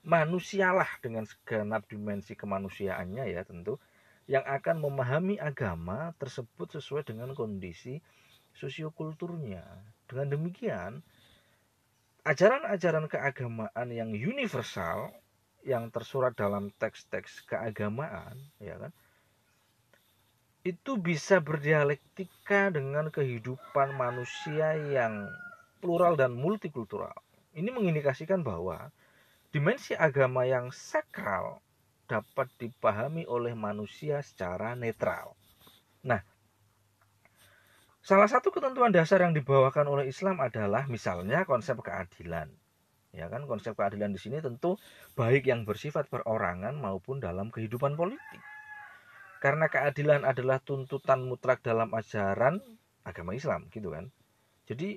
manusialah 0.02 0.88
dengan 0.98 1.22
segenap 1.26 1.86
dimensi 1.86 2.34
kemanusiaannya 2.34 3.24
ya 3.30 3.42
tentu 3.46 3.78
yang 4.26 4.42
akan 4.46 4.82
memahami 4.82 5.38
agama 5.38 6.14
tersebut 6.18 6.78
sesuai 6.78 7.06
dengan 7.06 7.34
kondisi 7.34 7.98
sosiokulturnya. 8.54 9.62
Dengan 10.06 10.38
demikian, 10.38 11.02
ajaran-ajaran 12.22 13.10
keagamaan 13.10 13.88
yang 13.90 14.14
universal 14.14 15.10
yang 15.62 15.90
tersurat 15.94 16.34
dalam 16.34 16.74
teks-teks 16.74 17.46
keagamaan 17.46 18.34
ya 18.58 18.74
kan 18.82 18.90
itu 20.62 20.94
bisa 20.94 21.42
berdialektika 21.42 22.70
dengan 22.70 23.10
kehidupan 23.10 23.98
manusia 23.98 24.78
yang 24.78 25.26
plural 25.82 26.14
dan 26.14 26.38
multikultural. 26.38 27.14
Ini 27.58 27.74
mengindikasikan 27.74 28.46
bahwa 28.46 28.94
dimensi 29.52 29.92
agama 29.92 30.48
yang 30.48 30.72
sakral 30.72 31.60
dapat 32.08 32.48
dipahami 32.56 33.28
oleh 33.28 33.52
manusia 33.52 34.24
secara 34.24 34.72
netral. 34.72 35.36
Nah, 36.08 36.24
salah 38.00 38.26
satu 38.26 38.48
ketentuan 38.48 38.90
dasar 38.90 39.20
yang 39.20 39.36
dibawakan 39.36 39.92
oleh 39.92 40.08
Islam 40.08 40.40
adalah 40.40 40.88
misalnya 40.88 41.44
konsep 41.44 41.76
keadilan. 41.84 42.48
Ya 43.12 43.28
kan 43.28 43.44
konsep 43.44 43.76
keadilan 43.76 44.16
di 44.16 44.20
sini 44.20 44.40
tentu 44.40 44.80
baik 45.12 45.44
yang 45.44 45.68
bersifat 45.68 46.08
perorangan 46.08 46.72
maupun 46.72 47.20
dalam 47.20 47.52
kehidupan 47.52 47.92
politik. 47.92 48.40
Karena 49.44 49.68
keadilan 49.68 50.24
adalah 50.24 50.64
tuntutan 50.64 51.28
mutlak 51.28 51.60
dalam 51.60 51.92
ajaran 51.92 52.56
agama 53.04 53.36
Islam 53.36 53.68
gitu 53.68 53.92
kan. 53.92 54.08
Jadi 54.64 54.96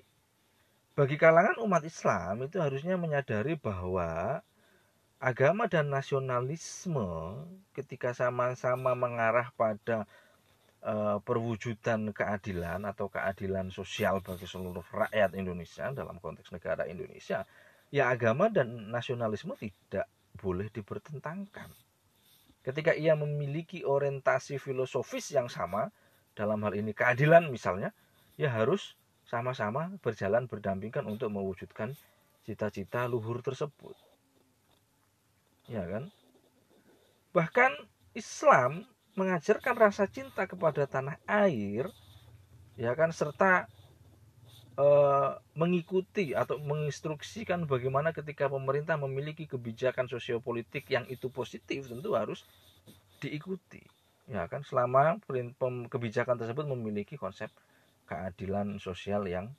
bagi 0.96 1.20
kalangan 1.20 1.60
umat 1.60 1.84
Islam 1.84 2.48
itu 2.48 2.64
harusnya 2.64 2.96
menyadari 2.96 3.60
bahwa 3.60 4.40
agama 5.20 5.68
dan 5.68 5.92
nasionalisme 5.92 7.36
ketika 7.76 8.16
sama-sama 8.16 8.96
mengarah 8.96 9.52
pada 9.60 10.08
uh, 10.80 11.20
perwujudan 11.20 12.16
keadilan 12.16 12.88
atau 12.88 13.12
keadilan 13.12 13.76
sosial 13.76 14.24
bagi 14.24 14.48
seluruh 14.48 14.88
rakyat 14.88 15.36
Indonesia 15.36 15.92
dalam 15.92 16.16
konteks 16.24 16.56
negara 16.56 16.88
Indonesia 16.88 17.44
ya 17.92 18.08
agama 18.08 18.48
dan 18.48 18.88
nasionalisme 18.88 19.52
tidak 19.60 20.08
boleh 20.40 20.72
dipertentangkan. 20.72 21.72
Ketika 22.64 22.96
ia 22.96 23.14
memiliki 23.20 23.86
orientasi 23.86 24.58
filosofis 24.58 25.30
yang 25.36 25.52
sama, 25.52 25.94
dalam 26.34 26.60
hal 26.66 26.74
ini 26.74 26.92
keadilan 26.98 27.48
misalnya, 27.54 27.94
ya 28.42 28.50
harus 28.50 28.98
sama-sama 29.26 29.90
berjalan 30.02 30.46
berdampingan 30.46 31.06
untuk 31.10 31.34
mewujudkan 31.34 31.98
cita-cita 32.46 33.10
luhur 33.10 33.42
tersebut. 33.42 33.98
Ya 35.66 35.82
kan? 35.86 36.14
Bahkan 37.34 37.72
Islam 38.14 38.86
mengajarkan 39.18 39.76
rasa 39.76 40.06
cinta 40.06 40.46
kepada 40.46 40.86
tanah 40.86 41.18
air, 41.26 41.90
ya 42.78 42.94
kan, 42.94 43.10
serta 43.10 43.66
Eh, 44.76 45.32
mengikuti 45.56 46.36
atau 46.36 46.60
menginstruksikan 46.60 47.64
bagaimana 47.64 48.12
ketika 48.12 48.52
pemerintah 48.52 49.00
memiliki 49.00 49.48
kebijakan 49.48 50.04
sosiopolitik 50.12 50.84
yang 50.92 51.08
itu 51.08 51.32
positif 51.32 51.88
tentu 51.88 52.12
harus 52.12 52.44
diikuti 53.24 53.80
ya 54.28 54.44
kan 54.52 54.68
selama 54.68 55.16
kebijakan 55.88 56.36
tersebut 56.36 56.68
memiliki 56.68 57.16
konsep 57.16 57.48
keadilan 58.06 58.78
sosial 58.80 59.26
yang 59.28 59.52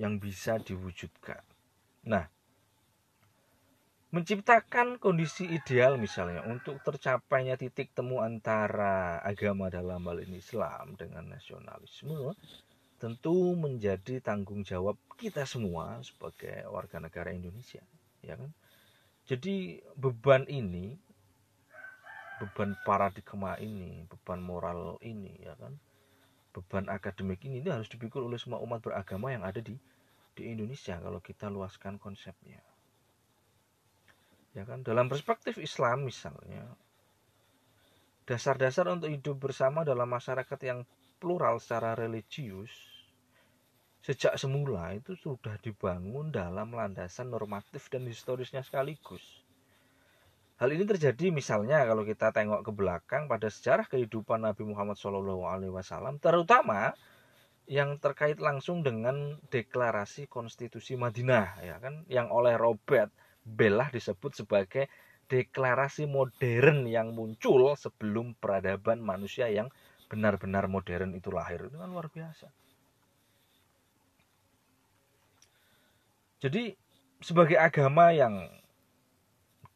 yang 0.00 0.16
bisa 0.16 0.56
diwujudkan. 0.56 1.44
Nah, 2.08 2.24
menciptakan 4.10 4.98
kondisi 4.98 5.46
ideal 5.46 5.94
misalnya 5.94 6.42
untuk 6.42 6.82
tercapainya 6.82 7.54
titik 7.54 7.94
temu 7.94 8.18
antara 8.18 9.22
agama 9.22 9.70
dalam 9.70 10.02
hal 10.02 10.18
ini 10.26 10.42
Islam 10.42 10.98
dengan 10.98 11.30
nasionalisme 11.30 12.34
tentu 12.98 13.54
menjadi 13.54 14.18
tanggung 14.18 14.66
jawab 14.66 14.98
kita 15.14 15.46
semua 15.46 16.02
sebagai 16.02 16.66
warga 16.74 16.98
negara 16.98 17.30
Indonesia 17.30 17.86
ya 18.18 18.34
kan 18.34 18.50
jadi 19.30 19.78
beban 19.94 20.42
ini 20.50 20.98
beban 22.42 22.74
paradigma 22.82 23.54
ini 23.62 24.10
beban 24.10 24.42
moral 24.42 24.98
ini 25.06 25.38
ya 25.38 25.54
kan 25.54 25.78
beban 26.60 26.86
akademik 26.92 27.40
ini, 27.48 27.64
ini 27.64 27.68
harus 27.72 27.88
dipikul 27.88 28.28
oleh 28.28 28.36
semua 28.36 28.60
umat 28.60 28.84
beragama 28.84 29.32
yang 29.32 29.42
ada 29.42 29.64
di 29.64 29.74
di 30.36 30.52
Indonesia 30.52 31.00
kalau 31.00 31.18
kita 31.18 31.50
luaskan 31.50 31.96
konsepnya 31.96 32.60
ya 34.54 34.66
kan 34.66 34.82
dalam 34.82 35.06
perspektif 35.06 35.58
Islam 35.58 36.06
misalnya 36.06 36.66
dasar-dasar 38.26 38.86
untuk 38.90 39.10
hidup 39.10 39.36
bersama 39.38 39.82
dalam 39.82 40.06
masyarakat 40.06 40.60
yang 40.62 40.86
plural 41.18 41.58
secara 41.58 41.98
religius 41.98 42.70
sejak 44.00 44.32
semula 44.40 44.96
itu 44.96 45.12
sudah 45.12 45.60
dibangun 45.60 46.32
dalam 46.32 46.72
landasan 46.72 47.28
normatif 47.28 47.92
dan 47.92 48.08
historisnya 48.08 48.64
sekaligus. 48.64 49.44
Hal 50.60 50.76
ini 50.76 50.84
terjadi 50.84 51.32
misalnya 51.32 51.88
kalau 51.88 52.04
kita 52.04 52.36
tengok 52.36 52.68
ke 52.68 52.72
belakang 52.76 53.32
pada 53.32 53.48
sejarah 53.48 53.88
kehidupan 53.88 54.44
Nabi 54.44 54.68
Muhammad 54.68 55.00
SAW, 55.00 56.20
terutama 56.20 56.92
yang 57.64 57.96
terkait 57.96 58.36
langsung 58.36 58.84
dengan 58.84 59.40
deklarasi 59.48 60.28
konstitusi 60.28 61.00
Madinah, 61.00 61.64
ya 61.64 61.80
kan, 61.80 62.04
yang 62.12 62.28
oleh 62.28 62.60
Robert 62.60 63.08
Bellah 63.40 63.88
disebut 63.88 64.36
sebagai 64.36 64.92
deklarasi 65.32 66.04
modern 66.04 66.84
yang 66.84 67.16
muncul 67.16 67.72
sebelum 67.72 68.36
peradaban 68.36 69.00
manusia 69.00 69.48
yang 69.48 69.72
benar-benar 70.12 70.68
modern 70.68 71.16
itu 71.16 71.32
lahir. 71.32 71.72
Itu 71.72 71.80
kan 71.80 71.88
luar 71.88 72.12
biasa. 72.12 72.52
Jadi 76.44 76.76
sebagai 77.24 77.56
agama 77.56 78.12
yang 78.12 78.59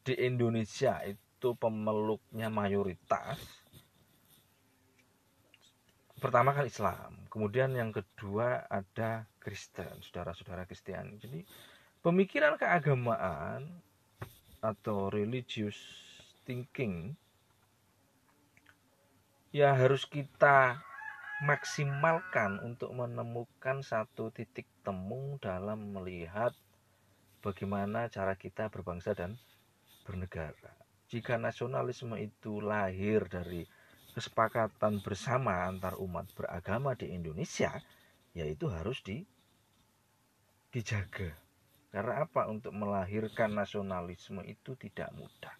di 0.05 0.15
Indonesia 0.21 1.01
itu 1.09 1.57
pemeluknya 1.57 2.53
mayoritas. 2.53 3.41
Pertama 6.21 6.53
kan 6.53 6.69
Islam 6.69 7.25
kemudian 7.33 7.75
yang 7.75 7.91
kedua 7.91 8.69
ada 8.71 9.27
Kristen 9.43 9.99
saudara-saudara 10.05 10.69
Kristiani. 10.69 11.19
Jadi 11.19 11.41
pemikiran 12.05 12.55
keagamaan 12.61 13.67
atau 14.63 15.13
religious 15.13 15.77
thinking 16.49 17.17
ya 19.53 19.77
harus 19.77 20.09
kita 20.09 20.81
maksimalkan 21.45 22.63
untuk 22.65 22.95
menemukan 22.97 23.85
satu 23.85 24.33
titik 24.33 24.65
temu 24.81 25.37
dalam 25.43 25.93
melihat 25.93 26.55
bagaimana 27.45 28.09
cara 28.09 28.39
kita 28.39 28.73
berbangsa 28.73 29.13
dan 29.13 29.37
bernegara. 30.05 30.77
Jika 31.09 31.41
nasionalisme 31.41 32.21
itu 32.21 32.61
lahir 32.61 33.25
dari 33.27 33.65
kesepakatan 34.15 35.03
bersama 35.03 35.67
antar 35.67 35.99
umat 35.99 36.31
beragama 36.39 36.95
di 36.95 37.11
Indonesia, 37.11 37.75
yaitu 38.37 38.71
harus 38.71 39.03
di, 39.03 39.27
dijaga. 40.71 41.35
Karena 41.91 42.27
apa? 42.27 42.47
Untuk 42.51 42.75
melahirkan 42.75 43.55
nasionalisme 43.55 44.43
itu 44.47 44.79
tidak 44.79 45.11
mudah. 45.15 45.55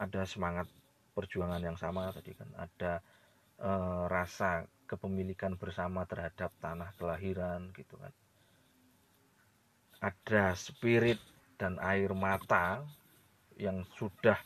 Ada 0.00 0.24
semangat 0.24 0.68
perjuangan 1.12 1.60
yang 1.60 1.76
sama 1.76 2.12
tadi 2.14 2.30
kan, 2.36 2.46
ada 2.54 3.02
e, 3.58 3.70
rasa 4.06 4.68
kepemilikan 4.86 5.58
bersama 5.58 6.06
terhadap 6.06 6.54
tanah 6.62 6.94
kelahiran 6.94 7.72
gitu 7.74 7.98
kan. 7.98 8.12
Ada 9.98 10.54
spirit 10.54 11.18
dan 11.58 11.80
air 11.82 12.14
mata 12.14 12.86
yang 13.58 13.84
sudah 13.98 14.38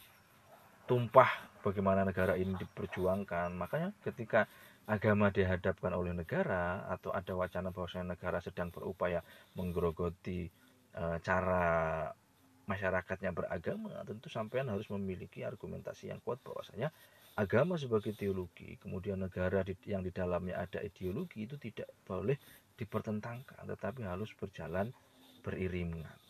tumpah 0.88 1.30
bagaimana 1.62 2.02
negara 2.02 2.34
ini 2.34 2.58
diperjuangkan. 2.58 3.54
Makanya 3.54 3.94
ketika 4.02 4.50
agama 4.90 5.30
dihadapkan 5.30 5.94
oleh 5.94 6.10
negara 6.10 6.90
atau 6.90 7.14
ada 7.14 7.32
wacana 7.38 7.70
bahwasanya 7.70 8.18
negara 8.18 8.42
sedang 8.42 8.74
berupaya 8.74 9.22
menggerogoti 9.54 10.50
e, 10.90 11.04
cara 11.22 12.10
masyarakatnya 12.66 13.30
beragama, 13.30 14.02
tentu 14.06 14.26
sampean 14.26 14.70
harus 14.70 14.86
memiliki 14.90 15.46
argumentasi 15.46 16.10
yang 16.10 16.18
kuat 16.22 16.42
bahwasanya 16.42 16.90
agama 17.38 17.78
sebagai 17.80 18.12
teologi, 18.14 18.78
kemudian 18.78 19.18
negara 19.18 19.64
yang 19.86 20.02
di 20.04 20.12
dalamnya 20.14 20.62
ada 20.62 20.78
ideologi 20.84 21.46
itu 21.48 21.56
tidak 21.58 21.90
boleh 22.06 22.36
dipertentangkan, 22.76 23.66
tetapi 23.66 24.06
harus 24.06 24.30
berjalan 24.36 24.90
beriringan. 25.42 26.21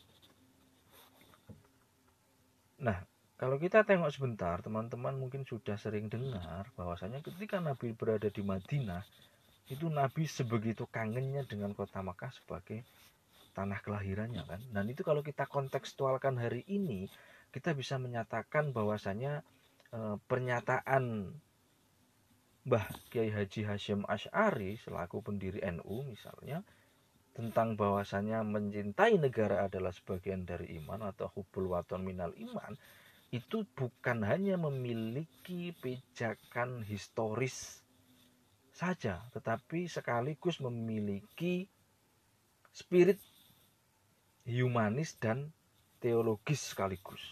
Nah, 2.82 2.98
kalau 3.38 3.58
kita 3.62 3.86
tengok 3.86 4.10
sebentar, 4.10 4.58
teman-teman 4.58 5.14
mungkin 5.14 5.46
sudah 5.46 5.78
sering 5.78 6.10
dengar 6.10 6.66
bahwasanya 6.74 7.22
ketika 7.22 7.62
Nabi 7.62 7.94
berada 7.94 8.26
di 8.26 8.42
Madinah, 8.42 9.06
itu 9.70 9.86
Nabi 9.86 10.26
sebegitu 10.26 10.90
kangennya 10.90 11.46
dengan 11.46 11.72
kota 11.72 12.02
Makkah 12.02 12.34
sebagai 12.34 12.82
tanah 13.54 13.78
kelahirannya 13.80 14.42
kan. 14.42 14.60
Dan 14.74 14.90
itu 14.90 15.06
kalau 15.06 15.22
kita 15.22 15.46
kontekstualkan 15.46 16.36
hari 16.42 16.66
ini, 16.66 17.06
kita 17.54 17.70
bisa 17.76 18.02
menyatakan 18.02 18.74
bahwasanya 18.74 19.46
e, 19.94 20.18
pernyataan 20.26 21.34
Mbah 22.62 22.86
Kiai 23.10 23.30
Haji 23.30 23.66
Hashim 23.66 24.06
Ash'ari 24.06 24.78
selaku 24.78 25.18
pendiri 25.22 25.58
NU 25.66 26.06
misalnya 26.06 26.62
tentang 27.32 27.80
bahwasanya 27.80 28.44
mencintai 28.44 29.16
negara 29.16 29.64
adalah 29.64 29.90
sebagian 29.90 30.44
dari 30.44 30.76
iman 30.80 31.08
atau 31.08 31.32
hubul 31.32 31.72
waton 31.72 32.04
minal 32.04 32.32
iman 32.36 32.76
itu 33.32 33.64
bukan 33.72 34.28
hanya 34.28 34.60
memiliki 34.60 35.72
pijakan 35.80 36.84
historis 36.84 37.80
saja, 38.76 39.24
tetapi 39.32 39.88
sekaligus 39.88 40.60
memiliki 40.60 41.64
spirit 42.68 43.16
humanis 44.44 45.16
dan 45.16 45.48
teologis 45.96 46.76
sekaligus. 46.76 47.24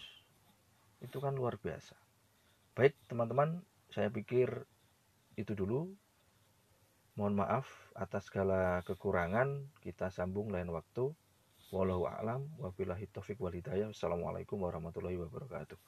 Itu 1.01 1.21
kan 1.21 1.37
luar 1.37 1.61
biasa. 1.61 1.93
Baik, 2.73 2.97
teman-teman, 3.05 3.61
saya 3.93 4.09
pikir 4.09 4.65
itu 5.37 5.53
dulu. 5.53 5.93
Mohon 7.19 7.43
maaf 7.43 7.67
atas 7.91 8.31
segala 8.31 8.79
kekurangan. 8.87 9.67
Kita 9.83 10.07
sambung 10.07 10.47
lain 10.51 10.71
waktu. 10.71 11.11
Wallahu 11.71 12.03
a'lam 12.07 12.51
wabillahi 12.59 13.07
taufik 13.11 13.39
wal 13.39 13.55
hidayah. 13.55 13.91
Assalamualaikum 13.95 14.59
warahmatullahi 14.59 15.15
wabarakatuh. 15.19 15.79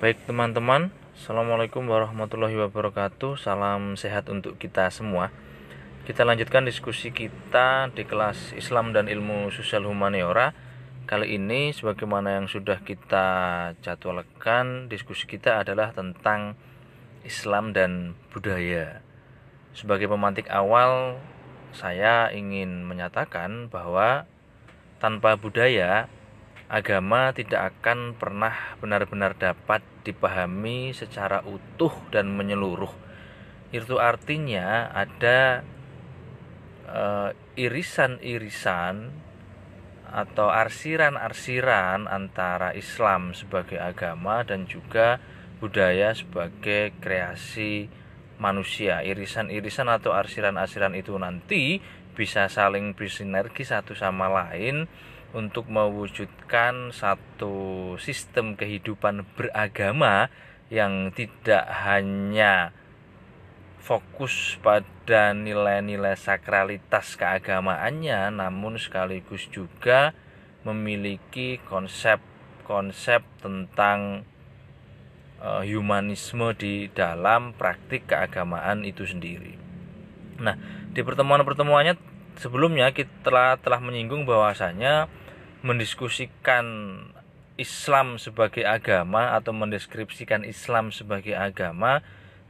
Baik 0.00 0.16
teman-teman, 0.24 0.88
Assalamualaikum 1.12 1.84
warahmatullahi 1.84 2.56
wabarakatuh 2.56 3.36
Salam 3.36 4.00
sehat 4.00 4.32
untuk 4.32 4.56
kita 4.56 4.88
semua 4.88 5.28
Kita 6.08 6.24
lanjutkan 6.24 6.64
diskusi 6.64 7.12
kita 7.12 7.92
di 7.92 8.08
kelas 8.08 8.56
Islam 8.56 8.96
dan 8.96 9.12
Ilmu 9.12 9.52
Sosial 9.52 9.84
Humaniora 9.84 10.56
Kali 11.04 11.36
ini 11.36 11.76
sebagaimana 11.76 12.40
yang 12.40 12.48
sudah 12.48 12.80
kita 12.80 13.26
jadwalkan 13.84 14.88
Diskusi 14.88 15.28
kita 15.28 15.60
adalah 15.60 15.92
tentang 15.92 16.56
Islam 17.30 17.70
dan 17.70 18.18
budaya 18.34 18.98
Sebagai 19.70 20.10
pemantik 20.10 20.50
awal 20.50 21.22
Saya 21.70 22.34
ingin 22.34 22.82
menyatakan 22.82 23.70
bahwa 23.70 24.26
Tanpa 24.98 25.38
budaya 25.38 26.10
agama 26.70 27.34
tidak 27.34 27.74
akan 27.74 28.14
pernah 28.14 28.54
benar-benar 28.78 29.34
dapat 29.34 29.82
dipahami 30.06 30.94
secara 30.94 31.42
utuh 31.42 31.90
dan 32.14 32.30
menyeluruh. 32.30 32.94
Itu 33.74 33.98
artinya 33.98 34.86
ada 34.94 35.66
uh, 36.86 37.34
irisan-irisan 37.58 39.10
atau 40.10 40.50
arsiran-arsiran 40.50 42.06
antara 42.06 42.74
Islam 42.74 43.34
sebagai 43.34 43.78
agama 43.78 44.46
dan 44.46 44.66
juga 44.66 45.18
budaya 45.60 46.16
sebagai 46.16 46.96
kreasi 46.98 47.92
manusia. 48.40 49.04
Irisan-irisan 49.04 49.92
atau 49.92 50.16
arsiran-arsiran 50.16 50.96
itu 50.96 51.14
nanti 51.20 51.78
bisa 52.16 52.48
saling 52.48 52.96
bersinergi 52.96 53.62
satu 53.62 53.92
sama 53.94 54.26
lain 54.26 54.88
untuk 55.30 55.70
mewujudkan 55.70 56.90
satu 56.90 57.94
sistem 58.02 58.58
kehidupan 58.58 59.22
beragama 59.38 60.26
yang 60.72 61.14
tidak 61.14 61.70
hanya 61.86 62.74
fokus 63.78 64.58
pada 64.62 65.34
nilai-nilai 65.34 66.14
sakralitas 66.14 67.14
keagamaannya 67.14 68.30
namun 68.34 68.76
sekaligus 68.76 69.46
juga 69.50 70.14
memiliki 70.62 71.58
konsep-konsep 71.66 73.24
tentang 73.40 74.28
uh, 75.40 75.64
humanisme 75.64 76.52
di 76.54 76.92
dalam 76.92 77.56
praktik 77.56 78.06
keagamaan 78.06 78.84
itu 78.84 79.08
sendiri. 79.08 79.56
Nah, 80.40 80.56
di 80.92 81.00
pertemuan-pertemuannya 81.04 81.96
sebelumnya 82.40 82.92
kita 82.96 83.12
telah 83.24 83.50
telah 83.60 83.80
menyinggung 83.82 84.24
bahwasanya 84.24 85.08
mendiskusikan 85.60 86.64
Islam 87.60 88.16
sebagai 88.16 88.64
agama 88.64 89.36
atau 89.36 89.52
mendeskripsikan 89.52 90.48
Islam 90.48 90.88
sebagai 90.88 91.36
agama 91.36 92.00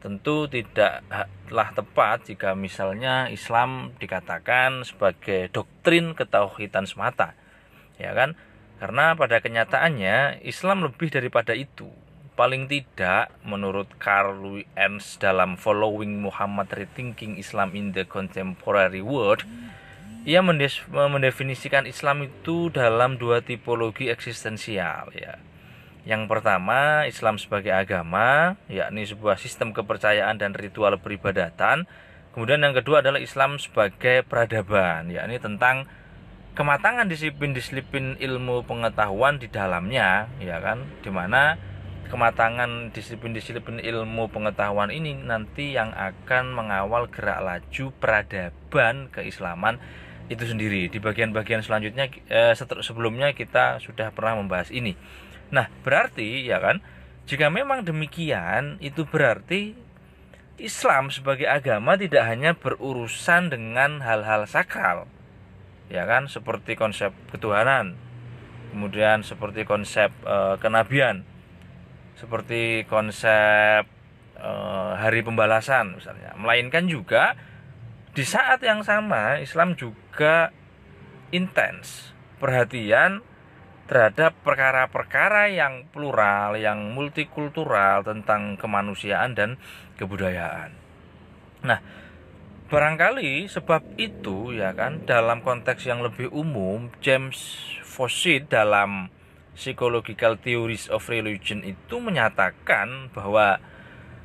tentu 0.01 0.47
tidaklah 0.49 1.69
tepat 1.75 2.31
jika 2.31 2.55
misalnya 2.55 3.29
Islam 3.29 3.93
dikatakan 3.99 4.87
sebagai 4.87 5.51
doktrin 5.53 6.15
ketauhidan 6.15 6.87
semata 6.87 7.35
ya 8.01 8.15
kan 8.17 8.39
karena 8.81 9.13
pada 9.13 9.45
kenyataannya 9.45 10.41
Islam 10.47 10.89
lebih 10.89 11.13
daripada 11.13 11.53
itu 11.53 11.91
paling 12.41 12.73
tidak 12.73 13.29
menurut 13.45 14.01
Carl 14.01 14.65
Ernst 14.73 15.21
dalam 15.21 15.61
Following 15.61 16.25
Muhammad 16.25 16.73
Rethinking 16.73 17.37
Islam 17.37 17.77
in 17.77 17.93
the 17.93 18.09
Contemporary 18.09 19.05
World 19.05 19.45
ia 20.25 20.41
mendefinisikan 20.89 21.85
Islam 21.85 22.25
itu 22.25 22.73
dalam 22.73 23.21
dua 23.21 23.45
tipologi 23.45 24.09
eksistensial 24.09 25.13
ya. 25.13 25.37
Yang 26.09 26.33
pertama, 26.33 27.05
Islam 27.05 27.37
sebagai 27.37 27.77
agama, 27.77 28.57
yakni 28.73 29.05
sebuah 29.05 29.37
sistem 29.37 29.77
kepercayaan 29.77 30.41
dan 30.41 30.57
ritual 30.57 30.97
peribadatan. 30.97 31.85
Kemudian 32.33 32.65
yang 32.65 32.73
kedua 32.73 33.05
adalah 33.05 33.21
Islam 33.21 33.61
sebagai 33.61 34.25
peradaban, 34.25 35.13
yakni 35.13 35.37
tentang 35.37 35.85
kematangan 36.57 37.05
disiplin-disiplin 37.05 38.17
ilmu 38.17 38.65
pengetahuan 38.65 39.37
di 39.37 39.49
dalamnya, 39.53 40.29
ya 40.41 40.57
kan? 40.65 40.89
Di 41.05 41.13
mana 41.13 41.61
kematangan 42.11 42.91
disiplin-disiplin 42.91 43.79
ilmu 43.79 44.27
pengetahuan 44.29 44.91
ini 44.91 45.15
nanti 45.15 45.79
yang 45.79 45.95
akan 45.95 46.53
mengawal 46.53 47.07
gerak 47.07 47.39
laju 47.41 47.95
peradaban 48.03 49.09
keislaman 49.15 49.79
itu 50.27 50.43
sendiri. 50.43 50.91
Di 50.91 50.99
bagian-bagian 50.99 51.63
selanjutnya 51.63 52.11
eh, 52.27 52.55
sebelumnya 52.59 53.31
kita 53.31 53.79
sudah 53.79 54.11
pernah 54.11 54.39
membahas 54.39 54.75
ini. 54.75 54.99
Nah, 55.51 55.67
berarti 55.83 56.47
ya 56.47 56.63
kan, 56.63 56.83
jika 57.31 57.51
memang 57.51 57.87
demikian, 57.87 58.79
itu 58.83 59.07
berarti 59.07 59.75
Islam 60.61 61.11
sebagai 61.11 61.47
agama 61.47 61.95
tidak 61.95 62.27
hanya 62.27 62.55
berurusan 62.59 63.51
dengan 63.51 64.03
hal-hal 64.03 64.47
sakral. 64.51 65.07
Ya 65.91 66.07
kan, 66.07 66.31
seperti 66.31 66.79
konsep 66.79 67.11
ketuhanan. 67.35 67.99
Kemudian 68.71 69.27
seperti 69.27 69.67
konsep 69.67 70.15
e, 70.23 70.55
kenabian. 70.63 71.27
Seperti 72.21 72.85
konsep 72.85 73.89
e, 74.37 74.51
hari 75.01 75.25
pembalasan 75.25 75.97
misalnya. 75.97 76.37
Melainkan 76.37 76.85
juga 76.85 77.33
di 78.13 78.27
saat 78.29 78.61
yang 78.61 78.85
sama, 78.85 79.41
Islam 79.41 79.73
juga 79.81 80.53
intens 81.33 82.13
perhatian 82.37 83.25
terhadap 83.89 84.39
perkara-perkara 84.47 85.51
yang 85.51 85.89
plural, 85.91 86.55
yang 86.55 86.95
multikultural 86.95 88.07
tentang 88.07 88.55
kemanusiaan 88.55 89.35
dan 89.35 89.59
kebudayaan. 89.99 90.71
Nah, 91.67 91.83
barangkali 92.71 93.51
sebab 93.51 93.99
itu 93.99 94.55
ya 94.55 94.71
kan 94.79 95.03
dalam 95.05 95.43
konteks 95.43 95.91
yang 95.91 96.07
lebih 96.07 96.31
umum 96.31 96.95
James 97.03 97.35
Fawcett 97.83 98.47
dalam 98.47 99.11
Psychological 99.55 100.39
Theories 100.39 100.87
of 100.89 101.07
Religion 101.11 101.67
itu 101.67 101.99
menyatakan 101.99 103.11
bahwa 103.11 103.59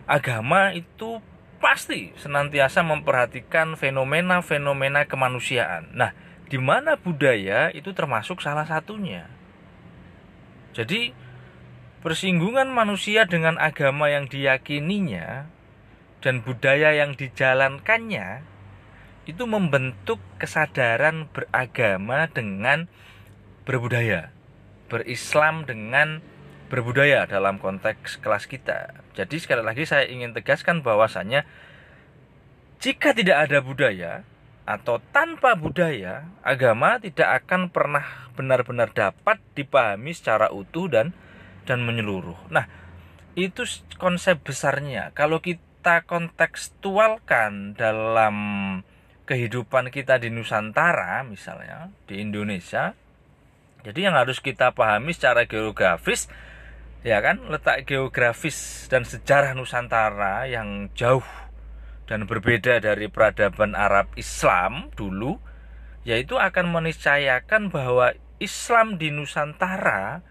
agama 0.05 0.71
itu 0.71 1.19
pasti 1.57 2.13
senantiasa 2.19 2.85
memperhatikan 2.85 3.73
fenomena-fenomena 3.73 5.09
kemanusiaan. 5.09 5.89
Nah, 5.97 6.13
di 6.45 6.61
mana 6.61 6.93
budaya 6.99 7.73
itu 7.73 7.89
termasuk 7.95 8.43
salah 8.43 8.69
satunya. 8.69 9.25
Jadi, 10.77 11.15
persinggungan 12.05 12.69
manusia 12.69 13.25
dengan 13.25 13.57
agama 13.57 14.11
yang 14.13 14.29
diyakininya 14.29 15.49
dan 16.21 16.45
budaya 16.45 16.93
yang 16.93 17.17
dijalankannya 17.17 18.45
itu 19.25 19.43
membentuk 19.49 20.21
kesadaran 20.37 21.25
beragama 21.33 22.29
dengan 22.29 22.85
berbudaya, 23.65 24.34
berislam 24.87 25.65
dengan 25.65 26.21
berbudaya 26.69 27.29
dalam 27.29 27.61
konteks 27.61 28.17
kelas 28.19 28.49
kita. 28.49 28.93
Jadi 29.13 29.37
sekali 29.37 29.61
lagi 29.61 29.85
saya 29.85 30.09
ingin 30.09 30.33
tegaskan 30.33 30.81
bahwasanya 30.81 31.45
jika 32.81 33.13
tidak 33.13 33.49
ada 33.49 33.61
budaya 33.61 34.13
atau 34.65 34.97
tanpa 35.13 35.53
budaya, 35.53 36.25
agama 36.41 36.97
tidak 36.97 37.45
akan 37.45 37.69
pernah 37.69 38.05
benar-benar 38.33 38.89
dapat 38.91 39.37
dipahami 39.53 40.11
secara 40.11 40.49
utuh 40.49 40.89
dan 40.89 41.13
dan 41.69 41.85
menyeluruh. 41.85 42.37
Nah, 42.49 42.65
itu 43.37 43.65
konsep 44.01 44.41
besarnya. 44.41 45.13
Kalau 45.13 45.41
kita 45.41 46.05
kontekstualkan 46.05 47.77
dalam 47.77 48.35
kehidupan 49.25 49.89
kita 49.93 50.21
di 50.21 50.33
Nusantara 50.33 51.21
misalnya, 51.25 51.93
di 52.09 52.21
Indonesia, 52.21 52.93
jadi 53.85 54.09
yang 54.09 54.17
harus 54.17 54.41
kita 54.41 54.73
pahami 54.73 55.13
secara 55.13 55.45
geografis 55.45 56.25
ya 57.05 57.21
kan 57.21 57.37
letak 57.53 57.85
geografis 57.85 58.89
dan 58.89 59.05
sejarah 59.05 59.53
Nusantara 59.53 60.49
yang 60.49 60.89
jauh 60.97 61.25
dan 62.09 62.25
berbeda 62.25 62.81
dari 62.81 63.05
peradaban 63.05 63.77
Arab 63.77 64.09
Islam 64.17 64.89
dulu 64.97 65.37
yaitu 66.01 66.41
akan 66.41 66.73
meniscayakan 66.73 67.69
bahwa 67.69 68.17
Islam 68.41 68.97
di 68.97 69.13
Nusantara 69.13 70.21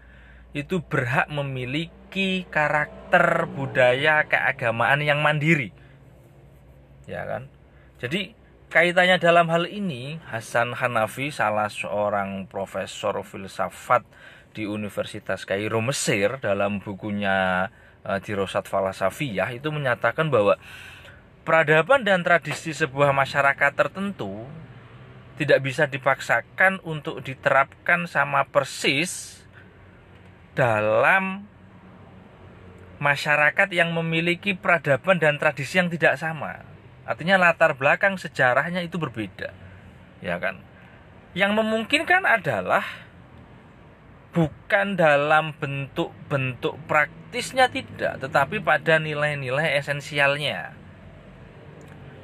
itu 0.55 0.79
berhak 0.79 1.27
memiliki 1.27 2.47
karakter 2.47 3.43
budaya 3.51 4.23
keagamaan 4.23 5.03
yang 5.03 5.19
mandiri. 5.19 5.75
Ya 7.11 7.27
kan? 7.27 7.51
Jadi 7.99 8.31
kaitannya 8.69 9.21
dalam 9.21 9.47
hal 9.51 9.69
ini 9.69 10.17
Hasan 10.29 10.73
Hanafi 10.75 11.29
salah 11.29 11.69
seorang 11.69 12.49
profesor 12.49 13.21
filsafat 13.21 14.05
di 14.55 14.63
Universitas 14.63 15.43
Kairo 15.43 15.83
Mesir 15.83 16.39
dalam 16.39 16.79
bukunya 16.79 17.69
uh, 18.07 18.19
Dirosat 18.23 18.65
Falasafiyah 18.71 19.51
itu 19.51 19.69
menyatakan 19.69 20.31
bahwa 20.31 20.55
peradaban 21.43 22.07
dan 22.07 22.23
tradisi 22.23 22.71
sebuah 22.71 23.11
masyarakat 23.11 23.71
tertentu 23.75 24.47
tidak 25.35 25.59
bisa 25.61 25.83
dipaksakan 25.85 26.79
untuk 26.87 27.19
diterapkan 27.19 28.07
sama 28.07 28.47
persis 28.47 29.43
dalam 30.55 31.43
masyarakat 33.03 33.67
yang 33.75 33.91
memiliki 33.91 34.55
peradaban 34.55 35.19
dan 35.19 35.35
tradisi 35.35 35.75
yang 35.75 35.91
tidak 35.91 36.15
sama. 36.15 36.74
Artinya 37.05 37.37
latar 37.37 37.77
belakang 37.77 38.17
sejarahnya 38.17 38.81
itu 38.81 38.97
berbeda. 38.97 39.53
Ya 40.25 40.41
kan? 40.41 40.57
Yang 41.37 41.51
memungkinkan 41.61 42.25
adalah 42.25 42.81
bukan 44.35 44.99
dalam 44.99 45.55
bentuk-bentuk 45.55 46.75
praktisnya 46.89 47.71
tidak, 47.71 48.19
tetapi 48.19 48.59
pada 48.59 48.99
nilai-nilai 48.99 49.79
esensialnya. 49.79 50.75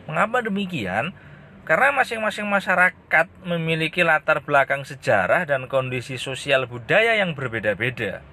Mengapa 0.09 0.43
demikian? 0.43 1.15
Karena 1.61 1.93
masing-masing 1.93 2.49
masyarakat 2.49 3.27
memiliki 3.45 4.01
latar 4.01 4.41
belakang 4.41 4.81
sejarah 4.81 5.45
dan 5.45 5.69
kondisi 5.69 6.17
sosial 6.17 6.65
budaya 6.65 7.15
yang 7.15 7.37
berbeda-beda. 7.37 8.25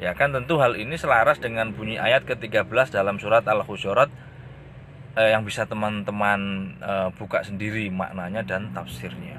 Ya 0.00 0.16
kan 0.16 0.32
tentu 0.32 0.56
hal 0.56 0.80
ini 0.80 0.96
selaras 0.96 1.42
dengan 1.42 1.76
bunyi 1.76 2.00
ayat 2.00 2.24
ke-13 2.24 2.94
dalam 2.94 3.20
surat 3.20 3.44
Al-Husyurat 3.44 4.08
eh, 5.20 5.36
yang 5.36 5.44
bisa 5.44 5.68
teman-teman 5.68 6.40
eh, 6.80 7.08
buka 7.20 7.44
sendiri 7.44 7.92
maknanya 7.92 8.40
dan 8.40 8.72
tafsirnya. 8.72 9.36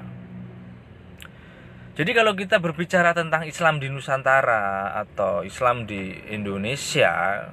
Jadi 1.92 2.10
kalau 2.16 2.32
kita 2.32 2.56
berbicara 2.56 3.12
tentang 3.12 3.44
Islam 3.44 3.76
di 3.76 3.92
Nusantara 3.92 4.96
atau 5.04 5.44
Islam 5.44 5.84
di 5.84 6.08
Indonesia, 6.32 7.44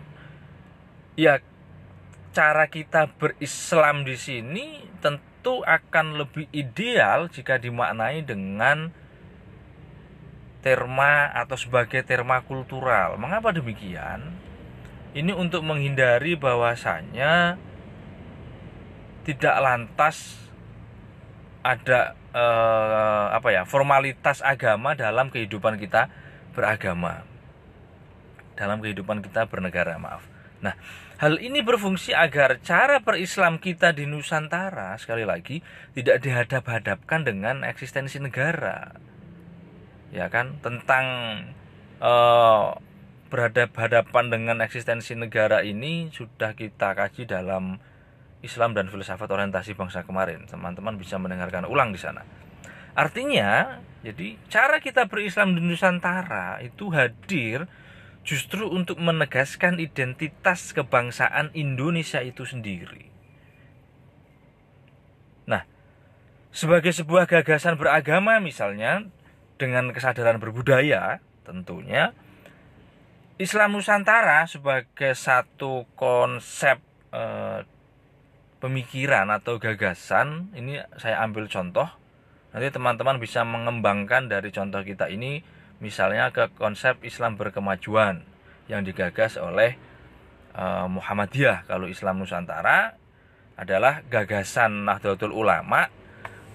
ya 1.19 1.43
cara 2.31 2.71
kita 2.71 3.11
berislam 3.19 4.07
di 4.07 4.15
sini 4.15 4.79
tentu 5.03 5.59
akan 5.59 6.23
lebih 6.23 6.47
ideal 6.55 7.27
jika 7.27 7.59
dimaknai 7.59 8.23
dengan 8.23 8.95
terma 10.63 11.35
atau 11.35 11.59
sebagai 11.59 11.99
terma 12.07 12.39
kultural. 12.43 13.19
Mengapa 13.19 13.51
demikian? 13.51 14.39
Ini 15.11 15.35
untuk 15.35 15.67
menghindari 15.67 16.39
bahwasanya 16.39 17.59
tidak 19.29 19.61
lantas 19.61 20.41
ada 21.61 22.17
eh, 22.33 23.25
apa 23.29 23.53
ya 23.53 23.61
formalitas 23.69 24.41
agama 24.41 24.97
dalam 24.97 25.29
kehidupan 25.29 25.77
kita 25.77 26.09
beragama. 26.57 27.21
Dalam 28.57 28.81
kehidupan 28.81 29.21
kita 29.21 29.45
bernegara 29.45 30.01
maaf. 30.01 30.25
Nah 30.65 30.73
hal 31.21 31.37
ini 31.37 31.61
berfungsi 31.61 32.17
agar 32.17 32.57
cara 32.65 33.05
berislam 33.05 33.61
kita 33.61 33.93
di 33.93 34.09
Nusantara 34.09 34.97
sekali 34.97 35.29
lagi 35.29 35.61
tidak 35.93 36.25
dihadap-hadapkan 36.25 37.21
dengan 37.21 37.61
eksistensi 37.61 38.17
negara. 38.17 38.97
Ya 40.09 40.25
kan? 40.33 40.57
Tentang 40.65 41.05
eh, 42.01 42.67
berhadap-hadapan 43.29 44.25
dengan 44.33 44.57
eksistensi 44.65 45.13
negara 45.13 45.61
ini 45.61 46.09
sudah 46.09 46.57
kita 46.57 46.97
kaji 46.97 47.29
dalam 47.29 47.77
Islam 48.39 48.71
dan 48.71 48.87
filsafat 48.87 49.27
orientasi 49.27 49.75
bangsa 49.75 50.07
kemarin. 50.07 50.47
Teman-teman 50.47 50.95
bisa 50.95 51.19
mendengarkan 51.19 51.67
ulang 51.67 51.91
di 51.91 51.99
sana. 51.99 52.23
Artinya, 52.95 53.79
jadi 54.03 54.39
cara 54.47 54.79
kita 54.79 55.07
berislam 55.11 55.55
di 55.55 55.61
Nusantara 55.63 56.63
itu 56.63 56.91
hadir 56.91 57.67
justru 58.23 58.67
untuk 58.67 58.99
menegaskan 58.99 59.79
identitas 59.79 60.71
kebangsaan 60.75 61.51
Indonesia 61.55 62.19
itu 62.23 62.43
sendiri. 62.43 63.07
Nah, 65.47 65.63
sebagai 66.51 66.91
sebuah 66.91 67.27
gagasan 67.27 67.79
beragama 67.79 68.39
misalnya 68.43 69.07
dengan 69.59 69.91
kesadaran 69.91 70.39
berbudaya 70.39 71.19
tentunya 71.43 72.15
Islam 73.39 73.75
Nusantara 73.75 74.43
sebagai 74.47 75.15
satu 75.15 75.87
konsep 75.95 76.79
eh, 77.15 77.63
pemikiran 78.59 79.31
atau 79.31 79.57
gagasan 79.57 80.51
ini 80.55 80.79
saya 80.99 81.23
ambil 81.23 81.47
contoh 81.47 81.87
nanti 82.51 82.67
teman-teman 82.69 83.17
bisa 83.17 83.47
mengembangkan 83.47 84.27
dari 84.27 84.51
contoh 84.51 84.83
kita 84.83 85.07
ini 85.07 85.41
misalnya 85.79 86.29
ke 86.35 86.51
konsep 86.59 86.99
Islam 87.07 87.39
berkemajuan 87.39 88.23
yang 88.67 88.83
digagas 88.83 89.39
oleh 89.39 89.79
uh, 90.53 90.85
Muhammadiyah 90.91 91.65
kalau 91.65 91.87
Islam 91.87 92.19
Nusantara 92.19 92.99
adalah 93.55 94.03
gagasan 94.07 94.87
Nahdlatul 94.87 95.35
Ulama 95.35 95.87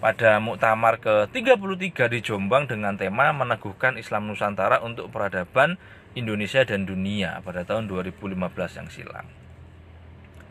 pada 0.04 0.36
muktamar 0.36 1.00
ke-33 1.00 2.12
di 2.12 2.20
Jombang 2.20 2.68
dengan 2.68 2.96
tema 3.00 3.32
meneguhkan 3.32 3.96
Islam 3.96 4.28
Nusantara 4.28 4.84
untuk 4.84 5.08
peradaban 5.08 5.80
Indonesia 6.12 6.60
dan 6.68 6.84
dunia 6.84 7.40
pada 7.40 7.64
tahun 7.64 7.88
2015 7.88 8.36
yang 8.76 8.88
silam. 8.92 9.26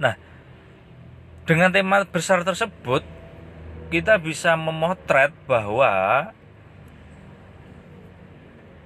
Nah, 0.01 0.17
dengan 1.43 1.75
tema 1.75 2.07
besar 2.07 2.47
tersebut 2.47 3.03
kita 3.91 4.15
bisa 4.15 4.55
memotret 4.55 5.35
bahwa 5.43 6.31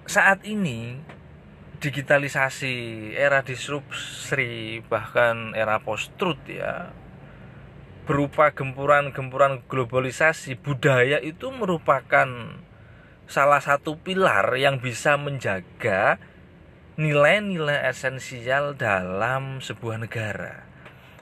saat 0.10 0.42
ini 0.42 0.98
digitalisasi 1.78 3.14
era 3.14 3.46
disrupsi 3.46 4.82
bahkan 4.90 5.54
era 5.54 5.78
post 5.86 6.10
truth 6.18 6.42
ya 6.50 6.90
berupa 8.10 8.50
gempuran-gempuran 8.50 9.62
globalisasi 9.70 10.58
budaya 10.58 11.22
itu 11.22 11.54
merupakan 11.54 12.58
salah 13.30 13.62
satu 13.62 14.02
pilar 14.02 14.58
yang 14.58 14.82
bisa 14.82 15.20
menjaga 15.20 16.18
nilai-nilai 16.98 17.86
esensial 17.86 18.74
dalam 18.74 19.60
sebuah 19.62 20.02
negara. 20.02 20.66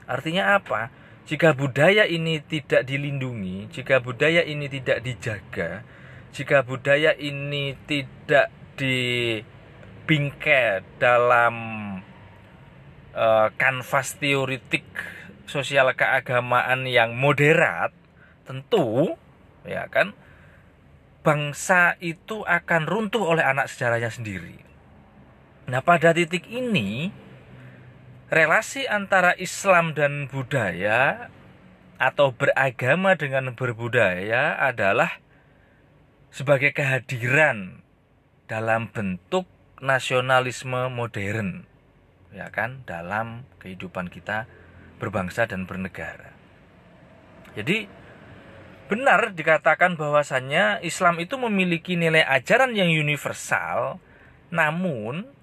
Artinya 0.05 0.61
apa? 0.61 0.93
Jika 1.25 1.57
budaya 1.57 2.05
ini 2.05 2.37
tidak 2.37 2.85
dilindungi, 2.85 3.73
jika 3.73 3.97
budaya 3.97 4.45
ini 4.45 4.69
tidak 4.69 5.01
dijaga, 5.01 5.81
jika 6.29 6.61
budaya 6.61 7.17
ini 7.17 7.73
tidak 7.89 8.53
dibingkai 8.77 9.41
dalam 11.01 11.55
uh, 13.17 13.49
kanvas 13.57 14.21
teoritik 14.21 14.85
sosial 15.49 15.89
keagamaan 15.97 16.85
yang 16.85 17.17
moderat, 17.17 17.89
tentu 18.45 19.17
ya 19.65 19.89
kan 19.89 20.13
bangsa 21.25 21.97
itu 22.05 22.45
akan 22.45 22.85
runtuh 22.85 23.25
oleh 23.25 23.41
anak 23.41 23.65
sejarahnya 23.65 24.13
sendiri. 24.13 24.61
Nah, 25.65 25.81
pada 25.81 26.13
titik 26.13 26.45
ini 26.45 27.09
relasi 28.33 28.89
antara 28.89 29.37
Islam 29.37 29.93
dan 29.93 30.25
budaya 30.25 31.29
atau 32.01 32.33
beragama 32.33 33.13
dengan 33.15 33.53
berbudaya 33.53 34.57
adalah 34.57 35.21
sebagai 36.33 36.75
kehadiran 36.75 37.85
dalam 38.49 38.91
bentuk 38.91 39.47
nasionalisme 39.79 40.91
modern 40.91 41.63
ya 42.35 42.51
kan 42.51 42.83
dalam 42.83 43.47
kehidupan 43.63 44.11
kita 44.11 44.43
berbangsa 44.99 45.47
dan 45.47 45.63
bernegara. 45.63 46.35
Jadi 47.55 47.87
benar 48.91 49.31
dikatakan 49.31 49.95
bahwasannya 49.95 50.83
Islam 50.83 51.23
itu 51.23 51.39
memiliki 51.39 51.95
nilai 51.95 52.21
ajaran 52.21 52.75
yang 52.75 52.91
universal 52.91 54.03
namun 54.51 55.34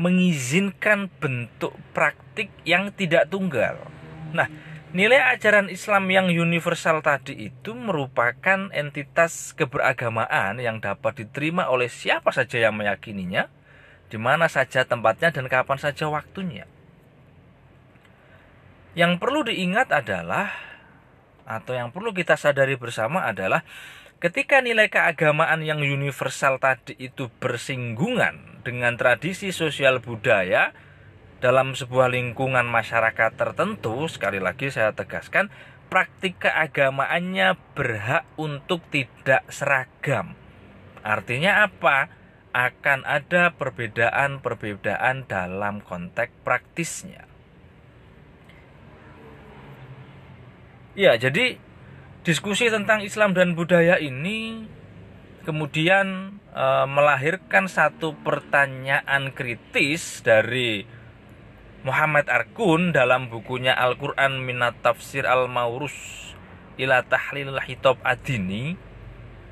mengizinkan 0.00 1.12
bentuk 1.20 1.76
praktik 1.92 2.48
yang 2.64 2.88
tidak 2.96 3.28
tunggal. 3.28 3.76
Nah, 4.32 4.48
nilai 4.96 5.20
ajaran 5.36 5.68
Islam 5.68 6.08
yang 6.08 6.32
universal 6.32 7.04
tadi 7.04 7.52
itu 7.52 7.76
merupakan 7.76 8.72
entitas 8.72 9.52
keberagamaan 9.52 10.56
yang 10.56 10.80
dapat 10.80 11.28
diterima 11.28 11.68
oleh 11.68 11.92
siapa 11.92 12.32
saja 12.32 12.56
yang 12.56 12.80
meyakininya, 12.80 13.52
di 14.08 14.16
mana 14.16 14.48
saja 14.48 14.88
tempatnya 14.88 15.28
dan 15.36 15.46
kapan 15.52 15.76
saja 15.76 16.08
waktunya. 16.08 16.64
Yang 18.96 19.20
perlu 19.20 19.44
diingat 19.46 19.92
adalah 19.92 20.50
atau 21.44 21.76
yang 21.76 21.92
perlu 21.92 22.16
kita 22.16 22.40
sadari 22.40 22.74
bersama 22.80 23.28
adalah 23.28 23.62
ketika 24.20 24.60
nilai 24.60 24.92
keagamaan 24.92 25.64
yang 25.64 25.80
universal 25.80 26.60
tadi 26.60 26.92
itu 27.00 27.32
bersinggungan 27.40 28.60
dengan 28.60 29.00
tradisi 29.00 29.48
sosial 29.48 30.04
budaya 30.04 30.76
dalam 31.40 31.72
sebuah 31.72 32.12
lingkungan 32.12 32.68
masyarakat 32.68 33.32
tertentu, 33.32 34.04
sekali 34.12 34.36
lagi 34.36 34.68
saya 34.68 34.92
tegaskan, 34.92 35.48
praktik 35.88 36.36
keagamaannya 36.36 37.56
berhak 37.72 38.28
untuk 38.36 38.84
tidak 38.92 39.40
seragam. 39.48 40.36
Artinya 41.00 41.64
apa? 41.64 42.12
Akan 42.52 43.08
ada 43.08 43.56
perbedaan-perbedaan 43.56 45.24
dalam 45.24 45.80
konteks 45.80 46.34
praktisnya. 46.44 47.24
Ya, 50.92 51.16
jadi 51.16 51.56
diskusi 52.20 52.68
tentang 52.68 53.00
Islam 53.00 53.32
dan 53.32 53.56
budaya 53.56 53.96
ini 53.96 54.68
kemudian 55.48 56.36
e, 56.52 56.66
melahirkan 56.84 57.64
satu 57.64 58.12
pertanyaan 58.20 59.32
kritis 59.32 60.20
dari 60.20 60.84
Muhammad 61.80 62.28
Arkun 62.28 62.92
dalam 62.92 63.32
bukunya 63.32 63.72
Al-Quran 63.72 64.44
Minat 64.44 64.76
Tafsir 64.84 65.24
Al-Maurus 65.24 65.96
ila 66.76 67.00
Tahlil 67.08 67.56
Hitab 67.56 67.96
Adini 68.04 68.76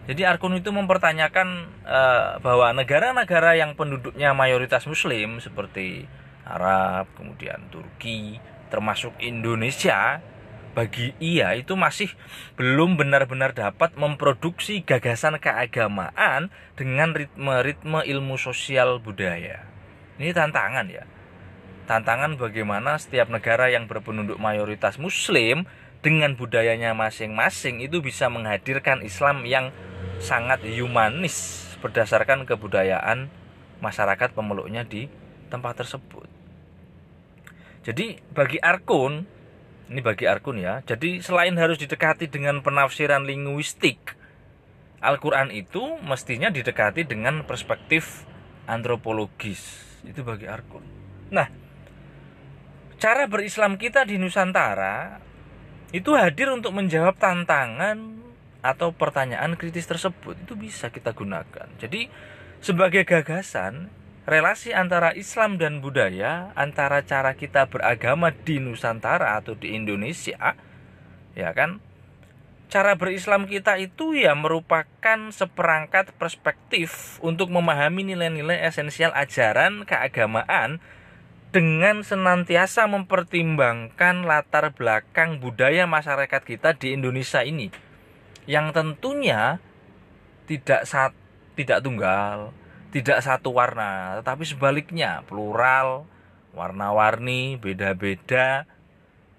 jadi 0.04 0.28
Arkun 0.28 0.60
itu 0.60 0.68
mempertanyakan 0.68 1.48
e, 1.88 2.00
bahwa 2.44 2.76
negara-negara 2.76 3.56
yang 3.56 3.72
penduduknya 3.76 4.36
mayoritas 4.36 4.84
muslim 4.84 5.40
seperti 5.40 6.04
Arab, 6.48 7.12
kemudian 7.12 7.60
Turki, 7.68 8.40
termasuk 8.72 9.12
Indonesia 9.20 10.20
bagi 10.78 11.10
ia 11.18 11.58
itu 11.58 11.74
masih 11.74 12.06
belum 12.54 12.94
benar-benar 12.94 13.50
dapat 13.50 13.98
memproduksi 13.98 14.86
gagasan 14.86 15.42
keagamaan 15.42 16.54
dengan 16.78 17.18
ritme-ritme 17.18 18.06
ilmu 18.06 18.38
sosial 18.38 19.02
budaya. 19.02 19.66
Ini 20.22 20.30
tantangan 20.30 20.86
ya. 20.86 21.02
Tantangan 21.90 22.38
bagaimana 22.38 22.94
setiap 22.94 23.26
negara 23.26 23.66
yang 23.74 23.90
berpenduduk 23.90 24.38
mayoritas 24.38 25.02
muslim 25.02 25.66
dengan 25.98 26.38
budayanya 26.38 26.94
masing-masing 26.94 27.82
itu 27.82 27.98
bisa 27.98 28.30
menghadirkan 28.30 29.02
Islam 29.02 29.42
yang 29.50 29.74
sangat 30.22 30.62
humanis 30.62 31.66
berdasarkan 31.82 32.46
kebudayaan 32.46 33.26
masyarakat 33.82 34.30
pemeluknya 34.30 34.86
di 34.86 35.10
tempat 35.50 35.82
tersebut. 35.82 36.30
Jadi 37.82 38.22
bagi 38.30 38.62
Arkun 38.62 39.37
ini 39.88 40.00
bagi 40.04 40.28
Arkun 40.28 40.60
ya. 40.60 40.84
Jadi 40.84 41.24
selain 41.24 41.56
harus 41.56 41.80
didekati 41.80 42.28
dengan 42.28 42.60
penafsiran 42.60 43.24
linguistik, 43.24 44.16
Al-Quran 45.00 45.54
itu 45.54 45.96
mestinya 46.04 46.50
didekati 46.52 47.06
dengan 47.08 47.46
perspektif 47.46 48.26
antropologis. 48.68 49.84
Itu 50.04 50.22
bagi 50.22 50.46
Arkun. 50.50 50.84
Nah, 51.32 51.48
cara 52.98 53.24
berislam 53.30 53.78
kita 53.80 54.04
di 54.04 54.18
Nusantara 54.20 55.22
itu 55.94 56.12
hadir 56.18 56.52
untuk 56.52 56.76
menjawab 56.76 57.16
tantangan 57.16 58.20
atau 58.60 58.92
pertanyaan 58.92 59.56
kritis 59.56 59.88
tersebut. 59.88 60.36
Itu 60.44 60.58
bisa 60.58 60.92
kita 60.92 61.14
gunakan. 61.16 61.68
Jadi 61.80 62.10
sebagai 62.58 63.06
gagasan 63.06 63.88
relasi 64.28 64.76
antara 64.76 65.16
Islam 65.16 65.56
dan 65.56 65.80
budaya, 65.80 66.52
antara 66.52 67.00
cara 67.00 67.32
kita 67.32 67.64
beragama 67.72 68.28
di 68.28 68.60
Nusantara 68.60 69.40
atau 69.40 69.56
di 69.56 69.72
Indonesia, 69.72 70.52
ya 71.32 71.50
kan? 71.56 71.80
Cara 72.68 73.00
berislam 73.00 73.48
kita 73.48 73.80
itu 73.80 74.12
ya 74.12 74.36
merupakan 74.36 75.32
seperangkat 75.32 76.12
perspektif 76.20 77.16
untuk 77.24 77.48
memahami 77.48 78.12
nilai-nilai 78.12 78.60
esensial 78.68 79.16
ajaran 79.16 79.88
keagamaan 79.88 80.76
dengan 81.48 82.04
senantiasa 82.04 82.84
mempertimbangkan 82.84 84.28
latar 84.28 84.76
belakang 84.76 85.40
budaya 85.40 85.88
masyarakat 85.88 86.44
kita 86.44 86.76
di 86.76 86.92
Indonesia 86.92 87.40
ini 87.40 87.72
yang 88.44 88.76
tentunya 88.76 89.64
tidak 90.44 90.84
saat 90.84 91.16
tidak 91.56 91.80
tunggal, 91.80 92.52
tidak 92.88 93.20
satu 93.20 93.52
warna, 93.52 94.20
tetapi 94.20 94.48
sebaliknya 94.48 95.20
plural, 95.28 96.08
warna-warni, 96.56 97.60
beda-beda. 97.60 98.64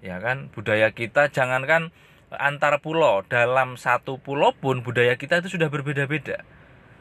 Ya 0.00 0.16
kan, 0.22 0.48
budaya 0.54 0.94
kita 0.94 1.28
jangankan 1.28 1.90
antar 2.30 2.78
pulau, 2.78 3.26
dalam 3.26 3.74
satu 3.74 4.22
pulau 4.22 4.54
pun 4.54 4.86
budaya 4.86 5.18
kita 5.18 5.42
itu 5.42 5.58
sudah 5.58 5.66
berbeda-beda. 5.66 6.46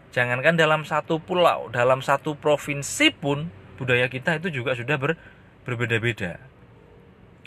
Jangankan 0.09 0.57
dalam 0.57 0.89
satu 0.89 1.21
pulau, 1.21 1.69
dalam 1.69 2.01
satu 2.01 2.33
provinsi 2.33 3.13
pun 3.13 3.53
budaya 3.77 4.09
kita 4.09 4.41
itu 4.41 4.49
juga 4.49 4.73
sudah 4.73 4.97
ber, 4.97 5.21
berbeda-beda. 5.69 6.41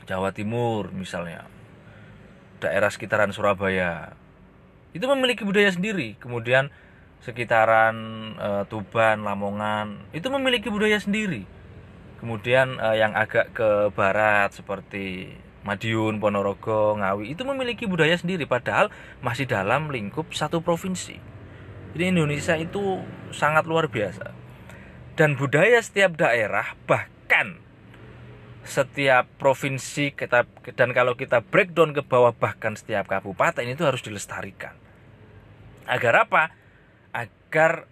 Jawa 0.07 0.31
Timur 0.31 0.95
misalnya, 0.95 1.43
daerah 2.63 2.89
sekitaran 2.95 3.35
Surabaya, 3.35 4.15
itu 4.95 5.03
memiliki 5.11 5.43
budaya 5.43 5.75
sendiri. 5.75 6.15
Kemudian 6.23 6.71
sekitaran 7.23 7.97
e, 8.35 8.49
Tuban, 8.67 9.23
Lamongan 9.23 10.11
itu 10.11 10.27
memiliki 10.29 10.69
budaya 10.69 10.99
sendiri. 10.99 11.47
Kemudian 12.19 12.83
e, 12.83 12.89
yang 12.99 13.15
agak 13.15 13.55
ke 13.55 13.95
barat 13.95 14.51
seperti 14.51 15.39
Madiun, 15.63 16.19
Ponorogo, 16.19 16.99
Ngawi 16.99 17.39
itu 17.39 17.47
memiliki 17.47 17.87
budaya 17.87 18.19
sendiri 18.19 18.51
padahal 18.51 18.91
masih 19.23 19.47
dalam 19.47 19.95
lingkup 19.95 20.35
satu 20.35 20.59
provinsi. 20.59 21.23
Jadi 21.95 22.05
Indonesia 22.11 22.59
itu 22.59 22.99
sangat 23.31 23.71
luar 23.71 23.87
biasa. 23.87 24.35
Dan 25.15 25.39
budaya 25.39 25.79
setiap 25.79 26.19
daerah 26.19 26.75
bahkan 26.89 27.63
setiap 28.63 29.27
provinsi 29.39 30.15
kita 30.15 30.47
dan 30.79 30.95
kalau 30.95 31.19
kita 31.19 31.43
breakdown 31.43 31.91
ke 31.95 32.03
bawah 32.03 32.31
bahkan 32.35 32.79
setiap 32.79 33.11
kabupaten 33.11 33.67
itu 33.67 33.83
harus 33.87 34.03
dilestarikan. 34.03 34.75
Agar 35.87 36.27
apa? 36.27 36.62
Agar 37.53 37.85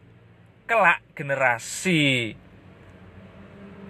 kelak 0.64 1.04
generasi 1.12 2.32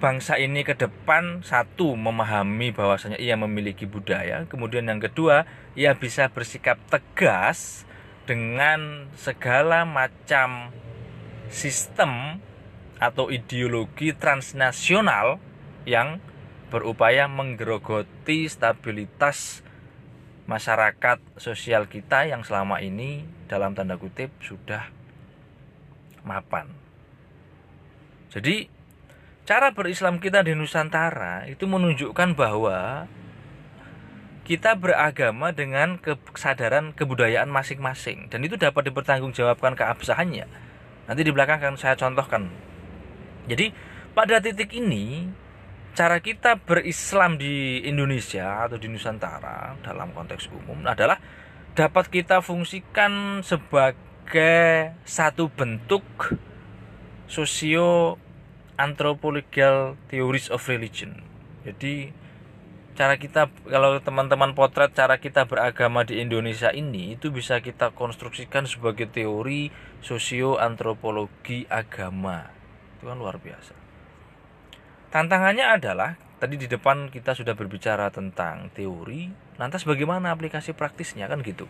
bangsa 0.02 0.34
ini 0.34 0.66
ke 0.66 0.74
depan 0.74 1.47
satu 1.47 1.94
memahami 1.94 2.74
bahwasanya 2.74 3.22
ia 3.22 3.38
memiliki 3.38 3.86
budaya, 3.86 4.51
kemudian 4.51 4.90
yang 4.90 4.98
kedua 4.98 5.47
ia 5.78 5.94
bisa 5.94 6.26
bersikap 6.34 6.74
tegas 6.90 7.86
dengan 8.26 9.14
segala 9.14 9.86
macam 9.86 10.74
sistem 11.55 12.42
atau 12.98 13.30
ideologi 13.30 14.10
transnasional 14.10 15.38
yang 15.86 16.18
berupaya 16.74 17.30
menggerogoti 17.30 18.51
stabilitas 18.51 19.62
masyarakat 20.51 21.22
sosial 21.38 21.86
kita 21.86 22.26
yang 22.26 22.42
selama 22.42 22.82
ini 22.82 23.22
dalam 23.47 23.78
tanda 23.78 23.94
kutip 23.94 24.34
sudah 24.42 24.98
mapan. 26.24 26.70
Jadi 28.30 28.70
cara 29.48 29.74
berislam 29.74 30.22
kita 30.22 30.47
di 30.47 30.55
Nusantara 30.55 31.51
itu 31.51 31.66
menunjukkan 31.66 32.38
bahwa 32.38 33.10
kita 34.47 34.74
beragama 34.74 35.55
dengan 35.55 35.98
kesadaran 36.34 36.90
kebudayaan 36.90 37.47
masing-masing 37.47 38.26
dan 38.30 38.42
itu 38.42 38.59
dapat 38.59 38.90
dipertanggungjawabkan 38.90 39.78
keabsahannya. 39.78 40.47
Nanti 41.06 41.20
di 41.22 41.30
belakang 41.30 41.62
akan 41.62 41.78
saya 41.78 41.94
contohkan. 41.94 42.51
Jadi 43.47 43.70
pada 44.14 44.42
titik 44.42 44.74
ini 44.74 45.30
cara 45.94 46.18
kita 46.22 46.59
berislam 46.62 47.38
di 47.38 47.82
Indonesia 47.86 48.66
atau 48.66 48.78
di 48.78 48.86
Nusantara 48.86 49.74
dalam 49.82 50.14
konteks 50.14 50.51
umum 50.51 50.82
adalah 50.86 51.18
dapat 51.74 52.10
kita 52.10 52.42
fungsikan 52.42 53.42
sebagai 53.47 54.10
satu 55.05 55.51
bentuk 55.51 56.02
sosio 57.27 58.19
anthropological 58.78 59.98
theories 60.09 60.48
of 60.48 60.65
religion. 60.70 61.20
Jadi 61.66 62.11
cara 62.97 63.16
kita 63.16 63.48
kalau 63.69 63.97
teman-teman 64.01 64.52
potret 64.52 64.93
cara 64.93 65.16
kita 65.20 65.48
beragama 65.48 66.05
di 66.05 66.20
Indonesia 66.20 66.69
ini 66.73 67.16
itu 67.16 67.32
bisa 67.32 67.61
kita 67.61 67.93
konstruksikan 67.93 68.69
sebagai 68.69 69.09
teori 69.09 69.69
sosio 70.01 70.57
antropologi 70.57 71.69
agama. 71.69 72.48
Itu 72.98 73.09
kan 73.09 73.16
luar 73.16 73.40
biasa. 73.40 73.73
Tantangannya 75.11 75.66
adalah 75.74 76.15
tadi 76.39 76.55
di 76.57 76.70
depan 76.70 77.11
kita 77.11 77.35
sudah 77.35 77.59
berbicara 77.59 78.09
tentang 78.15 78.70
teori, 78.73 79.28
lantas 79.59 79.82
bagaimana 79.85 80.32
aplikasi 80.32 80.73
praktisnya 80.73 81.27
kan 81.28 81.43
gitu. 81.43 81.66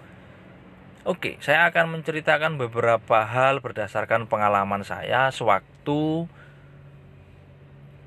Oke, 1.00 1.40
saya 1.40 1.64
akan 1.72 1.96
menceritakan 1.96 2.60
beberapa 2.60 3.24
hal 3.24 3.64
berdasarkan 3.64 4.28
pengalaman 4.28 4.84
saya 4.84 5.32
sewaktu 5.32 6.28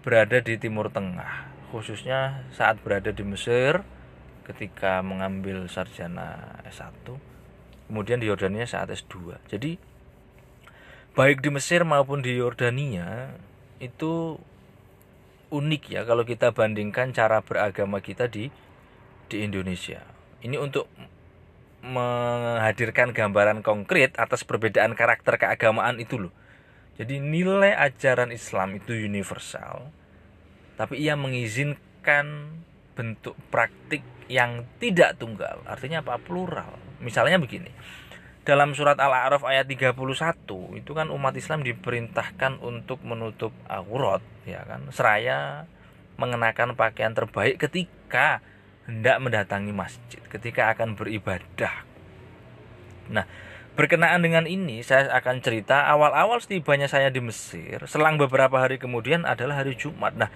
berada 0.05 0.37
di 0.37 0.61
Timur 0.61 0.93
Tengah, 0.93 1.49
khususnya 1.73 2.45
saat 2.53 2.77
berada 2.85 3.09
di 3.09 3.25
Mesir 3.25 3.81
ketika 4.45 5.01
mengambil 5.01 5.65
sarjana 5.65 6.61
S1, 6.69 7.17
kemudian 7.89 8.21
di 8.21 8.29
Yordania 8.29 8.69
saat 8.69 8.93
S2. 8.93 9.41
Jadi 9.49 9.81
baik 11.17 11.41
di 11.41 11.49
Mesir 11.49 11.81
maupun 11.81 12.21
di 12.21 12.37
Yordania 12.37 13.33
itu 13.81 14.37
unik 15.49 15.83
ya 15.97 16.05
kalau 16.05 16.29
kita 16.29 16.53
bandingkan 16.53 17.09
cara 17.09 17.41
beragama 17.41 18.05
kita 18.05 18.29
di 18.29 18.53
di 19.33 19.41
Indonesia. 19.41 20.05
Ini 20.45 20.61
untuk 20.61 20.85
menghadirkan 21.84 23.11
gambaran 23.11 23.60
konkret 23.60 24.15
atas 24.15 24.47
perbedaan 24.47 24.95
karakter 24.95 25.35
keagamaan 25.35 25.99
itu 25.99 26.15
loh. 26.27 26.34
Jadi 26.95 27.19
nilai 27.19 27.76
ajaran 27.76 28.31
Islam 28.31 28.80
itu 28.80 28.95
universal, 28.95 29.91
tapi 30.80 31.03
ia 31.03 31.19
mengizinkan 31.19 32.55
bentuk 32.95 33.35
praktik 33.51 34.05
yang 34.31 34.64
tidak 34.80 35.19
tunggal. 35.19 35.60
Artinya 35.68 35.99
apa? 36.05 36.22
Plural. 36.22 36.80
Misalnya 37.03 37.41
begini. 37.41 37.73
Dalam 38.43 38.76
surat 38.76 38.99
Al-A'raf 38.99 39.47
ayat 39.47 39.68
31 39.72 39.95
itu 40.76 40.91
kan 40.91 41.07
umat 41.07 41.31
Islam 41.35 41.64
diperintahkan 41.64 42.60
untuk 42.60 42.99
menutup 43.07 43.55
aurat 43.72 44.19
ya 44.43 44.68
kan, 44.68 44.84
seraya 44.91 45.64
mengenakan 46.19 46.76
pakaian 46.76 47.15
terbaik 47.15 47.55
ketika 47.55 48.43
hendak 48.89 49.18
mendatangi 49.23 49.72
masjid, 49.72 50.22
ketika 50.27 50.72
akan 50.73 50.95
beribadah. 50.99 51.85
Nah, 53.11 53.26
Berkenaan 53.73 54.22
dengan 54.22 54.45
ini, 54.45 54.85
saya 54.85 55.10
akan 55.18 55.41
cerita 55.41 55.89
awal-awal 55.89 56.38
setibanya 56.38 56.85
saya 56.85 57.10
di 57.10 57.18
Mesir, 57.18 57.81
selang 57.89 58.22
beberapa 58.22 58.61
hari 58.61 58.77
kemudian 58.77 59.26
adalah 59.26 59.65
hari 59.65 59.73
Jumat. 59.73 60.14
Nah, 60.14 60.30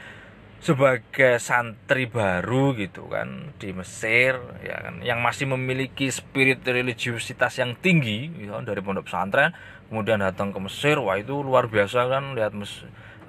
sebagai 0.58 1.38
santri 1.38 2.10
baru 2.10 2.74
gitu 2.74 3.06
kan 3.14 3.54
di 3.62 3.70
Mesir 3.78 4.42
ya 4.66 4.82
kan 4.82 5.06
yang 5.06 5.22
masih 5.22 5.46
memiliki 5.46 6.10
spirit 6.10 6.66
religiusitas 6.66 7.62
yang 7.62 7.78
tinggi 7.78 8.34
gitu, 8.34 8.58
dari 8.66 8.82
pondok 8.82 9.06
pesantren 9.06 9.54
kemudian 9.86 10.18
datang 10.18 10.50
ke 10.50 10.58
Mesir 10.58 10.98
wah 10.98 11.14
itu 11.14 11.46
luar 11.46 11.70
biasa 11.70 12.10
kan 12.10 12.34
lihat 12.34 12.58
mes 12.58 12.74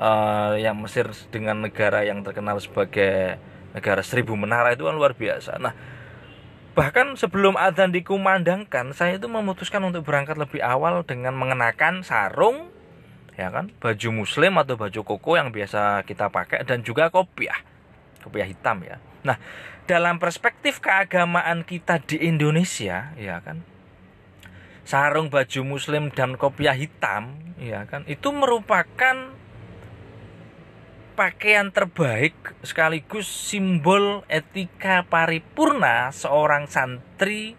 uh, 0.01 0.57
yang 0.57 0.81
Mesir 0.81 1.13
dengan 1.29 1.69
negara 1.69 2.01
yang 2.01 2.25
terkenal 2.25 2.57
sebagai 2.65 3.37
negara 3.79 4.03
seribu 4.03 4.35
menara 4.35 4.75
itu 4.75 4.83
kan 4.85 4.99
luar 4.99 5.15
biasa. 5.15 5.63
Nah 5.63 5.75
Bahkan 6.79 7.19
sebelum 7.19 7.59
adzan 7.59 7.91
dikumandangkan, 7.91 8.95
saya 8.95 9.19
itu 9.19 9.27
memutuskan 9.27 9.83
untuk 9.83 10.07
berangkat 10.07 10.39
lebih 10.39 10.63
awal 10.63 11.03
dengan 11.03 11.35
mengenakan 11.35 12.07
sarung, 12.07 12.71
ya 13.35 13.51
kan, 13.51 13.75
baju 13.83 14.09
muslim 14.15 14.55
atau 14.63 14.79
baju 14.79 15.01
koko 15.03 15.35
yang 15.35 15.51
biasa 15.51 16.07
kita 16.07 16.31
pakai 16.31 16.63
dan 16.63 16.87
juga 16.87 17.11
kopiah, 17.11 17.59
kopiah 18.23 18.47
hitam 18.47 18.87
ya. 18.87 19.03
Nah, 19.27 19.43
dalam 19.91 20.23
perspektif 20.23 20.79
keagamaan 20.79 21.67
kita 21.67 21.99
di 21.99 22.23
Indonesia, 22.23 23.11
ya 23.19 23.43
kan, 23.43 23.67
sarung 24.87 25.35
baju 25.35 25.61
muslim 25.67 26.15
dan 26.15 26.39
kopiah 26.39 26.79
hitam, 26.79 27.43
ya 27.59 27.91
kan, 27.91 28.07
itu 28.07 28.31
merupakan 28.31 29.35
pakaian 31.19 31.75
terbaik 31.75 32.55
sekaligus 32.63 33.27
simbol 33.27 34.23
etika 34.31 35.03
paripurna 35.03 36.15
seorang 36.15 36.71
santri 36.71 37.59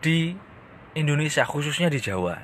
di 0.00 0.32
Indonesia 0.96 1.44
khususnya 1.44 1.92
di 1.92 2.00
Jawa. 2.00 2.40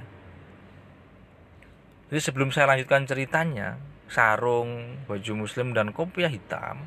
Jadi 2.12 2.20
sebelum 2.20 2.52
saya 2.52 2.76
lanjutkan 2.76 3.08
ceritanya, 3.08 3.80
sarung, 4.04 5.00
baju 5.08 5.48
muslim 5.48 5.72
dan 5.72 5.96
kopiah 5.96 6.28
hitam 6.28 6.84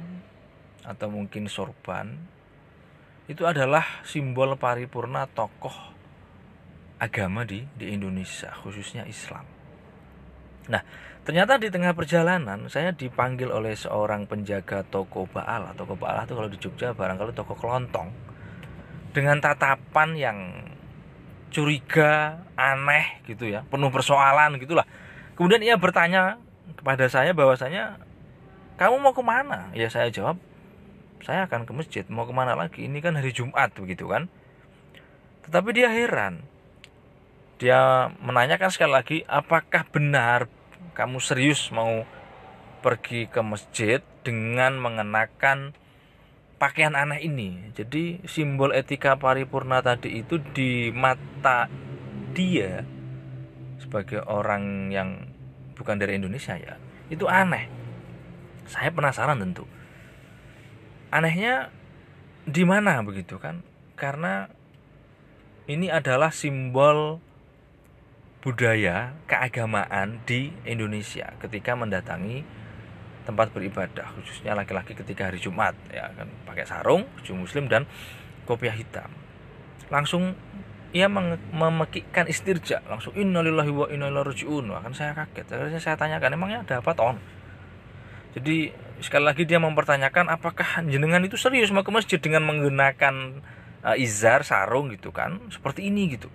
atau 0.85 1.09
mungkin 1.09 1.49
sorban 1.49 2.13
itu 3.25 3.41
adalah 3.41 4.05
simbol 4.05 4.53
paripurna 4.53 5.25
tokoh 5.33 5.73
agama 7.01 7.41
di 7.41 7.65
di 7.73 7.89
Indonesia 7.89 8.53
khususnya 8.61 9.01
Islam. 9.09 9.49
Nah, 10.69 10.81
ternyata 11.25 11.57
di 11.57 11.73
tengah 11.73 11.97
perjalanan 11.97 12.69
saya 12.69 12.93
dipanggil 12.93 13.49
oleh 13.49 13.73
seorang 13.73 14.29
penjaga 14.29 14.85
toko 14.85 15.25
Baal. 15.25 15.73
Toko 15.73 15.97
Baal 15.97 16.23
itu 16.23 16.37
kalau 16.37 16.49
di 16.49 16.61
Jogja 16.61 16.93
barangkali 16.93 17.33
toko 17.33 17.57
kelontong. 17.57 18.13
Dengan 19.11 19.41
tatapan 19.41 20.13
yang 20.13 20.37
curiga, 21.49 22.45
aneh 22.59 23.23
gitu 23.25 23.47
ya, 23.47 23.65
penuh 23.65 23.89
persoalan 23.89 24.59
gitulah. 24.59 24.83
Kemudian 25.33 25.63
ia 25.63 25.75
bertanya 25.79 26.37
kepada 26.75 27.07
saya 27.07 27.31
bahwasanya 27.31 27.99
kamu 28.75 28.99
mau 28.99 29.15
ke 29.15 29.23
mana? 29.23 29.71
Ya 29.71 29.87
saya 29.87 30.11
jawab, 30.11 30.35
saya 31.23 31.47
akan 31.47 31.63
ke 31.63 31.71
masjid. 31.71 32.03
Mau 32.11 32.27
ke 32.27 32.35
mana 32.35 32.59
lagi? 32.59 32.85
Ini 32.85 32.99
kan 32.99 33.15
hari 33.15 33.31
Jumat 33.31 33.71
begitu 33.73 34.11
kan? 34.11 34.27
Tetapi 35.47 35.69
dia 35.71 35.87
heran. 35.87 36.43
Dia 37.55 38.11
menanyakan 38.19 38.67
sekali 38.67 38.91
lagi, 38.91 39.17
apakah 39.23 39.87
benar 39.87 40.51
kamu 40.95 41.19
serius 41.19 41.69
mau 41.75 42.07
pergi 42.79 43.27
ke 43.27 43.43
masjid 43.43 43.99
dengan 44.23 44.79
mengenakan 44.79 45.75
pakaian 46.55 46.95
aneh 46.95 47.27
ini. 47.27 47.75
Jadi 47.75 48.23
simbol 48.25 48.71
etika 48.71 49.19
paripurna 49.19 49.83
tadi 49.83 50.23
itu 50.23 50.39
di 50.39 50.89
mata 50.95 51.67
dia 52.31 52.87
sebagai 53.77 54.23
orang 54.23 54.89
yang 54.89 55.29
bukan 55.75 55.99
dari 55.99 56.15
Indonesia 56.15 56.55
ya, 56.55 56.79
itu 57.11 57.27
aneh. 57.27 57.67
Saya 58.65 58.89
penasaran 58.89 59.37
tentu. 59.37 59.67
anehnya 61.13 61.71
di 62.43 62.67
mana 62.67 62.99
begitu 62.99 63.39
kan 63.39 63.63
karena 63.95 64.51
ini 65.65 65.87
adalah 65.87 66.29
simbol 66.29 67.23
budaya 68.45 69.17
keagamaan 69.25 70.21
di 70.21 70.53
Indonesia 70.69 71.33
ketika 71.41 71.73
mendatangi 71.73 72.45
tempat 73.25 73.49
beribadah 73.49 74.05
khususnya 74.13 74.53
laki-laki 74.53 74.93
ketika 74.93 75.33
hari 75.33 75.41
Jumat 75.41 75.73
ya 75.89 76.13
kan. 76.13 76.29
Pakai 76.45 76.69
sarung 76.69 77.09
baju 77.09 77.31
muslim 77.41 77.65
dan 77.65 77.89
kopiah 78.45 78.77
hitam. 78.77 79.09
Langsung 79.89 80.37
ia 80.93 81.09
memekikkan 81.09 82.29
istirja 82.29 82.85
langsung 82.85 83.17
innalillahi 83.17 83.71
wa 83.73 83.89
inna 83.89 84.13
ilaihi 84.13 84.29
rajiun. 84.29 84.69
Kan 84.69 84.93
saya 84.93 85.17
kaget. 85.17 85.49
Akhirnya 85.49 85.81
saya 85.81 85.97
tanyakan 85.97 86.37
emangnya 86.37 86.61
ada 86.61 86.85
apa 86.85 86.93
ton? 86.93 87.17
Jadi 88.37 88.69
sekali 89.01 89.25
lagi 89.25 89.43
dia 89.49 89.57
mempertanyakan 89.57 90.29
apakah 90.29 90.85
jenengan 90.85 91.25
itu 91.25 91.35
serius 91.35 91.73
mau 91.73 91.81
ke 91.81 91.91
masjid 91.91 92.21
dengan 92.21 92.45
menggunakan 92.45 93.41
uh, 93.83 93.95
izar 93.97 94.47
sarung 94.47 94.93
gitu 94.93 95.11
kan 95.11 95.39
seperti 95.51 95.91
ini 95.91 96.15
gitu 96.15 96.31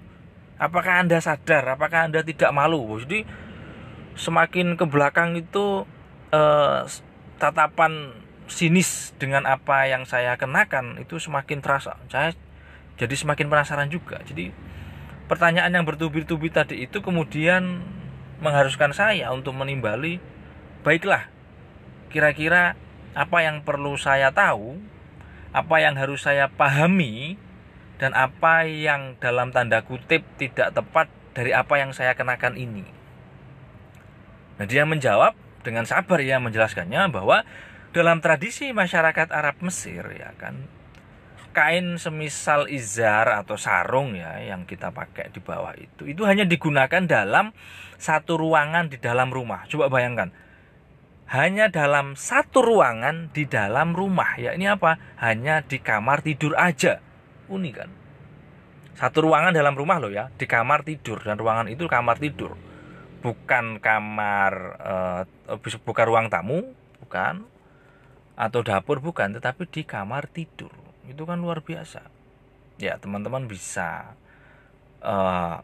apakah 0.61 1.01
anda 1.01 1.17
sadar? 1.19 1.65
Apakah 1.75 2.13
anda 2.13 2.21
tidak 2.21 2.53
malu? 2.53 2.85
Jadi 3.01 3.25
semakin 4.15 4.77
ke 4.77 4.85
belakang 4.85 5.41
itu 5.41 5.89
eh, 6.31 6.85
tatapan 7.41 8.13
sinis 8.45 9.17
dengan 9.17 9.49
apa 9.49 9.89
yang 9.89 10.05
saya 10.05 10.37
kenakan 10.37 11.01
itu 11.01 11.17
semakin 11.17 11.65
terasa. 11.65 11.97
Saya 12.13 12.37
jadi 13.01 13.17
semakin 13.17 13.49
penasaran 13.49 13.89
juga. 13.89 14.21
Jadi 14.29 14.53
pertanyaan 15.25 15.73
yang 15.73 15.89
bertubi-tubi 15.89 16.53
tadi 16.53 16.85
itu 16.85 17.01
kemudian 17.01 17.81
mengharuskan 18.45 18.93
saya 18.93 19.33
untuk 19.33 19.57
menimbali 19.57 20.21
baiklah 20.81 21.29
kira-kira 22.11 22.75
apa 23.15 23.39
yang 23.45 23.63
perlu 23.63 23.95
saya 24.01 24.33
tahu 24.33 24.81
apa 25.53 25.77
yang 25.79 25.95
harus 25.95 26.25
saya 26.25 26.49
pahami 26.51 27.37
dan 28.01 28.17
apa 28.17 28.65
yang 28.65 29.21
dalam 29.21 29.53
tanda 29.53 29.85
kutip 29.85 30.25
tidak 30.41 30.73
tepat 30.73 31.13
dari 31.37 31.53
apa 31.53 31.77
yang 31.77 31.93
saya 31.93 32.17
kenakan 32.17 32.57
ini. 32.57 32.89
Nah, 34.57 34.65
dia 34.65 34.89
menjawab 34.89 35.37
dengan 35.61 35.85
sabar 35.85 36.17
ya 36.25 36.41
menjelaskannya 36.41 37.13
bahwa 37.13 37.45
dalam 37.93 38.25
tradisi 38.25 38.73
masyarakat 38.73 39.29
Arab 39.29 39.61
Mesir 39.61 40.01
ya 40.17 40.33
kan 40.41 40.65
kain 41.53 41.99
semisal 42.01 42.71
izar 42.71 43.27
atau 43.27 43.59
sarung 43.59 44.17
ya 44.17 44.39
yang 44.41 44.65
kita 44.65 44.95
pakai 44.95 45.35
di 45.35 45.43
bawah 45.43 45.75
itu 45.75 46.07
itu 46.07 46.23
hanya 46.23 46.47
digunakan 46.47 47.03
dalam 47.05 47.53
satu 48.01 48.41
ruangan 48.41 48.89
di 48.89 48.97
dalam 48.97 49.29
rumah. 49.29 49.69
Coba 49.69 49.93
bayangkan. 49.93 50.33
Hanya 51.31 51.71
dalam 51.71 52.19
satu 52.19 52.59
ruangan 52.65 53.31
di 53.31 53.47
dalam 53.47 53.95
rumah. 53.95 54.35
Ya 54.41 54.57
ini 54.57 54.67
apa? 54.67 54.99
Hanya 55.21 55.63
di 55.63 55.79
kamar 55.79 56.27
tidur 56.27 56.59
aja 56.59 56.99
unik 57.51 57.75
kan? 57.75 57.91
Satu 58.95 59.27
ruangan 59.27 59.51
dalam 59.51 59.75
rumah 59.75 59.99
loh 59.99 60.13
ya 60.13 60.31
di 60.39 60.47
kamar 60.47 60.87
tidur 60.87 61.19
dan 61.21 61.37
ruangan 61.37 61.67
itu 61.67 61.91
kamar 61.91 62.17
tidur. 62.23 62.55
Bukan 63.21 63.83
kamar 63.83 64.53
uh, 64.81 65.23
bukan 65.85 66.07
ruang 66.09 66.27
tamu 66.33 66.73
bukan 67.05 67.45
atau 68.39 68.65
dapur 68.65 69.03
bukan 69.03 69.37
tetapi 69.37 69.69
di 69.69 69.83
kamar 69.85 70.31
tidur. 70.31 70.73
Itu 71.05 71.27
kan 71.27 71.43
luar 71.43 71.61
biasa. 71.61 72.07
Ya 72.81 72.97
teman-teman 72.97 73.45
bisa 73.45 74.17
uh, 75.05 75.61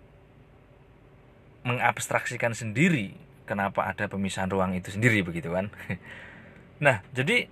mengabstraksikan 1.65 2.53
sendiri 2.53 3.17
kenapa 3.49 3.89
ada 3.89 4.11
pemisahan 4.11 4.51
ruang 4.51 4.75
itu 4.75 4.91
sendiri 4.93 5.23
begitu 5.23 5.55
kan? 5.55 5.71
Nah 6.77 7.01
jadi 7.09 7.49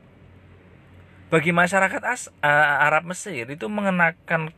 bagi 1.32 1.50
masyarakat 1.50 2.02
As 2.04 2.28
uh, 2.44 2.84
Arab 2.84 3.08
Mesir 3.08 3.48
itu 3.48 3.66
mengenakan 3.68 4.52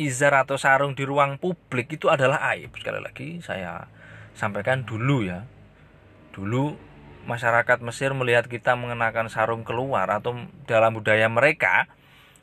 izar 0.00 0.32
atau 0.32 0.56
sarung 0.56 0.96
di 0.96 1.04
ruang 1.04 1.36
publik 1.36 2.00
itu 2.00 2.08
adalah 2.08 2.40
aib. 2.56 2.72
Sekali 2.76 3.00
lagi 3.00 3.28
saya 3.44 3.88
sampaikan 4.32 4.84
dulu 4.84 5.24
ya. 5.24 5.44
Dulu 6.32 6.76
masyarakat 7.28 7.84
Mesir 7.84 8.16
melihat 8.16 8.48
kita 8.48 8.76
mengenakan 8.76 9.28
sarung 9.28 9.64
keluar 9.64 10.08
atau 10.08 10.36
dalam 10.64 10.96
budaya 10.96 11.28
mereka 11.28 11.84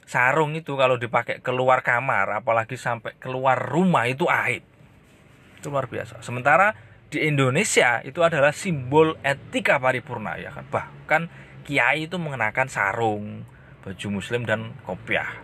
sarung 0.07 0.55
itu 0.55 0.77
kalau 0.77 0.95
dipakai 0.95 1.43
keluar 1.43 1.83
kamar 1.83 2.39
apalagi 2.39 2.77
sampai 2.77 3.17
keluar 3.17 3.57
rumah 3.57 4.05
itu 4.05 4.29
aib. 4.29 4.61
Itu 5.57 5.73
luar 5.73 5.89
biasa. 5.89 6.21
Sementara 6.21 6.77
di 7.09 7.25
Indonesia 7.25 8.05
itu 8.05 8.21
adalah 8.21 8.53
simbol 8.53 9.17
etika 9.25 9.81
paripurna 9.81 10.37
ya 10.37 10.53
kan. 10.53 10.65
Bahkan 10.69 11.21
kiai 11.65 12.05
itu 12.05 12.15
mengenakan 12.21 12.69
sarung 12.69 13.43
baju 13.87 14.07
muslim 14.19 14.43
dan 14.43 14.75
kopiah. 14.83 15.39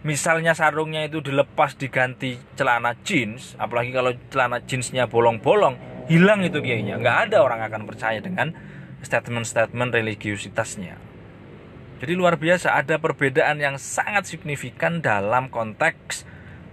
Misalnya 0.00 0.56
sarungnya 0.56 1.04
itu 1.04 1.20
dilepas 1.20 1.76
diganti 1.76 2.40
celana 2.56 2.96
jeans 3.04 3.52
apalagi 3.60 3.92
kalau 3.92 4.16
celana 4.32 4.64
jeansnya 4.64 5.04
bolong-bolong 5.10 5.76
hilang 6.08 6.40
itu 6.40 6.64
kiainya. 6.64 6.96
Nggak 6.96 7.18
ada 7.28 7.44
orang 7.44 7.60
akan 7.68 7.84
percaya 7.84 8.24
dengan 8.24 8.56
statement-statement 9.04 9.92
religiusitasnya 9.92 11.08
jadi 11.98 12.14
luar 12.14 12.38
biasa 12.38 12.78
ada 12.78 13.02
perbedaan 13.02 13.58
yang 13.58 13.74
sangat 13.74 14.30
signifikan 14.30 15.02
dalam 15.02 15.50
konteks 15.50 16.22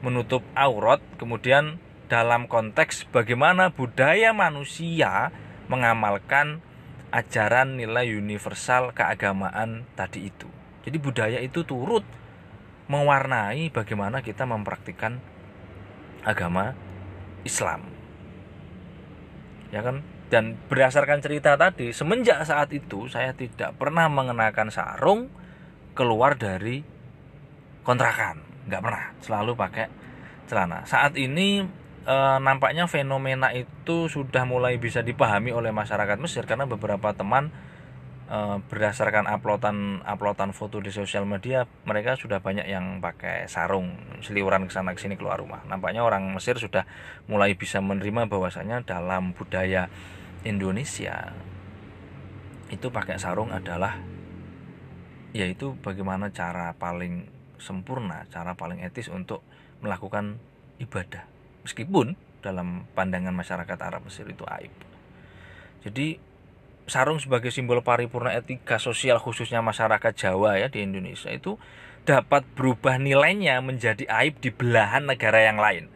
menutup 0.06 0.46
aurat 0.54 1.02
kemudian 1.18 1.82
dalam 2.06 2.46
konteks 2.46 3.10
bagaimana 3.10 3.74
budaya 3.74 4.38
manusia 4.38 5.34
mengamalkan 5.66 6.62
ajaran 7.16 7.80
nilai 7.80 8.12
universal 8.12 8.92
keagamaan 8.92 9.88
tadi 9.96 10.28
itu. 10.28 10.52
Jadi 10.84 10.98
budaya 11.00 11.40
itu 11.40 11.64
turut 11.64 12.04
mewarnai 12.92 13.72
bagaimana 13.72 14.20
kita 14.20 14.44
mempraktikkan 14.44 15.24
agama 16.28 16.76
Islam. 17.48 17.88
Ya 19.72 19.80
kan? 19.80 20.04
Dan 20.28 20.60
berdasarkan 20.68 21.24
cerita 21.24 21.56
tadi, 21.56 21.96
semenjak 21.96 22.44
saat 22.44 22.74
itu 22.76 23.08
saya 23.08 23.32
tidak 23.32 23.80
pernah 23.80 24.12
mengenakan 24.12 24.68
sarung 24.74 25.32
keluar 25.96 26.36
dari 26.36 26.84
kontrakan. 27.86 28.44
Nggak 28.68 28.82
pernah, 28.84 29.06
selalu 29.24 29.52
pakai 29.56 29.88
celana. 30.50 30.84
Saat 30.84 31.16
ini 31.16 31.64
e, 32.06 32.16
nampaknya 32.40 32.86
fenomena 32.86 33.52
itu 33.52 34.08
sudah 34.08 34.46
mulai 34.46 34.78
bisa 34.78 35.02
dipahami 35.02 35.52
oleh 35.52 35.74
masyarakat 35.74 36.18
Mesir 36.22 36.46
karena 36.46 36.70
beberapa 36.70 37.12
teman 37.12 37.50
e, 38.30 38.62
berdasarkan 38.70 39.26
uploadan 39.26 40.06
uploadan 40.06 40.54
foto 40.54 40.80
di 40.80 40.94
sosial 40.94 41.26
media 41.26 41.66
mereka 41.84 42.16
sudah 42.16 42.40
banyak 42.40 42.70
yang 42.70 43.02
pakai 43.02 43.50
sarung 43.50 43.98
seliuran 44.22 44.70
ke 44.70 44.72
sana 44.72 44.94
ke 44.94 45.02
sini 45.02 45.18
keluar 45.18 45.42
rumah. 45.42 45.66
Nampaknya 45.66 46.06
orang 46.06 46.30
Mesir 46.32 46.56
sudah 46.62 46.86
mulai 47.26 47.58
bisa 47.58 47.82
menerima 47.82 48.30
bahwasanya 48.30 48.86
dalam 48.86 49.34
budaya 49.34 49.90
Indonesia 50.46 51.34
itu 52.70 52.90
pakai 52.90 53.18
sarung 53.18 53.50
adalah 53.54 53.98
yaitu 55.36 55.76
bagaimana 55.84 56.32
cara 56.32 56.72
paling 56.80 57.28
sempurna, 57.60 58.24
cara 58.32 58.56
paling 58.56 58.80
etis 58.88 59.12
untuk 59.12 59.44
melakukan 59.84 60.40
ibadah 60.80 61.35
meskipun 61.66 62.14
dalam 62.46 62.86
pandangan 62.94 63.34
masyarakat 63.34 63.78
Arab 63.82 64.06
Mesir 64.06 64.30
itu 64.30 64.46
aib. 64.46 64.70
Jadi 65.82 66.22
sarung 66.86 67.18
sebagai 67.18 67.50
simbol 67.50 67.82
paripurna 67.82 68.38
etika 68.38 68.78
sosial 68.78 69.18
khususnya 69.18 69.66
masyarakat 69.66 70.14
Jawa 70.14 70.62
ya 70.62 70.70
di 70.70 70.86
Indonesia 70.86 71.34
itu 71.34 71.58
dapat 72.06 72.46
berubah 72.54 73.02
nilainya 73.02 73.58
menjadi 73.66 74.06
aib 74.22 74.38
di 74.38 74.54
belahan 74.54 75.10
negara 75.10 75.42
yang 75.42 75.58
lain. 75.58 75.90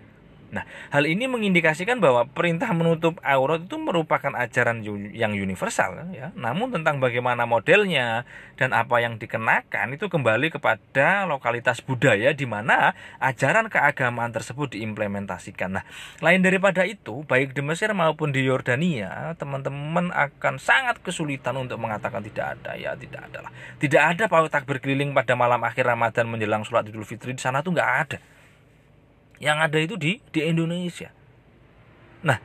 Nah, 0.49 0.65
hal 0.89 1.05
ini 1.05 1.29
mengindikasikan 1.29 2.01
bahwa 2.01 2.25
perintah 2.25 2.73
menutup 2.73 3.21
aurat 3.21 3.61
itu 3.61 3.77
merupakan 3.77 4.33
ajaran 4.33 4.81
yang 5.13 5.37
universal 5.37 6.09
ya. 6.09 6.33
Namun 6.33 6.73
tentang 6.73 6.97
bagaimana 6.97 7.45
modelnya 7.45 8.25
dan 8.57 8.73
apa 8.73 8.97
yang 8.97 9.21
dikenakan 9.21 9.93
itu 9.93 10.09
kembali 10.09 10.49
kepada 10.49 11.29
lokalitas 11.29 11.85
budaya 11.85 12.33
di 12.33 12.49
mana 12.49 12.97
ajaran 13.21 13.69
keagamaan 13.69 14.33
tersebut 14.33 14.73
diimplementasikan. 14.73 15.81
Nah, 15.81 15.83
lain 16.21 16.41
daripada 16.41 16.81
itu, 16.89 17.21
baik 17.29 17.53
di 17.53 17.61
Mesir 17.61 17.93
maupun 17.93 18.33
di 18.33 18.41
Yordania, 18.41 19.37
teman-teman 19.37 20.09
akan 20.09 20.57
sangat 20.57 20.97
kesulitan 21.05 21.53
untuk 21.61 21.77
mengatakan 21.77 22.25
tidak 22.25 22.57
ada. 22.57 22.73
Ya, 22.73 22.97
tidak 22.97 23.29
ada 23.29 23.45
lah. 23.45 23.51
Tidak 23.77 24.01
ada 24.01 24.25
paut 24.25 24.49
takbir 24.49 24.81
keliling 24.81 25.13
pada 25.13 25.37
malam 25.37 25.61
akhir 25.61 25.85
Ramadan 25.85 26.25
menjelang 26.25 26.65
sholat 26.65 26.89
Idul 26.89 27.05
Fitri 27.05 27.37
di 27.37 27.41
sana 27.41 27.61
tuh 27.61 27.77
nggak 27.77 27.91
ada 28.01 28.19
yang 29.39 29.63
ada 29.63 29.79
itu 29.79 29.95
di 29.95 30.19
di 30.29 30.43
Indonesia. 30.43 31.09
Nah, 32.23 32.37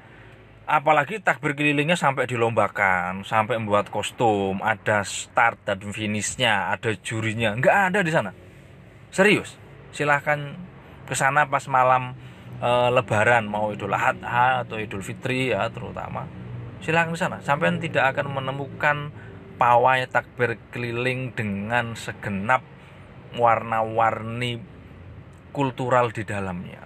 apalagi 0.64 1.18
takbir 1.20 1.52
kelilingnya 1.58 1.98
sampai 1.98 2.24
dilombakan, 2.30 3.26
sampai 3.26 3.58
membuat 3.58 3.90
kostum, 3.90 4.62
ada 4.62 5.02
start 5.02 5.60
dan 5.66 5.82
finishnya, 5.90 6.70
ada 6.70 6.94
jurinya, 6.94 7.52
nggak 7.58 7.76
ada 7.92 8.00
di 8.00 8.12
sana. 8.14 8.30
Serius, 9.10 9.58
silahkan 9.90 10.54
ke 11.04 11.14
sana 11.18 11.50
pas 11.50 11.66
malam 11.68 12.16
e, 12.62 12.70
Lebaran 12.94 13.44
mau 13.44 13.74
Idul 13.74 13.92
Adha 13.92 14.64
atau 14.64 14.78
Idul 14.78 15.02
Fitri 15.02 15.52
ya 15.52 15.68
terutama. 15.68 16.26
Silahkan 16.80 17.10
ke 17.12 17.18
sana, 17.18 17.36
sampai 17.42 17.74
tidak 17.82 18.14
akan 18.14 18.38
menemukan 18.38 19.10
pawai 19.58 20.06
takbir 20.10 20.58
keliling 20.70 21.34
dengan 21.34 21.94
segenap 21.94 22.62
warna-warni 23.34 24.62
kultural 25.54 26.10
di 26.10 26.22
dalamnya. 26.26 26.83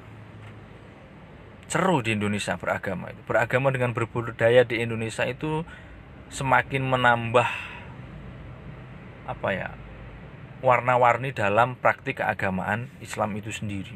Seru 1.69 2.01
di 2.01 2.17
Indonesia 2.17 2.57
beragama 2.57 3.13
itu. 3.13 3.21
Beragama 3.29 3.69
dengan 3.69 3.93
berbudaya 3.93 4.65
di 4.65 4.81
Indonesia 4.81 5.29
itu 5.29 5.69
semakin 6.33 6.89
menambah 6.89 7.49
apa 9.29 9.49
ya? 9.53 9.71
warna-warni 10.59 11.31
dalam 11.31 11.79
praktik 11.79 12.19
keagamaan 12.19 12.91
Islam 12.99 13.31
itu 13.39 13.55
sendiri. 13.55 13.95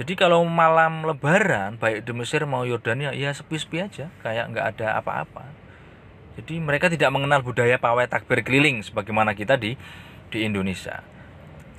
Jadi 0.00 0.16
kalau 0.16 0.40
malam 0.48 1.04
lebaran 1.04 1.76
baik 1.76 2.08
di 2.08 2.12
Mesir 2.16 2.48
mau 2.48 2.64
Yordania 2.64 3.12
ya 3.12 3.36
sepi-sepi 3.36 3.84
aja 3.84 4.08
kayak 4.24 4.56
nggak 4.56 4.66
ada 4.76 4.96
apa-apa. 4.96 5.44
Jadi 6.40 6.56
mereka 6.56 6.88
tidak 6.88 7.12
mengenal 7.12 7.44
budaya 7.44 7.76
pawai 7.76 8.08
takbir 8.08 8.40
keliling 8.40 8.80
sebagaimana 8.80 9.36
kita 9.36 9.60
di 9.60 9.76
di 10.32 10.38
Indonesia. 10.48 11.04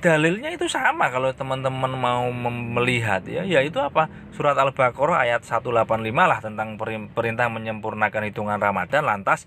Dalilnya 0.02 0.50
itu 0.50 0.66
sama 0.66 1.14
kalau 1.14 1.30
teman-teman 1.30 1.94
mau 1.94 2.26
melihat 2.74 3.22
ya, 3.30 3.46
yaitu 3.46 3.78
apa? 3.78 4.10
Surat 4.34 4.58
Al-Baqarah 4.58 5.30
ayat 5.30 5.46
185 5.46 5.86
lah 6.10 6.42
tentang 6.42 6.74
perintah 7.14 7.46
menyempurnakan 7.54 8.26
hitungan 8.26 8.58
Ramadan 8.58 9.06
lantas 9.06 9.46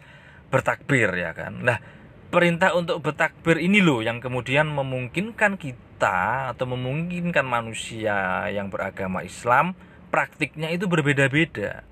bertakbir 0.54 1.10
ya 1.10 1.34
kan. 1.34 1.58
Nah, 1.58 1.82
perintah 2.30 2.70
untuk 2.78 3.02
bertakbir 3.02 3.58
ini 3.58 3.82
loh 3.82 3.98
yang 4.06 4.22
kemudian 4.22 4.70
memungkinkan 4.70 5.58
kita 5.58 6.54
atau 6.54 6.70
memungkinkan 6.70 7.42
manusia 7.42 8.46
yang 8.46 8.70
beragama 8.70 9.26
Islam 9.26 9.74
praktiknya 10.14 10.70
itu 10.70 10.86
berbeda-beda. 10.86 11.82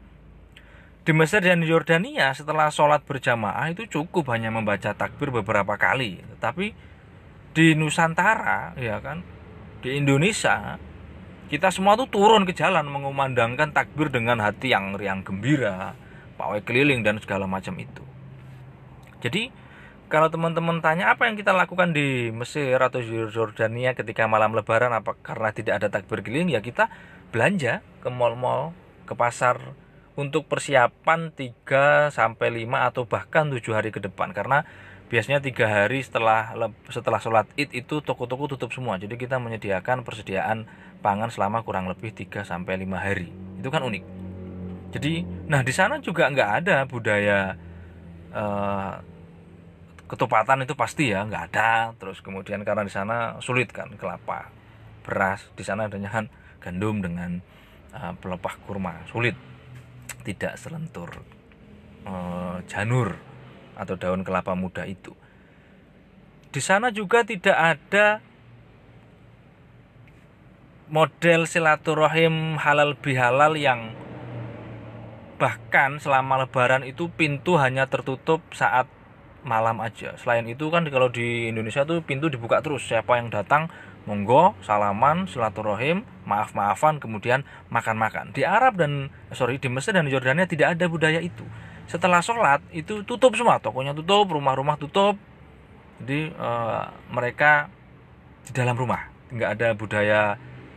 Di 1.03 1.11
Mesir 1.11 1.43
dan 1.43 1.67
Yordania 1.67 2.31
setelah 2.31 2.71
sholat 2.71 3.03
berjamaah 3.03 3.75
itu 3.75 3.91
cukup 3.91 4.31
hanya 4.31 4.55
membaca 4.55 4.95
takbir 4.95 5.35
beberapa 5.35 5.75
kali. 5.75 6.23
Tetapi 6.39 6.92
di 7.53 7.77
Nusantara 7.77 8.73
ya 8.81 9.01
kan 9.01 9.21
di 9.85 9.97
Indonesia 9.99 10.81
kita 11.53 11.69
semua 11.69 12.01
tuh 12.01 12.09
turun 12.09 12.49
ke 12.49 12.57
jalan 12.57 12.89
mengumandangkan 12.89 13.77
takbir 13.77 14.09
dengan 14.09 14.41
hati 14.41 14.73
yang 14.73 14.97
riang 14.97 15.21
gembira, 15.21 15.93
pawai 16.41 16.65
keliling 16.65 17.05
dan 17.05 17.21
segala 17.21 17.45
macam 17.45 17.77
itu. 17.77 18.01
Jadi 19.21 19.53
kalau 20.09 20.33
teman-teman 20.33 20.81
tanya 20.81 21.13
apa 21.13 21.29
yang 21.29 21.37
kita 21.37 21.53
lakukan 21.53 21.93
di 21.93 22.33
Mesir 22.33 22.81
atau 22.81 23.05
Jordania 23.05 23.93
ketika 23.93 24.25
malam 24.25 24.57
lebaran 24.57 24.97
apa 24.97 25.13
karena 25.21 25.53
tidak 25.53 25.85
ada 25.85 25.93
takbir 25.93 26.25
keliling 26.25 26.57
ya 26.57 26.65
kita 26.65 26.89
belanja 27.37 27.85
ke 28.01 28.09
mall-mall, 28.09 28.73
ke 29.05 29.13
pasar 29.13 29.77
untuk 30.15 30.45
persiapan 30.45 31.33
3 31.33 32.13
sampai 32.13 32.65
5 32.65 32.89
atau 32.89 33.03
bahkan 33.09 33.49
7 33.49 33.61
hari 33.73 33.89
ke 33.89 34.01
depan. 34.01 34.37
Karena 34.37 34.65
biasanya 35.13 35.45
tiga 35.45 35.69
hari 35.69 36.01
setelah 36.01 36.57
setelah 36.89 37.21
sholat 37.21 37.45
id 37.61 37.73
itu 37.73 38.01
toko-toko 38.01 38.49
tutup 38.49 38.73
semua. 38.73 38.97
Jadi 38.97 39.21
kita 39.21 39.37
menyediakan 39.37 40.05
persediaan 40.05 40.65
pangan 41.05 41.29
selama 41.29 41.61
kurang 41.65 41.89
lebih 41.89 42.13
3 42.17 42.45
sampai 42.49 42.81
5 42.81 42.97
hari. 42.97 43.29
Itu 43.61 43.69
kan 43.69 43.85
unik. 43.85 44.05
Jadi 44.93 45.25
nah 45.49 45.65
di 45.65 45.73
sana 45.73 46.01
juga 46.01 46.29
nggak 46.29 46.51
ada 46.65 46.85
budaya 46.85 47.57
uh, 48.33 48.95
ketupatan 50.09 50.69
itu 50.69 50.77
pasti 50.77 51.13
ya 51.13 51.25
nggak 51.25 51.45
ada. 51.53 51.97
Terus 51.97 52.21
kemudian 52.21 52.65
karena 52.65 52.85
di 52.85 52.93
sana 52.93 53.41
sulit 53.41 53.73
kan 53.73 53.89
kelapa 53.97 54.53
beras 55.05 55.45
di 55.57 55.65
sana 55.65 55.89
adanya 55.89 56.09
kan 56.09 56.29
gandum 56.61 57.01
dengan 57.01 57.41
uh, 57.97 58.13
pelepah 58.17 58.61
kurma. 58.65 59.05
Sulit 59.09 59.52
tidak 60.23 60.57
selentur 60.57 61.23
uh, 62.07 62.63
janur 62.71 63.19
atau 63.77 63.95
daun 63.99 64.23
kelapa 64.23 64.55
muda 64.57 64.87
itu 64.89 65.13
di 66.53 66.61
sana 66.61 66.95
juga 66.95 67.25
tidak 67.27 67.57
ada 67.57 68.21
model 70.93 71.49
silaturahim 71.49 72.61
halal 72.61 72.93
bihalal 73.01 73.57
yang 73.57 73.97
bahkan 75.41 75.99
selama 75.99 76.47
lebaran 76.47 76.85
itu 76.85 77.11
pintu 77.11 77.59
hanya 77.59 77.91
tertutup 77.91 78.45
saat 78.55 78.87
malam 79.43 79.83
aja. 79.83 80.15
Selain 80.21 80.47
itu 80.47 80.71
kan 80.71 80.87
kalau 80.87 81.11
di 81.11 81.51
Indonesia 81.51 81.83
tuh 81.83 81.99
pintu 82.07 82.31
dibuka 82.31 82.63
terus. 82.63 82.87
Siapa 82.87 83.19
yang 83.19 83.33
datang 83.33 83.67
monggo 84.03 84.59
salaman 84.67 85.31
silaturahim 85.31 86.03
maaf 86.27 86.55
maafan 86.55 86.99
kemudian 86.99 87.47
makan 87.71 87.99
makan 87.99 88.35
di 88.35 88.43
Arab 88.43 88.79
dan 88.79 89.11
sorry 89.35 89.59
di 89.59 89.71
Mesir 89.71 89.95
dan 89.95 90.07
Jordania 90.11 90.47
tidak 90.47 90.79
ada 90.79 90.87
budaya 90.87 91.19
itu. 91.23 91.43
Setelah 91.91 92.23
sholat 92.23 92.63
itu 92.71 93.03
tutup 93.03 93.35
semua 93.35 93.59
tokonya 93.59 93.93
tutup 93.93 94.31
rumah-rumah 94.31 94.79
tutup. 94.79 95.19
Jadi 96.03 96.31
e, 96.35 96.51
mereka 97.11 97.71
di 98.47 98.53
dalam 98.55 98.75
rumah. 98.75 99.11
Nggak 99.31 99.51
ada 99.59 99.69
budaya 99.75 100.21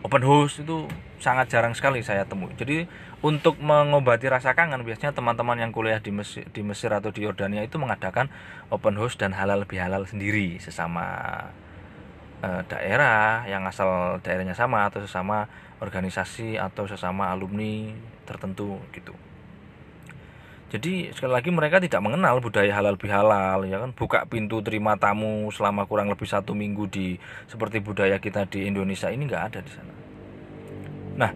open 0.06 0.24
house 0.26 0.62
itu 0.62 0.86
sangat 1.18 1.50
jarang 1.50 1.74
sekali 1.74 2.06
saya 2.06 2.26
temui. 2.30 2.54
Jadi 2.58 2.86
untuk 3.26 3.58
mengobati 3.58 4.30
rasa 4.30 4.54
kangen 4.54 4.86
biasanya 4.86 5.18
teman-teman 5.18 5.58
yang 5.58 5.74
kuliah 5.74 5.98
di 5.98 6.14
Mesir, 6.14 6.46
di 6.54 6.62
Mesir 6.62 6.94
atau 6.94 7.10
di 7.10 7.26
Yordania 7.26 7.66
itu 7.66 7.82
mengadakan 7.82 8.30
open 8.70 8.98
house 9.02 9.18
dan 9.18 9.34
halal 9.34 9.66
bihalal 9.66 10.06
sendiri 10.06 10.62
sesama 10.62 11.42
e, 12.46 12.50
daerah 12.70 13.50
yang 13.50 13.66
asal 13.66 14.22
daerahnya 14.22 14.54
sama 14.54 14.86
atau 14.86 15.02
sesama 15.02 15.50
organisasi 15.82 16.62
atau 16.62 16.86
sesama 16.86 17.34
alumni 17.34 17.90
tertentu 18.30 18.78
gitu. 18.94 19.18
Jadi 20.76 21.14
sekali 21.14 21.32
lagi 21.32 21.50
mereka 21.54 21.78
tidak 21.78 22.02
mengenal 22.02 22.42
budaya 22.42 22.74
halal 22.74 22.98
bihalal 22.98 23.64
ya 23.70 23.80
kan 23.80 23.94
buka 23.94 24.26
pintu 24.26 24.60
terima 24.66 24.98
tamu 24.98 25.48
selama 25.54 25.86
kurang 25.86 26.10
lebih 26.10 26.26
satu 26.26 26.58
minggu 26.58 26.90
di 26.90 27.16
seperti 27.46 27.80
budaya 27.80 28.18
kita 28.18 28.50
di 28.50 28.66
Indonesia 28.66 29.08
ini 29.14 29.30
nggak 29.30 29.44
ada 29.54 29.60
di 29.62 29.72
sana. 29.72 29.94
Nah 31.16 31.32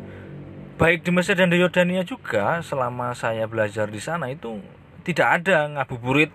baik 0.81 1.05
di 1.05 1.11
Mesir 1.13 1.37
dan 1.37 1.51
di 1.51 1.61
Yordania 1.61 2.03
juga 2.03 2.59
selama 2.65 3.13
saya 3.15 3.45
belajar 3.45 3.87
di 3.87 4.01
sana 4.01 4.27
itu 4.33 4.59
tidak 5.07 5.43
ada 5.43 5.71
ngabuburit 5.77 6.33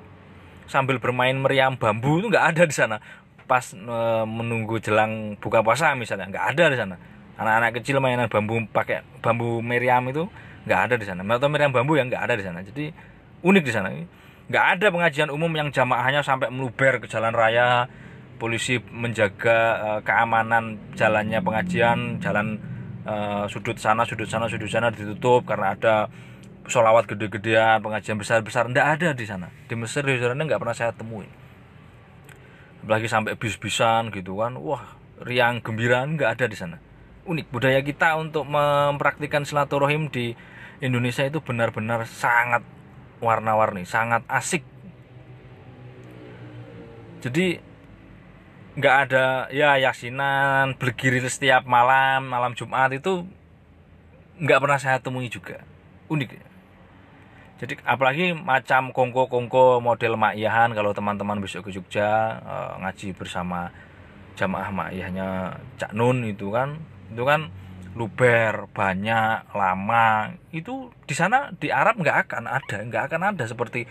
sambil 0.65 0.97
bermain 0.97 1.37
meriam 1.37 1.77
bambu 1.77 2.21
itu 2.21 2.33
nggak 2.33 2.57
ada 2.57 2.63
di 2.65 2.73
sana 2.73 2.97
pas 3.45 3.65
e, 3.77 3.99
menunggu 4.25 4.81
jelang 4.81 5.37
buka 5.39 5.61
puasa 5.61 5.93
misalnya 5.93 6.29
nggak 6.33 6.47
ada 6.57 6.65
di 6.73 6.77
sana. 6.77 6.97
Anak-anak 7.35 7.71
kecil 7.81 7.99
mainan 7.99 8.31
bambu 8.31 8.63
pakai 8.71 9.05
bambu 9.21 9.61
meriam 9.61 10.05
itu 10.09 10.27
nggak 10.65 10.81
ada 10.91 10.95
di 10.97 11.05
sana. 11.05 11.21
Atau 11.25 11.49
meriam 11.53 11.71
bambu 11.73 11.97
yang 12.01 12.09
nggak 12.09 12.25
ada 12.25 12.35
di 12.35 12.45
sana. 12.45 12.65
Jadi 12.65 12.91
unik 13.45 13.65
di 13.65 13.73
sana. 13.73 13.89
Nggak 14.49 14.65
ada 14.77 14.87
pengajian 14.93 15.29
umum 15.33 15.53
yang 15.53 15.69
jamaahnya 15.73 16.21
sampai 16.25 16.49
meluber 16.53 17.01
ke 17.01 17.07
jalan 17.09 17.33
raya 17.33 17.89
polisi 18.41 18.81
menjaga 18.81 19.59
e, 19.79 19.89
keamanan 20.03 20.93
jalannya 20.99 21.39
pengajian 21.39 22.19
jalan 22.19 22.59
uh, 23.07 23.47
sudut 23.47 23.79
sana 23.79 24.03
sudut 24.03 24.27
sana 24.27 24.51
sudut 24.51 24.67
sana 24.67 24.91
ditutup 24.91 25.47
karena 25.47 25.77
ada 25.77 25.95
sholawat 26.67 27.07
gede-gedean 27.07 27.79
pengajian 27.85 28.19
besar-besar. 28.19 28.67
Tidak 28.73 28.85
ada 28.85 29.09
di 29.15 29.25
sana. 29.29 29.53
Di 29.69 29.77
Mesir 29.77 30.03
di 30.03 30.19
sana 30.19 30.35
nggak 30.35 30.61
pernah 30.61 30.77
saya 30.77 30.91
temuin 30.97 31.44
apalagi 32.85 33.09
sampai 33.09 33.33
bis-bisan 33.41 34.13
gitu 34.13 34.45
kan 34.45 34.61
wah 34.61 34.85
riang 35.25 35.65
gembira 35.65 36.05
nggak 36.05 36.37
ada 36.37 36.45
di 36.45 36.53
sana. 36.53 36.77
Unik 37.25 37.49
budaya 37.49 37.81
kita 37.81 38.21
untuk 38.21 38.45
mempraktikkan 38.45 39.49
silaturahim 39.49 40.13
di 40.13 40.37
Indonesia 40.85 41.25
itu 41.25 41.41
benar-benar 41.41 42.05
sangat 42.05 42.61
warna-warni 43.25 43.89
sangat 43.89 44.21
asik. 44.29 44.61
Jadi 47.25 47.57
nggak 48.77 48.97
ada 49.09 49.49
ya 49.49 49.81
yasinan 49.81 50.77
bergiri 50.77 51.25
setiap 51.25 51.65
malam 51.65 52.29
malam 52.29 52.53
Jumat 52.53 52.93
itu 52.93 53.25
nggak 54.45 54.61
pernah 54.61 54.77
saya 54.77 55.01
temui 55.01 55.33
juga. 55.33 55.65
Unik 56.13 56.54
jadi 57.55 57.79
apalagi 57.87 58.35
macam 58.35 58.91
kongko 58.91 59.31
kongko 59.31 59.79
model 59.79 60.19
makiyahan 60.19 60.75
kalau 60.75 60.91
teman-teman 60.91 61.39
besok 61.39 61.71
ke 61.71 61.79
Jogja 61.79 62.39
eh, 62.43 62.73
ngaji 62.83 63.15
bersama 63.15 63.71
jamaah 64.35 64.75
makiyahnya 64.75 65.29
Cak 65.79 65.95
Nun 65.95 66.27
itu 66.27 66.51
kan 66.51 66.83
itu 67.15 67.23
kan 67.23 67.55
luber 67.95 68.67
banyak 68.75 69.55
lama. 69.55 70.35
Itu 70.51 70.91
di 71.07 71.15
sana 71.15 71.55
di 71.55 71.71
Arab 71.71 72.03
nggak 72.03 72.27
akan 72.27 72.45
ada 72.51 72.77
nggak 72.83 73.05
akan 73.07 73.23
ada 73.23 73.45
seperti 73.47 73.87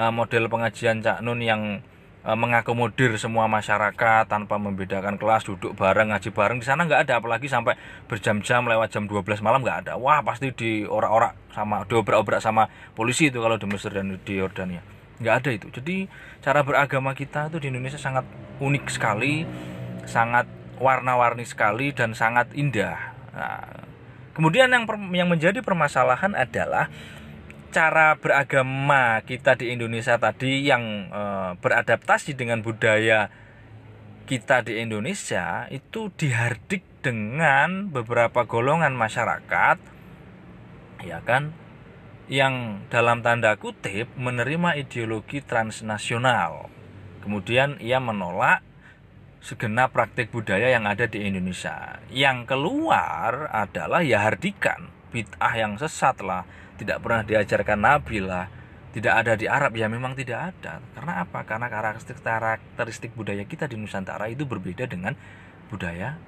uh, 0.00 0.08
model 0.08 0.48
pengajian 0.48 1.04
Cak 1.04 1.20
Nun 1.20 1.44
yang 1.44 1.84
Eh, 1.91 1.91
mengakomodir 2.22 3.18
semua 3.18 3.50
masyarakat 3.50 4.30
tanpa 4.30 4.54
membedakan 4.54 5.18
kelas 5.18 5.42
duduk 5.42 5.74
bareng 5.74 6.14
ngaji 6.14 6.30
bareng. 6.30 6.62
Di 6.62 6.66
sana 6.70 6.86
nggak 6.86 7.10
ada 7.10 7.18
apalagi 7.18 7.50
sampai 7.50 7.74
berjam-jam 8.06 8.62
lewat 8.62 8.94
jam 8.94 9.10
12 9.10 9.42
malam 9.42 9.66
nggak 9.66 9.86
ada. 9.86 9.92
Wah 9.98 10.22
pasti 10.22 10.54
di 10.54 10.86
orak-orak 10.86 11.34
sama 11.50 11.82
diobrak-obrak 11.90 12.38
sama 12.38 12.70
polisi 12.94 13.26
itu 13.26 13.42
kalau 13.42 13.58
di 13.58 13.66
Mesir 13.66 13.90
dan 13.90 14.14
di 14.14 14.34
Yordania. 14.38 14.86
Nggak 15.18 15.34
ada 15.42 15.50
itu. 15.50 15.66
Jadi 15.74 16.06
cara 16.38 16.62
beragama 16.62 17.10
kita 17.18 17.50
itu 17.50 17.58
di 17.58 17.74
Indonesia 17.74 17.98
sangat 17.98 18.22
unik 18.62 18.84
sekali 18.86 19.42
sangat 20.06 20.46
warna-warni 20.82 21.46
sekali 21.46 21.94
dan 21.94 22.14
sangat 22.14 22.50
indah. 22.58 23.14
Nah, 23.34 23.86
kemudian 24.34 24.70
yang 24.70 24.84
yang 25.14 25.28
menjadi 25.30 25.62
permasalahan 25.62 26.34
adalah 26.34 26.90
cara 27.72 28.20
beragama 28.20 29.24
kita 29.24 29.56
di 29.56 29.72
Indonesia 29.72 30.20
tadi 30.20 30.68
yang 30.68 31.08
e, 31.08 31.22
beradaptasi 31.56 32.36
dengan 32.36 32.60
budaya 32.60 33.32
kita 34.28 34.62
di 34.62 34.78
Indonesia 34.78 35.66
itu 35.72 36.12
dihardik 36.12 36.84
dengan 37.00 37.88
beberapa 37.90 38.44
golongan 38.44 38.94
masyarakat 38.94 39.76
ya 41.02 41.18
kan 41.24 41.56
yang 42.30 42.86
dalam 42.92 43.24
tanda 43.24 43.58
kutip 43.58 44.08
menerima 44.14 44.78
ideologi 44.78 45.42
transnasional. 45.42 46.70
Kemudian 47.20 47.76
ia 47.82 47.98
menolak 47.98 48.62
segenap 49.42 49.90
praktik 49.90 50.30
budaya 50.30 50.70
yang 50.70 50.86
ada 50.86 51.10
di 51.10 51.26
Indonesia. 51.26 51.98
Yang 52.08 52.54
keluar 52.54 53.50
adalah 53.50 54.00
ya 54.06 54.22
hardikan, 54.22 54.88
bid'ah 55.10 55.54
yang 55.58 55.74
sesat 55.76 56.22
lah, 56.22 56.46
tidak 56.82 56.98
pernah 56.98 57.22
diajarkan 57.22 57.78
Nabi 57.78 58.18
lah, 58.18 58.50
tidak 58.90 59.14
ada 59.24 59.32
di 59.38 59.46
Arab 59.46 59.72
ya 59.78 59.86
memang 59.86 60.18
tidak 60.18 60.52
ada. 60.52 60.82
Karena 60.92 61.22
apa? 61.22 61.46
Karena 61.46 61.70
karakteristik 61.70 62.18
karakteristik 62.20 63.10
budaya 63.14 63.46
kita 63.46 63.70
di 63.70 63.78
Nusantara 63.78 64.26
itu 64.26 64.42
berbeda 64.42 64.90
dengan 64.90 65.14
budaya 65.70 66.18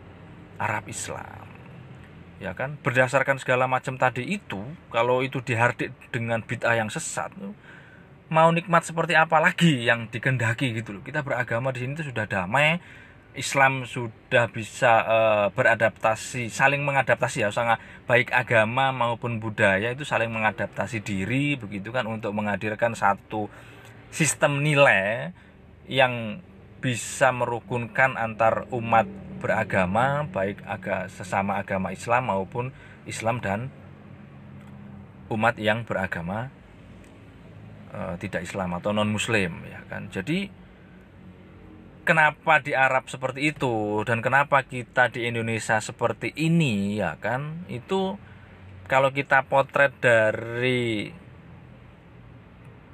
Arab 0.56 0.86
Islam. 0.86 1.44
Ya 2.38 2.54
kan? 2.54 2.78
Berdasarkan 2.80 3.42
segala 3.42 3.66
macam 3.66 3.98
tadi 3.98 4.24
itu, 4.24 4.62
kalau 4.94 5.20
itu 5.26 5.42
dihardik 5.42 5.90
dengan 6.14 6.42
bid'ah 6.42 6.78
yang 6.78 6.90
sesat, 6.90 7.30
mau 8.30 8.48
nikmat 8.50 8.82
seperti 8.86 9.14
apa 9.14 9.38
lagi 9.38 9.84
yang 9.84 10.08
dikendaki 10.10 10.74
gitu 10.74 10.98
loh. 10.98 11.02
Kita 11.04 11.20
beragama 11.22 11.70
di 11.70 11.84
sini 11.84 11.94
itu 11.98 12.10
sudah 12.10 12.26
damai, 12.26 12.80
Islam 13.34 13.82
sudah 13.82 14.46
bisa 14.46 14.92
uh, 15.02 15.46
beradaptasi, 15.50 16.54
saling 16.54 16.86
mengadaptasi 16.86 17.42
ya, 17.42 17.50
sangat 17.50 17.82
baik 18.06 18.30
agama 18.30 18.94
maupun 18.94 19.42
budaya 19.42 19.90
itu 19.90 20.06
saling 20.06 20.30
mengadaptasi 20.30 21.02
diri 21.02 21.58
begitu 21.58 21.90
kan 21.90 22.06
untuk 22.06 22.30
menghadirkan 22.30 22.94
satu 22.94 23.50
sistem 24.14 24.62
nilai 24.62 25.34
yang 25.90 26.38
bisa 26.78 27.34
merukunkan 27.34 28.14
antar 28.14 28.70
umat 28.70 29.10
beragama 29.42 30.24
baik 30.30 30.62
aga, 30.64 31.10
sesama 31.10 31.58
agama 31.58 31.90
Islam 31.90 32.30
maupun 32.30 32.70
Islam 33.04 33.42
dan 33.42 33.68
umat 35.28 35.58
yang 35.58 35.82
beragama 35.82 36.54
uh, 37.90 38.14
tidak 38.22 38.46
Islam 38.46 38.78
atau 38.78 38.94
non 38.94 39.10
Muslim 39.10 39.64
ya 39.66 39.80
kan. 39.90 40.06
Jadi 40.12 40.63
kenapa 42.04 42.60
di 42.60 42.76
Arab 42.76 43.08
seperti 43.08 43.50
itu 43.50 44.04
dan 44.04 44.20
kenapa 44.20 44.62
kita 44.62 45.10
di 45.10 45.26
Indonesia 45.26 45.80
seperti 45.80 46.30
ini 46.36 47.00
ya 47.00 47.16
kan? 47.18 47.64
Itu 47.66 48.20
kalau 48.86 49.10
kita 49.10 49.48
potret 49.48 49.96
dari 49.98 51.10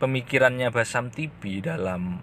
pemikirannya 0.01 0.70
Basam 0.73 1.12
Tibi 1.12 1.61
dalam 1.61 2.23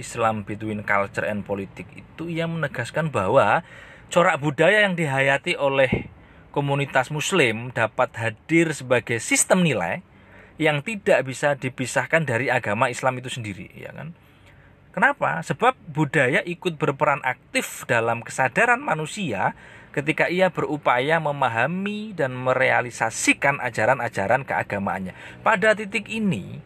Islam 0.00 0.48
Between 0.48 0.86
Culture 0.86 1.28
and 1.28 1.44
Politik 1.44 1.90
itu 1.92 2.30
ia 2.30 2.48
menegaskan 2.48 3.12
bahwa 3.12 3.60
corak 4.08 4.40
budaya 4.40 4.88
yang 4.88 4.96
dihayati 4.96 5.58
oleh 5.58 6.08
komunitas 6.54 7.12
muslim 7.12 7.74
dapat 7.74 8.12
hadir 8.16 8.72
sebagai 8.72 9.20
sistem 9.20 9.60
nilai 9.60 10.00
yang 10.60 10.84
tidak 10.84 11.24
bisa 11.24 11.56
dipisahkan 11.56 12.24
dari 12.24 12.48
agama 12.52 12.88
Islam 12.92 13.20
itu 13.20 13.28
sendiri 13.32 13.72
ya 13.72 13.92
kan 13.92 14.16
Kenapa? 14.92 15.40
Sebab 15.40 15.72
budaya 15.88 16.44
ikut 16.44 16.76
berperan 16.76 17.24
aktif 17.24 17.88
dalam 17.88 18.20
kesadaran 18.20 18.76
manusia 18.76 19.56
ketika 19.96 20.28
ia 20.28 20.52
berupaya 20.52 21.16
memahami 21.16 22.12
dan 22.12 22.36
merealisasikan 22.36 23.56
ajaran-ajaran 23.60 24.44
keagamaannya. 24.44 25.16
Pada 25.40 25.72
titik 25.72 26.12
ini, 26.12 26.60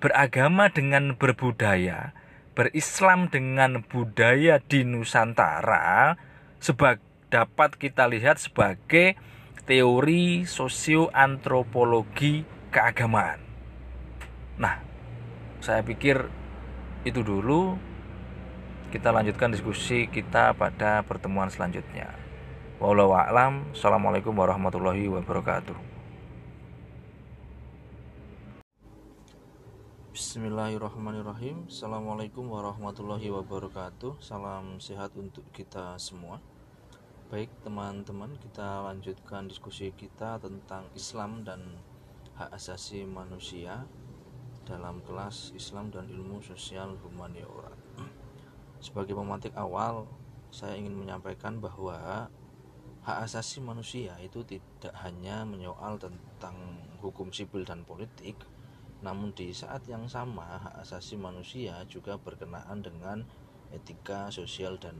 beragama 0.00 0.72
dengan 0.72 1.20
berbudaya, 1.20 2.16
berislam 2.56 3.28
dengan 3.28 3.84
budaya 3.84 4.56
di 4.60 4.84
Nusantara 4.84 6.16
sebab 6.60 6.98
dapat 7.28 7.76
kita 7.76 8.08
lihat 8.08 8.40
sebagai 8.40 9.16
teori 9.68 10.48
sosioantropologi 10.48 12.44
keagamaan. 12.72 13.40
Nah, 14.56 14.80
saya 15.60 15.84
pikir 15.84 16.45
itu 17.06 17.22
dulu 17.22 17.78
kita 18.90 19.14
lanjutkan 19.14 19.54
diskusi 19.54 20.10
kita 20.10 20.50
pada 20.58 21.06
pertemuan 21.06 21.46
selanjutnya. 21.46 22.10
Wallahu 22.82 23.14
a'lam. 23.14 23.70
Assalamualaikum 23.70 24.34
warahmatullahi 24.34 25.06
wabarakatuh. 25.06 25.78
Bismillahirrahmanirrahim. 30.10 31.70
Assalamualaikum 31.70 32.50
warahmatullahi 32.50 33.30
wabarakatuh. 33.30 34.18
Salam 34.18 34.82
sehat 34.82 35.14
untuk 35.14 35.46
kita 35.54 35.94
semua. 36.02 36.42
Baik 37.30 37.54
teman-teman, 37.62 38.34
kita 38.42 38.82
lanjutkan 38.82 39.46
diskusi 39.46 39.94
kita 39.94 40.42
tentang 40.42 40.90
Islam 40.98 41.46
dan 41.46 41.62
hak 42.34 42.50
asasi 42.50 43.06
manusia 43.06 43.86
dalam 44.66 44.98
kelas 45.06 45.54
Islam 45.54 45.94
dan 45.94 46.10
ilmu 46.10 46.42
sosial 46.42 46.98
humaniora. 46.98 47.70
Sebagai 48.82 49.14
pemantik 49.14 49.54
awal, 49.54 50.04
saya 50.50 50.74
ingin 50.74 50.98
menyampaikan 50.98 51.62
bahwa 51.62 52.28
hak 53.06 53.18
asasi 53.22 53.62
manusia 53.62 54.18
itu 54.18 54.42
tidak 54.42 54.90
hanya 55.06 55.46
menyoal 55.46 55.94
tentang 55.96 56.82
hukum 56.98 57.30
sipil 57.30 57.62
dan 57.62 57.86
politik, 57.86 58.34
namun 59.00 59.30
di 59.30 59.54
saat 59.54 59.86
yang 59.86 60.10
sama 60.10 60.58
hak 60.58 60.82
asasi 60.82 61.14
manusia 61.14 61.86
juga 61.86 62.18
berkenaan 62.18 62.82
dengan 62.82 63.22
etika, 63.70 64.28
sosial 64.34 64.74
dan 64.82 64.98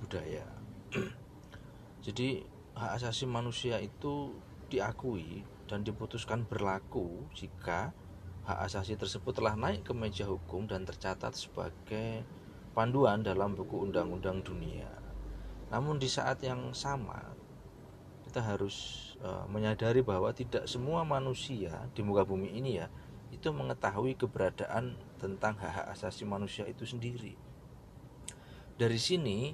budaya. 0.00 0.48
Jadi 2.06 2.40
hak 2.72 2.92
asasi 2.96 3.28
manusia 3.28 3.76
itu 3.78 4.32
diakui 4.72 5.44
dan 5.68 5.84
diputuskan 5.84 6.48
berlaku 6.48 7.28
jika 7.36 7.92
hak 8.42 8.58
asasi 8.66 8.98
tersebut 8.98 9.38
telah 9.38 9.54
naik 9.54 9.86
ke 9.86 9.92
meja 9.94 10.26
hukum 10.26 10.66
dan 10.66 10.82
tercatat 10.82 11.34
sebagai 11.38 12.26
panduan 12.74 13.22
dalam 13.22 13.54
buku 13.54 13.86
undang-undang 13.86 14.42
dunia. 14.42 14.90
Namun 15.70 15.96
di 16.02 16.10
saat 16.10 16.42
yang 16.42 16.74
sama 16.74 17.32
kita 18.26 18.42
harus 18.42 18.76
uh, 19.20 19.44
menyadari 19.46 20.00
bahwa 20.00 20.32
tidak 20.32 20.64
semua 20.64 21.04
manusia 21.04 21.84
di 21.92 22.00
muka 22.00 22.24
bumi 22.24 22.48
ini 22.56 22.80
ya 22.80 22.88
itu 23.32 23.48
mengetahui 23.48 24.16
keberadaan 24.16 24.96
tentang 25.16 25.56
hak-hak 25.56 25.88
asasi 25.92 26.28
manusia 26.28 26.68
itu 26.68 26.84
sendiri. 26.84 27.36
Dari 28.76 28.96
sini 29.00 29.52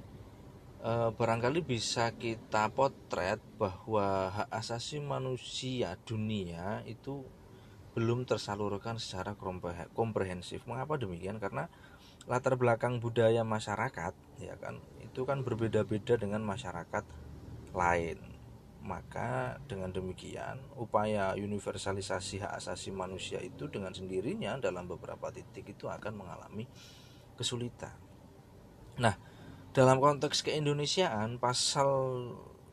uh, 0.83 1.11
barangkali 1.11 1.63
bisa 1.63 2.11
kita 2.15 2.71
potret 2.71 3.39
bahwa 3.55 4.31
hak 4.31 4.49
asasi 4.51 4.99
manusia 4.99 5.95
dunia 6.03 6.83
itu 6.87 7.23
belum 7.99 8.23
tersalurkan 8.23 8.95
secara 8.95 9.35
komprehensif. 9.91 10.63
Mengapa 10.63 10.95
demikian? 10.95 11.35
Karena 11.35 11.67
latar 12.31 12.55
belakang 12.55 13.03
budaya 13.03 13.43
masyarakat 13.43 14.15
ya 14.39 14.55
kan 14.55 14.79
itu 15.03 15.27
kan 15.27 15.43
berbeda-beda 15.43 16.15
dengan 16.15 16.39
masyarakat 16.47 17.03
lain. 17.75 18.19
Maka 18.79 19.59
dengan 19.67 19.91
demikian 19.91 20.63
upaya 20.79 21.35
universalisasi 21.35 22.39
hak 22.39 22.63
asasi 22.63 22.95
manusia 22.95 23.43
itu 23.43 23.67
dengan 23.67 23.91
sendirinya 23.91 24.55
dalam 24.55 24.87
beberapa 24.87 25.27
titik 25.35 25.75
itu 25.75 25.91
akan 25.91 26.15
mengalami 26.15 26.63
kesulitan. 27.35 27.91
Nah, 29.03 29.19
dalam 29.75 29.99
konteks 29.99 30.47
keindonesiaan 30.47 31.43
pasal 31.43 31.91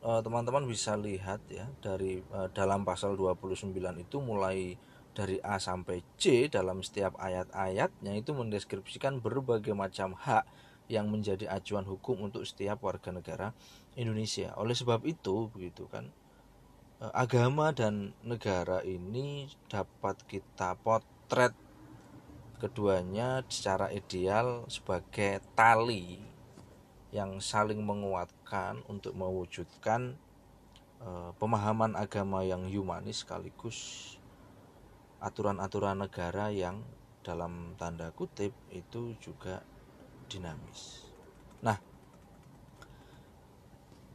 eh, 0.07 0.20
teman-teman 0.23 0.70
bisa 0.70 0.94
lihat 0.94 1.43
ya 1.51 1.66
dari 1.82 2.23
uh, 2.31 2.47
dalam 2.55 2.86
pasal 2.86 3.19
29 3.19 3.74
itu 3.74 4.16
mulai 4.23 4.78
dari 5.16 5.40
A 5.40 5.56
sampai 5.56 6.05
C 6.20 6.52
dalam 6.52 6.84
setiap 6.84 7.16
ayat-ayatnya 7.16 8.12
itu 8.12 8.36
mendeskripsikan 8.36 9.24
berbagai 9.24 9.72
macam 9.72 10.12
hak 10.12 10.44
yang 10.93 11.09
menjadi 11.09 11.48
acuan 11.48 11.88
hukum 11.88 12.28
untuk 12.28 12.44
setiap 12.44 12.84
warga 12.84 13.10
negara 13.10 13.56
Indonesia. 13.97 14.52
Oleh 14.60 14.76
sebab 14.76 15.09
itu, 15.09 15.48
begitu 15.48 15.88
kan, 15.88 16.12
eh, 17.01 17.12
agama 17.16 17.72
dan 17.72 18.12
negara 18.20 18.84
ini 18.84 19.48
dapat 19.72 20.20
kita 20.28 20.76
potret 20.84 21.56
keduanya 22.60 23.40
secara 23.48 23.88
ideal 23.93 24.68
sebagai 24.68 25.40
tali 25.56 26.20
yang 27.12 27.40
saling 27.40 27.80
menguatkan 27.80 28.84
untuk 28.88 29.12
mewujudkan 29.12 30.16
uh, 31.01 31.32
pemahaman 31.36 31.93
agama 31.97 32.44
yang 32.44 32.64
humanis 32.68 33.24
sekaligus 33.24 34.15
aturan-aturan 35.27 35.98
negara 36.07 36.55
yang 36.55 36.86
dalam 37.27 37.74
tanda 37.74 38.15
kutip 38.15 38.55
itu 38.70 39.19
juga 39.19 39.59
dinamis. 40.31 41.11
Nah, 41.66 41.74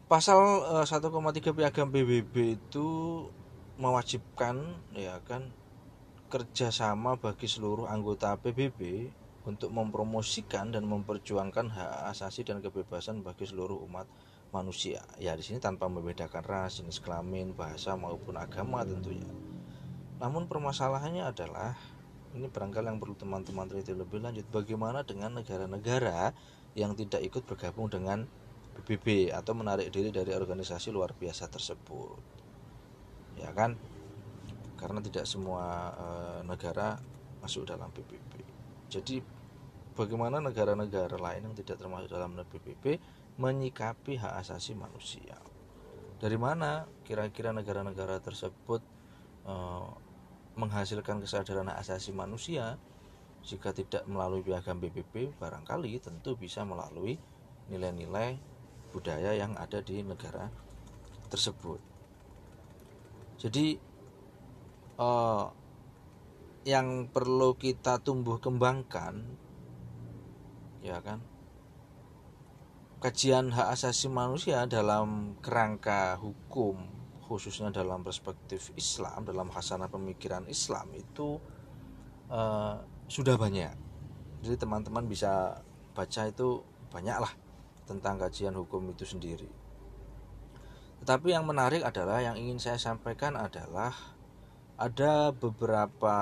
pasal 0.08 0.40
1,3 0.88 1.52
eh, 1.52 1.56
piagam 1.56 1.92
PBB 1.92 2.36
itu 2.56 2.88
mewajibkan 3.76 4.56
ya 4.96 5.20
kan 5.28 5.52
kerjasama 6.32 7.20
bagi 7.20 7.48
seluruh 7.52 7.92
anggota 7.92 8.40
PBB 8.40 9.12
untuk 9.44 9.74
mempromosikan 9.74 10.72
dan 10.72 10.88
memperjuangkan 10.88 11.68
hak 11.76 11.92
asasi 12.16 12.48
dan 12.48 12.64
kebebasan 12.64 13.20
bagi 13.26 13.44
seluruh 13.44 13.84
umat 13.90 14.08
manusia. 14.56 15.04
Ya 15.20 15.36
di 15.36 15.44
sini 15.44 15.60
tanpa 15.60 15.92
membedakan 15.92 16.44
ras, 16.46 16.80
jenis 16.80 17.04
kelamin, 17.04 17.52
bahasa 17.58 17.98
maupun 18.00 18.38
agama 18.40 18.86
tentunya. 18.88 19.51
Namun 20.22 20.46
permasalahannya 20.46 21.26
adalah 21.26 21.74
ini 22.38 22.48
barangkali 22.48 22.88
yang 22.88 23.02
perlu 23.02 23.18
teman-teman 23.18 23.68
teliti 23.68 23.92
lebih 23.92 24.24
lanjut 24.24 24.48
bagaimana 24.54 25.04
dengan 25.04 25.42
negara-negara 25.42 26.32
yang 26.78 26.96
tidak 26.96 27.26
ikut 27.26 27.44
bergabung 27.44 27.92
dengan 27.92 28.24
PBB 28.80 29.36
atau 29.36 29.52
menarik 29.52 29.92
diri 29.92 30.14
dari 30.14 30.32
organisasi 30.32 30.94
luar 30.94 31.12
biasa 31.12 31.52
tersebut. 31.52 32.22
Ya 33.36 33.52
kan? 33.52 33.76
Karena 34.80 35.04
tidak 35.04 35.28
semua 35.28 35.92
e, 35.92 36.08
negara 36.48 36.96
masuk 37.44 37.68
dalam 37.68 37.92
PBB 37.92 38.32
jadi 38.92 39.24
bagaimana 39.96 40.44
negara-negara 40.44 41.16
lain 41.16 41.48
yang 41.48 41.56
tidak 41.56 41.80
termasuk 41.80 42.12
dalam 42.12 42.36
PBB 42.36 43.00
menyikapi 43.40 44.20
hak 44.20 44.44
asasi 44.44 44.76
manusia? 44.76 45.40
Dari 46.20 46.36
mana 46.36 46.86
kira-kira 47.08 47.56
negara-negara 47.56 48.20
tersebut 48.20 48.84
e, 49.48 49.54
menghasilkan 50.56 51.24
kesadaran 51.24 51.72
hak 51.72 51.80
asasi 51.84 52.12
manusia 52.12 52.76
jika 53.42 53.74
tidak 53.74 54.06
melalui 54.06 54.46
piagam 54.46 54.78
PBB 54.78 55.34
barangkali 55.40 55.98
tentu 56.04 56.38
bisa 56.38 56.62
melalui 56.68 57.18
nilai-nilai 57.72 58.38
budaya 58.92 59.34
yang 59.34 59.56
ada 59.58 59.80
di 59.80 60.04
negara 60.04 60.52
tersebut. 61.32 61.80
Jadi 63.42 63.80
eh, 65.00 65.46
yang 66.68 67.10
perlu 67.10 67.58
kita 67.58 67.98
tumbuh 68.06 68.38
kembangkan 68.38 69.26
ya 70.86 71.02
kan 71.02 71.18
kajian 73.02 73.50
hak 73.50 73.74
asasi 73.74 74.14
manusia 74.14 74.70
dalam 74.70 75.34
kerangka 75.42 76.22
hukum 76.22 77.01
khususnya 77.32 77.72
dalam 77.72 78.04
perspektif 78.04 78.76
Islam 78.76 79.24
dalam 79.24 79.48
khasanah 79.48 79.88
pemikiran 79.88 80.44
Islam 80.52 80.92
itu 80.92 81.40
uh, 82.28 82.76
sudah 83.08 83.40
banyak. 83.40 83.72
Jadi 84.44 84.56
teman-teman 84.60 85.08
bisa 85.08 85.64
baca 85.96 86.22
itu 86.28 86.60
banyaklah 86.92 87.32
tentang 87.88 88.20
kajian 88.20 88.56
hukum 88.60 88.84
itu 88.92 89.08
sendiri. 89.08 89.48
Tetapi 91.00 91.32
yang 91.32 91.48
menarik 91.48 91.88
adalah 91.88 92.20
yang 92.20 92.36
ingin 92.36 92.60
saya 92.60 92.78
sampaikan 92.78 93.40
adalah 93.40 93.96
ada 94.76 95.32
beberapa 95.32 96.16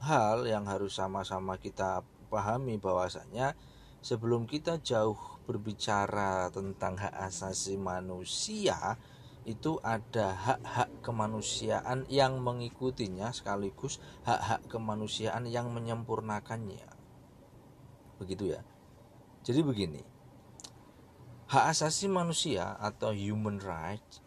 hal 0.00 0.48
yang 0.48 0.64
harus 0.64 0.96
sama-sama 0.96 1.60
kita 1.60 2.02
pahami 2.32 2.80
bahwasanya 2.80 3.54
sebelum 4.02 4.44
kita 4.44 4.82
jauh 4.82 5.16
berbicara 5.44 6.50
tentang 6.50 6.98
hak 6.98 7.14
asasi 7.30 7.78
manusia 7.78 8.96
itu 9.44 9.76
ada 9.84 10.32
hak-hak 10.32 11.04
kemanusiaan 11.04 12.08
yang 12.08 12.40
mengikutinya 12.40 13.28
sekaligus 13.30 14.00
hak-hak 14.24 14.64
kemanusiaan 14.72 15.44
yang 15.44 15.68
menyempurnakannya. 15.68 16.88
Begitu 18.16 18.56
ya. 18.56 18.60
Jadi 19.44 19.60
begini. 19.60 20.02
Hak 21.52 21.76
asasi 21.76 22.08
manusia 22.08 22.72
atau 22.80 23.12
human 23.12 23.60
rights 23.60 24.24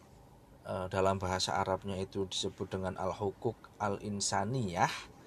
eh, 0.62 0.86
dalam 0.86 1.18
bahasa 1.18 1.58
Arabnya 1.58 1.98
itu 1.98 2.30
disebut 2.30 2.70
dengan 2.70 2.94
al-hukuk 2.94 3.58
al-insaniyah. 3.82 5.18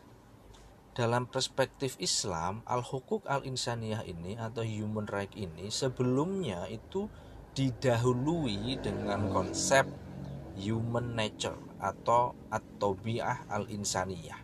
Dalam 0.92 1.28
perspektif 1.28 1.96
Islam, 2.00 2.64
al-hukuk 2.68 3.28
al-insaniyah 3.28 4.08
ini 4.08 4.40
atau 4.40 4.64
human 4.64 5.08
right 5.08 5.32
ini 5.36 5.72
sebelumnya 5.72 6.68
itu 6.68 7.12
didahului 7.52 8.80
dengan 8.80 9.28
konsep 9.28 9.84
human 10.56 11.16
nature 11.16 11.58
atau 11.84 12.36
atobiah 12.48 13.44
al-insaniyah. 13.52 14.40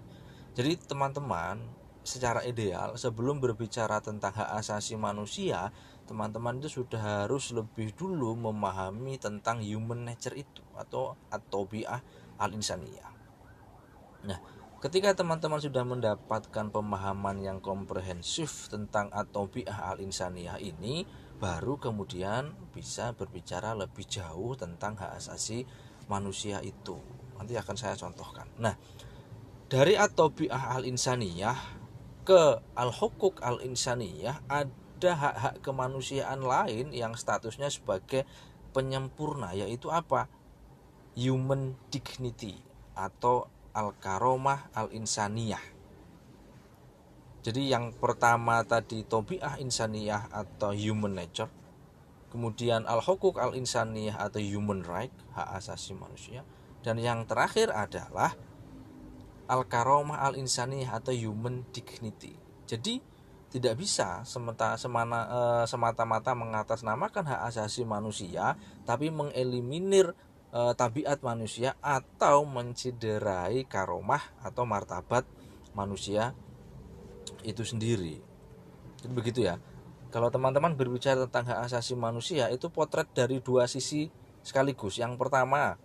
Jadi 0.57 0.73
teman-teman 0.89 1.61
secara 2.07 2.39
ideal 2.47 2.95
sebelum 2.95 3.43
berbicara 3.43 3.99
tentang 3.99 4.31
hak 4.31 4.59
asasi 4.63 4.95
manusia, 4.95 5.75
teman-teman 6.07 6.63
itu 6.63 6.81
sudah 6.81 7.23
harus 7.23 7.51
lebih 7.51 7.91
dulu 7.93 8.31
memahami 8.35 9.19
tentang 9.19 9.59
human 9.59 10.07
nature 10.07 10.34
itu 10.34 10.63
atau 10.73 11.19
atobiah 11.27 11.99
al-insaniyah. 12.39 13.11
Nah, 14.23 14.39
ketika 14.79 15.13
teman-teman 15.19 15.59
sudah 15.59 15.84
mendapatkan 15.84 16.71
pemahaman 16.71 17.43
yang 17.43 17.59
komprehensif 17.59 18.71
tentang 18.71 19.11
atobiah 19.11 19.91
al-insaniyah 19.93 20.63
ini, 20.63 21.03
baru 21.38 21.77
kemudian 21.77 22.57
bisa 22.73 23.14
berbicara 23.14 23.77
lebih 23.77 24.09
jauh 24.09 24.57
tentang 24.57 24.97
hak 24.97 25.22
asasi 25.22 25.69
manusia 26.09 26.59
itu. 26.65 26.97
Nanti 27.38 27.53
akan 27.53 27.76
saya 27.77 27.93
contohkan. 27.93 28.49
Nah, 28.57 28.73
dari 29.69 29.93
atobiah 29.93 30.73
al-insaniyah 30.73 31.57
ke 32.26 32.59
al-hukuk 32.73 33.39
al-insaniyah 33.45 34.41
ada 34.49 35.11
hak-hak 35.14 35.55
kemanusiaan 35.61 36.41
lain 36.41 36.89
yang 36.89 37.14
statusnya 37.14 37.69
sebagai 37.69 38.26
penyempurna 38.73 39.53
yaitu 39.53 39.93
apa? 39.93 40.26
Human 41.14 41.77
dignity 41.93 42.57
atau 42.97 43.49
al-karomah 43.77 44.73
al-insaniyah 44.73 45.76
jadi 47.47 47.79
yang 47.79 47.95
pertama 47.95 48.59
tadi 48.67 49.07
tobiah 49.07 49.55
insaniyah 49.55 50.27
atau 50.35 50.75
human 50.75 51.15
nature, 51.15 51.47
kemudian 52.27 52.83
al-hukuk 52.83 53.39
al-insaniyah 53.39 54.19
atau 54.19 54.43
human 54.43 54.83
right, 54.83 55.15
hak 55.31 55.55
asasi 55.55 55.95
manusia, 55.95 56.43
dan 56.83 56.99
yang 56.99 57.23
terakhir 57.23 57.71
adalah 57.71 58.35
al-karomah 59.47 60.27
al-insaniyah 60.27 60.99
atau 60.99 61.15
human 61.15 61.63
dignity. 61.71 62.35
Jadi 62.67 62.99
tidak 63.47 63.79
bisa 63.79 64.27
semata 64.27 64.75
semana 64.75 65.19
e, 65.31 65.39
semata-mata 65.71 66.35
mengatasnamakan 66.35 67.31
hak 67.31 67.41
asasi 67.47 67.87
manusia 67.87 68.59
tapi 68.83 69.07
mengeliminir 69.07 70.11
e, 70.51 70.75
tabiat 70.75 71.23
manusia 71.23 71.79
atau 71.79 72.43
mencederai 72.43 73.63
karomah 73.63 74.35
atau 74.43 74.67
martabat 74.67 75.23
manusia 75.71 76.35
itu 77.43 77.61
sendiri. 77.65 78.22
Jadi 79.01 79.14
begitu 79.14 79.39
ya. 79.45 79.61
Kalau 80.07 80.31
teman-teman 80.31 80.73
berbicara 80.73 81.27
tentang 81.27 81.51
hak 81.51 81.68
asasi 81.68 81.93
manusia 81.93 82.47
itu 82.47 82.72
potret 82.72 83.11
dari 83.11 83.43
dua 83.43 83.68
sisi 83.68 84.07
sekaligus. 84.39 84.97
Yang 84.97 85.19
pertama 85.19 85.76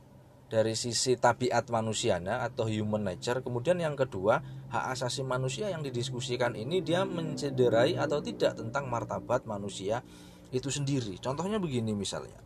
dari 0.53 0.77
sisi 0.77 1.17
tabiat 1.17 1.73
manusianya 1.73 2.45
atau 2.45 2.69
human 2.69 3.09
nature. 3.09 3.41
Kemudian 3.41 3.81
yang 3.81 3.97
kedua 3.97 4.45
hak 4.71 4.85
asasi 4.95 5.25
manusia 5.25 5.73
yang 5.73 5.81
didiskusikan 5.81 6.55
ini 6.55 6.85
dia 6.85 7.09
mencederai 7.09 7.97
atau 7.97 8.21
tidak 8.21 8.61
tentang 8.61 8.87
martabat 8.87 9.49
manusia 9.49 10.05
itu 10.53 10.69
sendiri. 10.69 11.17
Contohnya 11.19 11.57
begini 11.57 11.97
misalnya. 11.97 12.37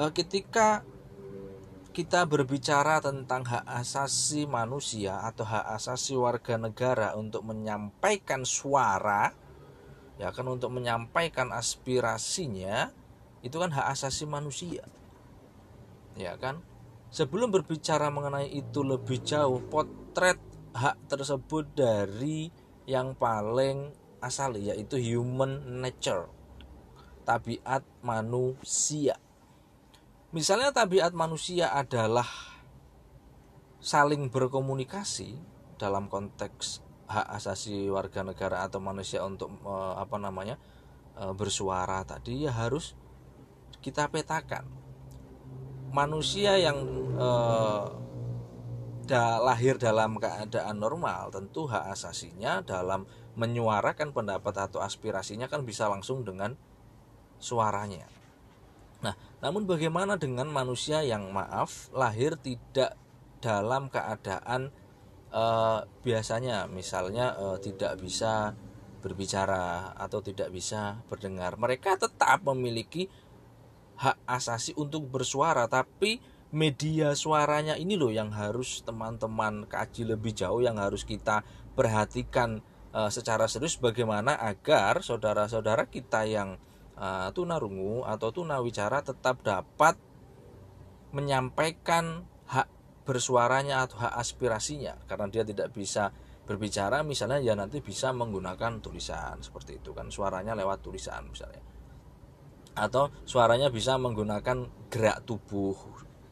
Eh, 0.00 0.10
ketika 0.16 0.80
kita 1.90 2.22
berbicara 2.22 3.02
tentang 3.02 3.42
hak 3.42 3.66
asasi 3.66 4.46
manusia 4.46 5.26
atau 5.26 5.42
hak 5.42 5.74
asasi 5.74 6.14
warga 6.14 6.54
negara 6.54 7.18
untuk 7.18 7.42
menyampaikan 7.42 8.46
suara 8.46 9.34
ya 10.20 10.30
kan 10.30 10.46
untuk 10.46 10.70
menyampaikan 10.70 11.50
aspirasinya 11.50 12.94
itu 13.40 13.56
kan 13.56 13.72
hak 13.72 13.96
asasi 13.96 14.28
manusia. 14.28 14.84
Ya 16.14 16.36
kan? 16.36 16.60
Sebelum 17.10 17.50
berbicara 17.50 18.12
mengenai 18.12 18.52
itu 18.52 18.84
lebih 18.86 19.24
jauh 19.26 19.58
potret 19.66 20.38
hak 20.76 21.10
tersebut 21.10 21.66
dari 21.74 22.52
yang 22.86 23.18
paling 23.18 23.90
asal 24.22 24.54
yaitu 24.54 25.00
human 25.00 25.80
nature 25.80 26.28
tabiat 27.24 27.82
manusia 28.04 29.16
Misalnya 30.30 30.70
tabiat 30.70 31.10
manusia 31.10 31.74
adalah 31.74 32.26
saling 33.82 34.30
berkomunikasi 34.30 35.34
dalam 35.74 36.06
konteks 36.06 36.86
hak 37.10 37.26
asasi 37.34 37.90
warga 37.90 38.22
negara 38.22 38.62
atau 38.62 38.78
manusia 38.78 39.26
untuk 39.26 39.50
apa 39.98 40.22
namanya 40.22 40.54
bersuara 41.34 42.06
tadi 42.06 42.46
ya 42.46 42.54
harus 42.54 42.94
kita 43.82 44.06
petakan. 44.06 44.70
Manusia 45.90 46.54
yang 46.62 46.78
eh, 47.18 47.84
lahir 49.42 49.82
dalam 49.82 50.14
keadaan 50.14 50.78
normal 50.78 51.34
tentu 51.34 51.66
hak 51.66 51.90
asasinya 51.90 52.62
dalam 52.62 53.02
menyuarakan 53.34 54.14
pendapat 54.14 54.70
atau 54.70 54.78
aspirasinya 54.78 55.50
kan 55.50 55.66
bisa 55.66 55.90
langsung 55.90 56.22
dengan 56.22 56.54
suaranya 57.42 58.19
Nah, 59.00 59.16
namun 59.40 59.64
bagaimana 59.64 60.20
dengan 60.20 60.48
manusia 60.52 61.00
yang 61.00 61.32
maaf 61.32 61.88
lahir 61.96 62.36
tidak 62.36 62.96
dalam 63.40 63.88
keadaan 63.88 64.68
uh, 65.32 65.88
biasanya 66.04 66.68
misalnya 66.68 67.32
uh, 67.40 67.56
tidak 67.56 67.96
bisa 67.96 68.52
berbicara 69.00 69.96
atau 69.96 70.20
tidak 70.20 70.52
bisa 70.52 71.00
berdengar. 71.08 71.56
Mereka 71.56 71.96
tetap 71.96 72.44
memiliki 72.44 73.08
hak 73.96 74.20
asasi 74.28 74.76
untuk 74.76 75.08
bersuara, 75.08 75.64
tapi 75.68 76.20
media 76.52 77.16
suaranya 77.16 77.80
ini 77.80 77.96
loh 77.96 78.12
yang 78.12 78.28
harus 78.36 78.84
teman-teman 78.84 79.64
kaji 79.64 80.04
lebih 80.04 80.36
jauh, 80.36 80.60
yang 80.60 80.76
harus 80.76 81.08
kita 81.08 81.40
perhatikan 81.72 82.60
uh, 82.92 83.08
secara 83.08 83.48
serius 83.48 83.80
bagaimana 83.80 84.36
agar 84.36 85.00
saudara-saudara 85.00 85.88
kita 85.88 86.28
yang 86.28 86.60
uh, 87.00 87.28
tunarungu 87.32 88.04
atau 88.04 88.28
tunawicara 88.30 89.00
tetap 89.00 89.40
dapat 89.40 89.96
menyampaikan 91.10 92.28
hak 92.46 92.68
bersuaranya 93.08 93.88
atau 93.88 93.98
hak 94.04 94.14
aspirasinya 94.20 94.94
karena 95.08 95.26
dia 95.32 95.42
tidak 95.42 95.74
bisa 95.74 96.14
berbicara 96.46 97.02
misalnya 97.02 97.42
ya 97.42 97.58
nanti 97.58 97.82
bisa 97.82 98.14
menggunakan 98.14 98.78
tulisan 98.78 99.42
seperti 99.42 99.82
itu 99.82 99.90
kan 99.96 100.12
suaranya 100.12 100.54
lewat 100.54 100.84
tulisan 100.84 101.26
misalnya 101.26 101.62
atau 102.78 103.10
suaranya 103.26 103.66
bisa 103.72 103.98
menggunakan 103.98 104.70
gerak 104.86 105.26
tubuh 105.26 105.74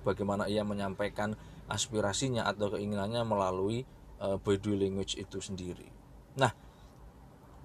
bagaimana 0.06 0.46
ia 0.46 0.62
menyampaikan 0.62 1.34
aspirasinya 1.66 2.46
atau 2.46 2.72
keinginannya 2.72 3.22
melalui 3.26 3.84
uh, 4.22 4.40
body 4.40 4.72
language 4.78 5.18
itu 5.20 5.38
sendiri. 5.42 5.90
Nah, 6.38 6.54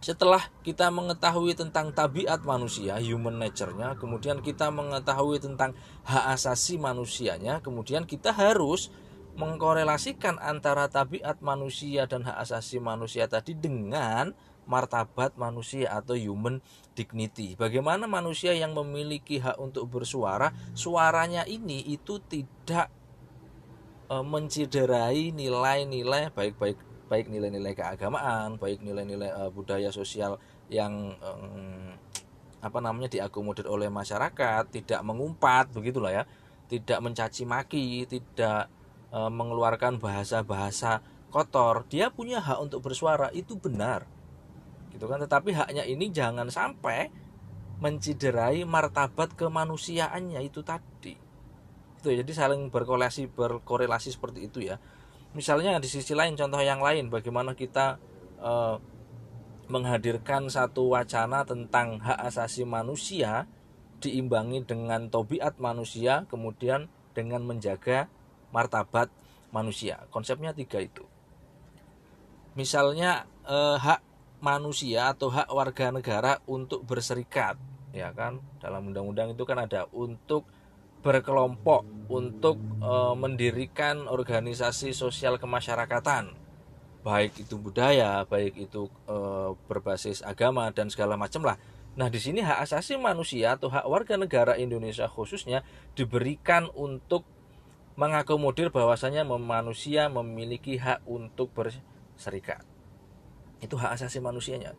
setelah 0.03 0.51
kita 0.67 0.91
mengetahui 0.91 1.55
tentang 1.55 1.95
tabiat 1.95 2.43
manusia, 2.43 2.99
human 2.99 3.39
nature-nya, 3.39 3.95
kemudian 3.95 4.43
kita 4.43 4.67
mengetahui 4.67 5.39
tentang 5.39 5.71
hak 6.03 6.35
asasi 6.35 6.75
manusianya, 6.75 7.63
kemudian 7.63 8.03
kita 8.03 8.35
harus 8.35 8.91
mengkorelasikan 9.39 10.43
antara 10.43 10.91
tabiat 10.91 11.39
manusia 11.39 12.03
dan 12.03 12.27
hak 12.27 12.35
asasi 12.35 12.83
manusia 12.83 13.31
tadi 13.31 13.55
dengan 13.55 14.35
martabat 14.67 15.39
manusia 15.39 15.87
atau 15.87 16.19
human 16.19 16.59
dignity. 16.99 17.55
Bagaimana 17.55 18.03
manusia 18.03 18.51
yang 18.51 18.75
memiliki 18.75 19.39
hak 19.39 19.55
untuk 19.55 19.87
bersuara, 19.87 20.51
suaranya 20.75 21.47
ini 21.47 21.79
itu 21.79 22.19
tidak 22.27 22.91
e, 24.11 24.15
menciderai 24.19 25.31
nilai-nilai 25.31 26.31
baik-baik 26.31 26.92
baik 27.07 27.27
nilai-nilai 27.29 27.73
keagamaan, 27.75 28.57
baik 28.57 28.81
nilai-nilai 28.81 29.29
e, 29.29 29.41
budaya 29.51 29.89
sosial 29.91 30.39
yang 30.71 31.13
e, 31.19 31.29
apa 32.63 32.79
namanya 32.79 33.11
diakomodir 33.11 33.67
oleh 33.67 33.91
masyarakat, 33.91 34.71
tidak 34.71 35.01
mengumpat 35.03 35.69
begitulah 35.75 36.11
ya, 36.11 36.23
tidak 36.71 36.99
mencaci 37.03 37.43
maki, 37.43 38.07
tidak 38.07 38.71
e, 39.11 39.19
mengeluarkan 39.19 39.99
bahasa-bahasa 39.99 41.03
kotor, 41.33 41.89
dia 41.89 42.13
punya 42.13 42.37
hak 42.39 42.61
untuk 42.61 42.85
bersuara 42.85 43.33
itu 43.33 43.57
benar. 43.57 44.05
Gitu 44.93 45.09
kan? 45.09 45.17
Tetapi 45.17 45.49
haknya 45.57 45.83
ini 45.89 46.13
jangan 46.13 46.47
sampai 46.53 47.09
menciderai 47.81 48.63
martabat 48.63 49.33
kemanusiaannya 49.33 50.39
itu 50.45 50.61
tadi. 50.61 51.17
Itu 51.99 52.07
ya, 52.13 52.21
jadi 52.21 52.31
saling 52.31 52.69
berkorelasi 52.69 53.33
berkorelasi 53.33 54.13
seperti 54.13 54.45
itu 54.47 54.61
ya. 54.61 54.77
Misalnya 55.33 55.81
di 55.81 55.89
sisi 55.89 56.13
lain 56.13 56.37
contoh 56.37 56.61
yang 56.61 56.81
lain 56.81 57.09
bagaimana 57.09 57.57
kita 57.57 57.97
e, 58.37 58.51
menghadirkan 59.65 60.45
satu 60.51 60.93
wacana 60.93 61.41
tentang 61.47 61.97
hak 61.97 62.19
asasi 62.29 62.67
manusia 62.67 63.49
diimbangi 64.03 64.67
dengan 64.67 65.07
tobiat 65.07 65.57
manusia 65.57 66.27
kemudian 66.27 66.91
dengan 67.15 67.41
menjaga 67.47 68.11
martabat 68.51 69.07
manusia. 69.49 70.03
Konsepnya 70.09 70.51
tiga 70.51 70.81
itu. 70.83 71.05
Misalnya 72.53 73.25
eh, 73.47 73.77
hak 73.79 74.01
manusia 74.43 75.13
atau 75.15 75.31
hak 75.31 75.47
warga 75.49 75.89
negara 75.89 76.37
untuk 76.45 76.83
berserikat, 76.83 77.55
ya 77.95 78.11
kan? 78.11 78.43
Dalam 78.59 78.91
undang-undang 78.91 79.31
itu 79.31 79.47
kan 79.47 79.63
ada 79.63 79.87
untuk 79.95 80.43
berkelompok, 81.03 81.85
untuk 82.13 82.61
eh, 82.83 83.15
mendirikan 83.17 84.05
organisasi 84.05 84.91
sosial 84.93 85.41
kemasyarakatan, 85.41 86.35
baik 87.01 87.47
itu 87.47 87.55
budaya, 87.57 88.23
baik 88.27 88.69
itu 88.69 88.87
eh, 89.09 89.49
berbasis 89.67 90.21
agama 90.21 90.69
dan 90.69 90.93
segala 90.93 91.17
macam 91.17 91.43
lah. 91.47 91.57
Nah, 91.93 92.09
di 92.09 92.17
sini 92.17 92.41
hak 92.41 92.65
asasi 92.65 92.97
manusia 92.97 93.53
atau 93.53 93.69
hak 93.69 93.85
warga 93.85 94.17
negara 94.17 94.57
Indonesia 94.57 95.05
khususnya 95.05 95.61
diberikan 95.93 96.65
untuk 96.73 97.21
mengakomodir 97.93 98.73
bahwasanya 98.73 99.21
manusia 99.21 100.09
memiliki 100.09 100.81
hak 100.81 101.05
untuk 101.05 101.53
berserikat. 101.53 102.65
Itu 103.61 103.77
hak 103.77 104.01
asasi 104.01 104.17
manusianya. 104.17 104.73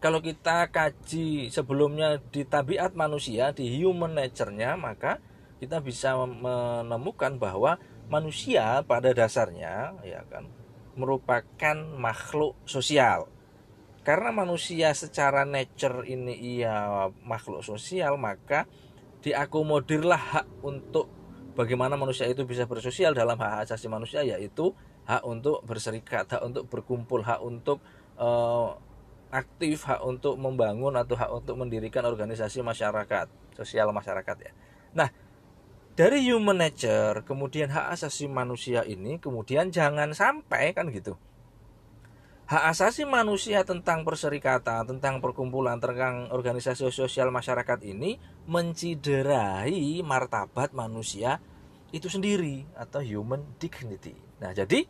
Kalau 0.00 0.24
kita 0.24 0.72
kaji 0.72 1.52
sebelumnya 1.52 2.20
di 2.32 2.48
tabiat 2.48 2.96
manusia, 2.96 3.52
di 3.52 3.68
human 3.68 4.16
nature-nya, 4.16 4.76
maka 4.80 5.20
kita 5.64 5.80
bisa 5.80 6.12
menemukan 6.20 7.40
bahwa 7.40 7.80
manusia 8.12 8.84
pada 8.84 9.16
dasarnya 9.16 9.96
ya 10.04 10.20
kan 10.28 10.44
merupakan 10.94 11.76
makhluk 11.96 12.54
sosial. 12.68 13.32
Karena 14.04 14.36
manusia 14.36 14.92
secara 14.92 15.48
nature 15.48 16.04
ini 16.04 16.60
ia 16.60 17.08
makhluk 17.24 17.64
sosial, 17.64 18.20
maka 18.20 18.68
diakomodirlah 19.24 20.20
hak 20.20 20.46
untuk 20.60 21.08
bagaimana 21.56 21.96
manusia 21.96 22.28
itu 22.28 22.44
bisa 22.44 22.68
bersosial 22.68 23.16
dalam 23.16 23.40
hak 23.40 23.64
asasi 23.64 23.88
manusia 23.88 24.20
yaitu 24.20 24.76
hak 25.08 25.24
untuk 25.24 25.64
berserikat, 25.64 26.28
hak 26.28 26.44
untuk 26.44 26.68
berkumpul, 26.68 27.24
hak 27.24 27.40
untuk 27.40 27.80
uh, 28.20 28.76
aktif, 29.32 29.88
hak 29.88 30.04
untuk 30.04 30.36
membangun 30.36 31.00
atau 31.00 31.16
hak 31.16 31.32
untuk 31.32 31.56
mendirikan 31.56 32.04
organisasi 32.04 32.60
masyarakat, 32.60 33.56
sosial 33.56 33.88
masyarakat 33.88 34.36
ya. 34.36 34.52
Nah, 34.94 35.08
dari 35.94 36.26
human 36.26 36.58
nature, 36.58 37.22
kemudian 37.22 37.70
hak 37.70 37.94
asasi 37.94 38.26
manusia 38.26 38.82
ini 38.82 39.22
kemudian 39.22 39.70
jangan 39.70 40.10
sampai 40.10 40.74
kan 40.74 40.90
gitu. 40.90 41.14
Hak 42.44 42.76
asasi 42.76 43.08
manusia 43.08 43.64
tentang 43.64 44.04
perserikatan, 44.04 44.84
tentang 44.84 45.22
perkumpulan, 45.22 45.80
tentang 45.80 46.28
organisasi 46.28 46.92
sosial 46.92 47.32
masyarakat 47.32 47.80
ini 47.86 48.20
menciderai 48.44 50.04
martabat 50.04 50.76
manusia 50.76 51.40
itu 51.94 52.10
sendiri 52.10 52.68
atau 52.76 53.00
human 53.00 53.46
dignity. 53.56 54.12
Nah, 54.42 54.52
jadi 54.52 54.84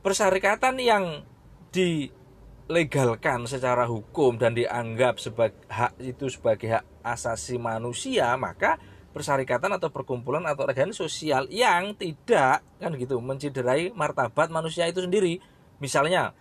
perserikatan 0.00 0.80
yang 0.80 1.26
dilegalkan 1.74 3.44
secara 3.44 3.84
hukum 3.84 4.38
dan 4.40 4.56
dianggap 4.56 5.20
sebagai 5.20 5.60
hak 5.68 5.98
itu 6.00 6.30
sebagai 6.30 6.78
hak 6.78 6.84
asasi 7.04 7.60
manusia, 7.60 8.32
maka 8.40 8.80
persyarikatan 9.10 9.74
atau 9.74 9.90
perkumpulan 9.90 10.46
atau 10.46 10.66
organisasi 10.66 11.02
sosial 11.02 11.50
yang 11.50 11.98
tidak 11.98 12.62
kan 12.78 12.94
gitu 12.94 13.18
menciderai 13.18 13.90
martabat 13.94 14.48
manusia 14.48 14.86
itu 14.86 15.02
sendiri. 15.02 15.42
Misalnya 15.82 16.34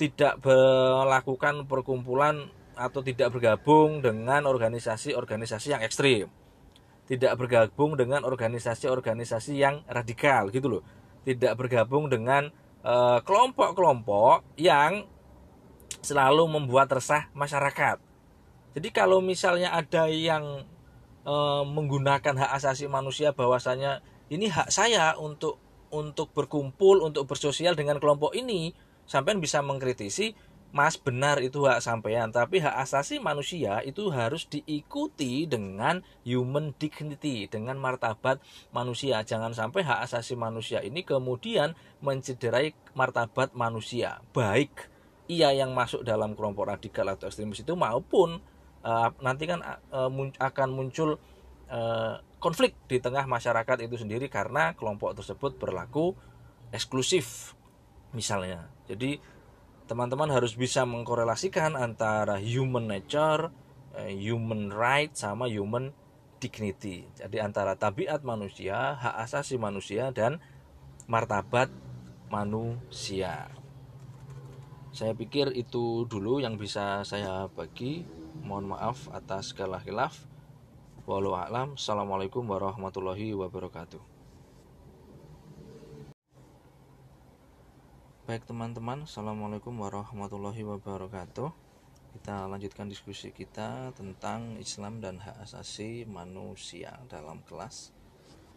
tidak 0.00 0.40
melakukan 0.40 1.68
perkumpulan 1.68 2.48
atau 2.72 3.04
tidak 3.04 3.36
bergabung 3.36 4.00
dengan 4.00 4.48
organisasi-organisasi 4.48 5.76
yang 5.76 5.82
ekstrim. 5.84 6.26
Tidak 7.04 7.36
bergabung 7.36 7.98
dengan 8.00 8.24
organisasi-organisasi 8.24 9.52
yang 9.60 9.84
radikal 9.84 10.48
gitu 10.48 10.78
loh. 10.78 10.82
Tidak 11.26 11.52
bergabung 11.52 12.08
dengan 12.08 12.48
eh, 12.80 13.18
kelompok-kelompok 13.20 14.56
yang 14.56 15.04
selalu 16.00 16.48
membuat 16.48 16.88
resah 16.96 17.28
masyarakat. 17.36 18.00
Jadi 18.72 18.88
kalau 18.94 19.20
misalnya 19.20 19.74
ada 19.74 20.08
yang 20.08 20.64
e, 21.24 21.34
menggunakan 21.66 22.34
hak 22.36 22.50
asasi 22.60 22.86
manusia 22.86 23.32
bahwasanya 23.36 24.04
ini 24.30 24.48
hak 24.48 24.70
saya 24.70 25.16
untuk 25.18 25.58
untuk 25.90 26.30
berkumpul 26.30 27.02
untuk 27.02 27.26
bersosial 27.26 27.74
dengan 27.74 27.98
kelompok 27.98 28.36
ini. 28.38 28.72
Sampean 29.10 29.42
bisa 29.42 29.58
mengkritisi 29.58 30.38
Mas 30.70 30.94
benar 30.94 31.42
itu 31.42 31.66
hak 31.66 31.82
sampean. 31.82 32.30
Tapi 32.30 32.62
hak 32.62 32.78
asasi 32.86 33.18
manusia 33.18 33.82
itu 33.82 34.06
harus 34.14 34.46
diikuti 34.46 35.50
dengan 35.50 36.06
human 36.22 36.70
dignity 36.78 37.50
dengan 37.50 37.74
martabat 37.74 38.38
manusia. 38.70 39.26
Jangan 39.26 39.50
sampai 39.50 39.82
hak 39.82 40.06
asasi 40.06 40.38
manusia 40.38 40.78
ini 40.78 41.02
kemudian 41.02 41.74
mencederai 41.98 42.70
martabat 42.94 43.50
manusia. 43.58 44.22
Baik 44.30 44.86
ia 45.26 45.50
yang 45.50 45.74
masuk 45.74 46.06
dalam 46.06 46.38
kelompok 46.38 46.70
radikal 46.70 47.06
atau 47.10 47.26
ekstremis 47.26 47.66
itu 47.66 47.74
maupun 47.74 48.38
uh, 48.84 49.10
nanti 49.20 49.44
kan 49.48 49.60
uh, 49.92 50.10
akan 50.38 50.68
muncul 50.72 51.16
uh, 51.70 52.14
konflik 52.40 52.76
di 52.88 52.98
tengah 52.98 53.28
masyarakat 53.28 53.84
itu 53.84 54.00
sendiri 54.00 54.32
karena 54.32 54.72
kelompok 54.76 55.16
tersebut 55.16 55.60
berlaku 55.60 56.16
eksklusif 56.72 57.52
misalnya. 58.16 58.70
Jadi 58.88 59.20
teman-teman 59.86 60.30
harus 60.30 60.54
bisa 60.54 60.86
mengkorelasikan 60.86 61.74
antara 61.74 62.38
human 62.38 62.86
nature, 62.86 63.50
human 64.06 64.70
right 64.70 65.10
sama 65.18 65.50
human 65.50 65.90
dignity. 66.40 67.04
Jadi 67.20 67.36
antara 67.38 67.76
tabiat 67.76 68.24
manusia, 68.24 68.96
hak 68.96 69.14
asasi 69.28 69.60
manusia 69.60 70.08
dan 70.10 70.40
martabat 71.10 71.68
manusia. 72.32 73.50
Saya 74.90 75.14
pikir 75.14 75.54
itu 75.54 76.06
dulu 76.06 76.42
yang 76.42 76.58
bisa 76.58 77.06
saya 77.06 77.46
bagi. 77.52 78.02
Mohon 78.44 78.76
maaf 78.76 79.08
atas 79.12 79.52
segala 79.52 79.80
khilaf. 79.80 80.16
Walau 81.04 81.36
alam. 81.36 81.76
Assalamualaikum 81.76 82.44
warahmatullahi 82.44 83.32
wabarakatuh. 83.36 84.00
Baik 88.30 88.46
teman-teman, 88.46 89.10
Assalamualaikum 89.10 89.74
warahmatullahi 89.74 90.62
wabarakatuh 90.62 91.50
Kita 92.14 92.46
lanjutkan 92.46 92.86
diskusi 92.86 93.34
kita 93.34 93.90
tentang 93.98 94.54
Islam 94.62 95.02
dan 95.02 95.18
hak 95.18 95.42
asasi 95.42 96.06
manusia 96.06 96.94
dalam 97.10 97.42
kelas 97.42 97.90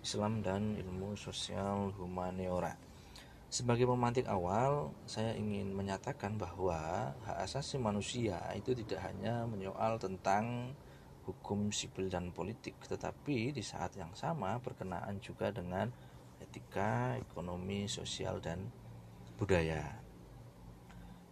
Islam 0.06 0.45
dan 0.45 0.78
ilmu 0.78 1.18
sosial 1.18 1.90
humaniora 1.98 2.93
sebagai 3.53 3.85
pemantik 3.85 4.25
awal, 4.25 4.90
saya 5.06 5.38
ingin 5.38 5.77
menyatakan 5.77 6.41
bahwa 6.41 7.14
hak 7.22 7.38
asasi 7.45 7.77
manusia 7.77 8.41
itu 8.57 8.73
tidak 8.73 9.06
hanya 9.06 9.45
menyoal 9.45 10.01
tentang 10.01 10.73
hukum 11.30 11.69
sipil 11.69 12.09
dan 12.09 12.33
politik, 12.33 12.73
tetapi 12.90 13.53
di 13.53 13.61
saat 13.61 13.93
yang 13.93 14.09
sama 14.17 14.57
berkenaan 14.57 15.22
juga 15.22 15.53
dengan 15.53 15.93
etika, 16.41 17.14
ekonomi, 17.22 17.85
sosial, 17.85 18.41
dan 18.41 18.73
budaya. 19.38 20.01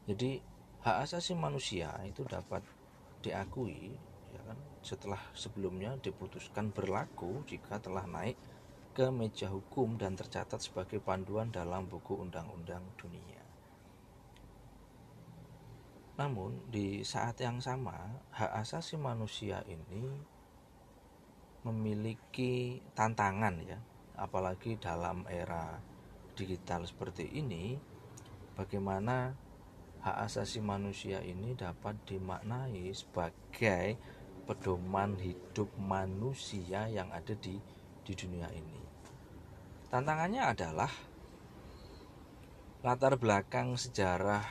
Jadi, 0.05 0.37
hak 0.85 1.09
asasi 1.09 1.33
manusia 1.33 1.89
itu 2.05 2.21
dapat 2.21 2.61
diakui 3.25 3.97
ya 4.29 4.41
kan, 4.45 4.57
setelah 4.85 5.21
sebelumnya 5.33 5.97
diputuskan 5.97 6.69
berlaku 6.69 7.41
jika 7.49 7.81
telah 7.81 8.05
naik 8.05 8.37
ke 8.91 9.07
meja 9.07 9.47
hukum 9.47 9.95
dan 9.95 10.19
tercatat 10.19 10.59
sebagai 10.59 10.99
panduan 10.99 11.47
dalam 11.47 11.87
buku 11.87 12.19
undang-undang 12.19 12.83
dunia. 12.99 13.39
Namun, 16.19 16.67
di 16.67 17.01
saat 17.07 17.39
yang 17.39 17.63
sama, 17.63 17.95
hak 18.35 18.51
asasi 18.61 18.99
manusia 18.99 19.63
ini 19.65 20.11
memiliki 21.63 22.83
tantangan 22.91 23.57
ya, 23.63 23.79
apalagi 24.19 24.75
dalam 24.75 25.23
era 25.31 25.79
digital 26.35 26.83
seperti 26.83 27.31
ini, 27.31 27.79
bagaimana 28.59 29.33
hak 30.03 30.17
asasi 30.27 30.59
manusia 30.59 31.23
ini 31.23 31.55
dapat 31.55 31.95
dimaknai 32.05 32.91
sebagai 32.91 33.95
pedoman 34.49 35.15
hidup 35.15 35.69
manusia 35.79 36.91
yang 36.91 37.07
ada 37.13 37.37
di 37.37 37.55
di 38.01 38.13
dunia 38.17 38.49
ini. 38.53 38.79
Tantangannya 39.91 40.43
adalah 40.47 40.91
latar 42.81 43.19
belakang 43.21 43.77
sejarah 43.77 44.41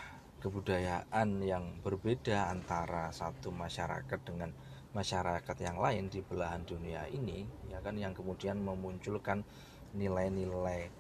kebudayaan 0.41 1.43
yang 1.45 1.83
berbeda 1.85 2.49
antara 2.49 3.13
satu 3.13 3.53
masyarakat 3.53 4.21
dengan 4.25 4.55
masyarakat 4.97 5.57
yang 5.61 5.77
lain 5.79 6.11
di 6.11 6.25
belahan 6.25 6.67
dunia 6.67 7.07
ini 7.13 7.47
ya 7.71 7.79
kan 7.79 7.95
yang 7.95 8.11
kemudian 8.11 8.59
memunculkan 8.59 9.47
nilai-nilai 9.95 10.91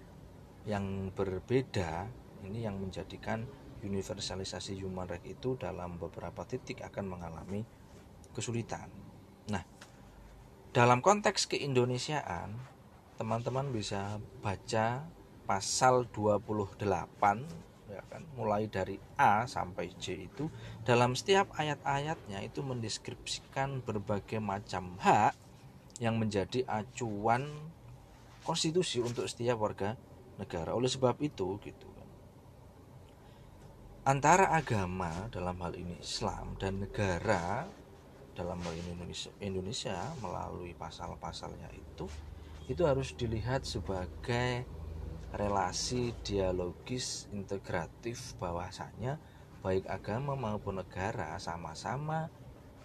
yang 0.69 1.11
berbeda 1.11 2.07
ini 2.47 2.67
yang 2.69 2.79
menjadikan 2.79 3.49
universalisasi 3.81 4.77
human 4.77 5.09
rights 5.09 5.27
itu 5.27 5.57
dalam 5.57 5.97
beberapa 5.97 6.45
titik 6.45 6.85
akan 6.85 7.17
mengalami 7.17 7.65
kesulitan. 8.37 8.87
Nah, 9.49 9.65
dalam 10.71 11.03
konteks 11.03 11.51
keindonesiaan 11.51 12.55
teman-teman 13.19 13.75
bisa 13.75 14.23
baca 14.39 15.03
pasal 15.43 16.07
28 16.15 16.87
ya 17.91 18.03
kan 18.07 18.23
mulai 18.39 18.71
dari 18.71 18.95
A 19.19 19.51
sampai 19.51 19.91
J 19.99 20.31
itu 20.31 20.47
dalam 20.87 21.19
setiap 21.19 21.51
ayat-ayatnya 21.59 22.39
itu 22.47 22.63
mendeskripsikan 22.63 23.83
berbagai 23.83 24.39
macam 24.39 24.95
hak 25.03 25.35
yang 25.99 26.23
menjadi 26.23 26.63
acuan 26.71 27.51
konstitusi 28.47 29.03
untuk 29.03 29.27
setiap 29.27 29.59
warga 29.59 29.99
negara. 30.39 30.73
Oleh 30.73 30.89
sebab 30.89 31.19
itu 31.19 31.59
gitu 31.61 31.87
kan. 31.99 32.09
Antara 34.07 34.55
agama 34.55 35.27
dalam 35.35 35.59
hal 35.61 35.77
ini 35.77 35.99
Islam 36.01 36.57
dan 36.57 36.81
negara 36.87 37.69
dalam 38.35 38.59
ini 38.73 38.95
Indonesia, 38.95 39.31
Indonesia 39.43 39.97
melalui 40.23 40.73
pasal-pasalnya 40.75 41.69
itu 41.75 42.07
itu 42.71 42.83
harus 42.87 43.11
dilihat 43.19 43.67
sebagai 43.67 44.63
relasi 45.35 46.15
dialogis 46.23 47.27
integratif 47.35 48.39
bahwasanya 48.39 49.19
baik 49.63 49.87
agama 49.91 50.39
maupun 50.39 50.79
negara 50.79 51.35
sama-sama 51.43 52.31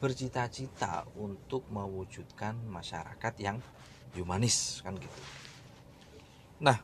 bercita-cita 0.02 1.08
untuk 1.16 1.64
mewujudkan 1.72 2.58
masyarakat 2.68 3.34
yang 3.40 3.58
humanis 4.14 4.84
kan 4.84 4.94
gitu. 4.98 5.22
Nah, 6.60 6.78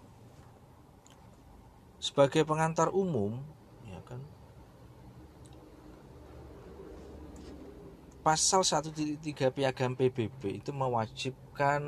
sebagai 2.02 2.42
pengantar 2.48 2.90
umum 2.92 3.38
ya 3.86 4.02
kan 4.08 4.20
pasal 8.22 8.62
1.3 8.62 9.18
piagam 9.50 9.98
PBB 9.98 10.62
itu 10.62 10.70
mewajibkan 10.70 11.82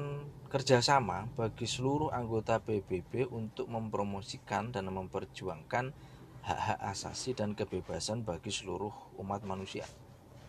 kerjasama 0.50 1.30
bagi 1.38 1.70
seluruh 1.70 2.10
anggota 2.10 2.58
PBB 2.58 3.30
untuk 3.30 3.70
mempromosikan 3.70 4.74
dan 4.74 4.90
memperjuangkan 4.90 5.94
hak-hak 6.42 6.80
asasi 6.90 7.38
dan 7.38 7.54
kebebasan 7.54 8.26
bagi 8.26 8.50
seluruh 8.50 8.90
umat 9.22 9.46
manusia. 9.46 9.86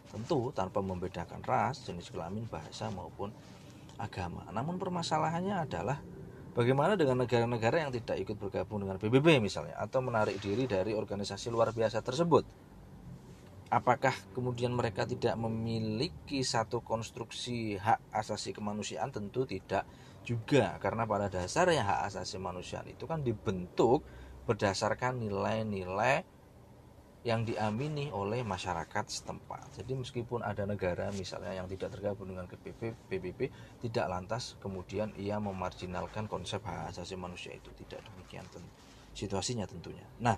Tentu 0.08 0.56
tanpa 0.56 0.80
membedakan 0.80 1.44
ras, 1.44 1.84
jenis 1.84 2.08
kelamin, 2.08 2.48
bahasa 2.48 2.88
maupun 2.88 3.28
agama. 4.00 4.48
Namun 4.56 4.80
permasalahannya 4.80 5.68
adalah 5.68 6.00
bagaimana 6.56 6.96
dengan 6.96 7.28
negara-negara 7.28 7.84
yang 7.84 7.92
tidak 7.92 8.24
ikut 8.24 8.40
bergabung 8.40 8.80
dengan 8.80 8.96
PBB 8.96 9.36
misalnya 9.36 9.76
atau 9.76 10.00
menarik 10.00 10.40
diri 10.40 10.64
dari 10.64 10.96
organisasi 10.96 11.52
luar 11.52 11.76
biasa 11.76 12.00
tersebut 12.00 12.63
apakah 13.74 14.14
kemudian 14.30 14.70
mereka 14.70 15.02
tidak 15.02 15.34
memiliki 15.34 16.46
satu 16.46 16.78
konstruksi 16.78 17.74
hak 17.74 18.14
asasi 18.14 18.54
kemanusiaan 18.54 19.10
tentu 19.10 19.42
tidak 19.42 19.82
juga 20.22 20.78
karena 20.78 21.02
pada 21.10 21.26
dasarnya 21.26 21.82
hak 21.82 22.00
asasi 22.14 22.38
manusia 22.38 22.86
itu 22.86 23.10
kan 23.10 23.26
dibentuk 23.26 24.06
berdasarkan 24.46 25.18
nilai-nilai 25.18 26.22
yang 27.24 27.40
diamini 27.48 28.12
oleh 28.12 28.44
masyarakat 28.44 29.08
setempat. 29.08 29.80
Jadi 29.80 29.96
meskipun 29.96 30.44
ada 30.44 30.68
negara 30.68 31.08
misalnya 31.08 31.56
yang 31.56 31.64
tidak 31.64 31.96
tergabung 31.96 32.28
dengan 32.28 32.44
PBB, 32.44 33.08
PBB 33.08 33.40
tidak 33.80 34.06
lantas 34.12 34.60
kemudian 34.60 35.10
ia 35.16 35.40
memarginalkan 35.40 36.28
konsep 36.28 36.60
hak 36.62 36.92
asasi 36.94 37.16
manusia 37.16 37.56
itu 37.56 37.72
tidak 37.80 38.04
demikian 38.06 38.44
situasinya 39.16 39.64
tentunya. 39.64 40.04
Nah, 40.20 40.36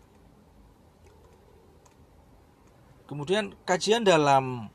Kemudian 3.06 3.54
kajian 3.62 4.02
dalam 4.02 4.66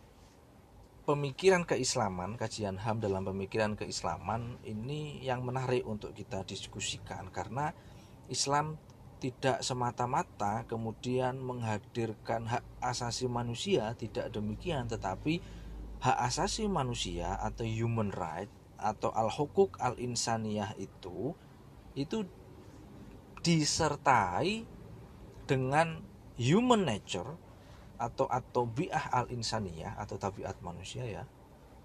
pemikiran 1.03 1.67
keislaman, 1.67 2.39
kajian 2.39 2.79
HAM 2.79 3.03
dalam 3.03 3.27
pemikiran 3.27 3.75
keislaman 3.75 4.55
ini 4.63 5.19
yang 5.19 5.43
menarik 5.43 5.83
untuk 5.83 6.15
kita 6.15 6.47
diskusikan 6.47 7.27
karena 7.27 7.75
Islam 8.31 8.79
tidak 9.19 9.59
semata-mata 9.61 10.63
kemudian 10.63 11.43
menghadirkan 11.43 12.47
hak 12.47 12.63
asasi 12.79 13.27
manusia, 13.27 13.91
tidak 13.99 14.31
demikian 14.31 14.87
tetapi 14.87 15.43
hak 15.99 16.17
asasi 16.31 16.71
manusia 16.71 17.35
atau 17.35 17.67
human 17.67 18.15
right 18.15 18.49
atau 18.79 19.11
al-hukuk 19.11 19.75
al-insaniyah 19.77 20.73
itu 20.79 21.37
itu 21.93 22.25
disertai 23.43 24.65
dengan 25.45 26.01
human 26.39 26.87
nature 26.87 27.37
atau 28.01 28.25
atau 28.25 28.65
biah 28.65 29.13
al 29.13 29.29
insaniyah 29.29 29.93
atau 30.01 30.17
tabiat 30.17 30.57
manusia 30.65 31.05
ya 31.05 31.29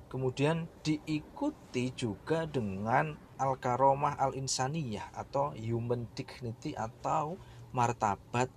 kemudian 0.09 0.65
diikuti 0.81 1.93
juga 1.93 2.49
dengan 2.49 3.21
al 3.37 3.61
karomah 3.61 4.17
al 4.17 4.33
insaniyah 4.33 5.13
atau 5.13 5.53
human 5.53 6.09
dignity 6.17 6.73
atau 6.73 7.37
martabat 7.77 8.49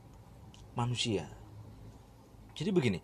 manusia 0.80 1.28
jadi 2.56 2.72
begini 2.72 3.04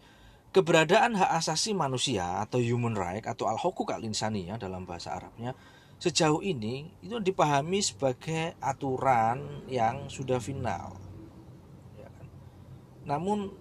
keberadaan 0.56 1.20
hak 1.20 1.36
asasi 1.36 1.76
manusia 1.76 2.40
atau 2.40 2.64
human 2.64 2.96
right 2.96 3.28
atau 3.28 3.52
al 3.52 3.60
hukuk 3.60 3.92
al 3.92 4.08
insaniyah 4.08 4.56
dalam 4.56 4.88
bahasa 4.88 5.12
Arabnya 5.12 5.52
sejauh 6.00 6.40
ini 6.40 6.96
itu 7.04 7.20
dipahami 7.20 7.84
sebagai 7.84 8.56
aturan 8.64 9.68
yang 9.68 10.08
sudah 10.08 10.40
final 10.40 10.96
ya 12.00 12.08
kan? 12.08 12.28
namun 13.04 13.52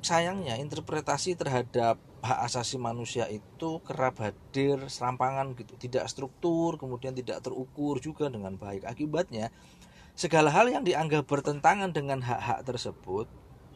sayangnya 0.00 0.56
interpretasi 0.56 1.36
terhadap 1.36 2.00
hak 2.20 2.40
asasi 2.48 2.76
manusia 2.76 3.24
itu 3.28 3.80
kerap 3.84 4.20
hadir 4.20 4.76
serampangan 4.92 5.56
gitu 5.56 5.76
tidak 5.80 6.04
struktur 6.08 6.76
kemudian 6.76 7.16
tidak 7.16 7.40
terukur 7.40 7.96
juga 8.00 8.28
dengan 8.28 8.56
baik 8.60 8.84
akibatnya 8.84 9.48
segala 10.12 10.52
hal 10.52 10.68
yang 10.68 10.84
dianggap 10.84 11.24
bertentangan 11.24 11.92
dengan 11.92 12.20
hak-hak 12.20 12.64
tersebut 12.68 13.28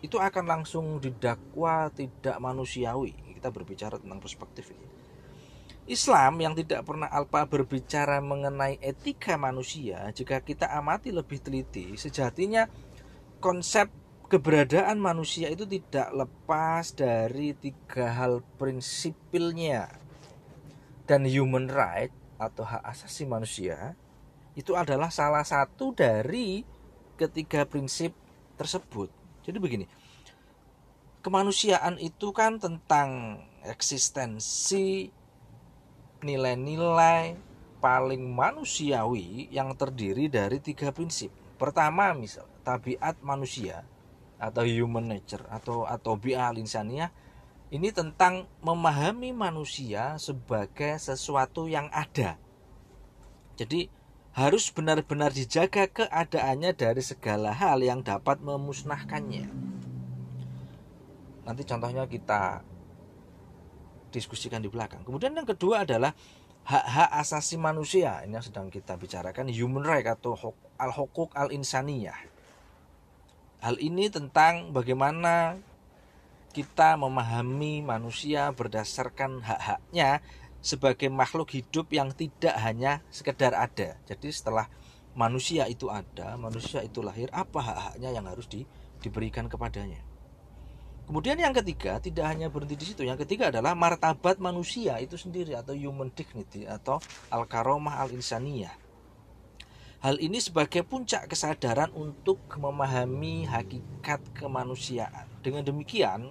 itu 0.04 0.20
akan 0.20 0.44
langsung 0.44 1.00
didakwa 1.00 1.88
tidak 1.88 2.36
manusiawi. 2.36 3.16
Kita 3.40 3.48
berbicara 3.48 3.96
tentang 3.96 4.20
perspektif 4.20 4.68
ini. 4.68 4.86
Islam 5.88 6.40
yang 6.40 6.52
tidak 6.52 6.84
pernah 6.84 7.08
alpa 7.08 7.44
berbicara 7.48 8.20
mengenai 8.20 8.80
etika 8.80 9.36
manusia, 9.36 10.08
jika 10.16 10.40
kita 10.40 10.68
amati 10.72 11.12
lebih 11.12 11.40
teliti, 11.40 11.96
sejatinya 11.96 12.68
konsep 13.40 13.92
keberadaan 14.28 14.96
manusia 14.96 15.52
itu 15.52 15.68
tidak 15.68 16.08
lepas 16.12 16.96
dari 16.96 17.52
tiga 17.52 18.08
hal 18.10 18.40
prinsipilnya. 18.56 19.88
Dan 21.04 21.28
human 21.28 21.68
right 21.68 22.10
atau 22.40 22.64
hak 22.64 22.80
asasi 22.80 23.28
manusia 23.28 23.92
itu 24.56 24.72
adalah 24.72 25.12
salah 25.12 25.44
satu 25.44 25.92
dari 25.92 26.64
ketiga 27.20 27.68
prinsip 27.68 28.16
tersebut. 28.56 29.12
Jadi 29.44 29.58
begini, 29.60 29.86
kemanusiaan 31.20 32.00
itu 32.00 32.32
kan 32.32 32.56
tentang 32.56 33.40
eksistensi 33.68 35.12
nilai-nilai 36.24 37.36
paling 37.84 38.24
manusiawi 38.24 39.52
yang 39.52 39.76
terdiri 39.76 40.32
dari 40.32 40.56
tiga 40.64 40.88
prinsip. 40.88 41.28
Pertama, 41.60 42.16
misal 42.16 42.48
tabiat 42.64 43.20
manusia 43.20 43.84
atau 44.50 44.64
human 44.66 45.08
nature 45.08 45.44
atau 45.48 45.88
atau 45.88 46.16
bi'al 46.20 46.60
insaniyah 46.60 47.10
ini 47.74 47.90
tentang 47.90 48.46
memahami 48.60 49.34
manusia 49.34 50.14
sebagai 50.20 50.94
sesuatu 51.00 51.66
yang 51.66 51.90
ada. 51.90 52.38
Jadi 53.58 53.90
harus 54.34 54.70
benar-benar 54.70 55.30
dijaga 55.30 55.86
keadaannya 55.86 56.74
dari 56.74 57.02
segala 57.02 57.54
hal 57.54 57.82
yang 57.82 58.02
dapat 58.02 58.42
memusnahkannya. 58.42 59.46
Nanti 61.46 61.62
contohnya 61.66 62.06
kita 62.06 62.62
diskusikan 64.14 64.62
di 64.62 64.70
belakang. 64.70 65.02
Kemudian 65.02 65.34
yang 65.34 65.46
kedua 65.46 65.82
adalah 65.82 66.14
hak-hak 66.66 67.10
asasi 67.20 67.58
manusia. 67.58 68.22
Ini 68.22 68.38
yang 68.38 68.46
sedang 68.46 68.70
kita 68.70 68.94
bicarakan 68.98 69.50
human 69.50 69.82
right 69.82 70.06
atau 70.06 70.34
al-hukuk 70.78 71.34
al-insaniyah. 71.34 72.33
Hal 73.64 73.80
ini 73.80 74.12
tentang 74.12 74.76
bagaimana 74.76 75.56
kita 76.52 77.00
memahami 77.00 77.80
manusia 77.80 78.52
berdasarkan 78.52 79.40
hak-haknya 79.40 80.20
sebagai 80.60 81.08
makhluk 81.08 81.48
hidup 81.56 81.88
yang 81.88 82.12
tidak 82.12 82.52
hanya 82.60 83.00
sekedar 83.08 83.56
ada. 83.56 83.96
Jadi 84.04 84.28
setelah 84.28 84.68
manusia 85.16 85.64
itu 85.64 85.88
ada, 85.88 86.36
manusia 86.36 86.84
itu 86.84 87.00
lahir, 87.00 87.32
apa 87.32 87.64
hak-haknya 87.64 88.12
yang 88.12 88.28
harus 88.28 88.44
di, 88.52 88.68
diberikan 89.00 89.48
kepadanya. 89.48 90.04
Kemudian 91.08 91.40
yang 91.40 91.56
ketiga 91.56 91.96
tidak 92.04 92.36
hanya 92.36 92.52
berhenti 92.52 92.76
di 92.76 92.84
situ. 92.84 93.00
Yang 93.00 93.24
ketiga 93.24 93.48
adalah 93.48 93.72
martabat 93.72 94.44
manusia 94.44 95.00
itu 95.00 95.16
sendiri 95.16 95.56
atau 95.56 95.72
human 95.72 96.12
dignity 96.12 96.68
atau 96.68 97.00
al-karomah 97.32 97.96
al-insaniyah. 98.04 98.83
Hal 100.04 100.20
ini 100.20 100.36
sebagai 100.36 100.84
puncak 100.84 101.32
kesadaran 101.32 101.88
untuk 101.96 102.36
memahami 102.60 103.48
hakikat 103.48 104.20
kemanusiaan. 104.36 105.24
Dengan 105.40 105.64
demikian, 105.64 106.28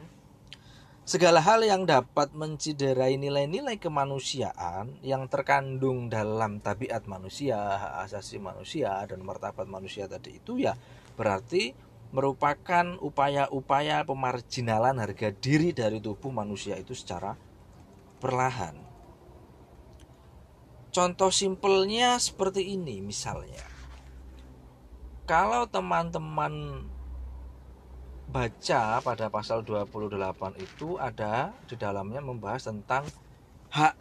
Segala 1.03 1.43
hal 1.43 1.67
yang 1.67 1.83
dapat 1.83 2.31
menciderai 2.31 3.19
nilai-nilai 3.19 3.75
kemanusiaan 3.75 5.03
yang 5.03 5.27
terkandung 5.27 6.07
dalam 6.07 6.63
tabiat 6.63 7.11
manusia, 7.11 7.59
hak 7.59 8.07
asasi 8.07 8.39
manusia, 8.39 9.03
dan 9.03 9.19
martabat 9.19 9.67
manusia 9.67 10.07
tadi 10.07 10.39
itu 10.39 10.63
ya 10.63 10.79
berarti 11.19 11.75
merupakan 12.15 12.95
upaya-upaya 13.03 14.07
pemarginalan 14.07 14.95
harga 14.95 15.35
diri 15.35 15.75
dari 15.75 15.99
tubuh 15.99 16.31
manusia 16.31 16.79
itu 16.79 16.95
secara 16.95 17.35
perlahan. 18.23 18.92
Contoh 20.93 21.33
simpelnya 21.33 22.21
seperti 22.21 22.77
ini 22.77 23.01
misalnya. 23.01 23.65
Kalau 25.25 25.65
teman-teman 25.65 26.85
baca 28.29 29.01
pada 29.01 29.25
pasal 29.33 29.65
28 29.65 30.53
itu 30.61 31.01
ada 31.01 31.49
di 31.65 31.73
dalamnya 31.73 32.21
membahas 32.21 32.69
tentang 32.69 33.09
hak 33.73 33.97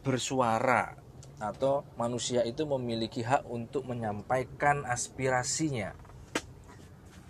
bersuara 0.00 0.96
atau 1.36 1.84
manusia 2.00 2.40
itu 2.48 2.64
memiliki 2.64 3.20
hak 3.20 3.44
untuk 3.44 3.84
menyampaikan 3.84 4.88
aspirasinya. 4.88 5.92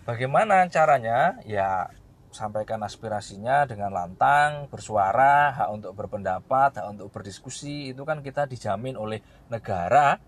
Bagaimana 0.07 0.71
caranya? 0.71 1.35
Ya 1.43 1.91
sampaikan 2.31 2.79
aspirasinya 2.87 3.67
dengan 3.67 3.91
lantang, 3.91 4.71
bersuara, 4.71 5.51
hak 5.51 5.69
untuk 5.75 5.93
berpendapat, 5.99 6.79
hak 6.79 6.87
untuk 6.95 7.11
berdiskusi 7.11 7.91
itu 7.91 8.03
kan 8.07 8.23
kita 8.23 8.47
dijamin 8.47 8.95
oleh 8.95 9.19
negara 9.51 10.23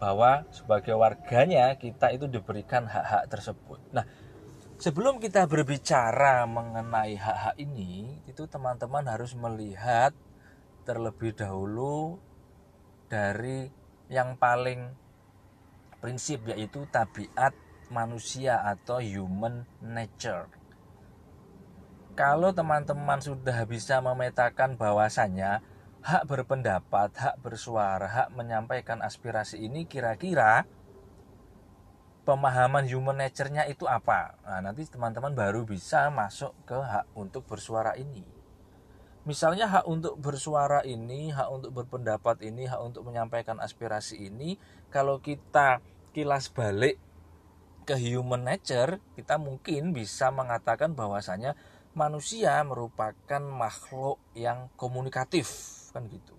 bahwa 0.00 0.48
sebagai 0.48 0.96
warganya 0.96 1.76
kita 1.76 2.14
itu 2.14 2.30
diberikan 2.30 2.88
hak-hak 2.88 3.28
tersebut. 3.28 3.78
Nah, 3.92 4.06
sebelum 4.80 5.20
kita 5.20 5.44
berbicara 5.44 6.48
mengenai 6.48 7.18
hak-hak 7.18 7.56
ini, 7.60 8.22
itu 8.24 8.48
teman-teman 8.48 9.04
harus 9.04 9.36
melihat 9.36 10.16
terlebih 10.88 11.36
dahulu 11.36 12.16
dari 13.10 13.68
yang 14.08 14.38
paling 14.40 14.96
prinsip 16.00 16.48
yaitu 16.48 16.88
tabiat 16.88 17.52
manusia 17.92 18.62
atau 18.64 19.02
human 19.02 19.68
nature. 19.82 20.59
Kalau 22.20 22.52
teman-teman 22.52 23.16
sudah 23.16 23.64
bisa 23.64 23.96
memetakan 24.04 24.76
bahwasannya 24.76 25.64
hak 26.04 26.28
berpendapat, 26.28 27.16
hak 27.16 27.40
bersuara, 27.40 28.04
hak 28.04 28.28
menyampaikan 28.36 29.00
aspirasi 29.00 29.56
ini 29.56 29.88
kira-kira 29.88 30.68
pemahaman 32.28 32.84
human 32.84 33.24
nature-nya 33.24 33.64
itu 33.72 33.88
apa. 33.88 34.36
Nah, 34.44 34.60
nanti 34.60 34.84
teman-teman 34.84 35.32
baru 35.32 35.64
bisa 35.64 36.12
masuk 36.12 36.52
ke 36.68 36.76
hak 36.76 37.08
untuk 37.16 37.48
bersuara 37.48 37.96
ini. 37.96 38.20
Misalnya 39.24 39.64
hak 39.72 39.88
untuk 39.88 40.20
bersuara 40.20 40.84
ini, 40.84 41.32
hak 41.32 41.48
untuk 41.48 41.72
berpendapat 41.72 42.44
ini, 42.44 42.68
hak 42.68 42.84
untuk 42.84 43.08
menyampaikan 43.08 43.56
aspirasi 43.64 44.28
ini, 44.28 44.60
kalau 44.92 45.24
kita 45.24 45.80
kilas 46.12 46.52
balik 46.52 47.00
ke 47.88 47.96
human 47.96 48.44
nature, 48.44 49.00
kita 49.16 49.40
mungkin 49.40 49.96
bisa 49.96 50.28
mengatakan 50.28 50.92
bahwasanya 50.92 51.56
manusia 52.00 52.56
merupakan 52.64 53.42
makhluk 53.44 54.16
yang 54.32 54.72
komunikatif, 54.80 55.52
kan 55.92 56.08
gitu. 56.08 56.32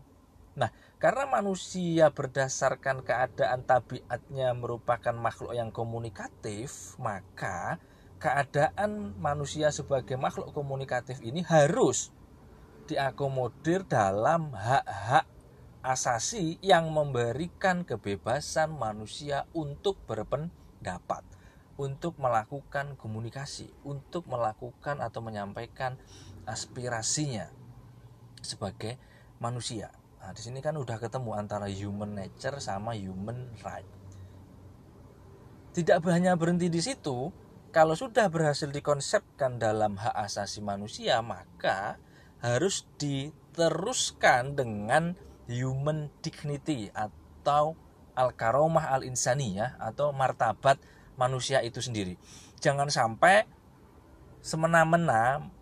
Nah, 0.57 0.73
karena 0.97 1.29
manusia 1.29 2.09
berdasarkan 2.09 3.05
keadaan 3.05 3.61
tabiatnya 3.61 4.57
merupakan 4.57 5.13
makhluk 5.13 5.53
yang 5.53 5.69
komunikatif, 5.69 6.97
maka 6.97 7.77
keadaan 8.17 9.13
manusia 9.21 9.69
sebagai 9.69 10.17
makhluk 10.17 10.49
komunikatif 10.49 11.21
ini 11.21 11.45
harus 11.45 12.09
diakomodir 12.89 13.85
dalam 13.85 14.51
hak-hak 14.51 15.29
asasi 15.81 16.61
yang 16.61 16.93
memberikan 16.93 17.81
kebebasan 17.87 18.75
manusia 18.75 19.49
untuk 19.55 19.97
berpendapat, 20.05 21.25
untuk 21.81 22.21
melakukan 22.21 22.93
komunikasi, 22.93 23.73
untuk 23.81 24.29
melakukan 24.29 25.01
atau 25.01 25.25
menyampaikan 25.25 25.97
aspirasinya 26.45 27.49
sebagai 28.45 29.01
manusia. 29.41 29.89
Nah, 30.21 30.37
di 30.37 30.41
sini 30.45 30.61
kan 30.61 30.77
udah 30.77 31.01
ketemu 31.01 31.33
antara 31.33 31.65
human 31.65 32.13
nature 32.13 32.61
sama 32.61 32.93
human 32.93 33.49
right. 33.65 33.89
Tidak 35.73 35.97
hanya 36.05 36.37
berhenti 36.37 36.69
di 36.69 36.77
situ, 36.77 37.33
kalau 37.73 37.97
sudah 37.97 38.29
berhasil 38.29 38.69
dikonsepkan 38.69 39.57
dalam 39.57 39.97
hak 39.97 40.13
asasi 40.13 40.61
manusia, 40.61 41.17
maka 41.25 41.97
harus 42.45 42.85
diteruskan 43.01 44.53
dengan 44.53 45.17
human 45.49 46.13
dignity 46.21 46.93
atau 46.93 47.73
al-karomah 48.13 48.93
al-insaniyah 48.93 49.79
atau 49.81 50.11
martabat 50.13 50.77
manusia 51.21 51.61
itu 51.61 51.77
sendiri. 51.77 52.17
Jangan 52.57 52.89
sampai 52.89 53.45
semena-mena 54.41 55.53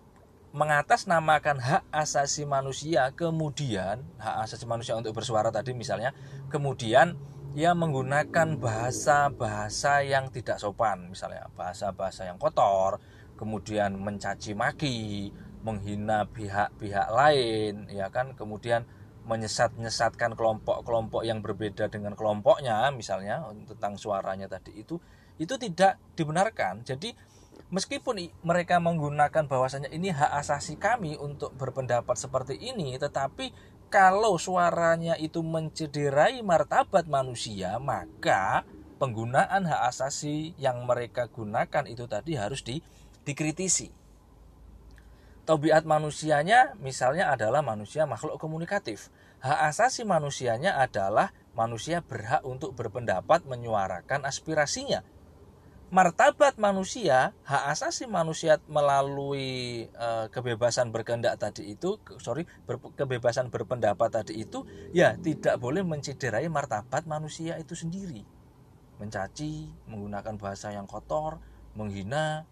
mengatasnamakan 0.50 1.62
hak 1.62 1.84
asasi 1.94 2.42
manusia 2.48 3.14
kemudian 3.14 4.02
hak 4.18 4.50
asasi 4.50 4.66
manusia 4.66 4.98
untuk 4.98 5.14
bersuara 5.14 5.54
tadi 5.54 5.78
misalnya 5.78 6.10
kemudian 6.50 7.14
ia 7.54 7.78
menggunakan 7.78 8.58
bahasa-bahasa 8.58 10.02
yang 10.02 10.34
tidak 10.34 10.58
sopan 10.58 11.14
misalnya 11.14 11.46
bahasa-bahasa 11.54 12.26
yang 12.26 12.42
kotor 12.42 12.98
kemudian 13.38 13.94
mencaci 14.02 14.58
maki 14.58 15.30
menghina 15.62 16.26
pihak-pihak 16.34 17.14
lain 17.14 17.86
ya 17.94 18.10
kan 18.10 18.34
kemudian 18.34 18.90
menyesat-nyesatkan 19.30 20.34
kelompok-kelompok 20.34 21.22
yang 21.22 21.46
berbeda 21.46 21.94
dengan 21.94 22.18
kelompoknya 22.18 22.90
misalnya 22.90 23.46
tentang 23.70 24.02
suaranya 24.02 24.50
tadi 24.50 24.82
itu 24.82 24.98
itu 25.40 25.56
tidak 25.56 25.95
dibenarkan. 26.19 26.84
Jadi 26.84 27.16
meskipun 27.72 28.19
mereka 28.43 28.77
menggunakan 28.77 29.48
bahwasanya 29.48 29.90
ini 29.90 30.11
hak 30.11 30.32
asasi 30.43 30.76
kami 30.76 31.16
untuk 31.16 31.53
berpendapat 31.56 32.18
seperti 32.18 32.58
ini 32.58 32.98
tetapi 32.98 33.53
kalau 33.90 34.38
suaranya 34.38 35.18
itu 35.18 35.42
mencederai 35.42 36.42
martabat 36.45 37.09
manusia 37.09 37.77
maka 37.82 38.66
penggunaan 39.00 39.66
hak 39.66 39.82
asasi 39.95 40.53
yang 40.59 40.84
mereka 40.84 41.32
gunakan 41.32 41.85
itu 41.88 42.06
tadi 42.06 42.35
harus 42.35 42.61
di, 42.61 42.84
dikritisi. 43.24 43.90
Tobiat 45.48 45.82
manusianya 45.82 46.77
misalnya 46.77 47.34
adalah 47.34 47.66
manusia 47.66 48.06
makhluk 48.06 48.38
komunikatif. 48.38 49.09
Hak 49.42 49.74
asasi 49.74 50.06
manusianya 50.06 50.77
adalah 50.77 51.34
manusia 51.58 52.06
berhak 52.06 52.45
untuk 52.45 52.77
berpendapat 52.77 53.48
menyuarakan 53.50 54.30
aspirasinya. 54.30 55.01
Martabat 55.90 56.61
manusia, 56.61 57.34
hak 57.50 57.64
asasi 57.74 58.06
manusia 58.06 58.61
melalui 58.69 59.90
e, 59.90 60.09
kebebasan 60.30 60.93
berkehendak 60.93 61.42
tadi 61.42 61.74
itu, 61.74 61.98
sorry, 62.22 62.45
ber, 62.69 62.77
kebebasan 62.93 63.50
berpendapat 63.50 64.22
tadi 64.22 64.45
itu, 64.45 64.69
ya 64.93 65.18
tidak 65.18 65.58
boleh 65.58 65.82
menciderai 65.82 66.45
martabat 66.45 67.09
manusia 67.09 67.58
itu 67.58 67.74
sendiri 67.74 68.22
mencaci, 69.00 69.72
menggunakan 69.88 70.35
bahasa 70.35 70.76
yang 70.76 70.85
kotor, 70.85 71.40
menghina, 71.74 72.43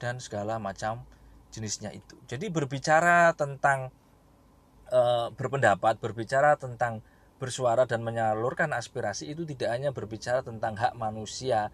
dan 0.00 0.16
segala 0.16 0.56
macam 0.56 1.04
jenisnya 1.52 1.92
itu. 1.92 2.16
Jadi 2.24 2.48
berbicara 2.48 3.36
tentang 3.36 3.92
e, 4.88 5.00
berpendapat, 5.36 6.00
berbicara 6.00 6.56
tentang 6.56 7.04
bersuara 7.36 7.84
dan 7.84 8.04
menyalurkan 8.04 8.72
aspirasi 8.72 9.32
itu 9.32 9.44
tidak 9.48 9.76
hanya 9.76 9.90
berbicara 9.92 10.44
tentang 10.44 10.76
hak 10.76 10.96
manusia 10.96 11.72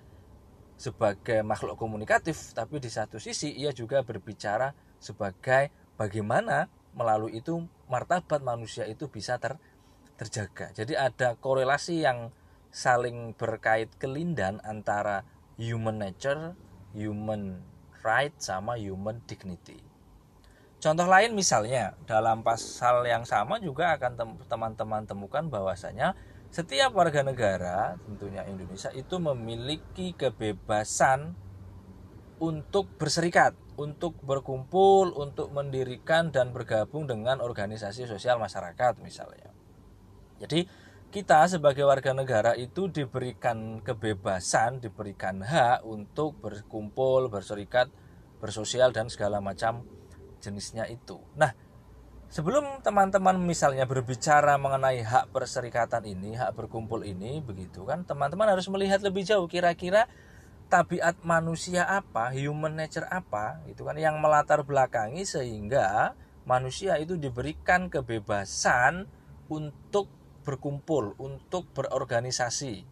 sebagai 0.77 1.41
makhluk 1.41 1.81
komunikatif, 1.81 2.53
tapi 2.53 2.77
di 2.79 2.93
satu 2.93 3.17
sisi 3.17 3.53
ia 3.57 3.73
juga 3.73 4.05
berbicara 4.05 4.77
sebagai 5.01 5.73
bagaimana 5.97 6.69
melalui 6.97 7.41
itu 7.41 7.65
martabat 7.89 8.45
manusia 8.45 8.85
itu 8.89 9.09
bisa 9.09 9.41
ter, 9.41 9.57
terjaga. 10.21 10.73
Jadi 10.73 10.97
ada 10.97 11.37
korelasi 11.37 12.05
yang 12.05 12.33
saling 12.73 13.33
berkait 13.37 13.89
kelindan 13.97 14.61
antara 14.65 15.25
human 15.57 15.97
nature, 15.97 16.53
human 16.93 17.65
right 18.05 18.37
sama 18.37 18.77
human 18.77 19.25
dignity. 19.25 19.81
Contoh 20.77 21.09
lain 21.09 21.33
misalnya 21.33 21.97
dalam 22.05 22.45
pasal 22.45 23.01
yang 23.09 23.25
sama 23.25 23.57
juga 23.59 23.97
akan 23.97 24.13
teman-teman 24.45 25.09
temukan 25.09 25.45
bahwasanya 25.49 26.13
setiap 26.51 26.95
warga 26.97 27.21
negara 27.21 28.01
tentunya 28.07 28.47
Indonesia 28.49 28.89
itu 28.95 29.17
memiliki 29.21 30.17
kebebasan 30.17 31.37
untuk 32.37 32.93
berserikat, 33.01 33.57
untuk 33.81 34.17
berkumpul, 34.21 35.13
untuk 35.17 35.53
mendirikan 35.53 36.29
dan 36.29 36.53
bergabung 36.53 37.09
dengan 37.09 37.41
organisasi 37.41 38.05
sosial 38.05 38.37
masyarakat 38.37 39.01
misalnya. 39.01 39.53
Jadi 40.37 40.69
kita 41.09 41.49
sebagai 41.49 41.89
warga 41.89 42.13
negara 42.13 42.53
itu 42.53 42.93
diberikan 42.93 43.81
kebebasan, 43.81 44.85
diberikan 44.85 45.41
hak 45.41 45.81
untuk 45.89 46.37
berkumpul, 46.45 47.33
berserikat, 47.33 47.89
bersosial 48.37 48.93
dan 48.93 49.09
segala 49.09 49.41
macam 49.41 49.89
jenisnya 50.45 50.85
itu. 50.93 51.17
Nah, 51.41 51.57
sebelum 52.31 52.83
teman-teman 52.83 53.39
misalnya 53.39 53.87
berbicara 53.87 54.59
mengenai 54.59 55.03
hak 55.03 55.31
perserikatan 55.31 56.03
ini, 56.07 56.35
hak 56.35 56.55
berkumpul 56.59 57.03
ini 57.07 57.39
begitu 57.43 57.87
kan, 57.87 58.03
teman-teman 58.03 58.51
harus 58.51 58.67
melihat 58.71 59.03
lebih 59.03 59.23
jauh 59.23 59.47
kira-kira 59.47 60.11
tabiat 60.67 61.23
manusia 61.23 61.87
apa, 61.87 62.35
human 62.35 62.75
nature 62.75 63.07
apa, 63.07 63.63
itu 63.71 63.87
kan 63.87 63.95
yang 63.95 64.19
melatar 64.19 64.67
belakangi 64.67 65.23
sehingga 65.23 66.19
manusia 66.43 66.99
itu 66.99 67.15
diberikan 67.15 67.87
kebebasan 67.87 69.07
untuk 69.47 70.11
berkumpul, 70.43 71.19
untuk 71.19 71.71
berorganisasi. 71.75 72.87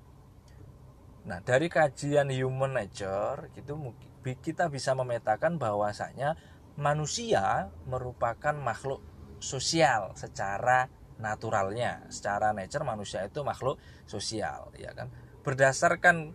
Nah, 1.25 1.41
dari 1.41 1.73
kajian 1.73 2.29
human 2.29 2.77
nature 2.77 3.49
gitu 3.57 3.95
kita 4.23 4.69
bisa 4.69 4.93
memetakan 4.93 5.57
bahwasanya 5.57 6.37
manusia 6.75 7.71
merupakan 7.87 8.53
makhluk 8.53 9.01
sosial 9.45 10.17
secara 10.17 10.89
naturalnya. 11.21 12.09
Secara 12.09 12.57
nature 12.57 12.83
manusia 12.83 13.21
itu 13.29 13.45
makhluk 13.45 13.77
sosial, 14.09 14.73
ya 14.81 14.97
kan? 14.97 15.13
Berdasarkan 15.45 16.33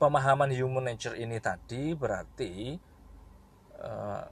pemahaman 0.00 0.48
human 0.52 0.88
nature 0.88 1.16
ini 1.16 1.36
tadi 1.40 1.92
berarti 1.92 2.80
uh, 3.80 4.24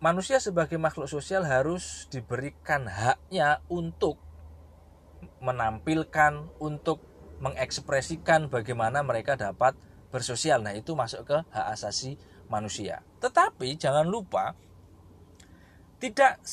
manusia 0.00 0.40
sebagai 0.40 0.76
makhluk 0.80 1.08
sosial 1.08 1.44
harus 1.44 2.08
diberikan 2.12 2.88
haknya 2.88 3.60
untuk 3.68 4.20
menampilkan 5.40 6.48
untuk 6.60 7.00
mengekspresikan 7.40 8.48
bagaimana 8.48 9.04
mereka 9.04 9.36
dapat 9.36 9.76
bersosial. 10.08 10.64
Nah, 10.64 10.72
itu 10.72 10.96
masuk 10.96 11.28
ke 11.28 11.36
hak 11.52 11.66
asasi 11.76 12.16
manusia. 12.48 13.04
Tetapi 13.20 13.76
jangan 13.76 14.08
lupa 14.08 14.56
tidak 15.96 16.44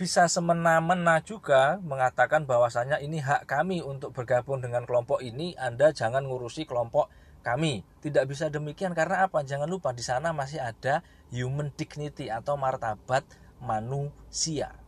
bisa 0.00 0.24
semena-mena 0.26 1.20
juga 1.20 1.76
mengatakan 1.84 2.48
bahwasanya 2.48 3.00
ini 3.04 3.20
hak 3.20 3.44
kami 3.44 3.84
untuk 3.84 4.16
bergabung 4.16 4.64
dengan 4.64 4.88
kelompok 4.88 5.20
ini, 5.20 5.52
Anda 5.60 5.92
jangan 5.92 6.24
ngurusi 6.24 6.64
kelompok 6.64 7.12
kami. 7.44 7.84
Tidak 8.00 8.24
bisa 8.24 8.48
demikian 8.48 8.96
karena 8.96 9.28
apa? 9.28 9.44
Jangan 9.44 9.68
lupa 9.68 9.92
di 9.92 10.00
sana 10.00 10.32
masih 10.32 10.64
ada 10.64 11.04
human 11.28 11.68
dignity 11.76 12.32
atau 12.32 12.56
martabat 12.56 13.24
manusia 13.60 14.84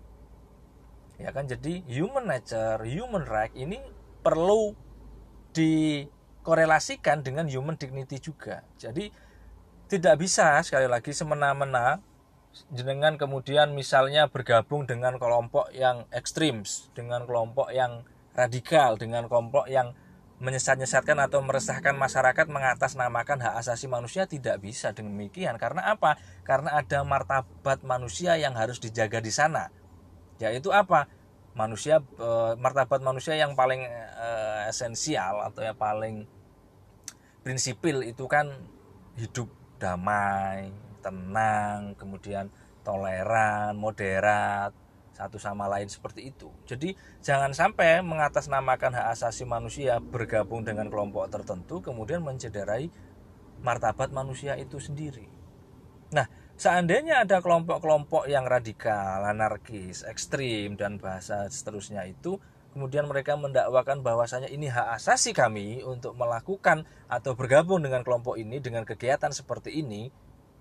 ya 1.16 1.32
kan 1.32 1.48
jadi 1.48 1.80
human 1.88 2.28
nature 2.28 2.84
human 2.84 3.24
right 3.24 3.52
ini 3.56 3.80
perlu 4.20 4.76
dikorelasikan 5.56 7.24
dengan 7.24 7.48
human 7.48 7.80
dignity 7.80 8.20
juga 8.20 8.60
jadi 8.76 9.08
tidak 9.88 10.14
bisa 10.20 10.60
sekali 10.60 10.84
lagi 10.84 11.16
semena-mena 11.16 12.04
dengan 12.72 13.20
kemudian 13.20 13.76
misalnya 13.76 14.28
bergabung 14.32 14.88
dengan 14.88 15.20
kelompok 15.20 15.72
yang 15.76 16.08
ekstrim 16.14 16.64
dengan 16.96 17.28
kelompok 17.28 17.72
yang 17.74 18.06
radikal 18.36 19.00
dengan 19.00 19.28
kelompok 19.28 19.68
yang 19.68 19.96
menyesat-nyesatkan 20.36 21.16
atau 21.16 21.40
meresahkan 21.40 21.96
masyarakat 21.96 22.44
mengatasnamakan 22.52 23.40
hak 23.40 23.54
asasi 23.56 23.88
manusia 23.88 24.28
tidak 24.28 24.60
bisa 24.60 24.92
demikian. 24.92 25.56
Karena 25.56 25.96
apa? 25.96 26.20
Karena 26.44 26.76
ada 26.76 27.00
martabat 27.08 27.80
manusia 27.80 28.36
yang 28.36 28.52
harus 28.52 28.76
dijaga 28.76 29.24
di 29.24 29.32
sana. 29.32 29.72
Yaitu 30.36 30.76
apa? 30.76 31.08
Manusia 31.56 32.04
e, 32.20 32.28
martabat 32.60 33.00
manusia 33.00 33.32
yang 33.32 33.56
paling 33.56 33.80
e, 33.88 34.28
esensial 34.68 35.40
atau 35.40 35.64
yang 35.64 35.78
paling 35.80 36.28
prinsipil 37.40 38.04
itu 38.04 38.28
kan 38.28 38.52
hidup 39.16 39.48
damai 39.80 40.68
tenang 41.06 41.94
kemudian 41.94 42.50
toleran 42.82 43.78
moderat 43.78 44.74
satu 45.14 45.38
sama 45.40 45.64
lain 45.70 45.88
seperti 45.88 46.28
itu. 46.34 46.50
Jadi 46.68 46.92
jangan 47.24 47.54
sampai 47.54 48.04
mengatasnamakan 48.04 48.92
hak 48.92 49.06
asasi 49.16 49.48
manusia 49.48 49.96
bergabung 50.02 50.66
dengan 50.66 50.90
kelompok 50.90 51.30
tertentu 51.30 51.80
kemudian 51.80 52.20
mencederai 52.20 52.90
martabat 53.64 54.10
manusia 54.10 54.58
itu 54.58 54.76
sendiri. 54.82 55.24
Nah 56.12 56.28
Seandainya 56.56 57.20
ada 57.20 57.44
kelompok-kelompok 57.44 58.32
yang 58.32 58.48
radikal, 58.48 59.28
anarkis, 59.28 60.08
ekstrim 60.08 60.72
dan 60.80 60.96
bahasa 60.96 61.44
seterusnya 61.52 62.08
itu 62.08 62.40
kemudian 62.72 63.04
mereka 63.04 63.36
mendakwakan 63.36 64.00
bahwasanya 64.00 64.48
ini 64.48 64.72
hak 64.72 64.96
asasi 64.96 65.36
kami 65.36 65.84
untuk 65.84 66.16
melakukan 66.16 66.88
atau 67.12 67.36
bergabung 67.36 67.84
dengan 67.84 68.00
kelompok 68.00 68.40
ini 68.40 68.56
dengan 68.64 68.88
kegiatan 68.88 69.36
seperti 69.36 69.84
ini 69.84 70.08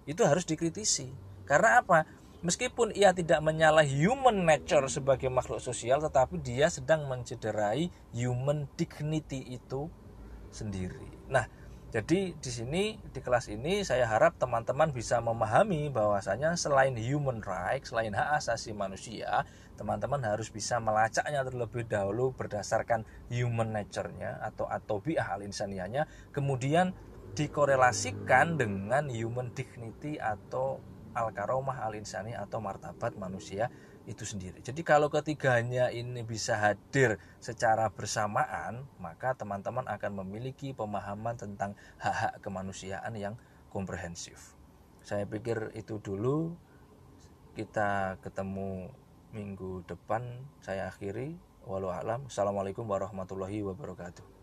itu 0.05 0.21
harus 0.25 0.45
dikritisi. 0.45 1.09
Karena 1.45 1.81
apa? 1.81 2.05
Meskipun 2.45 2.93
ia 2.93 3.09
tidak 3.09 3.41
menyalahi 3.41 4.05
human 4.05 4.45
nature 4.45 4.85
sebagai 4.85 5.33
makhluk 5.33 5.57
sosial 5.57 5.97
tetapi 5.97 6.37
dia 6.37 6.69
sedang 6.69 7.09
mencederai 7.09 7.89
human 8.13 8.69
dignity 8.77 9.41
itu 9.57 9.89
sendiri. 10.53 11.09
Nah, 11.25 11.49
jadi 11.95 12.35
di 12.35 12.51
sini 12.51 12.99
di 13.01 13.19
kelas 13.23 13.47
ini 13.47 13.79
saya 13.81 14.03
harap 14.05 14.35
teman-teman 14.35 14.91
bisa 14.91 15.23
memahami 15.23 15.87
bahwasanya 15.87 16.53
selain 16.59 16.91
human 16.99 17.39
right, 17.39 17.81
selain 17.87 18.11
hak 18.11 18.43
asasi 18.43 18.75
manusia, 18.75 19.47
teman-teman 19.79 20.19
harus 20.27 20.51
bisa 20.51 20.75
melacaknya 20.83 21.47
terlebih 21.47 21.87
dahulu 21.87 22.35
berdasarkan 22.35 23.07
human 23.31 23.71
nature-nya 23.71 24.43
atau 24.43 24.67
atobiah 24.67 25.39
al 25.39 25.47
insanianya, 25.47 26.03
kemudian 26.35 26.91
dikorelasikan 27.35 28.55
dengan 28.55 29.11
human 29.11 29.51
dignity 29.51 30.15
atau 30.15 30.79
al 31.15 31.35
karomah 31.35 31.83
al 31.83 31.95
insani 31.99 32.31
atau 32.31 32.63
martabat 32.63 33.19
manusia 33.19 33.67
itu 34.05 34.23
sendiri. 34.23 34.61
Jadi 34.61 34.85
kalau 34.85 35.09
ketiganya 35.09 35.89
ini 35.89 36.21
bisa 36.21 36.55
hadir 36.55 37.17
secara 37.41 37.89
bersamaan, 37.89 38.85
maka 39.01 39.33
teman-teman 39.33 39.83
akan 39.89 40.23
memiliki 40.23 40.71
pemahaman 40.71 41.35
tentang 41.35 41.73
hak-hak 41.97 42.39
kemanusiaan 42.39 43.13
yang 43.17 43.35
komprehensif. 43.73 44.53
Saya 45.01 45.25
pikir 45.25 45.73
itu 45.73 45.97
dulu. 45.99 46.53
Kita 47.57 48.21
ketemu 48.21 48.91
minggu 49.33 49.87
depan. 49.89 50.45
Saya 50.61 50.91
akhiri. 50.91 51.35
Walau 51.65 51.89
alam. 51.89 52.29
Assalamualaikum 52.29 52.85
warahmatullahi 52.85 53.65
wabarakatuh 53.65 54.34